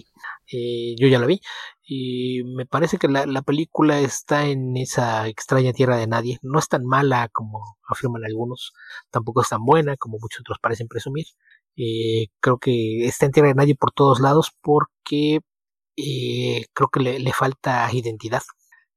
eh, 0.51 0.95
yo 0.99 1.07
ya 1.07 1.19
la 1.19 1.25
vi. 1.27 1.41
Y 1.85 2.43
me 2.55 2.65
parece 2.65 2.97
que 2.97 3.07
la, 3.07 3.25
la, 3.25 3.41
película 3.41 3.99
está 3.99 4.45
en 4.47 4.77
esa 4.77 5.27
extraña 5.27 5.73
tierra 5.73 5.97
de 5.97 6.07
nadie. 6.07 6.39
No 6.41 6.59
es 6.59 6.67
tan 6.69 6.85
mala 6.85 7.29
como 7.29 7.77
afirman 7.87 8.23
algunos. 8.25 8.73
Tampoco 9.11 9.41
es 9.41 9.49
tan 9.49 9.65
buena 9.65 9.97
como 9.97 10.17
muchos 10.19 10.41
otros 10.41 10.59
parecen 10.61 10.87
presumir. 10.87 11.25
Eh, 11.75 12.27
creo 12.39 12.57
que 12.59 13.05
está 13.07 13.25
en 13.25 13.31
tierra 13.31 13.49
de 13.49 13.55
nadie 13.55 13.75
por 13.75 13.91
todos 13.91 14.19
lados 14.19 14.51
porque 14.61 15.39
eh, 15.97 16.65
creo 16.73 16.89
que 16.89 16.99
le, 16.99 17.19
le 17.19 17.33
falta 17.33 17.89
identidad. 17.91 18.43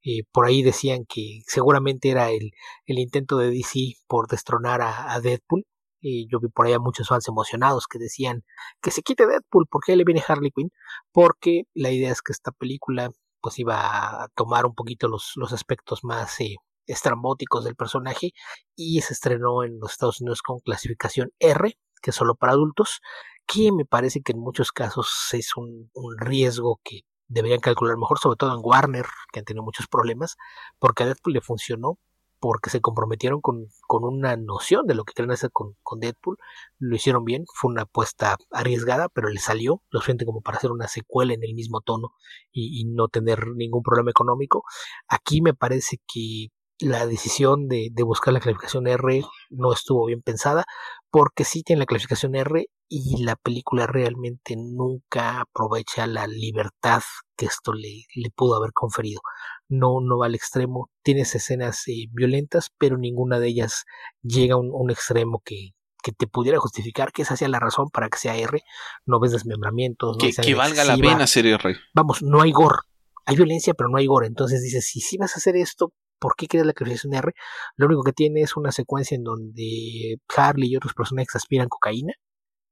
Eh, 0.04 0.22
por 0.32 0.46
ahí 0.46 0.62
decían 0.62 1.04
que 1.06 1.40
seguramente 1.46 2.10
era 2.10 2.30
el, 2.30 2.52
el 2.86 2.98
intento 2.98 3.38
de 3.38 3.50
DC 3.50 3.94
por 4.06 4.28
destronar 4.28 4.80
a, 4.82 5.12
a 5.12 5.20
Deadpool. 5.20 5.64
Eh, 6.06 6.26
yo 6.30 6.38
vi 6.40 6.48
por 6.48 6.66
ahí 6.66 6.72
a 6.72 6.78
muchos 6.78 7.08
fans 7.08 7.26
emocionados 7.26 7.86
que 7.88 7.98
decían 7.98 8.44
que 8.80 8.92
se 8.92 9.02
quite 9.02 9.26
Deadpool, 9.26 9.66
porque 9.68 9.96
le 9.96 10.04
viene 10.04 10.22
Harley 10.26 10.52
Quinn? 10.54 10.70
Porque 11.12 11.64
la 11.74 11.90
idea 11.90 12.12
es 12.12 12.22
que 12.22 12.32
esta 12.32 12.52
película 12.52 13.10
pues 13.40 13.58
iba 13.58 14.24
a 14.24 14.28
tomar 14.36 14.66
un 14.66 14.74
poquito 14.74 15.08
los, 15.08 15.32
los 15.36 15.52
aspectos 15.52 16.04
más 16.04 16.40
eh, 16.40 16.56
estrambóticos 16.86 17.64
del 17.64 17.74
personaje 17.74 18.30
y 18.76 19.00
se 19.02 19.14
estrenó 19.14 19.64
en 19.64 19.80
los 19.80 19.92
Estados 19.92 20.20
Unidos 20.20 20.42
con 20.42 20.60
clasificación 20.60 21.32
R, 21.40 21.76
que 22.00 22.10
es 22.10 22.16
solo 22.16 22.36
para 22.36 22.52
adultos, 22.52 23.00
que 23.46 23.72
me 23.72 23.84
parece 23.84 24.22
que 24.22 24.32
en 24.32 24.38
muchos 24.40 24.70
casos 24.70 25.28
es 25.32 25.56
un, 25.56 25.90
un 25.94 26.18
riesgo 26.18 26.80
que 26.84 27.00
deberían 27.28 27.60
calcular 27.60 27.96
mejor, 27.96 28.18
sobre 28.20 28.36
todo 28.36 28.54
en 28.54 28.60
Warner, 28.62 29.06
que 29.32 29.40
han 29.40 29.44
tenido 29.44 29.64
muchos 29.64 29.88
problemas, 29.88 30.36
porque 30.78 31.02
a 31.02 31.06
Deadpool 31.06 31.34
le 31.34 31.40
funcionó, 31.40 31.98
porque 32.46 32.70
se 32.70 32.80
comprometieron 32.80 33.40
con, 33.40 33.66
con 33.88 34.04
una 34.04 34.36
noción 34.36 34.86
de 34.86 34.94
lo 34.94 35.02
que 35.02 35.14
quieren 35.14 35.32
hacer 35.32 35.50
con, 35.52 35.74
con, 35.82 35.98
Deadpool, 35.98 36.36
lo 36.78 36.94
hicieron 36.94 37.24
bien, 37.24 37.42
fue 37.52 37.72
una 37.72 37.82
apuesta 37.82 38.36
arriesgada, 38.52 39.08
pero 39.08 39.28
le 39.28 39.40
salió 39.40 39.82
lo 39.90 39.98
suficiente 39.98 40.24
como 40.24 40.42
para 40.42 40.58
hacer 40.58 40.70
una 40.70 40.86
secuela 40.86 41.34
en 41.34 41.42
el 41.42 41.54
mismo 41.54 41.80
tono 41.80 42.12
y, 42.52 42.84
no 42.84 43.08
tener 43.08 43.48
ningún 43.56 43.82
problema 43.82 44.12
económico. 44.12 44.62
Aquí 45.08 45.42
me 45.42 45.54
parece 45.54 45.96
que 46.06 46.50
la 46.78 47.04
decisión 47.06 47.66
de, 47.66 47.88
de, 47.92 48.02
buscar 48.04 48.32
la 48.32 48.38
clasificación 48.38 48.86
R 48.86 49.24
no 49.50 49.72
estuvo 49.72 50.06
bien 50.06 50.22
pensada, 50.22 50.66
porque 51.10 51.42
sí 51.42 51.64
tiene 51.64 51.80
la 51.80 51.86
clasificación 51.86 52.36
R 52.36 52.68
y 52.88 53.24
la 53.24 53.34
película 53.34 53.88
realmente 53.88 54.54
nunca 54.56 55.40
aprovecha 55.40 56.06
la 56.06 56.28
libertad 56.28 57.02
que 57.36 57.46
esto 57.46 57.72
le, 57.72 58.04
le 58.14 58.30
pudo 58.30 58.54
haber 58.54 58.72
conferido. 58.72 59.20
No, 59.68 60.00
no 60.00 60.18
va 60.18 60.26
al 60.26 60.34
extremo, 60.34 60.90
tienes 61.02 61.34
escenas 61.34 61.86
eh, 61.88 62.06
violentas, 62.12 62.70
pero 62.78 62.98
ninguna 62.98 63.40
de 63.40 63.48
ellas 63.48 63.84
llega 64.22 64.54
a 64.54 64.58
un, 64.58 64.70
un 64.72 64.90
extremo 64.90 65.42
que, 65.44 65.72
que 66.06 66.12
te 66.12 66.28
pudiera 66.28 66.60
justificar 66.60 67.10
que 67.10 67.22
esa 67.22 67.36
sea 67.36 67.48
la 67.48 67.58
razón 67.58 67.90
para 67.90 68.08
que 68.08 68.16
sea 68.16 68.36
R. 68.36 68.62
No 69.06 69.18
ves 69.18 69.32
desmembramientos. 69.32 70.16
No 70.16 70.18
que, 70.18 70.32
que 70.32 70.54
valga 70.54 70.84
la 70.84 70.96
pena 70.96 71.26
ser 71.26 71.46
R. 71.46 71.76
Vamos, 71.94 72.22
no 72.22 72.42
hay 72.42 72.52
gore. 72.52 72.78
Hay 73.24 73.34
violencia, 73.34 73.74
pero 73.74 73.88
no 73.88 73.98
hay 73.98 74.06
gore. 74.06 74.28
Entonces 74.28 74.62
dices, 74.62 74.86
si 74.86 75.00
sí 75.00 75.16
vas 75.16 75.34
a 75.34 75.38
hacer 75.38 75.56
esto, 75.56 75.92
¿por 76.20 76.36
qué 76.36 76.46
quieres 76.46 76.64
la 76.64 76.74
clasificación 76.74 77.14
R? 77.14 77.32
Lo 77.74 77.86
único 77.86 78.04
que 78.04 78.12
tiene 78.12 78.42
es 78.42 78.56
una 78.56 78.70
secuencia 78.70 79.16
en 79.16 79.24
donde 79.24 80.18
Harley 80.36 80.70
y 80.70 80.76
otros 80.76 80.94
personajes 80.94 81.34
aspiran 81.34 81.68
cocaína, 81.68 82.12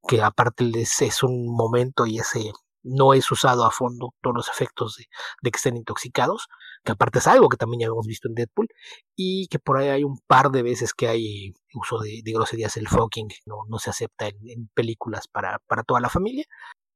que 0.06 0.22
aparte 0.22 0.70
es 0.80 1.22
un 1.24 1.46
momento 1.52 2.06
y 2.06 2.18
ese 2.18 2.52
no 2.84 3.14
es 3.14 3.30
usado 3.30 3.64
a 3.64 3.70
fondo 3.70 4.14
todos 4.22 4.36
los 4.36 4.48
efectos 4.48 4.96
de, 5.42 5.50
que 5.50 5.56
estén 5.56 5.76
intoxicados, 5.76 6.48
que 6.84 6.92
aparte 6.92 7.18
es 7.18 7.26
algo 7.26 7.48
que 7.48 7.56
también 7.56 7.80
ya 7.80 7.86
hemos 7.86 8.06
visto 8.06 8.28
en 8.28 8.34
Deadpool, 8.34 8.68
y 9.16 9.48
que 9.48 9.58
por 9.58 9.78
ahí 9.78 9.88
hay 9.88 10.04
un 10.04 10.18
par 10.26 10.50
de 10.50 10.62
veces 10.62 10.94
que 10.94 11.08
hay 11.08 11.54
uso 11.74 11.98
de, 11.98 12.22
groserías, 12.24 12.76
el 12.76 12.88
fucking 12.88 13.28
no, 13.46 13.62
no 13.68 13.78
se 13.78 13.90
acepta 13.90 14.28
en, 14.28 14.68
películas 14.74 15.26
para, 15.28 15.58
para 15.66 15.82
toda 15.82 16.00
la 16.00 16.08
familia, 16.10 16.44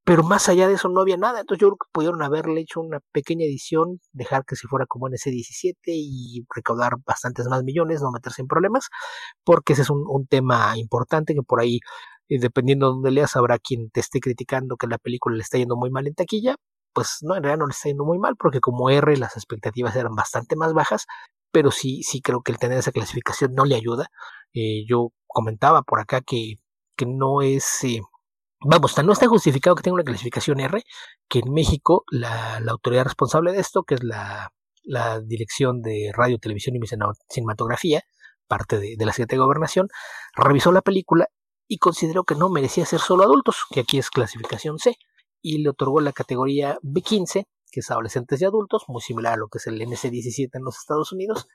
pero 0.09 0.23
más 0.23 0.49
allá 0.49 0.69
de 0.69 0.75
eso 0.75 0.89
no 0.89 1.03
había 1.03 1.19
nada. 1.19 1.41
Entonces 1.41 1.61
yo 1.61 1.69
creo 1.69 1.77
que 1.77 1.93
pudieron 1.93 2.23
haberle 2.23 2.63
hecho 2.63 2.81
una 2.81 3.01
pequeña 3.13 3.45
edición, 3.45 4.01
dejar 4.13 4.47
que 4.47 4.57
se 4.57 4.67
fuera 4.67 4.87
como 4.87 5.07
en 5.07 5.13
ese 5.15 5.31
17 5.31 5.79
y 5.95 6.47
recaudar 6.55 6.95
bastantes 7.05 7.47
más 7.47 7.63
millones, 7.63 8.01
no 8.01 8.11
meterse 8.11 8.41
en 8.41 8.49
problemas, 8.49 8.89
porque 9.45 9.75
ese 9.75 9.83
es 9.83 9.91
un 9.91 10.27
tema 10.27 10.79
importante 10.79 11.35
que 11.35 11.43
por 11.43 11.61
ahí, 11.61 11.81
eh, 12.29 12.39
dependiendo 12.41 12.87
de 12.87 12.93
donde 12.95 13.11
leas, 13.11 13.37
habrá 13.37 13.59
quien 13.59 13.91
te 13.91 14.01
esté 14.01 14.21
criticando 14.21 14.77
que 14.77 14.87
la 14.87 14.99
película 14.99 15.37
le 15.37 15.43
está 15.43 15.59
yendo 15.59 15.77
muy 15.77 15.91
mal 15.91 16.07
en 16.07 16.15
taquilla. 16.15 16.57
Pues 16.93 17.19
no, 17.23 17.37
en 17.37 17.43
realidad 17.43 17.61
no 17.61 17.67
le 17.67 17.73
está 17.73 17.89
yendo 17.89 18.05
muy 18.05 18.19
mal, 18.19 18.37
porque 18.37 18.61
como 18.61 18.91
R 18.91 19.17
las 19.17 19.37
expectativas 19.37 19.95
eran 19.97 20.15
bastante 20.15 20.57
más 20.57 20.73
bajas, 20.75 21.07
pero 21.53 21.71
sí, 21.71 22.03
sí 22.03 22.21
creo 22.21 22.43
que 22.43 22.53
el 22.53 22.59
tener 22.59 22.79
esa 22.79 22.93
clasificación 22.93 23.55
no 23.55 23.65
le 23.65 23.77
ayuda. 23.77 24.09
Eh, 24.55 24.85
yo 24.89 25.11
comentaba 25.27 25.83
por 25.83 26.01
acá 26.01 26.21
que, 26.21 26.57
que 26.97 27.07
no 27.07 27.43
es... 27.43 27.85
Eh, 27.85 28.01
Vamos, 28.61 28.97
no 29.05 29.13
está 29.13 29.29
justificado 29.29 29.77
que 29.77 29.85
tenga 29.85 29.95
una 29.95 30.03
clasificación 30.03 30.59
R, 30.59 30.83
que 31.29 31.39
en 31.39 31.53
México 31.53 32.05
la, 32.11 32.59
la 32.59 32.73
autoridad 32.73 33.05
responsable 33.05 33.53
de 33.53 33.61
esto, 33.61 33.85
que 33.85 33.95
es 33.95 34.03
la, 34.03 34.51
la, 34.83 35.21
Dirección 35.21 35.81
de 35.81 36.11
Radio, 36.13 36.39
Televisión 36.39 36.75
y 36.75 36.81
Cinematografía, 37.29 38.03
parte 38.49 38.81
de, 38.81 38.97
de 38.99 39.07
la 39.07 39.13
Secretaría 39.13 39.39
de 39.39 39.45
Gobernación, 39.45 39.89
revisó 40.35 40.73
la 40.73 40.83
película 40.83 41.29
y 41.69 41.79
consideró 41.79 42.25
que 42.25 42.35
no 42.35 42.49
merecía 42.49 42.87
ser 42.87 43.01
solo 43.01 43.23
adultos, 43.25 43.67
que 43.71 43.81
aquí 43.81 43.99
es 43.99 44.11
clasificación 44.11 44.79
C, 44.79 44.97
y 45.43 45.59
le 45.59 45.69
otorgó 45.69 46.01
la 46.01 46.13
categoría 46.13 46.79
B15, 46.83 47.45
que 47.71 47.81
es 47.81 47.91
adolescentes 47.91 48.41
y 48.41 48.45
adultos, 48.47 48.85
muy 48.89 49.03
similar 49.03 49.35
a 49.35 49.37
lo 49.37 49.49
que 49.49 49.59
es 49.59 49.67
el 49.67 49.81
NC17 49.81 50.49
en 50.55 50.65
los 50.65 50.79
Estados 50.79 51.13
Unidos, 51.13 51.47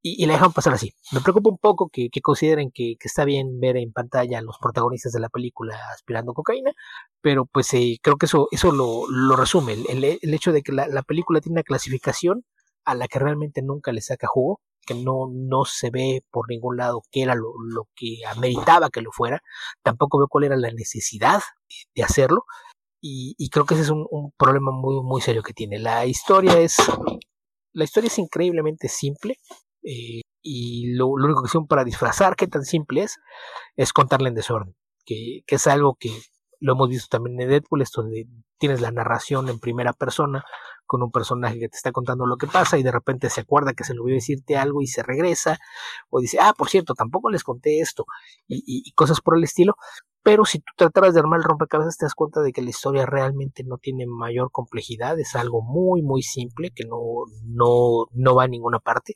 y, 0.00 0.24
la 0.26 0.34
dejan 0.34 0.52
pasar 0.52 0.72
así. 0.72 0.94
Me 1.12 1.20
preocupa 1.20 1.50
un 1.50 1.58
poco 1.58 1.90
que, 1.90 2.08
consideren 2.22 2.70
que, 2.72 2.96
está 3.00 3.24
bien 3.24 3.58
ver 3.60 3.76
en 3.76 3.92
pantalla 3.92 4.38
a 4.38 4.42
los 4.42 4.56
protagonistas 4.58 5.12
de 5.12 5.20
la 5.20 5.28
película 5.28 5.76
aspirando 5.92 6.32
cocaína, 6.34 6.72
pero 7.20 7.46
pues 7.46 7.72
eh, 7.74 7.98
creo 8.00 8.16
que 8.16 8.26
eso, 8.26 8.48
eso 8.52 8.72
lo, 8.72 9.36
resume, 9.36 9.74
el, 9.74 10.04
el, 10.04 10.34
hecho 10.34 10.52
de 10.52 10.62
que 10.62 10.72
la, 10.72 10.86
la, 10.86 11.02
película 11.02 11.40
tiene 11.40 11.54
una 11.54 11.62
clasificación 11.64 12.44
a 12.84 12.94
la 12.94 13.08
que 13.08 13.18
realmente 13.18 13.60
nunca 13.60 13.92
le 13.92 14.00
saca 14.00 14.28
jugo, 14.28 14.60
que 14.88 14.94
no, 14.94 15.28
no 15.30 15.64
se 15.66 15.90
ve 15.90 16.22
por 16.30 16.48
ningún 16.48 16.78
lado 16.78 17.02
qué 17.10 17.22
era 17.22 17.34
lo, 17.34 17.52
lo 17.70 17.88
que 17.94 18.20
ameritaba 18.26 18.88
que 18.88 19.02
lo 19.02 19.12
fuera, 19.12 19.42
tampoco 19.82 20.18
veo 20.18 20.28
cuál 20.28 20.44
era 20.44 20.56
la 20.56 20.70
necesidad 20.72 21.42
de 21.94 22.02
hacerlo, 22.02 22.44
y, 23.00 23.34
y 23.36 23.50
creo 23.50 23.66
que 23.66 23.74
ese 23.74 23.84
es 23.84 23.90
un, 23.90 24.06
un 24.10 24.32
problema 24.36 24.72
muy, 24.72 25.02
muy 25.02 25.20
serio 25.20 25.42
que 25.42 25.52
tiene. 25.52 25.78
La 25.78 26.06
historia 26.06 26.58
es 26.58 26.76
la 27.72 27.84
historia 27.84 28.08
es 28.08 28.18
increíblemente 28.18 28.88
simple, 28.88 29.36
eh, 29.82 30.22
y 30.42 30.94
lo, 30.94 31.16
lo, 31.16 31.26
único 31.26 31.42
que 31.42 31.48
hicieron 31.48 31.66
para 31.66 31.84
disfrazar 31.84 32.36
qué 32.36 32.46
tan 32.46 32.64
simple 32.64 33.02
es, 33.02 33.18
es 33.76 33.92
contarle 33.92 34.28
en 34.28 34.34
desorden, 34.34 34.74
que, 35.04 35.42
que, 35.46 35.56
es 35.56 35.66
algo 35.66 35.96
que 35.98 36.10
lo 36.60 36.72
hemos 36.72 36.88
visto 36.88 37.08
también 37.10 37.40
en 37.40 37.48
Deadpool, 37.48 37.82
esto 37.82 38.02
de 38.02 38.26
tienes 38.58 38.80
la 38.80 38.90
narración 38.90 39.48
en 39.48 39.60
primera 39.60 39.92
persona 39.92 40.44
con 40.86 41.02
un 41.02 41.12
personaje 41.12 41.60
que 41.60 41.68
te 41.68 41.76
está 41.76 41.92
contando 41.92 42.26
lo 42.26 42.36
que 42.36 42.46
pasa 42.46 42.78
y 42.78 42.82
de 42.82 42.90
repente 42.90 43.30
se 43.30 43.42
acuerda 43.42 43.74
que 43.74 43.84
se 43.84 43.94
le 43.94 44.00
olvidó 44.00 44.16
decirte 44.16 44.56
algo 44.56 44.82
y 44.82 44.86
se 44.86 45.02
regresa, 45.02 45.58
o 46.08 46.20
dice, 46.20 46.38
ah, 46.40 46.54
por 46.56 46.68
cierto, 46.68 46.94
tampoco 46.94 47.30
les 47.30 47.44
conté 47.44 47.80
esto, 47.80 48.06
y, 48.46 48.56
y, 48.66 48.82
y 48.88 48.92
cosas 48.92 49.20
por 49.20 49.36
el 49.36 49.44
estilo, 49.44 49.76
pero 50.28 50.44
si 50.44 50.58
tú 50.58 50.74
trataras 50.76 51.14
de 51.14 51.20
armar 51.20 51.38
el 51.38 51.44
rompecabezas 51.44 51.96
te 51.96 52.04
das 52.04 52.14
cuenta 52.14 52.42
de 52.42 52.52
que 52.52 52.60
la 52.60 52.68
historia 52.68 53.06
realmente 53.06 53.64
no 53.64 53.78
tiene 53.78 54.04
mayor 54.06 54.50
complejidad, 54.52 55.18
es 55.18 55.34
algo 55.34 55.62
muy 55.62 56.02
muy 56.02 56.20
simple 56.20 56.70
que 56.70 56.84
no, 56.84 56.98
no, 57.46 58.04
no 58.12 58.34
va 58.34 58.42
a 58.42 58.46
ninguna 58.46 58.78
parte 58.78 59.14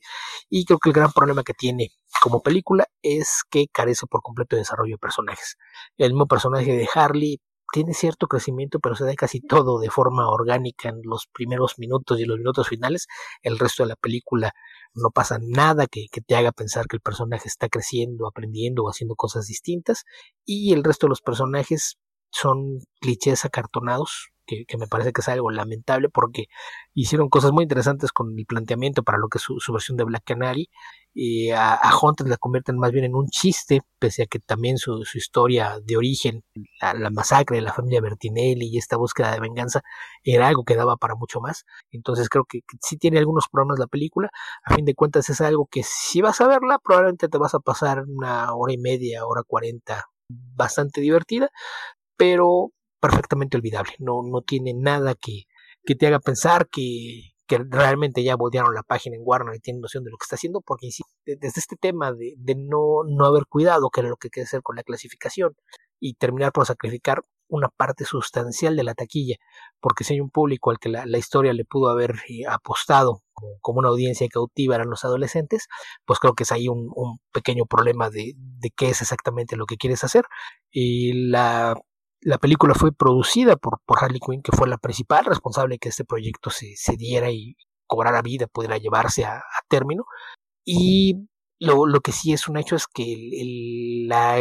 y 0.49 0.65
creo 0.65 0.79
que 0.79 0.89
el 0.89 0.95
gran 0.95 1.13
problema 1.13 1.43
que 1.43 1.53
tiene 1.53 1.91
como 2.23 2.41
película 2.41 2.87
es 3.03 3.43
que 3.51 3.67
carece 3.71 4.07
por 4.07 4.23
completo 4.23 4.57
de 4.57 4.61
desarrollo 4.61 4.95
de 4.95 4.99
personajes. 4.99 5.59
El 5.99 6.13
mismo 6.13 6.27
personaje 6.27 6.73
de 6.73 6.89
Harley 6.95 7.43
tiene 7.73 7.95
cierto 7.95 8.29
crecimiento, 8.29 8.79
pero 8.81 8.95
se 8.95 9.05
da 9.05 9.15
casi 9.15 9.41
todo 9.41 9.81
de 9.81 9.91
forma 9.91 10.29
orgánica 10.29 10.91
en 10.91 11.01
los 11.05 11.27
primeros 11.33 11.79
minutos 11.79 12.21
y 12.21 12.25
los 12.27 12.39
minutos 12.39 12.69
finales. 12.69 13.07
El 13.43 13.59
resto 13.59 13.83
de 13.83 13.89
la 13.89 13.97
película 13.97 14.53
no 14.95 15.11
pasa 15.11 15.39
nada 15.41 15.87
que, 15.87 16.07
que, 16.13 16.21
te 16.21 16.37
haga 16.37 16.53
pensar 16.53 16.87
que 16.87 16.97
el 16.97 17.01
personaje 17.01 17.49
está 17.49 17.69
creciendo, 17.69 18.29
aprendiendo 18.29 18.85
o 18.85 18.91
haciendo 18.91 19.15
cosas 19.17 19.47
distintas. 19.47 20.05
Y 20.45 20.75
el 20.75 20.85
resto 20.85 21.07
de 21.07 21.11
los 21.11 21.23
personajes 21.23 21.97
son 22.31 22.81
clichés 23.01 23.45
acartonados, 23.45 24.32
que, 24.47 24.65
me 24.79 24.87
parece 24.87 25.13
que 25.13 25.21
es 25.21 25.29
algo 25.29 25.51
lamentable 25.51 26.09
porque 26.09 26.47
hicieron 26.95 27.29
cosas 27.29 27.53
muy 27.53 27.65
interesantes 27.65 28.13
con 28.13 28.39
el 28.39 28.47
planteamiento 28.47 29.03
para 29.03 29.19
lo 29.19 29.29
que 29.29 29.39
es 29.39 29.43
su, 29.43 29.73
versión 29.73 29.97
de 29.97 30.05
Black 30.05 30.25
Canary. 30.25 30.69
Y 31.15 31.51
a, 31.51 31.75
a 31.75 31.93
la 32.25 32.37
convierten 32.39 32.79
más 32.79 32.91
bien 32.91 33.05
en 33.05 33.15
un 33.15 33.29
chiste, 33.29 33.83
pese 33.99 34.23
a 34.23 34.27
que 34.27 34.39
también 34.39 34.79
su, 34.79 35.05
su 35.05 35.19
historia 35.19 35.79
de 35.85 35.99
origen, 35.99 36.43
la, 36.81 36.95
la, 36.95 37.11
masacre 37.11 37.57
de 37.57 37.63
la 37.63 37.75
familia 37.75 38.01
Bertinelli 38.01 38.69
y 38.69 38.79
esta 38.79 38.97
búsqueda 38.97 39.33
de 39.33 39.41
venganza, 39.41 39.83
era 40.25 40.49
algo 40.49 40.65
que 40.65 40.75
daba 40.75 40.97
para 40.97 41.15
mucho 41.15 41.41
más. 41.41 41.65
Entonces 41.91 42.31
creo 42.31 42.45
que, 42.47 42.61
que 42.61 42.79
sí 42.81 42.97
tiene 42.97 43.19
algunos 43.19 43.49
problemas 43.49 43.79
la 43.79 43.89
película. 43.89 44.31
A 44.65 44.75
fin 44.75 44.87
de 44.87 44.95
cuentas 44.95 45.29
es 45.29 45.43
algo 45.43 45.67
que 45.71 45.83
si 45.85 46.23
vas 46.23 46.41
a 46.41 46.49
verla, 46.49 46.79
probablemente 46.83 47.29
te 47.29 47.39
vas 47.39 47.55
a 47.55 47.61
pasar 47.61 48.05
una 48.09 48.55
hora 48.55 48.73
y 48.73 48.79
media, 48.79 49.27
hora 49.27 49.43
cuarenta, 49.43 50.07
bastante 50.29 51.01
divertida, 51.01 51.51
pero 52.17 52.73
perfectamente 53.03 53.57
olvidable. 53.57 53.93
No, 53.99 54.23
no 54.23 54.43
tiene 54.43 54.73
nada 54.75 55.15
que, 55.15 55.45
que 55.85 55.97
te 55.97 56.07
haga 56.07 56.21
pensar 56.21 56.69
que, 56.69 57.33
que 57.47 57.59
realmente 57.59 58.23
ya 58.23 58.37
voltearon 58.37 58.75
la 58.75 58.85
página 58.85 59.17
en 59.17 59.23
Warner 59.25 59.57
y 59.57 59.61
tienen 59.61 59.83
noción 59.83 60.05
de 60.05 60.11
lo 60.11 60.17
que 60.17 60.25
está 60.25 60.37
haciendo, 60.37 60.61
porque 60.63 60.89
desde 61.27 61.61
este 61.61 61.77
tema 61.77 62.13
de, 62.13 62.35
de 62.39 62.55
no, 62.55 63.03
no 63.05 63.27
haber 63.27 63.47
cuidado, 63.47 63.91
que 63.91 64.01
era 64.01 64.09
lo 64.09 64.17
que 64.17 64.31
quería 64.31 64.47
hacer 64.47 64.63
con 64.63 64.77
la 64.77 64.85
clasificación, 64.85 65.55
y 66.01 66.15
terminar 66.15 66.53
por 66.53 66.65
sacrificar 66.67 67.23
una 67.49 67.69
parte 67.69 68.05
sustancial 68.05 68.77
de 68.77 68.85
la 68.85 68.95
taquilla, 68.95 69.37
porque 69.81 70.05
si 70.05 70.15
hay 70.15 70.21
un 70.21 70.31
público 70.31 70.71
al 70.71 70.79
que 70.79 70.89
la, 70.89 71.05
la 71.05 71.19
historia 71.19 71.53
le 71.53 71.65
pudo 71.65 71.91
haber 71.91 72.15
eh, 72.29 72.47
apostado 72.49 73.23
como, 73.35 73.59
como, 73.61 73.79
una 73.81 73.89
audiencia 73.89 74.27
cautiva 74.29 74.77
eran 74.77 74.89
los 74.89 75.05
adolescentes, 75.05 75.69
pues 76.07 76.19
creo 76.19 76.35
que 76.35 76.45
es 76.45 76.53
ahí 76.53 76.69
un, 76.69 76.91
un 76.95 77.19
pequeño 77.33 77.67
problema 77.67 78.09
de, 78.09 78.33
de, 78.37 78.71
qué 78.71 78.89
es 78.89 79.03
exactamente 79.03 79.57
lo 79.57 79.67
que 79.67 79.77
quieres 79.77 80.03
hacer. 80.03 80.25
Y 80.71 81.29
la 81.31 81.77
la 82.23 82.39
película 82.39 82.75
fue 82.75 82.93
producida 82.93 83.57
por, 83.57 83.81
por 83.85 84.03
Harley 84.03 84.21
Quinn, 84.21 84.43
que 84.43 84.57
fue 84.57 84.69
la 84.69 84.79
principal 84.79 85.25
responsable 85.25 85.75
de 85.75 85.79
que 85.79 85.89
este 85.89 86.05
proyecto 86.05 86.51
se, 86.51 86.75
se 86.77 86.97
diera 86.97 87.31
y 87.31 87.57
cobrara 87.87 88.23
vida, 88.23 88.47
pudiera 88.47 88.79
llevarse 88.79 89.25
a, 89.25 89.43
término. 89.69 90.05
Y 90.65 91.29
lo, 91.59 91.87
lo, 91.87 92.01
que 92.01 92.13
sí 92.13 92.33
es 92.33 92.49
un 92.49 92.59
hecho 92.59 92.77
es 92.77 92.87
que 92.87 93.17
la, 94.07 94.37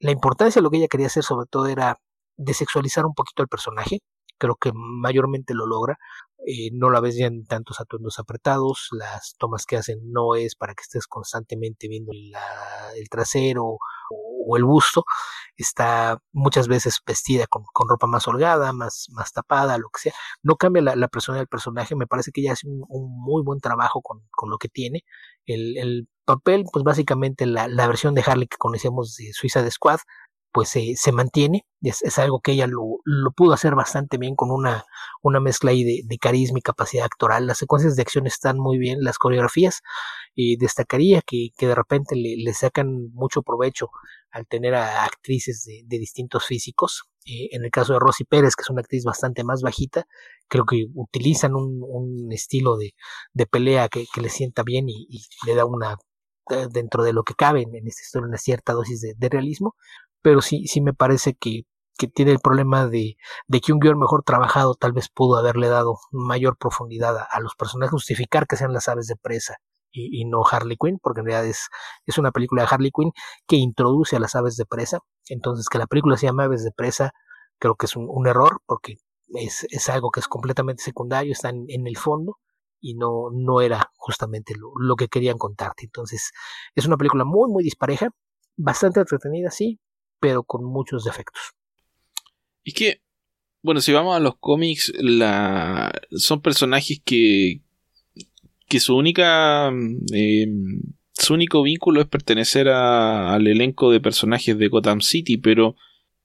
la 0.00 0.10
importancia 0.10 0.60
de 0.60 0.64
lo 0.64 0.70
que 0.70 0.78
ella 0.78 0.88
quería 0.88 1.06
hacer 1.06 1.22
sobre 1.22 1.46
todo 1.46 1.66
era 1.66 2.00
desexualizar 2.36 3.06
un 3.06 3.14
poquito 3.14 3.42
al 3.42 3.48
personaje. 3.48 4.00
Creo 4.38 4.56
que 4.56 4.72
mayormente 4.74 5.54
lo 5.54 5.66
logra. 5.66 5.96
eh, 6.46 6.70
no 6.72 6.90
la 6.90 7.00
ves 7.00 7.16
ya 7.16 7.26
en 7.26 7.46
tantos 7.46 7.80
atuendos 7.80 8.18
apretados, 8.18 8.88
las 8.92 9.34
tomas 9.38 9.64
que 9.66 9.76
hacen 9.76 10.00
no 10.10 10.34
es 10.34 10.56
para 10.56 10.74
que 10.74 10.82
estés 10.82 11.06
constantemente 11.06 11.88
viendo 11.88 12.10
el 12.12 13.08
trasero 13.08 13.78
o, 14.46 14.56
el 14.56 14.64
busto, 14.64 15.04
está 15.56 16.18
muchas 16.32 16.68
veces 16.68 17.00
vestida 17.06 17.46
con, 17.46 17.64
ropa 17.88 18.06
más 18.06 18.26
holgada, 18.28 18.72
más, 18.72 19.06
más 19.10 19.32
tapada, 19.32 19.78
lo 19.78 19.88
que 19.90 20.00
sea, 20.00 20.12
no 20.42 20.56
cambia 20.56 20.82
la, 20.82 21.08
persona 21.08 21.38
del 21.38 21.48
personaje, 21.48 21.94
me 21.96 22.06
parece 22.06 22.32
que 22.32 22.40
ella 22.42 22.52
hace 22.52 22.66
un, 22.68 22.84
muy 22.88 23.42
buen 23.42 23.60
trabajo 23.60 24.00
con, 24.02 24.22
lo 24.50 24.58
que 24.58 24.68
tiene, 24.68 25.04
el, 25.46 26.08
papel, 26.24 26.64
pues 26.72 26.84
básicamente 26.84 27.46
la, 27.46 27.66
la, 27.66 27.88
versión 27.88 28.14
de 28.14 28.22
Harley 28.24 28.46
que 28.46 28.56
conocemos 28.56 29.16
de 29.16 29.32
Suiza 29.32 29.62
de 29.62 29.72
Squad, 29.72 29.98
pues 30.52 30.68
se 30.68 31.12
mantiene, 31.12 31.66
es, 31.80 32.18
algo 32.18 32.40
que 32.40 32.52
ella 32.52 32.66
lo, 32.66 33.00
pudo 33.34 33.54
hacer 33.54 33.74
bastante 33.74 34.18
bien 34.18 34.36
con 34.36 34.50
una, 34.50 34.84
una 35.22 35.40
mezcla 35.40 35.70
ahí 35.70 36.02
de, 36.04 36.18
carisma 36.18 36.58
y 36.58 36.62
capacidad 36.62 37.06
actoral, 37.06 37.46
las 37.46 37.58
secuencias 37.58 37.96
de 37.96 38.02
acción 38.02 38.26
están 38.26 38.58
muy 38.58 38.78
bien, 38.78 38.98
las 39.02 39.18
coreografías, 39.18 39.80
y 40.34 40.56
destacaría 40.56 41.22
que, 41.22 41.50
que 41.56 41.66
de 41.66 41.74
repente 41.74 42.16
le, 42.16 42.54
sacan 42.54 43.10
mucho 43.12 43.42
provecho 43.42 43.90
al 44.30 44.46
tener 44.46 44.74
a 44.74 45.04
actrices 45.04 45.64
de, 45.64 45.98
distintos 45.98 46.46
físicos, 46.46 47.04
eh, 47.26 47.48
en 47.52 47.64
el 47.64 47.70
caso 47.70 47.92
de 47.92 47.98
Rosy 47.98 48.24
Pérez, 48.24 48.56
que 48.56 48.62
es 48.62 48.70
una 48.70 48.80
actriz 48.80 49.04
bastante 49.04 49.44
más 49.44 49.62
bajita, 49.62 50.06
creo 50.48 50.64
que 50.64 50.86
utilizan 50.94 51.54
un, 51.54 52.32
estilo 52.32 52.76
de, 52.76 52.94
pelea 53.46 53.88
que, 53.88 54.06
le 54.20 54.28
sienta 54.28 54.62
bien 54.62 54.88
y, 54.88 55.06
le 55.46 55.54
da 55.54 55.64
una 55.66 55.96
eh, 56.50 56.66
dentro 56.70 57.02
de 57.04 57.12
lo 57.12 57.24
que 57.24 57.34
cabe 57.34 57.62
en, 57.62 57.86
esta 57.86 58.02
historia 58.02 58.28
una 58.28 58.38
cierta 58.38 58.72
dosis 58.72 59.00
de, 59.00 59.28
realismo, 59.28 59.76
pero 60.22 60.40
sí, 60.40 60.66
sí 60.66 60.80
me 60.80 60.94
parece 60.94 61.34
que, 61.34 61.64
que 61.98 62.08
tiene 62.08 62.32
el 62.32 62.40
problema 62.40 62.86
de, 62.86 63.16
de, 63.48 63.60
que 63.60 63.72
un 63.72 63.80
guion 63.80 63.98
mejor 63.98 64.22
trabajado 64.24 64.74
tal 64.74 64.92
vez 64.92 65.08
pudo 65.10 65.36
haberle 65.36 65.68
dado 65.68 65.98
mayor 66.10 66.56
profundidad 66.56 67.16
a, 67.30 67.40
los 67.40 67.54
personajes, 67.54 67.92
justificar 67.92 68.46
que 68.46 68.56
sean 68.56 68.72
las 68.72 68.88
aves 68.88 69.06
de 69.08 69.16
presa 69.16 69.58
y, 69.92 70.24
no 70.24 70.42
Harley 70.50 70.76
Quinn, 70.80 70.98
porque 71.02 71.20
en 71.20 71.26
realidad 71.26 71.46
es, 71.46 71.68
es 72.06 72.18
una 72.18 72.32
película 72.32 72.62
de 72.62 72.68
Harley 72.70 72.90
Quinn 72.90 73.12
que 73.46 73.56
introduce 73.56 74.16
a 74.16 74.20
las 74.20 74.34
aves 74.34 74.56
de 74.56 74.64
presa, 74.64 75.00
entonces 75.28 75.68
que 75.68 75.78
la 75.78 75.86
película 75.86 76.16
se 76.16 76.26
llama 76.26 76.44
Aves 76.44 76.64
de 76.64 76.72
presa 76.72 77.12
creo 77.58 77.76
que 77.76 77.86
es 77.86 77.94
un, 77.94 78.26
error 78.26 78.60
porque 78.66 78.96
es, 79.34 79.66
es, 79.70 79.88
algo 79.88 80.10
que 80.10 80.18
es 80.18 80.26
completamente 80.26 80.82
secundario, 80.82 81.32
está 81.32 81.50
en, 81.50 81.64
en 81.68 81.86
el 81.86 81.96
fondo 81.96 82.38
y 82.80 82.94
no, 82.94 83.30
no 83.32 83.60
era 83.60 83.90
justamente 83.94 84.54
lo, 84.58 84.72
lo, 84.76 84.96
que 84.96 85.06
querían 85.06 85.38
contarte. 85.38 85.84
Entonces, 85.84 86.32
es 86.74 86.86
una 86.86 86.96
película 86.96 87.24
muy, 87.24 87.48
muy 87.48 87.62
dispareja, 87.62 88.08
bastante 88.56 88.98
entretenida, 88.98 89.50
sí, 89.52 89.78
pero 90.18 90.42
con 90.42 90.64
muchos 90.64 91.04
defectos. 91.04 91.52
Y 92.64 92.72
que, 92.72 93.02
bueno, 93.62 93.80
si 93.80 93.92
vamos 93.92 94.16
a 94.16 94.20
los 94.20 94.36
cómics, 94.38 94.92
la... 94.96 95.92
son 96.10 96.42
personajes 96.42 97.00
que, 97.04 97.62
que 98.72 98.80
su 98.80 98.96
única... 98.96 99.70
Eh, 100.14 100.46
su 101.12 101.34
único 101.34 101.62
vínculo 101.62 102.00
es 102.00 102.06
pertenecer 102.06 102.68
al 102.70 103.46
elenco 103.46 103.92
de 103.92 104.00
personajes 104.00 104.56
de 104.56 104.68
Gotham 104.68 105.02
City, 105.02 105.36
pero 105.36 105.76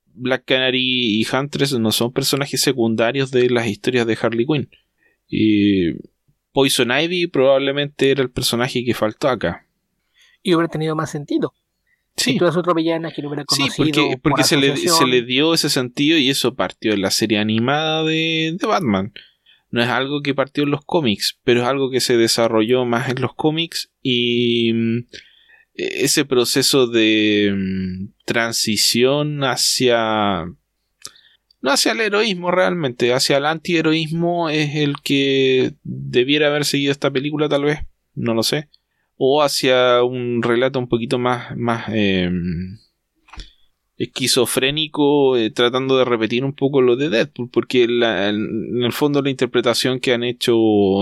Black 0.06 0.46
Canary 0.46 1.20
y 1.20 1.28
Huntress 1.30 1.78
no 1.78 1.92
son 1.92 2.14
personajes 2.14 2.62
secundarios 2.62 3.30
de 3.32 3.50
las 3.50 3.68
historias 3.68 4.08
de 4.08 4.18
Harley 4.20 4.46
Quinn. 4.46 4.70
Y 5.28 5.92
Poison 6.54 6.90
Ivy 6.90 7.28
probablemente 7.28 8.12
era 8.12 8.24
el 8.24 8.32
personaje 8.32 8.86
que 8.86 8.94
faltó 8.94 9.28
acá. 9.28 9.68
Y 10.42 10.54
hubiera 10.56 10.70
tenido 10.70 10.96
más 10.96 11.12
sentido. 11.12 11.54
Sí. 12.16 12.32
Si 12.32 12.38
tú 12.38 12.46
eres 12.46 12.56
otro 12.56 12.74
villana 12.74 13.12
que 13.12 13.20
hubiera 13.28 13.44
conocido. 13.44 13.86
Sí, 13.86 14.16
porque, 14.24 14.46
se, 14.46 14.56
le, 14.56 15.22
dio 15.22 15.54
ese 15.54 15.70
sentido 15.70 16.18
y 16.18 16.30
eso 16.30 16.56
partió 16.56 16.94
en 16.94 17.02
la 17.02 17.12
serie 17.12 17.40
animada 17.40 18.06
de, 18.06 18.58
Batman. 18.66 19.12
No 19.70 19.82
es 19.82 19.90
algo 19.90 20.22
que 20.22 20.34
partió 20.34 20.64
en 20.64 20.72
los 20.72 20.86
cómics, 20.86 21.40
pero 21.44 21.62
es 21.62 21.68
algo 21.68 21.90
que 21.90 22.00
se 22.00 22.18
desarrolló 22.18 22.86
más 22.86 23.10
en 23.10 23.22
los 23.22 23.34
cómics 23.36 23.92
y 24.02 24.72
mm, 24.74 24.98
e-, 25.76 26.06
ese 26.06 26.26
proceso 26.26 26.88
de 26.88 27.54
mm, 27.56 28.10
transición 28.26 29.44
hacia 29.44 30.46
no 31.62 31.72
hacia 31.72 31.92
el 31.92 32.02
heroísmo 32.02 32.52
realmente, 32.52 33.14
hacia 33.14 33.38
el 33.38 33.46
antiheroísmo 33.46 34.50
es 34.50 34.76
el 34.76 34.96
que 35.04 35.74
debiera 35.84 36.48
haber 36.48 36.66
seguido 36.66 36.92
esta 36.92 37.12
película 37.12 37.50
tal 37.50 37.64
vez, 37.64 37.80
no 38.14 38.34
lo 38.34 38.44
sé. 38.44 38.70
O 39.18 39.42
hacia 39.42 40.04
un 40.04 40.44
relato 40.44 40.78
un 40.78 40.88
poquito 40.88 41.18
más, 41.18 41.58
más 41.58 41.86
em, 41.90 42.78
esquizofrénico, 43.98 45.38
eh, 45.38 45.50
tratando 45.50 45.98
de 45.98 46.06
repetir 46.06 46.46
un 46.46 46.54
poco 46.54 46.82
lo 46.82 46.96
de 46.96 47.10
Deadpool, 47.10 47.50
porque 47.50 47.84
en 47.84 48.84
el 48.84 48.92
fondo 48.94 49.22
la 49.22 49.32
interpretación 49.32 50.00
que 50.00 50.14
han 50.14 50.24
hecho 50.24 50.56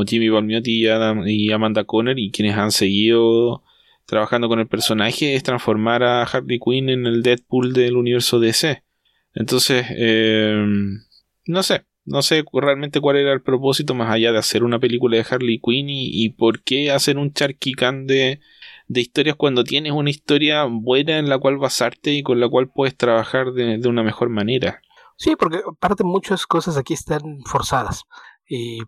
Jimmy 0.08 0.30
Balmiotti 0.30 0.86
y, 1.26 1.52
Amanda 1.52 1.84
Conner 1.84 2.18
y 2.18 2.32
quienes 2.32 2.56
han 2.56 2.72
seguido 2.72 3.64
trabajando 4.06 4.48
con 4.48 4.60
el 4.60 4.68
personaje 4.68 5.36
es 5.36 5.44
transformar 5.44 6.04
a 6.04 6.24
Harley 6.24 6.60
Quinn 6.60 6.90
en 6.90 7.06
el 7.06 7.24
Deadpool 7.24 7.74
del 7.74 7.98
universo 7.98 8.40
DC. 8.40 8.84
Entonces, 9.34 9.86
em, 9.90 11.02
no 11.48 11.64
sé, 11.64 11.86
no 12.06 12.22
sé 12.22 12.44
realmente 12.54 13.02
cuál 13.02 13.18
era 13.18 13.34
el 13.34 13.42
propósito 13.42 13.94
más 13.96 14.12
allá 14.12 14.32
de 14.32 14.38
hacer 14.38 14.64
una 14.64 14.80
película 14.80 15.18
de 15.18 15.26
Harley 15.30 15.60
Quinn 15.60 15.88
y, 15.90 16.30
por 16.30 16.64
qué 16.64 16.92
hacer 16.92 17.18
un 17.18 17.34
charquicán 17.34 18.08
de, 18.08 18.40
de, 18.88 19.02
historias 19.02 19.36
cuando 19.36 19.64
tienes 19.64 19.94
una 19.94 20.10
historia 20.10 20.66
buena 20.66 21.18
en 21.18 21.30
la 21.30 21.38
cual 21.40 21.58
basarte 21.58 22.12
y 22.12 22.24
con 22.24 22.40
la 22.40 22.50
cual 22.50 22.70
puedes 22.70 22.96
trabajar 22.96 23.54
de, 23.54 23.78
de 23.78 23.90
una 23.90 24.04
mejor 24.04 24.30
manera. 24.30 24.82
Sí, 25.18 25.36
porque 25.36 25.62
aparte 25.66 26.04
muchas 26.04 26.46
cosas 26.46 26.78
aquí 26.78 26.94
están 26.94 27.40
forzadas. 27.46 28.04
Y 28.48 28.82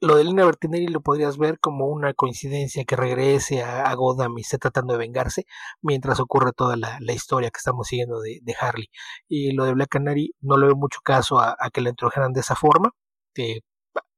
lo 0.00 0.16
de 0.16 0.24
Lina 0.24 0.44
Bertinelli 0.44 0.88
lo 0.88 1.00
podrías 1.00 1.38
ver 1.38 1.58
como 1.60 1.86
una 1.86 2.14
coincidencia 2.14 2.84
que 2.84 2.96
regrese 2.96 3.62
a, 3.62 3.84
a 3.84 3.94
Gotham 3.94 4.36
y 4.38 4.42
esté 4.42 4.58
tratando 4.58 4.92
de 4.94 4.98
vengarse 4.98 5.46
mientras 5.82 6.20
ocurre 6.20 6.52
toda 6.52 6.76
la, 6.76 6.98
historia 7.12 7.50
que 7.50 7.58
estamos 7.58 7.88
siguiendo 7.88 8.20
de, 8.20 8.54
Harley. 8.60 8.88
Y 9.28 9.52
lo 9.52 9.64
de 9.64 9.74
Black 9.74 9.90
Canary 9.90 10.34
no 10.40 10.56
le 10.58 10.66
veo 10.66 10.76
mucho 10.76 11.00
caso 11.02 11.38
a, 11.40 11.56
que 11.72 11.80
la 11.80 11.90
introdujeran 11.90 12.32
de 12.32 12.40
esa 12.40 12.54
forma. 12.56 12.90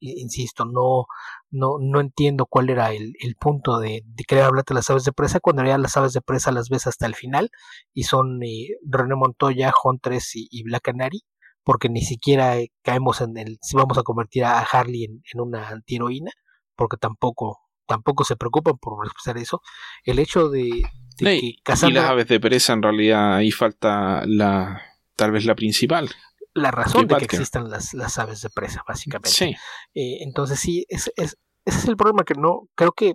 insisto, 0.01 0.65
no, 0.65 1.07
no, 1.51 1.77
no 1.81 2.01
entiendo 2.01 2.47
cuál 2.47 2.71
era 2.71 2.93
el, 2.93 3.15
punto 3.41 3.79
de, 3.79 4.03
querer 4.27 4.45
hablarte 4.45 4.75
de 4.75 4.79
las 4.79 4.91
aves 4.91 5.05
de 5.05 5.13
presa 5.13 5.41
cuando 5.41 5.65
ya 5.65 5.79
las 5.79 5.97
aves 5.97 6.13
de 6.13 6.21
presa 6.21 6.53
las 6.53 6.69
ves 6.69 6.87
hasta 6.87 7.07
el 7.07 7.15
final 7.15 7.51
y 7.95 8.05
son 8.05 8.43
eh, 8.43 8.69
René 8.85 9.15
Montoya, 9.15 9.73
Huntress 9.83 10.37
y, 10.37 10.49
y 10.51 10.63
Black 10.65 10.83
Canary 10.83 11.23
porque 11.67 11.89
ni 11.89 12.03
siquiera 12.03 12.59
eh, 12.59 12.71
caemos 12.83 13.21
en 13.21 13.37
el 13.37 13.59
si 13.61 13.77
vamos 13.77 13.99
a 13.99 14.05
convertir 14.05 14.45
a 14.45 14.61
Harley 14.61 15.03
en, 15.03 15.41
una 15.41 15.69
antiheroína, 15.69 16.31
porque 16.77 16.97
tampoco 16.97 17.59
tampoco 17.89 18.23
se 18.23 18.37
preocupan 18.37 18.79
por 18.79 19.05
expresar 19.05 19.37
eso. 19.37 19.63
El 20.05 20.21
hecho 20.21 20.49
de, 20.49 20.83
que 21.19 21.57
Cassandra, 21.65 22.01
y 22.01 22.03
las 22.03 22.11
aves 22.13 22.29
de 22.29 22.39
presa 22.39 22.73
en 22.73 22.83
realidad 22.83 23.35
ahí 23.35 23.51
falta 23.51 24.23
la 24.27 24.81
tal 25.17 25.33
vez 25.33 25.45
la 25.45 25.57
principal. 25.57 26.09
La 26.57 26.71
razón 26.71 27.07
de 27.07 27.17
que 27.17 27.25
existan 27.25 27.69
las, 27.69 27.93
las 27.93 28.19
aves 28.19 28.41
de 28.41 28.49
presa, 28.49 28.83
básicamente. 28.89 29.31
Sí. 29.31 29.55
Eh, 29.95 30.23
entonces 30.23 30.59
sí, 30.59 30.87
es, 30.89 31.13
es, 31.17 31.37
ese 31.65 31.79
es 31.79 31.85
el 31.87 31.97
problema 31.97 32.25
que 32.25 32.35
no, 32.35 32.69
creo 32.75 32.93
que 32.93 33.15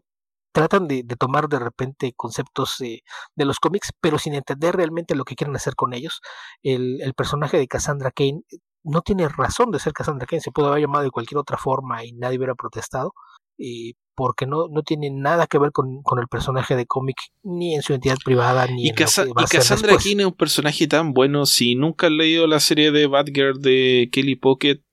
tratan 0.53 0.87
de, 0.87 1.03
tomar 1.17 1.47
de 1.47 1.59
repente 1.59 2.13
conceptos 2.15 2.77
de 2.77 3.45
los 3.45 3.59
cómics, 3.59 3.91
pero 3.99 4.19
sin 4.19 4.35
entender 4.35 4.75
realmente 4.75 5.15
lo 5.15 5.23
que 5.23 5.35
quieren 5.35 5.55
hacer 5.55 5.75
con 5.75 5.93
ellos. 5.93 6.21
El, 6.61 7.01
el, 7.01 7.13
personaje 7.13 7.57
de 7.57 7.67
Cassandra 7.67 8.11
Kane 8.11 8.41
no 8.83 9.01
tiene 9.01 9.27
razón 9.27 9.71
de 9.71 9.79
ser 9.79 9.93
Cassandra 9.93 10.27
Kane, 10.27 10.41
se 10.41 10.51
puede 10.51 10.67
haber 10.67 10.81
llamado 10.81 11.03
de 11.03 11.11
cualquier 11.11 11.39
otra 11.39 11.57
forma 11.57 12.03
y 12.03 12.11
nadie 12.13 12.37
hubiera 12.37 12.55
protestado, 12.55 13.13
porque 14.21 14.45
no, 14.45 14.67
no 14.67 14.83
tiene 14.83 15.09
nada 15.09 15.47
que 15.47 15.57
ver 15.57 15.71
con, 15.71 16.03
con 16.03 16.19
el 16.19 16.27
personaje 16.27 16.75
de 16.75 16.85
cómic, 16.85 17.17
ni 17.41 17.73
en 17.73 17.81
su 17.81 17.91
identidad 17.91 18.17
privada, 18.23 18.67
ni 18.67 18.83
y 18.83 18.89
en 18.89 18.93
Y 18.93 18.95
Cassandra 18.95 19.97
Kane 19.97 20.21
es 20.21 20.25
un 20.27 20.33
personaje 20.33 20.85
tan 20.85 21.13
bueno, 21.13 21.47
si 21.47 21.73
nunca 21.73 22.05
han 22.05 22.17
leído 22.17 22.45
la 22.45 22.59
serie 22.59 22.91
de 22.91 23.07
Batgirl 23.07 23.59
de 23.59 24.09
Kelly 24.11 24.35
Pocket 24.35 24.83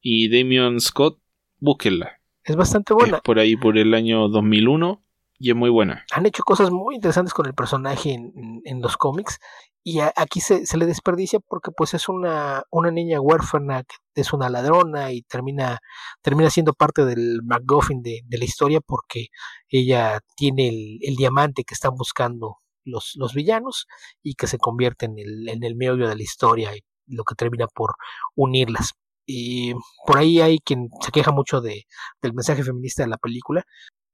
y 0.00 0.30
Damian 0.30 0.80
Scott, 0.80 1.18
búsquenla. 1.58 2.12
Es 2.44 2.56
bastante 2.56 2.94
buena. 2.94 3.20
por 3.20 3.38
ahí 3.38 3.56
por 3.56 3.76
el 3.76 3.92
año 3.92 4.26
2001 4.30 5.04
y 5.38 5.50
es 5.50 5.54
muy 5.54 5.68
buena. 5.68 6.06
Han 6.12 6.24
hecho 6.24 6.42
cosas 6.42 6.70
muy 6.70 6.94
interesantes 6.94 7.34
con 7.34 7.44
el 7.44 7.52
personaje 7.52 8.14
en, 8.14 8.80
los 8.80 8.96
cómics 8.96 9.38
y 9.84 10.00
aquí 10.00 10.40
se, 10.40 10.64
le 10.76 10.86
desperdicia 10.86 11.40
porque 11.40 11.70
pues 11.70 11.94
es 11.94 12.08
una, 12.08 12.62
una 12.70 12.90
niña 12.90 13.20
huérfana 13.20 13.84
que 13.84 14.20
es 14.20 14.32
una 14.32 14.50
ladrona 14.50 15.12
y 15.12 15.22
termina, 15.22 15.78
termina 16.22 16.50
siendo 16.50 16.74
parte 16.74 17.04
del 17.04 17.40
MacGuffin 17.42 18.02
de, 18.02 18.20
de 18.24 18.38
la 18.38 18.44
historia 18.44 18.80
porque 18.80 19.28
ella 19.68 20.20
tiene 20.36 20.68
el, 20.68 21.16
diamante 21.16 21.64
que 21.64 21.74
están 21.74 21.94
buscando 21.94 22.58
los, 22.84 23.12
los 23.16 23.34
villanos 23.34 23.86
y 24.22 24.34
que 24.34 24.46
se 24.46 24.58
convierte 24.58 25.06
en 25.06 25.18
el, 25.18 25.48
en 25.48 25.64
el 25.64 25.76
meollo 25.76 26.08
de 26.08 26.16
la 26.16 26.22
historia 26.22 26.76
y 26.76 26.80
lo 27.06 27.24
que 27.24 27.34
termina 27.34 27.66
por 27.66 27.94
unirlas. 28.36 28.92
Y 29.26 29.74
por 30.06 30.18
ahí 30.18 30.40
hay 30.40 30.58
quien 30.58 30.88
se 31.00 31.12
queja 31.12 31.32
mucho 31.32 31.60
de, 31.60 31.84
del 32.22 32.34
mensaje 32.34 32.62
feminista 32.64 33.02
de 33.02 33.10
la 33.10 33.18
película, 33.18 33.64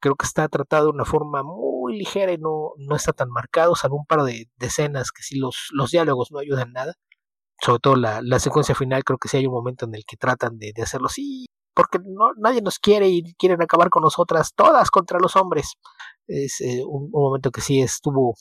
creo 0.05 0.17
que 0.17 0.27
está 0.27 0.49
tratado 0.49 0.87
de 0.87 0.91
una 0.91 1.05
forma 1.05 1.43
muy 1.43 1.74
ligera 1.89 2.33
y 2.33 2.39
no, 2.39 2.73
no 2.79 2.97
está 2.97 3.13
tan 3.13 3.31
marcado, 3.31 3.75
salvo 3.75 3.97
un 3.97 4.07
par 4.07 4.23
de, 4.23 4.49
escenas 4.61 5.11
que 5.13 5.23
sí 5.23 5.39
los, 5.39 5.69
los 5.73 5.91
diálogos 5.91 6.31
no 6.33 6.39
ayudan 6.39 6.73
nada. 6.73 6.95
Sobre 7.61 7.79
todo 7.81 7.97
la, 7.97 8.21
la, 8.23 8.39
secuencia 8.41 8.75
final, 8.75 9.05
creo 9.05 9.19
que 9.19 9.29
sí 9.29 9.37
hay 9.37 9.47
un 9.47 9.55
momento 9.55 9.87
en 9.87 9.95
el 9.95 10.05
que 10.07 10.17
tratan 10.17 10.59
de, 10.59 10.73
de 10.75 10.83
hacerlo 10.83 11.07
así, 11.07 11.47
porque 11.75 11.99
no, 11.99 12.33
nadie 12.37 12.63
nos 12.63 12.79
quiere 12.79 13.09
y 13.09 13.35
quieren 13.35 13.63
acabar 13.63 13.91
con 13.91 14.03
nosotras, 14.03 14.53
todas 14.55 14.91
contra 14.91 15.19
los 15.19 15.37
hombres. 15.37 15.75
Es 16.27 16.61
eh, 16.61 16.83
un, 16.87 17.11
momento 17.11 17.51
que 17.51 17.61
sí 17.61 17.81
estuvo. 17.81 18.35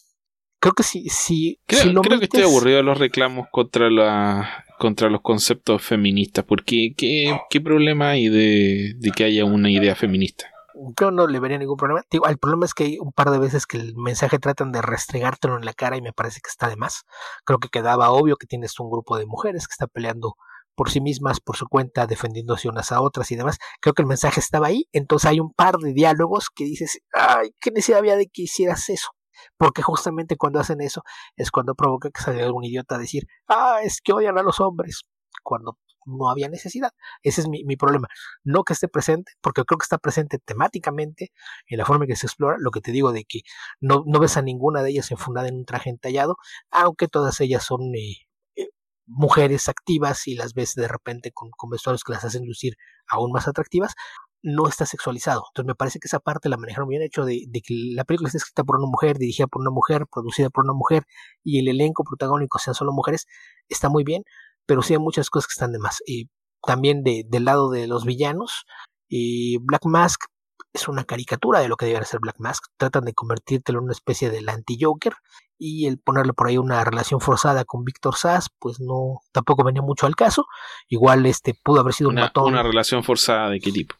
Creo 0.60 0.74
que 0.74 0.84
sí, 0.84 1.07
sí. 1.10 1.60
Creo, 1.65 2.02
creo 2.02 2.20
que 2.20 2.26
estoy 2.26 2.44
aburrido 2.44 2.78
de 2.78 2.84
los 2.84 2.98
reclamos 2.98 3.48
contra 3.52 3.90
la 3.90 4.65
contra 4.80 5.10
los 5.10 5.22
conceptos 5.22 5.82
feministas, 5.82 6.44
porque 6.45 6.94
¿qué, 6.98 7.40
qué 7.49 7.61
problema 7.61 8.10
hay 8.10 8.28
de, 8.28 8.94
de 8.98 9.11
que 9.11 9.24
haya 9.24 9.45
una 9.45 9.72
idea 9.72 9.95
feminista? 9.95 10.52
Yo 11.00 11.12
no 11.12 11.28
le 11.28 11.40
vería 11.40 11.58
ningún 11.58 11.78
problema. 11.78 12.02
Digo, 12.10 12.28
el 12.28 12.38
problema 12.38 12.66
es 12.66 12.74
que 12.74 12.86
hay 12.86 13.00
un 13.00 13.12
par 13.12 13.30
de 13.32 13.40
veces 13.40 13.66
que 13.66 13.78
el 13.78 13.95
mensaje 13.95 14.40
tratan 14.40 14.72
de 14.72 14.82
restregártelo 14.82 15.58
en 15.58 15.66
la 15.66 15.74
cara 15.74 15.98
y 15.98 16.02
me 16.02 16.14
parece 16.14 16.40
que 16.41 16.50
está 16.50 16.68
de 16.70 16.76
más. 16.76 17.04
Creo 17.45 17.60
que 17.60 17.70
quedaba 17.70 18.12
obvio 18.12 18.38
que 18.38 18.48
tienes 18.48 18.80
un 18.80 18.90
grupo 18.90 19.18
de 19.18 19.26
mujeres 19.26 19.68
que 19.68 19.74
está 19.74 19.88
peleando 19.88 20.36
por 20.76 20.90
sí 20.90 21.02
mismas, 21.02 21.40
por 21.40 21.56
su 21.56 21.68
cuenta, 21.68 22.08
defendiéndose 22.08 22.68
unas 22.70 22.91
a 22.91 23.02
otras 23.02 23.32
y 23.32 23.36
demás. 23.36 23.58
Creo 23.80 23.94
que 23.94 24.02
el 24.02 24.08
mensaje 24.08 24.40
estaba 24.40 24.68
ahí. 24.68 24.88
Entonces 24.91 25.30
hay 25.30 25.40
un 25.40 25.54
par 25.54 25.78
de 25.78 25.94
diálogos 25.94 26.50
que 26.54 26.66
dices, 26.66 27.00
ay, 27.14 27.52
¿qué 27.60 27.72
necesidad 27.72 28.00
había 28.00 28.16
de 28.16 28.28
que 28.28 28.44
hicieras 28.44 28.90
eso? 28.90 29.10
Porque 29.58 29.82
justamente 29.82 30.38
cuando 30.38 30.60
hacen 30.60 30.82
eso 30.82 31.04
es 31.36 31.52
cuando 31.52 31.76
provoca 31.76 32.10
que 32.10 32.22
salga 32.22 32.44
algún 32.45 32.64
idiota 32.64 32.95
a 32.95 33.00
decir, 33.00 33.24
ah, 33.48 33.80
es 33.84 34.02
que 34.02 34.14
odian 34.14 34.38
a 34.38 34.44
los 34.44 34.60
hombres. 34.60 35.04
Cuando 35.44 35.78
no 36.05 36.30
había 36.30 36.49
necesidad. 36.49 36.91
Ese 37.23 37.41
es 37.41 37.47
mi, 37.47 37.75
problema. 37.77 38.07
No 38.43 38.63
que 38.63 38.73
esté 38.73 38.88
presente, 38.88 39.34
porque 39.41 39.63
creo 39.65 39.77
que 39.77 39.84
está 39.84 39.97
presente 39.97 40.39
temáticamente 40.39 41.31
en 41.67 41.77
la 41.77 41.85
forma 41.85 42.05
en 42.05 42.09
que 42.09 42.15
se 42.15 42.27
explora. 42.27 42.57
Lo 42.59 42.71
que 42.71 42.81
te 42.81 42.91
digo 42.91 43.11
de 43.11 43.25
que 43.25 43.41
no, 43.81 44.03
no 44.05 44.19
ves 44.19 44.38
a 44.38 44.41
ninguna 44.41 44.84
de 44.84 44.91
ellas 44.91 45.11
enfundada 45.11 45.47
en 45.47 45.55
un 45.55 45.65
traje 45.65 45.89
entallado, 45.89 46.38
aunque 46.71 47.07
todas 47.07 47.39
ellas 47.41 47.63
son 47.63 47.81
eh, 47.95 48.27
eh, 48.55 48.69
mujeres 49.05 49.69
activas 49.69 50.27
y 50.27 50.35
las 50.35 50.53
ves 50.53 50.75
de 50.75 50.88
repente 50.88 51.31
con, 51.31 51.49
con 51.51 51.69
vestuarios 51.69 52.03
que 52.03 52.13
las 52.13 52.23
hacen 52.25 52.45
lucir 52.45 52.75
aún 53.07 53.31
más 53.31 53.47
atractivas 53.47 53.95
no 54.43 54.67
está 54.67 54.85
sexualizado. 54.85 55.45
Entonces 55.49 55.67
me 55.67 55.75
parece 55.75 55.99
que 55.99 56.07
esa 56.07 56.19
parte 56.19 56.49
la 56.49 56.57
manejaron 56.57 56.89
bien 56.89 57.01
hecho 57.01 57.25
de, 57.25 57.45
de, 57.47 57.61
que 57.61 57.73
la 57.95 58.03
película 58.03 58.27
está 58.27 58.38
escrita 58.38 58.63
por 58.63 58.75
una 58.77 58.88
mujer, 58.88 59.17
dirigida 59.17 59.47
por 59.47 59.61
una 59.61 59.71
mujer, 59.71 60.05
producida 60.11 60.49
por 60.49 60.65
una 60.65 60.73
mujer 60.73 61.05
y 61.43 61.59
el 61.59 61.69
elenco 61.69 62.03
protagónico 62.03 62.59
sean 62.59 62.75
solo 62.75 62.91
mujeres, 62.91 63.25
está 63.69 63.89
muy 63.89 64.03
bien 64.03 64.23
pero 64.65 64.81
sí 64.81 64.94
hay 64.94 64.99
muchas 64.99 65.30
cosas 65.30 65.48
que 65.48 65.53
están 65.53 65.72
de 65.72 65.80
más. 65.80 66.02
Y 66.06 66.30
también 66.65 67.03
de, 67.03 67.26
del 67.27 67.45
lado 67.45 67.69
de 67.69 67.88
los 67.88 68.06
villanos, 68.06 68.65
y 69.07 69.57
Black 69.60 69.85
Mask 69.85 70.26
es 70.73 70.88
una 70.88 71.03
caricatura 71.03 71.60
de 71.60 71.68
lo 71.68 71.76
que 71.76 71.85
debería 71.85 72.06
ser 72.06 72.19
Black 72.19 72.38
Mask. 72.40 72.64
Tratan 72.77 73.06
de 73.06 73.14
convertírtelo 73.14 73.80
en 73.80 73.85
una 73.85 73.94
especie 73.94 74.31
del 74.31 74.49
anti-Joker 74.49 75.14
y 75.60 75.85
el 75.85 75.99
ponerle 75.99 76.34
por 76.34 76.48
ahí 76.48 76.57
una 76.57 76.84
relación 76.84 77.22
forzada 77.22 77.64
con 77.64 77.84
Víctor 77.84 78.15
Sass, 78.15 78.49
pues 78.60 78.80
no, 78.80 79.19
tampoco 79.31 79.64
venía 79.64 79.84
mucho 79.84 80.07
al 80.07 80.15
caso. 80.15 80.48
Igual 80.90 81.26
este 81.27 81.53
pudo 81.64 81.81
haber 81.81 81.94
sido 81.94 82.10
una, 82.10 82.22
un 82.22 82.26
matón. 82.26 82.53
¿Una 82.53 82.64
relación 82.64 83.03
forzada 83.03 83.49
de 83.49 83.60
qué 83.60 83.72
tipo? 83.72 83.95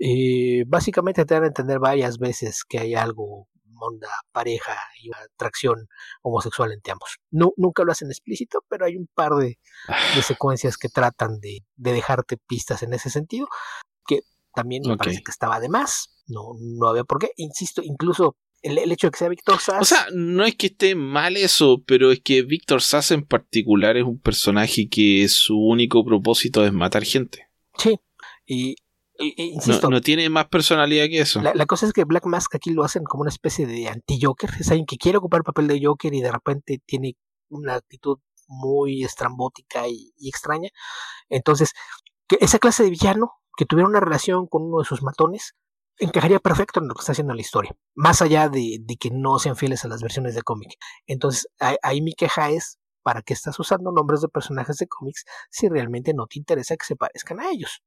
Eh, 0.00 0.64
básicamente 0.66 1.24
te 1.24 1.34
dan 1.34 1.44
a 1.44 1.48
entender 1.48 1.78
varias 1.78 2.18
veces 2.18 2.64
que 2.64 2.78
hay 2.78 2.94
algo 2.94 3.48
onda 3.84 4.08
pareja 4.32 4.76
y 5.02 5.10
atracción 5.12 5.86
homosexual 6.22 6.72
entre 6.72 6.92
ambos. 6.92 7.18
No, 7.30 7.52
nunca 7.56 7.84
lo 7.84 7.92
hacen 7.92 8.10
explícito, 8.10 8.60
pero 8.68 8.86
hay 8.86 8.96
un 8.96 9.08
par 9.14 9.32
de, 9.32 9.58
de 10.14 10.22
secuencias 10.22 10.76
que 10.76 10.88
tratan 10.88 11.38
de, 11.40 11.60
de, 11.76 11.92
dejarte 11.92 12.36
pistas 12.36 12.82
en 12.82 12.94
ese 12.94 13.10
sentido, 13.10 13.48
que 14.06 14.20
también 14.54 14.82
me 14.86 14.96
parece 14.96 15.22
que 15.22 15.30
estaba 15.30 15.60
de 15.60 15.68
más, 15.68 16.22
no, 16.26 16.52
no 16.58 16.88
había 16.88 17.04
por 17.04 17.18
qué, 17.18 17.30
insisto, 17.36 17.82
incluso 17.84 18.36
el, 18.64 18.92
hecho 18.92 19.08
de 19.08 19.10
que 19.12 19.18
sea 19.18 19.28
Víctor 19.28 19.60
Sass. 19.60 19.82
O 19.82 19.84
sea, 19.84 20.06
no 20.12 20.44
es 20.44 20.56
que 20.56 20.68
esté 20.68 20.94
mal 20.94 21.36
eso, 21.36 21.82
pero 21.86 22.10
es 22.10 22.20
que 22.20 22.42
Víctor 22.42 22.80
Sass 22.80 23.10
en 23.10 23.24
particular 23.24 23.96
es 23.96 24.04
un 24.04 24.18
personaje 24.18 24.88
que 24.88 25.28
su 25.28 25.58
único 25.58 26.04
propósito 26.04 26.64
es 26.64 26.72
matar 26.72 27.04
gente. 27.04 27.48
Sí, 27.76 27.98
y 28.46 28.76
no, 29.90 30.00
tiene 30.00 30.28
más 30.28 30.46
personalidad 30.46 31.06
que 31.06 31.20
eso. 31.20 31.40
La, 31.40 31.66
cosa 31.66 31.86
es 31.86 31.92
que 31.92 32.04
Black 32.04 32.26
Mask 32.26 32.54
aquí 32.54 32.70
lo 32.70 32.84
hacen 32.84 33.04
como 33.04 33.22
una 33.22 33.30
especie 33.30 33.66
de 33.66 33.88
anti-Joker. 33.88 34.50
Es 34.58 34.70
alguien 34.70 34.86
que 34.86 34.96
quiere 34.96 35.18
ocupar 35.18 35.38
el 35.38 35.44
papel 35.44 35.68
de 35.68 35.80
Joker 35.82 36.12
y 36.12 36.20
de 36.20 36.32
repente 36.32 36.80
tiene 36.84 37.16
una 37.48 37.74
actitud 37.74 38.18
muy 38.48 39.04
estrambótica 39.04 39.86
y, 39.88 40.12
extraña. 40.28 40.70
Entonces, 41.28 41.72
que 42.26 42.38
esa 42.40 42.58
clase 42.58 42.82
de 42.82 42.90
villano 42.90 43.32
que 43.56 43.66
tuviera 43.66 43.88
una 43.88 44.00
relación 44.00 44.46
con 44.46 44.64
uno 44.64 44.80
de 44.80 44.84
sus 44.84 45.02
matones 45.02 45.54
encajaría 45.98 46.40
perfecto 46.40 46.80
en 46.80 46.88
lo 46.88 46.94
que 46.94 47.00
está 47.00 47.12
haciendo 47.12 47.34
la 47.34 47.40
historia, 47.40 47.76
más 47.94 48.20
allá 48.20 48.48
de, 48.48 48.84
que 48.98 49.10
no 49.12 49.38
sean 49.38 49.54
fieles 49.54 49.84
a 49.84 49.88
las 49.88 50.02
versiones 50.02 50.34
de 50.34 50.42
cómic. 50.42 50.72
Entonces, 51.06 51.46
ahí 51.82 52.02
mi 52.02 52.14
queja 52.14 52.50
es, 52.50 52.78
¿para 53.02 53.22
qué 53.22 53.32
estás 53.32 53.58
usando 53.60 53.92
nombres 53.92 54.20
de 54.20 54.28
personajes 54.28 54.76
de 54.78 54.88
cómics 54.88 55.24
si 55.50 55.68
realmente 55.68 56.12
no 56.12 56.26
te 56.26 56.40
interesa 56.40 56.76
que 56.76 56.84
se 56.84 56.96
parezcan 56.96 57.38
a 57.38 57.50
ellos? 57.50 57.80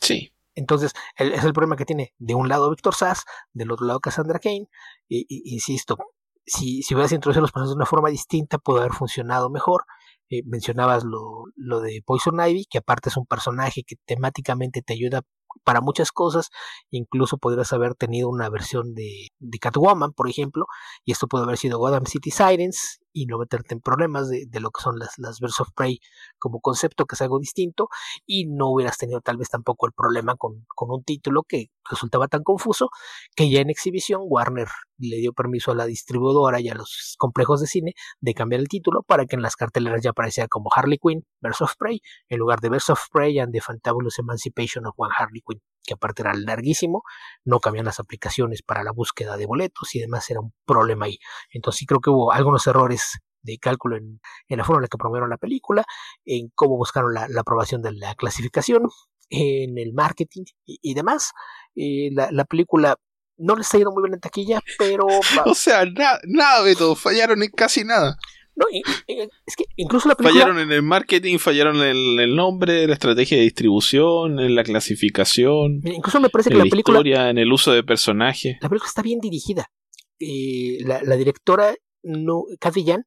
Sí. 0.00 0.34
Entonces, 0.58 0.92
es 1.16 1.44
el 1.44 1.52
problema 1.52 1.76
que 1.76 1.84
tiene 1.84 2.14
de 2.18 2.34
un 2.34 2.48
lado 2.48 2.70
Víctor 2.70 2.94
Sass, 2.94 3.24
del 3.52 3.70
otro 3.70 3.86
lado 3.86 4.00
Cassandra 4.00 4.40
Kane. 4.40 4.68
Insisto, 5.08 5.96
si, 6.44 6.82
si 6.82 6.94
hubieras 6.94 7.12
introducido 7.12 7.42
los 7.42 7.52
personajes 7.52 7.74
de 7.74 7.76
una 7.76 7.86
forma 7.86 8.08
distinta, 8.08 8.58
puede 8.58 8.80
haber 8.80 8.92
funcionado 8.92 9.50
mejor. 9.50 9.84
Eh, 10.30 10.42
mencionabas 10.44 11.04
lo, 11.04 11.44
lo 11.56 11.80
de 11.80 12.02
Poison 12.04 12.38
Ivy, 12.40 12.66
que 12.68 12.78
aparte 12.78 13.08
es 13.08 13.16
un 13.16 13.26
personaje 13.26 13.82
que 13.86 13.96
temáticamente 14.04 14.82
te 14.82 14.94
ayuda 14.94 15.22
para 15.64 15.80
muchas 15.80 16.12
cosas, 16.12 16.50
incluso 16.90 17.38
podrías 17.38 17.72
haber 17.72 17.94
tenido 17.94 18.28
una 18.28 18.48
versión 18.50 18.94
de, 18.94 19.28
de 19.38 19.58
Catwoman, 19.58 20.12
por 20.12 20.28
ejemplo, 20.28 20.66
y 21.04 21.12
esto 21.12 21.26
puede 21.26 21.44
haber 21.44 21.56
sido 21.56 21.78
Gotham 21.78 22.06
City 22.06 22.30
Sirens, 22.30 23.00
y 23.12 23.26
no 23.26 23.38
meterte 23.38 23.74
en 23.74 23.80
problemas 23.80 24.28
de, 24.28 24.46
lo 24.60 24.70
que 24.70 24.82
son 24.82 24.98
las, 24.98 25.18
las 25.18 25.40
of 25.60 25.68
Prey 25.74 26.00
como 26.38 26.60
concepto, 26.60 27.06
que 27.06 27.14
es 27.14 27.22
algo 27.22 27.38
distinto, 27.38 27.88
y 28.26 28.46
no 28.46 28.70
hubieras 28.70 28.98
tenido 28.98 29.20
tal 29.20 29.36
vez 29.36 29.48
tampoco 29.48 29.86
el 29.86 29.92
problema 29.92 30.36
con, 30.36 30.64
con 30.74 30.90
un 30.90 31.02
título 31.04 31.42
que 31.42 31.70
resultaba 31.88 32.28
tan 32.28 32.42
confuso 32.42 32.90
que 33.34 33.50
ya 33.50 33.60
en 33.60 33.70
exhibición 33.70 34.22
Warner 34.24 34.68
le 34.98 35.16
dio 35.16 35.32
permiso 35.32 35.72
a 35.72 35.74
la 35.74 35.86
distribuidora 35.86 36.60
y 36.60 36.68
a 36.68 36.74
los 36.74 37.14
complejos 37.18 37.60
de 37.60 37.66
cine 37.66 37.94
de 38.20 38.34
cambiar 38.34 38.60
el 38.60 38.68
título 38.68 39.02
para 39.02 39.26
que 39.26 39.36
en 39.36 39.42
las 39.42 39.56
carteleras 39.56 40.02
ya 40.02 40.10
apareciera 40.10 40.48
como 40.48 40.70
Harley 40.74 40.98
Quinn, 40.98 41.24
Birds 41.40 41.62
of 41.62 41.74
Prey, 41.78 42.00
en 42.28 42.38
lugar 42.38 42.60
de 42.60 42.68
Birds 42.68 42.90
of 42.90 43.00
Prey 43.12 43.38
and 43.38 43.52
the 43.52 43.60
Fantabulous 43.60 44.18
Emancipation 44.18 44.86
of 44.86 44.94
One 44.96 45.12
Harley 45.16 45.40
Quinn 45.40 45.60
que 45.88 45.94
aparte 45.94 46.22
era 46.22 46.34
larguísimo, 46.34 47.02
no 47.44 47.60
cambian 47.60 47.86
las 47.86 47.98
aplicaciones 47.98 48.62
para 48.62 48.84
la 48.84 48.92
búsqueda 48.92 49.38
de 49.38 49.46
boletos 49.46 49.94
y 49.94 50.00
demás 50.00 50.28
era 50.28 50.40
un 50.40 50.52
problema 50.66 51.06
ahí. 51.06 51.18
Entonces 51.50 51.78
sí 51.78 51.86
creo 51.86 52.00
que 52.00 52.10
hubo 52.10 52.30
algunos 52.30 52.66
errores 52.66 53.20
de 53.40 53.58
cálculo 53.58 53.96
en, 53.96 54.20
la 54.48 54.64
forma 54.64 54.80
en 54.80 54.82
la 54.82 54.88
que 54.88 54.98
promovieron 54.98 55.30
la 55.30 55.38
película, 55.38 55.84
en 56.26 56.50
cómo 56.54 56.76
buscaron 56.76 57.14
la, 57.14 57.26
aprobación 57.40 57.80
de 57.80 57.92
la 57.92 58.14
clasificación, 58.14 58.82
en 59.30 59.78
el 59.78 59.94
marketing 59.94 60.44
y, 60.66 60.94
demás. 60.94 61.32
Eh, 61.74 62.10
la, 62.12 62.44
película 62.44 62.96
no 63.38 63.56
les 63.56 63.72
ha 63.72 63.78
ido 63.78 63.90
muy 63.90 64.02
bien 64.02 64.14
en 64.14 64.20
taquilla, 64.20 64.60
pero... 64.78 65.06
o 65.46 65.54
sea, 65.54 65.84
nada, 66.26 66.62
de 66.62 66.76
todo, 66.76 66.96
fallaron 66.96 67.42
en 67.42 67.50
casi 67.50 67.84
nada. 67.84 68.18
No, 68.58 68.66
es 68.72 69.56
que 69.56 69.66
incluso 69.76 70.08
la 70.08 70.16
película... 70.16 70.40
Fallaron 70.40 70.60
en 70.60 70.72
el 70.72 70.82
marketing, 70.82 71.38
fallaron 71.38 71.76
en 71.76 72.18
el, 72.18 72.34
nombre, 72.34 72.88
la 72.88 72.94
estrategia 72.94 73.36
de 73.36 73.44
distribución, 73.44 74.40
en 74.40 74.56
la 74.56 74.64
clasificación. 74.64 75.80
incluso 75.84 76.18
me 76.18 76.28
parece 76.28 76.50
que 76.50 76.56
la, 76.56 76.64
película... 76.64 76.98
Historia, 76.98 77.30
en 77.30 77.38
el 77.38 77.52
uso 77.52 77.70
de 77.70 77.84
personajes. 77.84 78.56
La 78.60 78.68
película 78.68 78.88
está 78.88 79.02
bien 79.02 79.20
dirigida. 79.20 79.70
Eh, 80.18 80.78
la, 80.80 81.00
la, 81.04 81.14
directora, 81.14 81.72
no, 82.02 82.42
Cathy 82.58 82.84
Jan, 82.84 83.04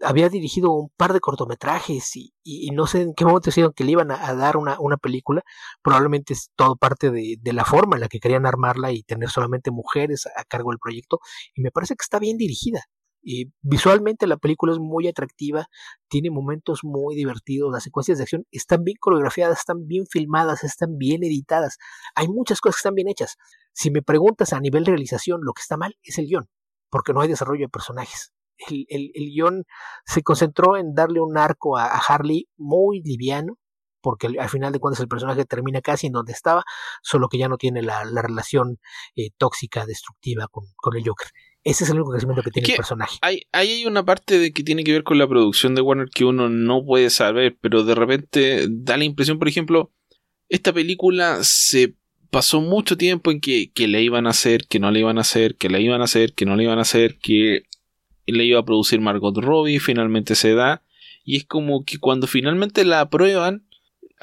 había 0.00 0.28
dirigido 0.28 0.70
un 0.70 0.90
par 0.96 1.12
de 1.12 1.18
cortometrajes 1.18 2.14
y, 2.14 2.32
y, 2.44 2.70
no 2.70 2.86
sé 2.86 3.02
en 3.02 3.14
qué 3.14 3.24
momento 3.24 3.46
decidieron 3.46 3.72
que 3.72 3.82
le 3.82 3.92
iban 3.92 4.12
a, 4.12 4.34
dar 4.34 4.56
una, 4.56 4.76
una, 4.78 4.98
película. 4.98 5.42
Probablemente 5.82 6.32
es 6.32 6.52
todo 6.54 6.76
parte 6.76 7.10
de, 7.10 7.38
de, 7.40 7.52
la 7.52 7.64
forma 7.64 7.96
en 7.96 8.02
la 8.02 8.08
que 8.08 8.20
querían 8.20 8.46
armarla 8.46 8.92
y 8.92 9.02
tener 9.02 9.30
solamente 9.30 9.72
mujeres 9.72 10.26
a, 10.26 10.40
a 10.40 10.44
cargo 10.44 10.70
del 10.70 10.78
proyecto. 10.78 11.18
Y 11.54 11.62
me 11.62 11.72
parece 11.72 11.96
que 11.96 12.02
está 12.02 12.20
bien 12.20 12.36
dirigida. 12.36 12.84
Y 13.22 13.52
visualmente 13.62 14.26
la 14.26 14.36
película 14.36 14.72
es 14.72 14.80
muy 14.80 15.06
atractiva, 15.06 15.68
tiene 16.08 16.30
momentos 16.30 16.80
muy 16.82 17.14
divertidos, 17.14 17.72
las 17.72 17.84
secuencias 17.84 18.18
de 18.18 18.24
acción 18.24 18.46
están 18.50 18.82
bien 18.82 18.96
coreografiadas, 18.98 19.60
están 19.60 19.86
bien 19.86 20.06
filmadas, 20.10 20.64
están 20.64 20.98
bien 20.98 21.22
editadas. 21.22 21.78
Hay 22.16 22.26
muchas 22.28 22.60
cosas 22.60 22.76
que 22.76 22.80
están 22.80 22.94
bien 22.96 23.08
hechas. 23.08 23.36
Si 23.72 23.90
me 23.92 24.02
preguntas 24.02 24.52
a 24.52 24.60
nivel 24.60 24.84
de 24.84 24.90
realización, 24.90 25.40
lo 25.42 25.52
que 25.52 25.62
está 25.62 25.76
mal 25.76 25.96
es 26.02 26.18
el 26.18 26.26
guion, 26.26 26.48
porque 26.90 27.12
no 27.12 27.20
hay 27.20 27.28
desarrollo 27.28 27.66
de 27.66 27.68
personajes. 27.68 28.32
El, 28.68 28.86
el, 28.88 29.10
el 29.14 29.30
guion 29.30 29.64
se 30.04 30.22
concentró 30.22 30.76
en 30.76 30.94
darle 30.94 31.20
un 31.20 31.38
arco 31.38 31.78
a, 31.78 31.86
Harley 31.86 32.48
muy 32.56 33.02
liviano, 33.02 33.56
porque 34.00 34.26
al 34.26 34.48
final 34.48 34.72
de 34.72 34.80
cuentas 34.80 35.00
el 35.00 35.06
personaje 35.06 35.44
termina 35.44 35.80
casi 35.80 36.08
en 36.08 36.12
donde 36.12 36.32
estaba, 36.32 36.64
solo 37.02 37.28
que 37.28 37.38
ya 37.38 37.48
no 37.48 37.56
tiene 37.56 37.82
la, 37.82 38.04
la 38.04 38.20
relación 38.20 38.80
eh, 39.14 39.30
tóxica, 39.38 39.86
destructiva 39.86 40.48
con, 40.48 40.64
con 40.76 40.96
el 40.96 41.04
Joker. 41.06 41.28
Ese 41.64 41.84
es 41.84 41.90
el 41.90 41.96
único 41.96 42.10
crecimiento 42.10 42.42
que 42.42 42.50
tiene 42.50 42.68
el 42.70 42.76
personaje. 42.76 43.18
Hay, 43.20 43.42
hay 43.52 43.86
una 43.86 44.04
parte 44.04 44.38
de 44.38 44.52
que 44.52 44.64
tiene 44.64 44.82
que 44.82 44.92
ver 44.92 45.04
con 45.04 45.18
la 45.18 45.28
producción 45.28 45.74
de 45.74 45.80
Warner 45.80 46.08
que 46.08 46.24
uno 46.24 46.48
no 46.48 46.84
puede 46.84 47.08
saber, 47.10 47.56
pero 47.60 47.84
de 47.84 47.94
repente 47.94 48.66
da 48.68 48.96
la 48.96 49.04
impresión, 49.04 49.38
por 49.38 49.48
ejemplo, 49.48 49.92
esta 50.48 50.72
película 50.72 51.38
se 51.42 51.94
pasó 52.30 52.60
mucho 52.60 52.96
tiempo 52.96 53.30
en 53.30 53.40
que, 53.40 53.70
que 53.72 53.86
le 53.86 54.02
iban 54.02 54.26
a 54.26 54.30
hacer, 54.30 54.66
que 54.66 54.80
no 54.80 54.90
le 54.90 55.00
iban 55.00 55.18
a 55.18 55.20
hacer, 55.20 55.54
que 55.54 55.68
le 55.68 55.80
iban 55.80 56.00
a 56.00 56.04
hacer, 56.04 56.32
que 56.32 56.46
no 56.46 56.56
le 56.56 56.64
iban 56.64 56.78
a 56.78 56.82
hacer, 56.82 57.18
que 57.18 57.66
le 58.26 58.44
iba 58.44 58.58
a 58.58 58.64
producir 58.64 59.00
Margot 59.00 59.36
Robbie, 59.36 59.80
finalmente 59.80 60.34
se 60.34 60.54
da, 60.54 60.82
y 61.24 61.36
es 61.36 61.44
como 61.44 61.84
que 61.84 61.98
cuando 61.98 62.26
finalmente 62.26 62.84
la 62.84 63.00
aprueban, 63.00 63.64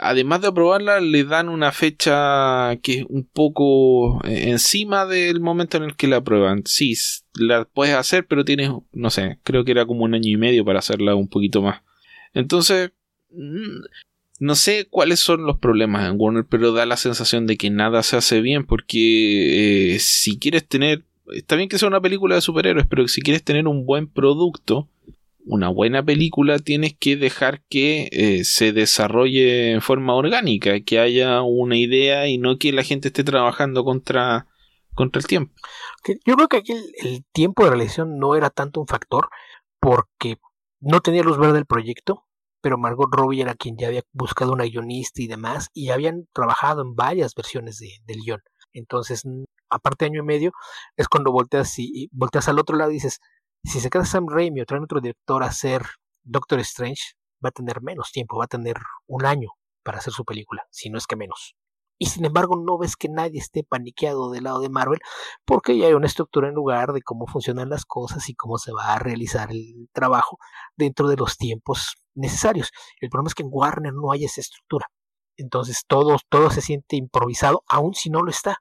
además 0.01 0.41
de 0.41 0.47
aprobarla, 0.47 0.99
le 0.99 1.23
dan 1.23 1.49
una 1.49 1.71
fecha 1.71 2.75
que 2.81 2.99
es 2.99 3.05
un 3.07 3.25
poco 3.25 4.23
eh, 4.25 4.49
encima 4.49 5.05
del 5.05 5.39
momento 5.39 5.77
en 5.77 5.83
el 5.83 5.95
que 5.95 6.07
la 6.07 6.17
aprueban. 6.17 6.63
Sí, 6.65 6.95
la 7.35 7.65
puedes 7.65 7.95
hacer, 7.95 8.25
pero 8.27 8.45
tienes, 8.45 8.71
no 8.91 9.09
sé, 9.09 9.39
creo 9.43 9.63
que 9.63 9.71
era 9.71 9.85
como 9.85 10.05
un 10.05 10.13
año 10.13 10.29
y 10.29 10.37
medio 10.37 10.65
para 10.65 10.79
hacerla 10.79 11.15
un 11.15 11.27
poquito 11.27 11.61
más. 11.61 11.81
Entonces, 12.33 12.91
mm, 13.31 13.81
no 14.39 14.55
sé 14.55 14.87
cuáles 14.89 15.19
son 15.19 15.43
los 15.43 15.59
problemas 15.59 16.09
en 16.09 16.15
Warner, 16.17 16.45
pero 16.49 16.71
da 16.71 16.85
la 16.85 16.97
sensación 16.97 17.45
de 17.45 17.57
que 17.57 17.69
nada 17.69 18.03
se 18.03 18.17
hace 18.17 18.41
bien, 18.41 18.65
porque 18.65 19.95
eh, 19.95 19.99
si 19.99 20.39
quieres 20.39 20.67
tener, 20.67 21.03
está 21.33 21.55
bien 21.55 21.69
que 21.69 21.77
sea 21.77 21.89
una 21.89 22.01
película 22.01 22.35
de 22.35 22.41
superhéroes, 22.41 22.87
pero 22.87 23.07
si 23.07 23.21
quieres 23.21 23.43
tener 23.43 23.67
un 23.67 23.85
buen 23.85 24.07
producto, 24.07 24.87
una 25.49 25.69
buena 25.69 26.03
película 26.03 26.59
tienes 26.59 26.95
que 26.97 27.17
dejar 27.17 27.63
que 27.69 28.07
eh, 28.11 28.43
se 28.43 28.71
desarrolle 28.71 29.71
en 29.71 29.81
forma 29.81 30.13
orgánica, 30.13 30.79
que 30.81 30.99
haya 30.99 31.41
una 31.41 31.75
idea 31.75 32.27
y 32.27 32.37
no 32.37 32.59
que 32.59 32.71
la 32.71 32.83
gente 32.83 33.07
esté 33.07 33.23
trabajando 33.23 33.83
contra, 33.83 34.47
contra 34.93 35.19
el 35.19 35.25
tiempo. 35.25 35.51
Yo 36.23 36.35
creo 36.35 36.47
que 36.47 36.57
aquí 36.57 36.73
el, 36.73 37.25
tiempo 37.33 37.63
de 37.63 37.71
realización 37.71 38.19
no 38.19 38.35
era 38.35 38.51
tanto 38.51 38.79
un 38.79 38.85
factor 38.85 39.29
porque 39.79 40.37
no 40.79 40.99
tenía 41.01 41.23
luz 41.23 41.39
verde 41.39 41.53
del 41.53 41.65
proyecto, 41.65 42.25
pero 42.61 42.77
Margot 42.77 43.09
Robbie 43.11 43.41
era 43.41 43.55
quien 43.55 43.75
ya 43.75 43.87
había 43.87 44.03
buscado 44.13 44.53
una 44.53 44.65
guionista 44.65 45.23
y 45.23 45.27
demás, 45.27 45.69
y 45.73 45.89
habían 45.89 46.27
trabajado 46.31 46.83
en 46.83 46.93
varias 46.93 47.33
versiones 47.33 47.79
de, 47.79 47.89
del 48.05 48.19
guion. 48.23 48.41
Entonces, 48.71 49.23
aparte 49.71 50.05
de 50.05 50.11
año 50.11 50.21
y 50.21 50.25
medio, 50.25 50.51
es 50.95 51.07
cuando 51.07 51.31
volteas 51.31 51.79
y 51.79 52.07
volteas 52.11 52.47
al 52.49 52.59
otro 52.59 52.77
lado 52.77 52.91
y 52.91 52.95
dices, 52.95 53.19
si 53.63 53.79
se 53.79 53.89
queda 53.89 54.05
Sam 54.05 54.27
Raimi 54.27 54.61
o 54.61 54.65
trae 54.65 54.79
otro 54.81 55.01
director 55.01 55.43
a 55.43 55.47
hacer 55.47 55.83
Doctor 56.23 56.59
Strange, 56.59 57.13
va 57.43 57.49
a 57.49 57.51
tener 57.51 57.81
menos 57.81 58.11
tiempo, 58.11 58.37
va 58.37 58.45
a 58.45 58.47
tener 58.47 58.77
un 59.07 59.25
año 59.25 59.49
para 59.83 59.99
hacer 59.99 60.13
su 60.13 60.25
película, 60.25 60.63
si 60.69 60.89
no 60.89 60.97
es 60.97 61.07
que 61.07 61.15
menos. 61.15 61.55
Y 62.01 62.05
sin 62.05 62.23
embargo 62.23 62.55
no 62.55 62.77
ves 62.77 62.95
que 62.95 63.09
nadie 63.09 63.39
esté 63.39 63.63
paniqueado 63.63 64.31
del 64.31 64.45
lado 64.45 64.61
de 64.61 64.69
Marvel 64.69 64.99
porque 65.45 65.77
ya 65.77 65.87
hay 65.87 65.93
una 65.93 66.07
estructura 66.07 66.47
en 66.47 66.55
lugar 66.55 66.93
de 66.93 67.01
cómo 67.01 67.27
funcionan 67.27 67.69
las 67.69 67.85
cosas 67.85 68.29
y 68.29 68.35
cómo 68.35 68.57
se 68.57 68.71
va 68.71 68.93
a 68.93 68.99
realizar 68.99 69.51
el 69.51 69.89
trabajo 69.91 70.37
dentro 70.77 71.09
de 71.09 71.17
los 71.17 71.35
tiempos 71.35 71.97
necesarios. 72.15 72.71
El 73.01 73.09
problema 73.09 73.27
es 73.27 73.35
que 73.35 73.43
en 73.43 73.49
Warner 73.51 73.93
no 73.93 74.13
hay 74.13 74.23
esa 74.23 74.39
estructura. 74.39 74.87
Entonces 75.35 75.83
todo, 75.87 76.17
todo 76.29 76.49
se 76.51 76.61
siente 76.61 76.95
improvisado, 76.95 77.63
aun 77.67 77.93
si 77.93 78.09
no 78.09 78.21
lo 78.21 78.31
está. 78.31 78.59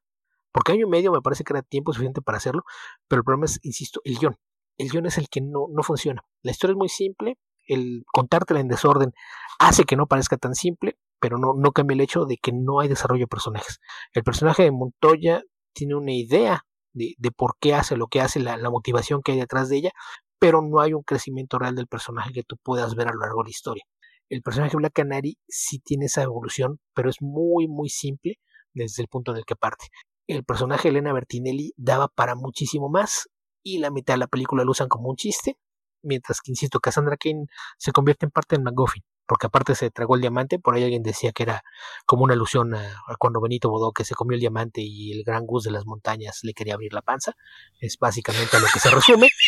Porque 0.50 0.72
año 0.72 0.86
y 0.86 0.90
medio 0.90 1.12
me 1.12 1.20
parece 1.20 1.44
que 1.44 1.52
era 1.52 1.62
tiempo 1.62 1.92
suficiente 1.92 2.22
para 2.22 2.38
hacerlo, 2.38 2.62
pero 3.06 3.20
el 3.20 3.24
problema 3.24 3.46
es, 3.46 3.60
insisto, 3.62 4.00
el 4.04 4.18
guion 4.18 4.36
el 4.78 4.88
guion 4.88 5.06
es 5.06 5.18
el 5.18 5.28
que 5.28 5.40
no, 5.40 5.66
no 5.70 5.82
funciona. 5.82 6.22
La 6.42 6.52
historia 6.52 6.72
es 6.72 6.78
muy 6.78 6.88
simple, 6.88 7.36
el 7.66 8.05
contártela 8.12 8.60
en 8.60 8.68
desorden 8.68 9.12
hace 9.59 9.84
que 9.84 9.96
no 9.96 10.06
parezca 10.06 10.36
tan 10.36 10.55
simple, 10.55 10.98
pero 11.20 11.36
no, 11.36 11.55
no 11.56 11.72
cambia 11.72 11.94
el 11.94 12.00
hecho 12.00 12.24
de 12.24 12.38
que 12.38 12.52
no 12.52 12.80
hay 12.80 12.88
desarrollo 12.88 13.24
de 13.24 13.28
personajes. 13.28 13.80
El 14.12 14.22
personaje 14.22 14.62
de 14.62 14.70
Montoya 14.70 15.42
tiene 15.74 15.96
una 15.96 16.12
idea 16.12 16.64
de, 16.92 17.14
de 17.18 17.30
por 17.30 17.56
qué 17.60 17.74
hace 17.74 17.96
lo 17.96 18.06
que 18.06 18.20
hace, 18.20 18.40
la, 18.40 18.56
la, 18.56 18.70
motivación 18.70 19.20
que 19.22 19.32
hay 19.32 19.38
detrás 19.38 19.68
de 19.68 19.76
ella, 19.76 19.90
pero 20.38 20.62
no 20.62 20.80
hay 20.80 20.94
un 20.94 21.02
crecimiento 21.02 21.59
real 21.59 21.74
del 21.74 21.88
personaje 21.88 22.32
que 22.32 22.44
tú 22.44 22.56
puedas 22.62 22.94
ver 22.94 23.09
a 23.09 23.12
lo 23.12 23.20
largo 23.20 23.42
de 23.42 23.48
la 23.48 23.50
historia. 23.50 23.84
El 24.28 24.42
personaje 24.42 24.76
Black 24.76 24.92
Canary 24.92 25.38
sí 25.48 25.80
tiene 25.80 26.06
esa 26.06 26.22
evolución, 26.22 26.80
pero 26.94 27.10
es 27.10 27.16
muy, 27.20 27.66
muy 27.66 27.88
simple 27.88 28.38
desde 28.74 29.02
el 29.02 29.09
punto 29.09 29.32
en 29.32 29.38
el 29.38 29.44
que 29.44 29.56
parte. 29.56 29.86
El 30.26 30.44
personaje 30.44 30.88
Elena 30.88 31.12
Bertinelli 31.12 31.72
daba 31.76 32.09
para 32.09 32.34
muchísimo 32.34 32.88
más 32.88 33.28
y 33.62 33.78
la 33.78 33.90
mitad 33.90 34.14
de 34.14 34.18
la 34.18 34.26
película 34.26 34.64
lo 34.64 34.70
usan 34.70 34.89
como 34.89 35.09
un 35.09 35.16
chiste, 35.16 35.59
mientras 36.02 36.40
que, 36.40 36.51
insisto, 36.51 36.80
Cassandra 36.80 37.16
Kane 37.16 37.47
se 37.76 37.93
convierte 37.93 38.26
en 38.26 38.30
parte 38.30 38.56
de 38.56 38.62
McGuffin, 38.62 39.02
porque 39.26 39.47
aparte 39.47 39.74
se 39.74 39.90
tragó 39.90 40.14
el 40.14 40.20
diamante, 40.20 40.59
por 40.59 40.74
ahí 40.74 40.85
alguien 40.85 41.02
decía 41.02 41.32
que 41.32 41.43
era 41.43 41.62
como 42.06 42.24
una 42.24 42.35
alusión 42.35 42.74
a, 42.74 43.02
cuando 43.18 43.40
Benito 43.40 43.68
Bodó 43.68 43.93
que 43.93 44.05
se 44.05 44.14
comió 44.14 44.35
el 44.35 44.40
diamante 44.40 44.80
y 44.82 45.12
el 45.12 45.24
gran 45.24 45.47
Gus 45.47 45.64
de 45.64 45.70
las 45.70 45.86
montañas 45.86 46.40
le 46.43 46.55
quería 46.55 46.74
abrir 46.74 46.93
la 46.93 47.02
panza, 47.02 47.35
es 47.80 47.98
básicamente 47.98 48.56
a 48.56 48.60
lo 48.60 48.66
que 48.72 48.80
se 48.80 48.90
resume. 48.90 49.28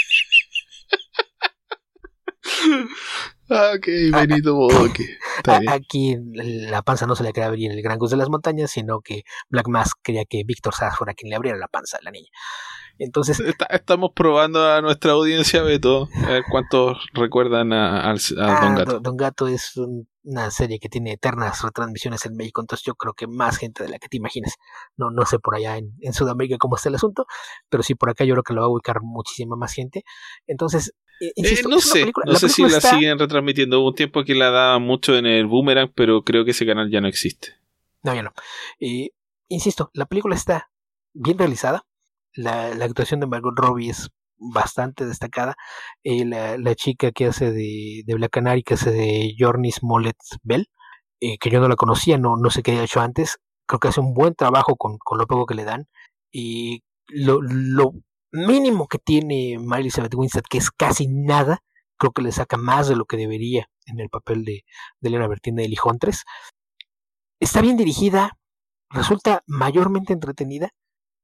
Ah, 3.53 3.73
ok, 3.75 3.87
Benito 4.13 4.55
Bodoque. 4.55 5.19
Aquí 5.69 6.17
la 6.25 6.83
panza 6.83 7.07
no 7.07 7.17
se 7.17 7.25
le 7.25 7.33
quería 7.33 7.49
abrir 7.49 7.73
el 7.73 7.83
gran 7.83 7.99
Gus 7.99 8.11
de 8.11 8.17
las 8.17 8.29
montañas, 8.29 8.71
sino 8.71 9.01
que 9.01 9.25
Black 9.49 9.67
Mask 9.67 9.99
quería 10.03 10.25
que 10.25 10.45
Víctor 10.45 10.73
Sass 10.73 10.97
fuera 10.97 11.15
quien 11.15 11.31
le 11.31 11.37
abriera 11.37 11.59
la 11.59 11.67
panza 11.67 11.97
a 11.97 12.03
la 12.03 12.13
niña. 12.13 12.29
Entonces. 13.01 13.41
estamos 13.71 14.13
probando 14.15 14.71
a 14.71 14.83
nuestra 14.83 15.13
audiencia, 15.13 15.63
Beto, 15.63 16.09
a 16.15 16.29
ver 16.29 16.45
cuántos 16.51 16.99
recuerdan 17.15 17.73
a, 17.73 18.13
Don 18.13 18.39
ah, 18.45 18.75
Gato. 18.77 19.01
Don 19.01 19.17
Gato 19.17 19.49
es 19.49 19.73
una 20.23 20.51
serie 20.51 20.79
que 20.79 20.91
tiene 20.91 21.13
eternas 21.13 21.63
retransmisiones 21.63 22.27
en 22.27 22.37
México, 22.37 22.61
entonces 22.61 22.85
yo 22.85 22.95
creo 22.95 23.15
que 23.15 23.27
más 23.27 23.57
gente 23.57 23.83
de 23.83 23.89
la 23.89 23.99
que 23.99 24.09
te 24.09 24.19
imaginas. 24.19 24.57
No, 24.99 25.11
no 25.11 25.25
sé 25.25 25.39
por 25.39 25.55
allá 25.57 25.79
en, 25.79 26.13
Sudamérica 26.13 26.59
cómo 26.59 26.77
está 26.77 26.91
el 26.91 26.97
asunto, 26.97 27.25
pero 27.71 27.83
sí 27.83 27.95
por 27.95 28.11
acá 28.11 28.25
yo 28.25 28.35
creo 28.35 28.43
que 28.43 28.53
lo 28.53 28.61
va 28.61 28.67
a 28.67 28.71
ubicar 28.71 29.01
muchísima 29.01 29.57
más 29.57 29.73
gente. 29.73 30.05
Entonces, 30.47 30.95
eh, 31.21 31.33
no 31.67 31.81
sé, 31.81 32.13
no 32.27 32.35
sé 32.35 32.49
si 32.51 32.63
la 32.65 32.83
siguen 32.83 33.19
retransmitiendo. 33.19 33.81
Hubo 33.81 33.89
un 33.89 33.95
tiempo 33.95 34.25
que 34.25 34.35
la 34.35 34.51
daba 34.51 34.79
mucho 34.79 35.17
en 35.17 35.25
el 35.25 35.47
Boomerang, 35.47 35.91
pero 35.95 36.23
creo 36.23 36.45
que 36.45 36.51
ese 36.51 36.67
canal 36.67 36.91
ya 36.91 37.01
no 37.01 37.09
existe. 37.09 37.55
No, 38.03 38.15
ya 38.15 38.23
no. 38.23 38.33
insisto, 39.49 39.91
la 39.95 40.05
película 40.05 40.35
está 40.35 40.71
bien 41.15 41.39
realizada 41.39 41.87
la, 42.35 42.69
actuación 42.85 43.21
de 43.21 43.27
Margot 43.27 43.55
Robbie 43.57 43.91
es 43.91 44.11
bastante 44.39 45.07
destacada. 45.07 45.57
Eh, 46.05 46.25
la, 46.25 46.75
chica 46.75 47.13
que 47.13 47.27
hace 47.27 47.53
de, 47.53 48.03
de 48.07 48.15
Black 48.15 48.33
Canary, 48.33 48.63
que 48.63 48.75
hace 48.75 48.91
de 48.91 49.35
Jornis 49.39 49.77
Smollett 49.77 50.17
Bell, 50.43 50.69
eh, 51.21 51.39
que 51.39 51.51
yo 51.51 51.61
no 51.61 51.69
la 51.69 51.77
conocía, 51.77 52.19
no, 52.19 52.37
no 52.37 52.51
sé 52.51 52.63
qué 52.63 52.73
había 52.73 52.85
hecho 52.85 53.01
antes. 53.01 53.39
Creo 53.67 53.81
que 53.81 53.89
hace 53.89 54.01
un 54.01 54.15
buen 54.15 54.35
trabajo 54.35 54.77
con, 54.77 54.99
con 54.99 55.19
lo 55.19 55.27
poco 55.27 55.47
que 55.47 55.55
le 55.55 55.65
dan. 55.65 55.87
Y 56.33 56.83
lo, 57.09 57.41
lo 57.43 57.93
mínimo 58.33 58.89
que 58.89 58.99
tiene 58.99 59.59
Mary 59.59 59.83
Elizabeth 59.83 60.15
Winstead, 60.15 60.45
que 60.49 60.59
es 60.59 60.71
casi 60.71 61.07
nada, 61.09 61.61
creo 61.99 62.13
que 62.13 62.23
le 62.23 62.33
saca 62.33 62.57
más 62.57 62.89
de 62.89 62.97
lo 62.97 63.05
que 63.05 63.17
debería 63.17 63.69
en 63.87 64.01
el 64.01 64.09
papel 64.09 64.45
de, 64.45 64.65
de 65.01 65.09
Elena 65.09 65.29
Bertina 65.29 65.63
de 65.63 65.69
Lijontres. 65.69 66.25
Está 67.41 67.61
bien 67.61 67.77
dirigida, 67.77 68.39
resulta 68.91 69.43
mayormente 69.47 70.13
entretenida 70.13 70.71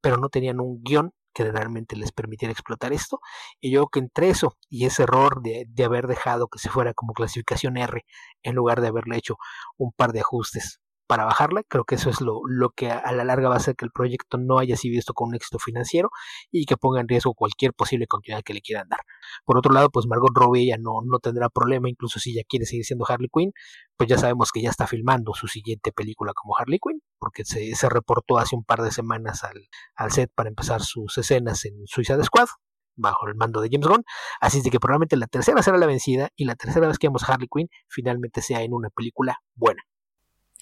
pero 0.01 0.16
no 0.16 0.28
tenían 0.28 0.60
un 0.60 0.82
guion 0.82 1.12
que 1.35 1.44
realmente 1.51 1.97
les 1.97 2.12
permitiera 2.12 2.52
explotar 2.52 2.93
esto. 2.93 3.20
Y 3.60 3.70
yo 3.70 3.81
creo 3.81 3.89
que 3.89 3.98
entre 4.01 4.31
eso 4.31 4.56
y 4.70 4.86
ese 4.86 5.02
error 5.02 5.43
de, 5.43 5.66
de, 5.68 5.85
haber 5.85 6.06
dejado 6.06 6.48
que 6.48 6.59
se 6.59 6.70
fuera 6.70 6.94
como 6.94 7.12
clasificación 7.12 7.77
R 7.77 8.05
en 8.43 8.55
lugar 8.55 8.81
de 8.81 8.89
haberle 8.89 9.18
hecho 9.18 9.36
un 9.77 9.93
par 9.93 10.12
de 10.12 10.20
ajustes 10.20 10.81
para 11.07 11.24
bajarla. 11.24 11.62
Creo 11.69 11.85
que 11.85 11.97
eso 11.97 12.11
es 12.11 12.20
lo, 12.20 12.43
que 12.74 12.91
a, 12.91 13.12
la 13.12 13.24
larga 13.24 13.49
va 13.49 13.55
a 13.55 13.59
hacer 13.59 13.77
que 13.77 13.85
el 13.85 13.91
proyecto 13.91 14.39
no 14.39 14.59
haya 14.59 14.77
sido 14.77 14.93
visto 14.93 15.15
con 15.15 15.28
un 15.28 15.35
éxito 15.35 15.59
financiero 15.59 16.11
y 16.51 16.66
que 16.66 16.77
ponga 16.77 17.01
en 17.01 17.09
riesgo 17.09 17.35
cualquier 17.35 17.73
posible 17.73 18.07
continuidad 18.07 18.43
que 18.45 18.55
le 18.55 18.61
quieran 18.61 18.89
dar. 18.89 19.01
Por 19.45 19.59
otro 19.59 19.73
lado, 19.73 19.91
pues 19.91 20.07
Margot 20.07 20.33
Robbie 20.35 20.66
ya 20.66 20.77
no, 20.78 21.01
no 21.05 21.19
tendrá 21.19 21.49
problema, 21.49 21.89
incluso 21.89 22.19
si 22.19 22.33
ella 22.33 22.43
quiere 22.49 22.66
seguir 22.66 22.85
siendo 22.85 23.05
Harley 23.09 23.28
Quinn, 23.33 23.53
pues 23.97 24.09
ya 24.09 24.19
sabemos 24.19 24.53
que 24.53 24.62
ya 24.62 24.70
está 24.70 24.87
filmando 24.87 25.33
su 25.35 25.49
siguiente 25.49 25.93
película 25.93 26.33
como 26.35 26.57
Harley 26.57 26.78
Quinn, 26.78 27.01
porque 27.19 27.45
se, 27.45 27.89
reportó 27.89 28.39
hace 28.39 28.57
un 28.57 28.65
par 28.65 28.83
de 28.83 28.91
semanas 28.91 29.43
al, 29.45 30.11
set 30.11 30.31
para 30.35 30.49
empezar 30.49 30.83
sus 30.83 31.16
escenas 31.19 31.65
en 31.65 31.74
Suicide 31.87 32.23
Squad, 32.24 32.49
bajo 32.97 33.27
el 33.28 33.35
mando 33.35 33.61
de 33.61 33.69
James 33.70 33.87
Gunn. 33.87 34.05
Así 34.41 34.62
de 34.62 34.70
que 34.70 34.81
probablemente 34.81 35.16
la 35.16 35.27
tercera 35.27 35.62
será 35.62 35.78
la 35.78 35.87
vencida 35.87 36.31
y 36.37 36.45
la 36.45 36.57
tercera 36.57 36.89
vez 36.89 36.99
que 36.99 37.09
vemos 37.09 37.28
Harley 37.28 37.49
Quinn 37.53 37.69
finalmente 37.89 38.43
sea 38.43 38.62
en 38.62 38.73
una 38.73 38.91
película 38.91 39.39
buena. 39.55 39.83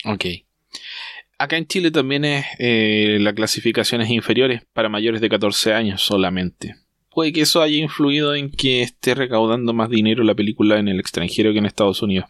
Ok. 0.05 0.25
Acá 1.39 1.57
en 1.57 1.67
Chile 1.67 1.91
también 1.91 2.25
es 2.25 2.47
eh, 2.59 3.19
la 3.21 3.35
clasificación 3.35 4.01
es 4.01 4.11
inferiores 4.11 4.63
para 4.73 4.89
mayores 4.89 5.21
de 5.21 5.29
14 5.29 5.75
años 5.75 6.03
solamente. 6.03 6.77
Puede 7.11 7.33
que 7.33 7.43
eso 7.43 7.63
haya 7.63 7.77
influido 7.77 8.35
en 8.35 8.51
que 8.51 8.83
esté 8.83 9.15
recaudando 9.15 9.73
más 9.73 9.89
dinero 9.89 10.25
la 10.25 10.35
película 10.35 10.79
en 10.79 10.89
el 10.89 11.01
extranjero 11.01 11.53
que 11.53 11.59
en 11.59 11.67
Estados 11.67 12.03
Unidos. 12.03 12.29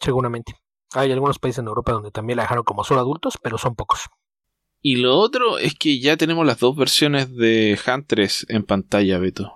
Seguramente. 0.00 0.54
Hay 0.92 1.12
algunos 1.12 1.38
países 1.38 1.60
en 1.60 1.68
Europa 1.68 1.92
donde 1.92 2.10
también 2.10 2.38
la 2.38 2.42
dejaron 2.42 2.64
como 2.64 2.82
solo 2.82 3.00
adultos, 3.00 3.38
pero 3.40 3.58
son 3.58 3.74
pocos. 3.76 4.08
Y 4.82 4.96
lo 4.96 5.16
otro 5.16 5.58
es 5.58 5.74
que 5.74 6.00
ya 6.00 6.16
tenemos 6.16 6.46
las 6.46 6.58
dos 6.58 6.74
versiones 6.74 7.34
de 7.36 7.78
Huntress 7.86 8.46
en 8.48 8.64
pantalla, 8.64 9.18
Beto. 9.18 9.52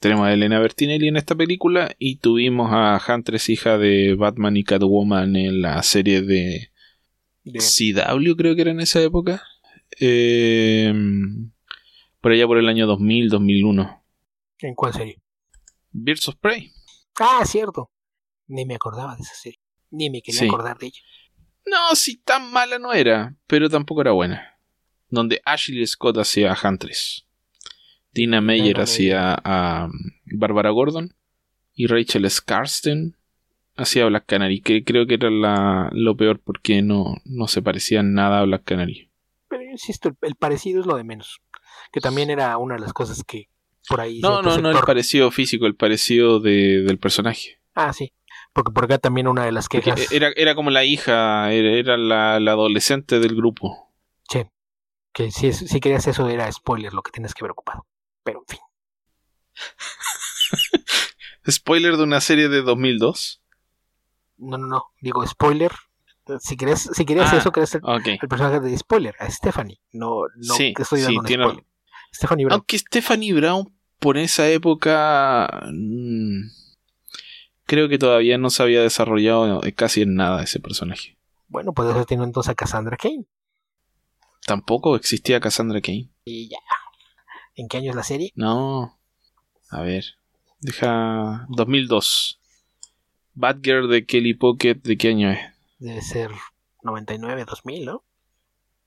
Tenemos 0.00 0.26
a 0.26 0.32
Elena 0.32 0.58
Bertinelli 0.58 1.08
en 1.08 1.16
esta 1.16 1.34
película 1.34 1.94
y 1.98 2.16
tuvimos 2.16 2.70
a 2.72 3.00
Huntress, 3.08 3.48
hija 3.48 3.78
de 3.78 4.14
Batman 4.14 4.56
y 4.56 4.64
Catwoman, 4.64 5.36
en 5.36 5.62
la 5.62 5.82
serie 5.82 6.22
de 6.22 6.70
CW 7.44 8.36
creo 8.36 8.54
que 8.54 8.62
era 8.62 8.70
en 8.70 8.80
esa 8.80 9.02
época. 9.02 9.42
Eh, 10.00 10.92
por 12.20 12.32
allá 12.32 12.46
por 12.46 12.58
el 12.58 12.68
año 12.68 12.86
2000, 12.86 13.28
2001. 13.28 14.04
¿En 14.60 14.74
cuál 14.74 14.92
serie? 14.92 15.20
Birds 15.92 16.28
of 16.28 16.36
Prey. 16.36 16.72
Ah, 17.20 17.44
cierto. 17.44 17.90
Ni 18.46 18.64
me 18.64 18.74
acordaba 18.74 19.14
de 19.16 19.22
esa 19.22 19.34
serie. 19.34 19.60
Ni 19.90 20.10
me 20.10 20.22
quería 20.22 20.44
acordar 20.44 20.78
de 20.78 20.86
ella. 20.86 21.00
No, 21.66 21.94
si 21.94 22.16
tan 22.16 22.50
mala 22.50 22.78
no 22.78 22.92
era, 22.92 23.36
pero 23.46 23.70
tampoco 23.70 24.00
era 24.00 24.12
buena. 24.12 24.58
Donde 25.08 25.40
Ashley 25.44 25.86
Scott 25.86 26.18
hacía 26.18 26.52
a 26.52 26.58
Huntress. 26.68 27.26
Tina 28.12 28.40
Meyer 28.40 28.80
hacía 28.80 29.36
a 29.44 29.88
Barbara 30.24 30.70
Gordon. 30.70 31.14
Y 31.74 31.86
Rachel 31.86 32.30
Skarsten 32.30 33.16
hacía 33.76 34.06
Black 34.06 34.26
Canary, 34.26 34.60
que 34.60 34.84
creo 34.84 35.06
que 35.06 35.14
era 35.14 35.30
la, 35.30 35.88
lo 35.92 36.16
peor 36.16 36.40
porque 36.40 36.82
no, 36.82 37.16
no 37.24 37.48
se 37.48 37.62
parecía 37.62 38.02
nada 38.02 38.40
a 38.40 38.44
Black 38.44 38.64
Canary. 38.64 39.10
Pero 39.48 39.62
insisto, 39.64 40.12
el, 40.22 40.34
parecido 40.36 40.80
es 40.80 40.86
lo 40.86 40.96
de 40.96 41.04
menos. 41.04 41.40
Que 41.92 42.00
también 42.00 42.30
era 42.30 42.56
una 42.58 42.74
de 42.74 42.80
las 42.80 42.92
cosas 42.92 43.22
que 43.24 43.48
por 43.88 44.00
ahí... 44.00 44.20
No, 44.20 44.42
no, 44.42 44.58
no 44.58 44.70
el 44.70 44.78
parecido 44.80 45.30
físico, 45.30 45.66
el 45.66 45.76
parecido 45.76 46.40
de, 46.40 46.82
del 46.82 46.98
personaje. 46.98 47.60
Ah, 47.74 47.92
sí. 47.92 48.12
Porque 48.52 48.72
por 48.72 48.84
acá 48.84 48.98
también 48.98 49.28
una 49.28 49.44
de 49.44 49.52
las 49.52 49.68
quejas... 49.68 50.10
era, 50.12 50.30
era 50.36 50.54
como 50.54 50.70
la 50.70 50.84
hija, 50.84 51.52
era, 51.52 51.96
la, 51.96 52.40
la, 52.40 52.52
adolescente 52.52 53.18
del 53.18 53.34
grupo. 53.34 53.92
Sí. 54.28 54.44
Que 55.12 55.30
si, 55.30 55.52
si 55.52 55.80
querías 55.80 56.06
eso 56.06 56.28
era 56.28 56.50
spoiler 56.50 56.92
lo 56.92 57.02
que 57.02 57.10
tienes 57.10 57.34
que 57.34 57.44
ver 57.44 57.50
ocupado. 57.50 57.86
Pero 58.22 58.40
en 58.40 58.46
fin. 58.46 58.60
¿Spoiler 61.50 61.96
de 61.96 62.04
una 62.04 62.20
serie 62.20 62.48
de 62.48 62.62
2002? 62.62 63.42
No, 64.36 64.58
no, 64.58 64.66
no. 64.66 64.84
Digo, 65.00 65.26
spoiler. 65.26 65.72
Si 66.40 66.56
quieres, 66.56 66.88
si 66.92 67.04
querías 67.04 67.32
ah, 67.32 67.36
eso, 67.36 67.52
querés 67.52 67.74
el, 67.74 67.82
el, 67.84 68.28
personaje 68.28 68.58
de 68.58 68.78
spoiler, 68.78 69.14
a 69.20 69.30
Stephanie. 69.30 69.78
No, 69.92 70.22
no 70.36 70.54
sí, 70.54 70.72
estoy 70.78 71.02
dando 71.02 71.22
sí, 71.22 71.34
spoiler. 71.34 71.64
Stephanie 72.14 72.44
Brown. 72.46 72.54
Aunque 72.54 72.78
Stephanie 72.78 73.34
Brown 73.34 73.74
por 73.98 74.16
esa 74.16 74.48
época. 74.48 75.64
Mmm, 75.70 76.48
creo 77.64 77.88
que 77.88 77.98
todavía 77.98 78.38
no 78.38 78.50
se 78.50 78.62
había 78.62 78.80
desarrollado 78.80 79.60
casi 79.76 80.02
en 80.02 80.14
nada 80.14 80.42
ese 80.42 80.60
personaje. 80.60 81.18
Bueno, 81.48 81.72
pues 81.72 81.90
eso 81.90 82.04
tiene 82.04 82.24
entonces 82.24 82.50
a 82.50 82.54
Cassandra 82.54 82.96
Kane. 82.96 83.26
Tampoco 84.46 84.96
existía 84.96 85.40
Cassandra 85.40 85.80
Kane. 85.80 86.10
Y 86.24 86.48
ya. 86.48 86.58
¿En 87.54 87.68
qué 87.68 87.78
año 87.78 87.90
es 87.90 87.96
la 87.96 88.02
serie? 88.02 88.32
No. 88.34 88.98
A 89.70 89.82
ver. 89.82 90.04
Deja. 90.60 91.46
2002. 91.48 92.40
Batgirl 93.34 93.88
de 93.88 94.06
Kelly 94.06 94.34
Pocket, 94.34 94.76
¿de 94.76 94.96
qué 94.96 95.08
año 95.08 95.30
es? 95.30 95.40
Debe 95.78 96.02
ser 96.02 96.30
99, 96.82 97.44
2000, 97.44 97.84
¿no? 97.84 98.04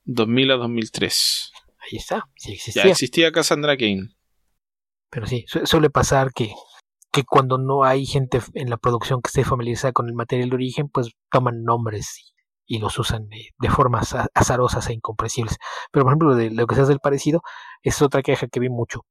2000 0.04 0.50
a 0.52 0.56
2003. 0.56 1.52
Ahí 1.78 1.98
está, 1.98 2.28
sí 2.36 2.52
existía. 2.52 2.84
Ya 2.84 2.90
existía 2.90 3.32
Cassandra 3.32 3.76
Kane. 3.76 4.14
Pero 5.10 5.26
sí, 5.26 5.44
suele 5.64 5.90
pasar 5.90 6.32
que, 6.32 6.52
que 7.12 7.24
cuando 7.24 7.58
no 7.58 7.84
hay 7.84 8.06
gente 8.06 8.40
en 8.54 8.70
la 8.70 8.78
producción 8.78 9.20
que 9.22 9.28
esté 9.28 9.44
familiarizada 9.44 9.92
con 9.92 10.08
el 10.08 10.14
material 10.14 10.50
de 10.50 10.56
origen, 10.56 10.88
pues 10.88 11.10
toman 11.30 11.62
nombres 11.62 12.32
y, 12.66 12.78
los 12.78 12.98
usan 12.98 13.28
de, 13.28 13.70
formas 13.70 14.14
azarosas 14.34 14.88
e 14.88 14.94
incomprensibles. 14.94 15.56
Pero 15.90 16.04
por 16.04 16.12
ejemplo, 16.12 16.34
de 16.34 16.50
lo 16.50 16.66
que 16.66 16.74
se 16.74 16.82
hace 16.82 16.90
del 16.90 17.00
parecido, 17.00 17.42
es 17.82 18.00
otra 18.02 18.22
queja 18.22 18.48
que 18.48 18.60
vi 18.60 18.68
mucho 18.68 19.04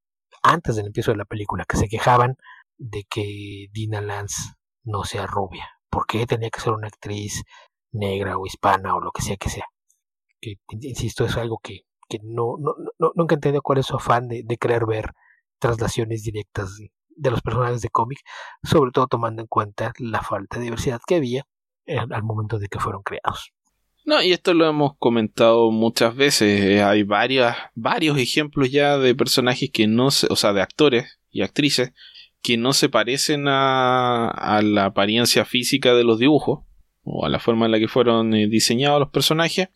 antes 0.43 0.75
del 0.75 0.87
empiezo 0.87 1.11
de 1.11 1.17
la 1.17 1.25
película, 1.25 1.65
que 1.67 1.77
se 1.77 1.87
quejaban 1.87 2.37
de 2.77 3.05
que 3.09 3.67
Dina 3.71 4.01
Lance 4.01 4.56
no 4.87 5.03
sea 5.03 5.27
rubia. 5.27 5.69
¿Por 5.89 6.07
qué 6.07 6.25
tenía 6.25 6.49
que 6.49 6.61
ser 6.61 6.73
una 6.73 6.87
actriz 6.87 7.43
negra 7.91 8.37
o 8.37 8.45
hispana 8.45 8.95
o 8.95 9.01
lo 9.01 9.11
que 9.11 9.21
sea 9.21 9.37
que 9.37 9.49
sea? 9.49 9.65
Insisto, 10.81 11.25
es 11.25 11.35
algo 11.37 11.59
que, 11.61 11.81
que 12.07 12.19
no, 12.23 12.55
no, 12.59 12.75
no, 12.99 13.11
nunca 13.15 13.35
he 13.35 13.37
entendido 13.37 13.61
cuál 13.61 13.79
es 13.79 13.87
su 13.87 13.95
afán 13.95 14.27
de, 14.27 14.43
de 14.45 14.57
querer 14.57 14.85
ver 14.85 15.11
traslaciones 15.59 16.23
directas 16.23 16.77
de, 16.77 17.31
los 17.31 17.41
personajes 17.41 17.81
de 17.81 17.89
cómic, 17.89 18.19
sobre 18.63 18.91
todo 18.91 19.07
tomando 19.07 19.41
en 19.41 19.47
cuenta 19.47 19.91
la 19.97 20.21
falta 20.21 20.57
de 20.57 20.65
diversidad 20.65 21.01
que 21.05 21.15
había 21.15 21.43
al 21.87 22.23
momento 22.23 22.59
de 22.59 22.67
que 22.67 22.79
fueron 22.79 23.01
creados. 23.01 23.51
No, 24.05 24.21
y 24.21 24.31
esto 24.31 24.53
lo 24.53 24.67
hemos 24.67 24.93
comentado 24.99 25.71
muchas 25.71 26.15
veces. 26.15 26.61
Eh, 26.61 26.83
hay 26.83 27.03
varias, 27.03 27.57
varios 27.75 28.17
ejemplos 28.17 28.71
ya 28.71 28.97
de 28.97 29.15
personajes 29.15 29.69
que 29.71 29.87
no 29.87 30.11
se, 30.11 30.27
o 30.29 30.35
sea, 30.35 30.53
de 30.53 30.61
actores 30.61 31.19
y 31.29 31.41
actrices 31.41 31.91
que 32.47 32.55
no 32.55 32.71
se 32.71 32.87
parecen 32.87 33.49
a, 33.49 34.61
la 34.63 34.85
apariencia 34.85 35.43
física 35.43 35.93
de 35.93 36.05
los 36.05 36.17
dibujos 36.17 36.59
o 37.03 37.25
a 37.25 37.29
la 37.29 37.39
forma 37.39 37.65
en 37.65 37.73
la 37.73 37.79
que 37.79 37.89
fueron 37.89 38.33
eh, 38.33 38.47
diseñados 38.47 39.01
los 39.01 39.09
personajes 39.09 39.67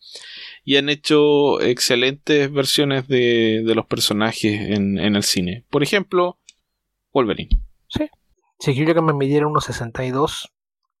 y 0.64 0.76
han 0.76 0.88
hecho 0.88 1.60
excelentes 1.60 2.50
versiones 2.50 3.08
de, 3.08 3.62
los 3.74 3.84
personajes 3.84 4.70
en, 4.70 4.98
el 4.98 5.22
cine. 5.22 5.66
Por 5.68 5.82
ejemplo, 5.82 6.38
Wolverine. 7.12 7.50
Sí. 7.88 8.08
Si 8.58 8.74
yo 8.74 8.86
que 8.86 9.02
me 9.02 9.12
midiera 9.12 9.46
unos 9.46 9.66
62, 9.66 10.50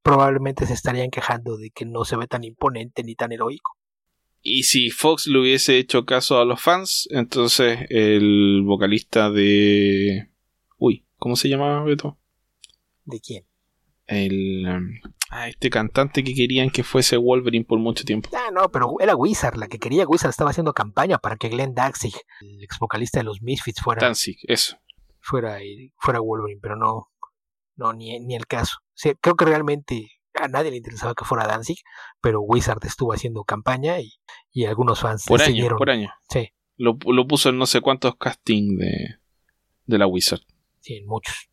probablemente 0.02 0.66
se 0.66 0.74
estarían 0.74 1.08
quejando 1.08 1.56
de 1.56 1.70
que 1.70 1.86
no 1.86 2.04
se 2.04 2.16
ve 2.16 2.26
tan 2.26 2.44
imponente 2.44 3.02
ni 3.02 3.14
tan 3.14 3.32
heroico. 3.32 3.78
Y 4.42 4.64
si 4.64 4.90
Fox 4.90 5.26
le 5.26 5.38
hubiese 5.38 5.78
hecho 5.78 6.04
caso 6.04 6.38
a 6.38 6.44
los 6.44 6.60
fans, 6.60 7.08
entonces 7.12 7.86
el 7.88 8.60
vocalista 8.62 9.30
de 9.30 10.31
¿Cómo 11.22 11.36
se 11.36 11.48
llamaba 11.48 11.84
Beto? 11.84 12.18
¿De 13.04 13.20
quién? 13.20 13.46
El. 14.06 14.66
Um, 14.66 15.12
ah, 15.30 15.46
este 15.46 15.70
cantante 15.70 16.24
que 16.24 16.34
querían 16.34 16.68
que 16.68 16.82
fuese 16.82 17.16
Wolverine 17.16 17.64
por 17.64 17.78
mucho 17.78 18.02
tiempo. 18.02 18.28
Ah, 18.34 18.50
no, 18.52 18.68
pero 18.72 18.96
era 18.98 19.14
Wizard, 19.14 19.56
la 19.56 19.68
que 19.68 19.78
quería 19.78 20.04
Wizard 20.04 20.30
estaba 20.30 20.50
haciendo 20.50 20.72
campaña 20.72 21.18
para 21.18 21.36
que 21.36 21.48
Glenn 21.48 21.74
Danzig, 21.74 22.12
el 22.40 22.64
ex 22.64 22.76
vocalista 22.80 23.20
de 23.20 23.24
los 23.24 23.40
Misfits, 23.40 23.80
fuera. 23.80 24.04
Danzig, 24.04 24.36
eso. 24.48 24.78
Fuera, 25.20 25.60
fuera 25.96 26.18
Wolverine, 26.18 26.58
pero 26.60 26.74
no. 26.74 27.12
No, 27.76 27.92
ni, 27.92 28.18
ni 28.18 28.34
el 28.34 28.48
caso. 28.48 28.78
creo 29.20 29.36
que 29.36 29.44
realmente 29.44 30.10
a 30.34 30.48
nadie 30.48 30.72
le 30.72 30.78
interesaba 30.78 31.14
que 31.14 31.24
fuera 31.24 31.46
Danzig, 31.46 31.78
pero 32.20 32.40
Wizard 32.40 32.84
estuvo 32.84 33.12
haciendo 33.12 33.44
campaña 33.44 34.00
y, 34.00 34.10
y 34.50 34.64
algunos 34.64 34.98
fans 34.98 35.26
por 35.28 35.40
año, 35.40 35.76
Por 35.76 35.88
año. 35.88 36.10
Sí. 36.30 36.48
Lo, 36.76 36.98
lo 37.06 37.28
puso 37.28 37.50
en 37.50 37.58
no 37.58 37.66
sé 37.66 37.80
cuántos 37.80 38.16
castings 38.16 38.76
de, 38.76 39.18
de 39.86 39.98
la 39.98 40.08
Wizard. 40.08 40.40
Sí, 40.82 41.02
muchos. 41.06 41.48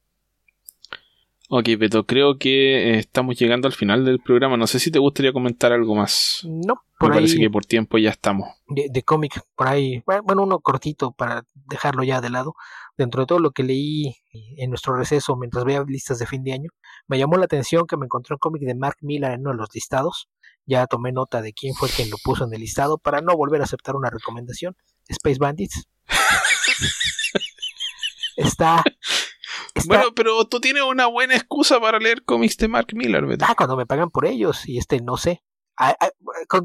Ok, 1.52 1.68
Beto, 1.80 2.06
creo 2.06 2.38
que 2.38 2.92
eh, 2.92 3.00
estamos 3.00 3.36
llegando 3.36 3.68
al 3.68 3.74
final 3.74 4.06
del 4.06 4.20
programa. 4.20 4.56
No 4.56 4.68
sé 4.68 4.80
si 4.80 4.92
te 4.92 5.00
gustaría 5.00 5.34
comentar 5.34 5.72
algo 5.72 5.96
más. 5.96 6.42
No, 6.44 6.84
por 7.00 7.10
Me 7.10 7.16
parece 7.16 7.40
que 7.40 7.50
por 7.50 7.66
tiempo 7.66 7.98
ya 7.98 8.12
estamos. 8.12 8.50
De, 8.68 9.02
cómic, 9.02 9.42
por 9.56 9.68
ahí, 9.68 10.04
bueno, 10.06 10.44
uno 10.44 10.60
cortito 10.60 11.12
para 11.12 11.44
dejarlo 11.54 12.04
ya 12.04 12.22
de 12.22 12.30
lado. 12.30 12.54
Dentro 12.98 13.22
de 13.22 13.28
todo 13.28 13.40
lo 13.40 13.50
que 13.50 13.64
leí 13.64 14.16
en 14.58 14.70
nuestro 14.70 14.96
receso 14.96 15.36
mientras 15.38 15.66
veía 15.66 15.84
listas 15.88 16.20
de 16.20 16.28
fin 16.28 16.44
de 16.44 16.54
año, 16.54 16.70
me 17.08 17.18
llamó 17.18 17.38
la 17.38 17.46
atención 17.46 17.88
que 17.88 17.98
me 17.98 18.06
encontré 18.06 18.36
un 18.36 18.40
cómic 18.40 18.62
de 18.62 18.76
Mark 18.76 18.98
Miller 19.02 19.32
en 19.32 19.42
uno 19.42 19.52
de 19.52 19.58
los 19.58 19.70
listados. 19.74 20.30
Ya 20.68 20.86
tomé 20.86 21.12
nota 21.12 21.42
de 21.42 21.54
quién 21.54 21.74
fue 21.74 21.90
quien 21.90 22.12
lo 22.12 22.18
puso 22.24 22.46
en 22.46 22.54
el 22.54 22.60
listado 22.60 23.00
para 23.00 23.22
no 23.22 23.36
volver 23.36 23.62
a 23.62 23.64
aceptar 23.64 23.96
una 23.96 24.12
recomendación. 24.12 24.76
Space 25.08 25.40
Bandits. 25.40 25.88
está, 28.36 28.84
Bueno, 29.88 30.14
pero 30.16 30.46
tú 30.46 30.60
tienes 30.60 30.84
una 30.84 31.08
buena 31.08 31.36
excusa 31.36 31.80
para 31.80 32.00
leer 32.00 32.24
cómics 32.24 32.58
de 32.58 32.68
Mark 32.68 32.88
Miller, 32.94 33.26
¿verdad? 33.26 33.48
Ah, 33.50 33.56
cuando 33.56 33.78
me 33.78 33.86
pagan 33.86 34.10
por 34.10 34.26
ellos, 34.26 34.68
y 34.68 34.78
este, 34.78 35.02
no 35.02 35.18
sé. 35.18 35.44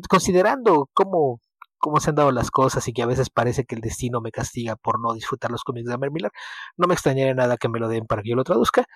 considerando 0.09 0.89
cómo, 0.93 1.41
cómo 1.78 2.01
se 2.01 2.11
han 2.11 2.16
dado 2.16 2.32
las 2.32 2.51
cosas 2.51 2.86
y 2.89 2.93
que 2.93 3.03
a 3.03 3.07
veces 3.07 3.31
parece 3.31 3.65
que 3.65 3.74
el 3.74 3.81
destino 3.81 4.20
me 4.20 4.31
castiga 4.31 4.77
por 4.77 5.01
no 5.01 5.12
disfrutar 5.15 5.51
los 5.51 5.65
cómics 5.65 5.86
de 5.86 5.99
Mark 5.99 6.12
Miller, 6.12 6.32
no 6.77 6.86
me 6.86 6.95
extrañaría 6.95 7.35
nada 7.35 7.57
que 7.57 7.69
me 7.69 7.78
lo 7.78 7.89
den 7.89 8.07
para 8.07 8.23
que 8.23 8.31
yo 8.31 8.36
lo 8.36 8.45
traduzca. 8.45 8.86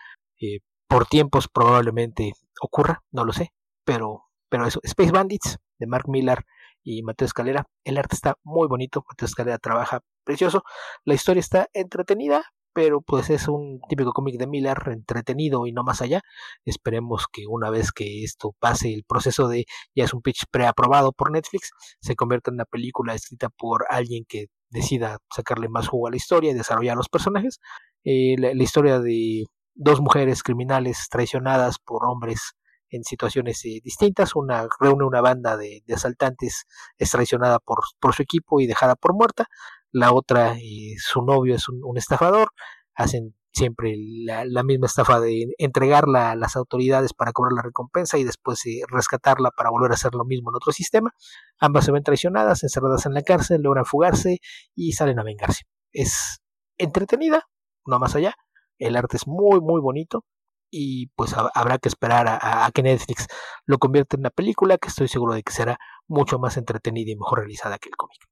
Eh, 0.41 0.61
por 0.89 1.07
tiempos 1.07 1.49
probablemente 1.49 2.33
ocurra, 2.63 3.03
no 3.13 3.25
lo 3.25 3.33
sé, 3.33 3.53
pero, 3.85 4.25
pero 4.49 4.67
eso, 4.67 4.81
Space 4.83 5.13
Bandits 5.13 5.59
de 5.79 5.87
Mark 5.87 6.09
Miller 6.09 6.45
y 6.83 7.03
Mateo 7.03 7.27
Escalera, 7.27 7.67
el 7.85 7.99
arte 7.99 8.15
está 8.15 8.37
muy 8.43 8.67
bonito, 8.67 9.05
Mateo 9.07 9.27
Escalera 9.27 9.59
trabaja 9.59 10.01
precioso, 10.25 10.65
la 11.05 11.15
historia 11.15 11.41
está 11.41 11.69
entretenida, 11.75 12.43
pero 12.79 13.01
pues 13.01 13.29
es 13.29 13.49
un 13.49 13.81
típico 13.89 14.13
cómic 14.13 14.39
de 14.39 14.47
Miller 14.47 14.79
entretenido 14.87 15.67
y 15.67 15.73
no 15.73 15.83
más 15.83 16.01
allá. 16.01 16.21
Esperemos 16.65 17.27
que 17.27 17.43
una 17.49 17.71
vez 17.71 17.91
que 17.91 18.23
esto 18.23 18.55
pase 18.61 18.95
el 18.95 19.03
proceso 19.03 19.49
de 19.49 19.65
ya 19.97 20.05
es 20.05 20.15
un 20.15 20.23
pitch 20.23 20.45
preaprobado 20.49 21.11
por 21.11 21.33
Netflix, 21.33 21.73
se 22.01 22.15
convierta 22.15 22.53
en 22.53 22.55
una 22.55 22.67
película 22.67 23.15
escrita 23.15 23.49
por 23.49 23.85
alguien 23.91 24.25
que 24.29 24.47
decida 24.71 25.19
sacarle 25.35 25.69
más 25.69 25.89
jugo 25.89 26.07
a 26.07 26.11
la 26.13 26.19
historia 26.19 26.53
y 26.53 26.55
desarrollar 26.55 26.97
los 26.97 27.09
personajes. 27.09 27.59
Eh, 28.05 28.37
la, 28.39 28.53
historia 28.63 29.01
de 29.01 29.47
dos 29.75 30.01
mujeres 30.01 30.45
criminales 30.45 31.09
traicionadas 31.11 31.79
por 31.85 32.07
hombres 32.07 32.53
en 32.91 33.03
situaciones 33.03 33.65
eh, 33.65 33.81
distintas. 33.83 34.37
Una 34.37 34.69
reúne 34.79 35.05
una 35.05 35.21
banda 35.21 35.57
de, 35.57 35.83
asaltantes, 35.93 36.65
es 36.97 37.11
traicionada 37.11 37.59
por, 37.59 37.81
por, 37.99 38.15
su 38.15 38.23
equipo 38.23 38.61
y 38.61 38.69
dejada 38.69 38.95
por 38.95 39.15
muerta. 39.15 39.49
La 39.93 40.13
otra, 40.13 40.57
eh, 40.57 40.95
su 40.99 41.23
novio 41.23 41.55
es 41.55 41.69
un, 41.69 41.97
estafador. 41.97 42.51
Hacen 42.95 43.35
siempre 43.53 43.95
la, 43.97 44.63
misma 44.63 44.87
estafa 44.87 45.21
de 45.21 45.47
entregarla 45.59 46.33
a 46.33 46.37
las 46.37 46.57
autoridades 46.57 47.15
para 47.15 47.33
cobrar 47.33 47.53
la 47.55 47.63
recompensa 47.63 48.19
y 48.19 48.25
después 48.25 48.65
eh, 48.67 48.83
rescatarla 48.89 49.51
para 49.51 49.71
volver 49.71 49.91
a 49.93 49.95
hacer 49.95 50.15
lo 50.15 50.25
mismo 50.25 50.51
en 50.51 50.57
otro 50.57 50.73
sistema. 50.73 51.13
Ambas 51.59 51.87
se 51.87 51.93
ven 51.93 52.03
traicionadas, 52.03 52.63
encerradas 52.63 53.07
en 53.07 53.15
la 53.15 53.23
cárcel, 53.23 53.63
logran 53.63 53.85
fugarse 53.85 54.39
y 54.75 54.93
salen 54.93 55.19
a 55.19 55.25
vengarse. 55.25 55.65
Es 55.93 56.41
entretenida, 56.79 57.49
no 57.87 57.99
más 57.99 58.15
allá. 58.15 58.35
El 58.79 58.97
arte 58.97 59.17
es 59.17 59.27
muy, 59.27 59.61
muy 59.61 59.81
bonito 59.81 60.25
y 60.71 61.09
pues 61.17 61.35
habrá 61.55 61.79
que 61.79 61.89
esperar 61.89 62.27
a, 62.29 62.71
que 62.73 62.83
Netflix 62.83 63.27
lo 63.67 63.79
convierta 63.79 64.17
en 64.17 64.21
una 64.21 64.31
película 64.31 64.79
que 64.79 64.89
estoy 64.89 65.09
seguro 65.09 65.35
de 65.35 65.43
que 65.43 65.53
será 65.53 65.79
mucho 66.07 66.39
más 66.39 66.57
entretenida 66.57 67.11
y 67.11 67.17
mejor 67.17 67.41
realizada 67.41 67.79
que 67.79 67.89
el 67.89 67.97
cómic. 67.97 68.28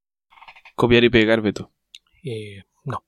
Copiar 0.77 1.05
y 1.05 1.11
pegar, 1.11 1.41
Beto. 1.41 1.73
Eh, 2.23 2.63
no. 2.85 3.03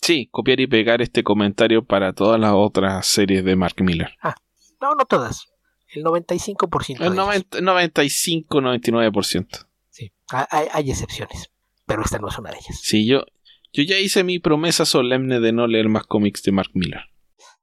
Sí, 0.00 0.28
copiar 0.30 0.58
y 0.58 0.66
pegar 0.66 1.02
este 1.02 1.22
comentario 1.22 1.84
para 1.84 2.14
todas 2.14 2.40
las 2.40 2.52
otras 2.54 3.06
series 3.06 3.44
de 3.44 3.56
Mark 3.56 3.76
Miller. 3.82 4.16
Ah, 4.22 4.34
no, 4.80 4.94
no 4.94 5.04
todas. 5.04 5.52
El 5.88 6.02
95%. 6.02 7.04
El 7.04 7.14
90, 7.14 7.60
95, 7.60 8.60
99%. 8.60 9.66
Sí, 9.90 10.12
hay, 10.30 10.68
hay, 10.72 10.90
excepciones, 10.90 11.50
pero 11.84 12.02
esta 12.02 12.18
no 12.18 12.28
es 12.28 12.38
una 12.38 12.50
de 12.50 12.56
ellas. 12.56 12.80
Sí, 12.82 13.06
yo, 13.06 13.24
yo 13.72 13.82
ya 13.82 13.98
hice 13.98 14.24
mi 14.24 14.38
promesa 14.38 14.86
solemne 14.86 15.40
de 15.40 15.52
no 15.52 15.66
leer 15.66 15.90
más 15.90 16.04
cómics 16.04 16.42
de 16.42 16.52
Mark 16.52 16.70
Miller. 16.72 17.02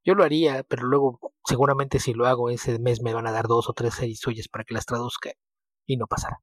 Yo 0.04 0.14
lo 0.14 0.24
haría, 0.24 0.62
pero 0.64 0.84
luego 0.84 1.34
seguramente 1.46 2.00
si 2.00 2.14
lo 2.14 2.28
hago 2.28 2.52
ese 2.52 2.78
mes 2.78 3.02
me 3.02 3.16
van 3.16 3.26
a 3.26 3.32
dar 3.32 3.48
dos 3.48 3.70
o 3.70 3.74
tres 3.74 3.96
series 3.96 4.20
suyas 4.20 4.48
para 4.48 4.66
que 4.66 4.76
las 4.76 4.86
traduzca 4.86 5.32
y 5.88 5.98
no 5.98 6.06
pasará. 6.06 6.42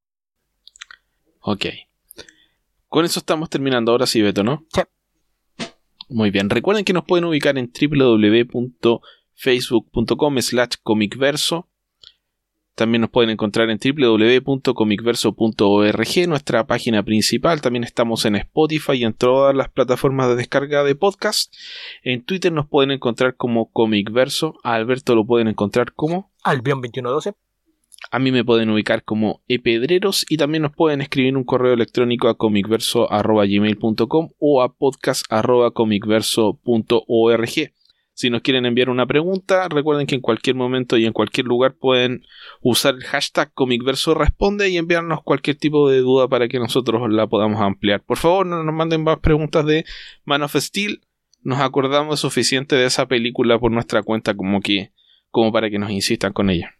Ok. 1.40 1.66
Con 2.92 3.04
eso 3.06 3.18
estamos 3.20 3.48
terminando 3.48 3.90
ahora 3.90 4.04
sí, 4.04 4.20
Beto, 4.20 4.44
¿no? 4.44 4.66
Sí. 4.68 4.82
Muy 6.10 6.30
bien. 6.30 6.50
Recuerden 6.50 6.84
que 6.84 6.92
nos 6.92 7.06
pueden 7.06 7.24
ubicar 7.24 7.56
en 7.56 7.72
www.facebook.com 7.72 10.38
slash 10.42 10.74
comicverso. 10.82 11.70
También 12.74 13.00
nos 13.00 13.08
pueden 13.08 13.30
encontrar 13.30 13.70
en 13.70 13.78
www.comicverso.org, 13.78 16.28
nuestra 16.28 16.66
página 16.66 17.02
principal. 17.02 17.62
También 17.62 17.84
estamos 17.84 18.26
en 18.26 18.36
Spotify 18.36 18.92
y 18.92 19.04
en 19.04 19.14
todas 19.14 19.56
las 19.56 19.70
plataformas 19.70 20.28
de 20.28 20.36
descarga 20.36 20.84
de 20.84 20.94
podcast. 20.94 21.50
En 22.02 22.22
Twitter 22.22 22.52
nos 22.52 22.68
pueden 22.68 22.90
encontrar 22.90 23.36
como 23.36 23.72
Comicverso. 23.72 24.58
A 24.64 24.74
Alberto 24.74 25.14
lo 25.14 25.24
pueden 25.24 25.48
encontrar 25.48 25.94
como 25.94 26.30
Albion2112. 26.44 27.36
A 28.10 28.18
mí 28.18 28.32
me 28.32 28.44
pueden 28.44 28.70
ubicar 28.70 29.04
como 29.04 29.42
epedreros 29.48 30.26
y 30.28 30.36
también 30.36 30.62
nos 30.62 30.72
pueden 30.72 31.00
escribir 31.00 31.36
un 31.36 31.44
correo 31.44 31.72
electrónico 31.72 32.28
a 32.28 32.36
comicverso.gmail.com 32.36 34.30
o 34.38 34.62
a 34.62 34.74
podcast.comicverso.org. 34.74 37.72
Si 38.14 38.28
nos 38.28 38.42
quieren 38.42 38.66
enviar 38.66 38.90
una 38.90 39.06
pregunta, 39.06 39.66
recuerden 39.68 40.06
que 40.06 40.14
en 40.14 40.20
cualquier 40.20 40.54
momento 40.54 40.98
y 40.98 41.06
en 41.06 41.14
cualquier 41.14 41.46
lugar 41.46 41.74
pueden 41.74 42.26
usar 42.60 42.94
el 42.94 43.04
hashtag 43.04 43.54
Comicverso 43.54 44.12
Responde 44.14 44.68
y 44.68 44.76
enviarnos 44.76 45.22
cualquier 45.22 45.56
tipo 45.56 45.88
de 45.88 46.00
duda 46.00 46.28
para 46.28 46.46
que 46.48 46.58
nosotros 46.58 47.10
la 47.10 47.26
podamos 47.26 47.62
ampliar. 47.62 48.02
Por 48.02 48.18
favor, 48.18 48.44
no 48.46 48.62
nos 48.62 48.74
manden 48.74 49.02
más 49.02 49.20
preguntas 49.20 49.64
de 49.64 49.86
Man 50.24 50.42
of 50.42 50.54
Steel. 50.56 51.00
Nos 51.42 51.60
acordamos 51.60 52.20
suficiente 52.20 52.76
de 52.76 52.84
esa 52.84 53.06
película 53.06 53.58
por 53.58 53.72
nuestra 53.72 54.02
cuenta 54.02 54.34
como 54.34 54.60
que 54.60 54.92
como 55.30 55.50
para 55.50 55.70
que 55.70 55.78
nos 55.78 55.90
insistan 55.90 56.34
con 56.34 56.50
ella. 56.50 56.76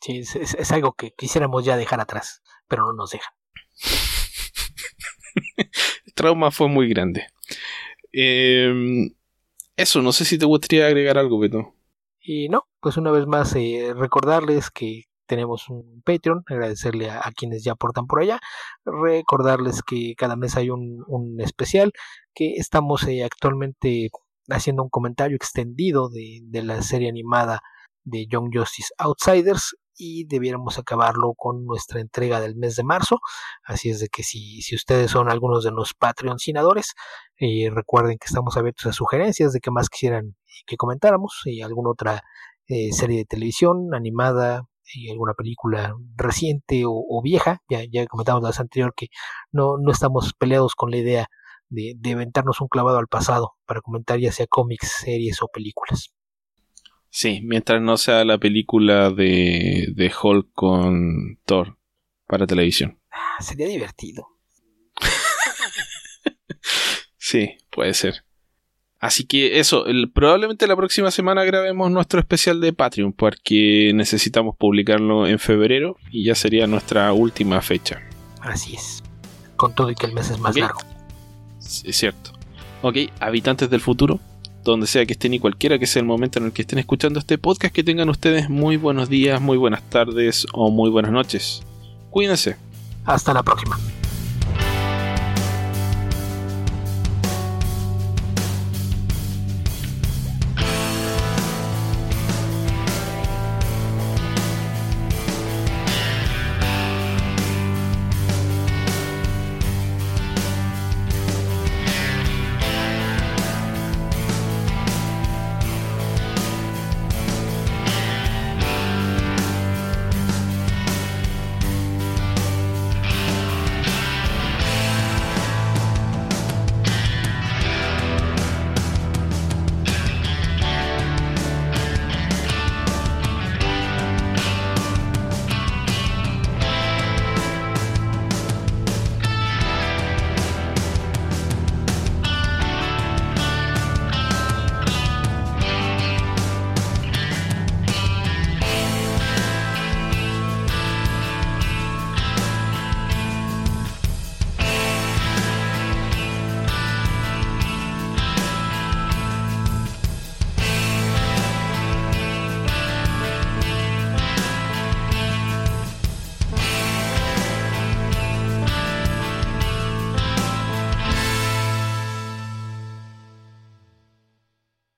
Sí, 0.00 0.24
sí 0.24 0.38
es, 0.40 0.72
algo 0.72 0.92
que 0.92 1.12
quisiéramos 1.12 1.64
ya 1.64 1.76
dejar 1.76 2.00
atrás, 2.00 2.42
pero 2.68 2.86
no 2.86 2.92
nos 2.94 3.10
dejan. 3.10 3.32
el 6.06 6.14
trauma 6.14 6.50
fue 6.50 6.68
muy 6.68 6.88
grande. 6.88 7.26
Eh, 8.12 9.10
eso, 9.76 10.02
no 10.02 10.12
sé 10.12 10.24
si 10.24 10.38
te 10.38 10.46
gustaría 10.46 10.86
agregar 10.86 11.18
algo, 11.18 11.38
Beto. 11.38 11.74
Y 12.20 12.48
no, 12.48 12.64
pues 12.80 12.96
una 12.96 13.10
vez 13.10 13.26
más 13.26 13.54
eh, 13.56 13.94
recordarles 13.94 14.70
que 14.70 15.04
tenemos 15.26 15.68
un 15.68 16.02
Patreon, 16.04 16.42
agradecerle 16.46 17.08
a, 17.10 17.30
quienes 17.34 17.62
ya 17.62 17.72
aportan 17.72 18.06
por 18.06 18.20
allá, 18.20 18.40
recordarles 18.84 19.82
que 19.82 20.14
cada 20.16 20.34
mes 20.34 20.56
hay 20.56 20.70
un, 20.70 21.04
un 21.06 21.40
especial, 21.40 21.92
que 22.34 22.54
estamos 22.56 23.06
eh, 23.06 23.22
actualmente 23.24 24.10
haciendo 24.48 24.82
un 24.82 24.88
comentario 24.88 25.36
extendido 25.36 26.08
de, 26.08 26.40
de 26.42 26.62
la 26.62 26.82
serie 26.82 27.08
animada 27.08 27.62
de 28.04 28.26
Young 28.26 28.50
Justice 28.52 28.92
Outsiders 28.98 29.76
y 30.00 30.24
debiéramos 30.24 30.78
acabarlo 30.78 31.34
con 31.36 31.66
nuestra 31.66 32.00
entrega 32.00 32.40
del 32.40 32.56
mes 32.56 32.74
de 32.76 32.84
marzo. 32.84 33.20
Así 33.64 33.90
es 33.90 34.00
de 34.00 34.08
que 34.08 34.22
si, 34.22 34.62
si 34.62 34.74
ustedes 34.74 35.10
son 35.10 35.30
algunos 35.30 35.62
de 35.62 35.70
los 35.72 35.92
patrocinadores, 35.94 36.94
eh, 37.38 37.68
recuerden 37.70 38.18
que 38.18 38.26
estamos 38.26 38.56
abiertos 38.56 38.86
a 38.86 38.92
sugerencias 38.92 39.52
de 39.52 39.60
qué 39.60 39.70
más 39.70 39.90
quisieran 39.90 40.36
que 40.66 40.76
comentáramos 40.76 41.42
y 41.44 41.62
alguna 41.62 41.90
otra 41.90 42.22
eh, 42.66 42.92
serie 42.92 43.18
de 43.18 43.24
televisión 43.26 43.94
animada 43.94 44.64
y 44.94 45.10
alguna 45.10 45.34
película 45.34 45.94
reciente 46.16 46.84
o, 46.86 47.20
vieja. 47.22 47.60
Ya, 47.68 47.80
ya 47.90 48.06
comentamos 48.06 48.42
la 48.42 48.48
vez 48.48 48.60
anterior 48.60 48.94
que 48.96 49.08
no, 49.52 49.76
no 49.78 49.92
estamos 49.92 50.32
peleados 50.34 50.74
con 50.74 50.90
la 50.90 50.96
idea 50.96 51.26
de, 51.68 51.94
de 51.96 52.12
aventarnos 52.12 52.60
un 52.60 52.68
clavado 52.68 52.98
al 52.98 53.06
pasado 53.06 53.52
para 53.66 53.80
comentar 53.82 54.18
ya 54.18 54.32
sea 54.32 54.46
cómics, 54.48 55.02
series 55.04 55.42
o 55.42 55.48
películas. 55.48 56.12
Sí, 57.10 57.40
mientras 57.42 57.82
no 57.82 57.96
sea 57.96 58.24
la 58.24 58.38
película 58.38 59.10
de, 59.10 59.88
de 59.94 60.12
Hulk 60.22 60.48
con 60.54 61.38
Thor 61.44 61.76
para 62.26 62.46
televisión. 62.46 62.98
Ah, 63.10 63.42
sería 63.42 63.66
divertido. 63.66 64.26
sí, 67.18 67.56
puede 67.70 67.94
ser. 67.94 68.24
Así 69.00 69.24
que 69.24 69.58
eso, 69.58 69.86
probablemente 70.12 70.66
la 70.66 70.76
próxima 70.76 71.10
semana 71.10 71.42
grabemos 71.44 71.90
nuestro 71.90 72.20
especial 72.20 72.60
de 72.60 72.74
Patreon 72.74 73.14
porque 73.14 73.92
necesitamos 73.94 74.56
publicarlo 74.56 75.26
en 75.26 75.38
febrero 75.38 75.96
y 76.12 76.24
ya 76.24 76.34
sería 76.34 76.66
nuestra 76.66 77.12
última 77.14 77.62
fecha. 77.62 78.02
Así 78.42 78.76
es. 78.76 79.02
Con 79.56 79.74
todo 79.74 79.90
y 79.90 79.94
que 79.94 80.06
el 80.06 80.12
mes 80.12 80.30
es 80.30 80.38
más 80.38 80.54
largo. 80.54 80.80
es 81.58 81.96
cierto. 81.96 82.32
Ok, 82.82 82.96
habitantes 83.20 83.70
del 83.70 83.80
futuro, 83.80 84.20
donde 84.64 84.86
sea 84.86 85.06
que 85.06 85.12
estén 85.12 85.34
y 85.34 85.38
cualquiera 85.38 85.78
que 85.78 85.86
sea 85.86 86.00
el 86.00 86.06
momento 86.06 86.38
en 86.38 86.46
el 86.46 86.52
que 86.52 86.62
estén 86.62 86.78
escuchando 86.78 87.18
este 87.18 87.38
podcast, 87.38 87.74
que 87.74 87.84
tengan 87.84 88.08
ustedes 88.08 88.48
muy 88.50 88.76
buenos 88.76 89.08
días, 89.08 89.40
muy 89.40 89.56
buenas 89.56 89.82
tardes 89.88 90.46
o 90.52 90.70
muy 90.70 90.90
buenas 90.90 91.12
noches. 91.12 91.62
Cuídense. 92.10 92.56
Hasta 93.04 93.32
la 93.32 93.42
próxima. 93.42 93.78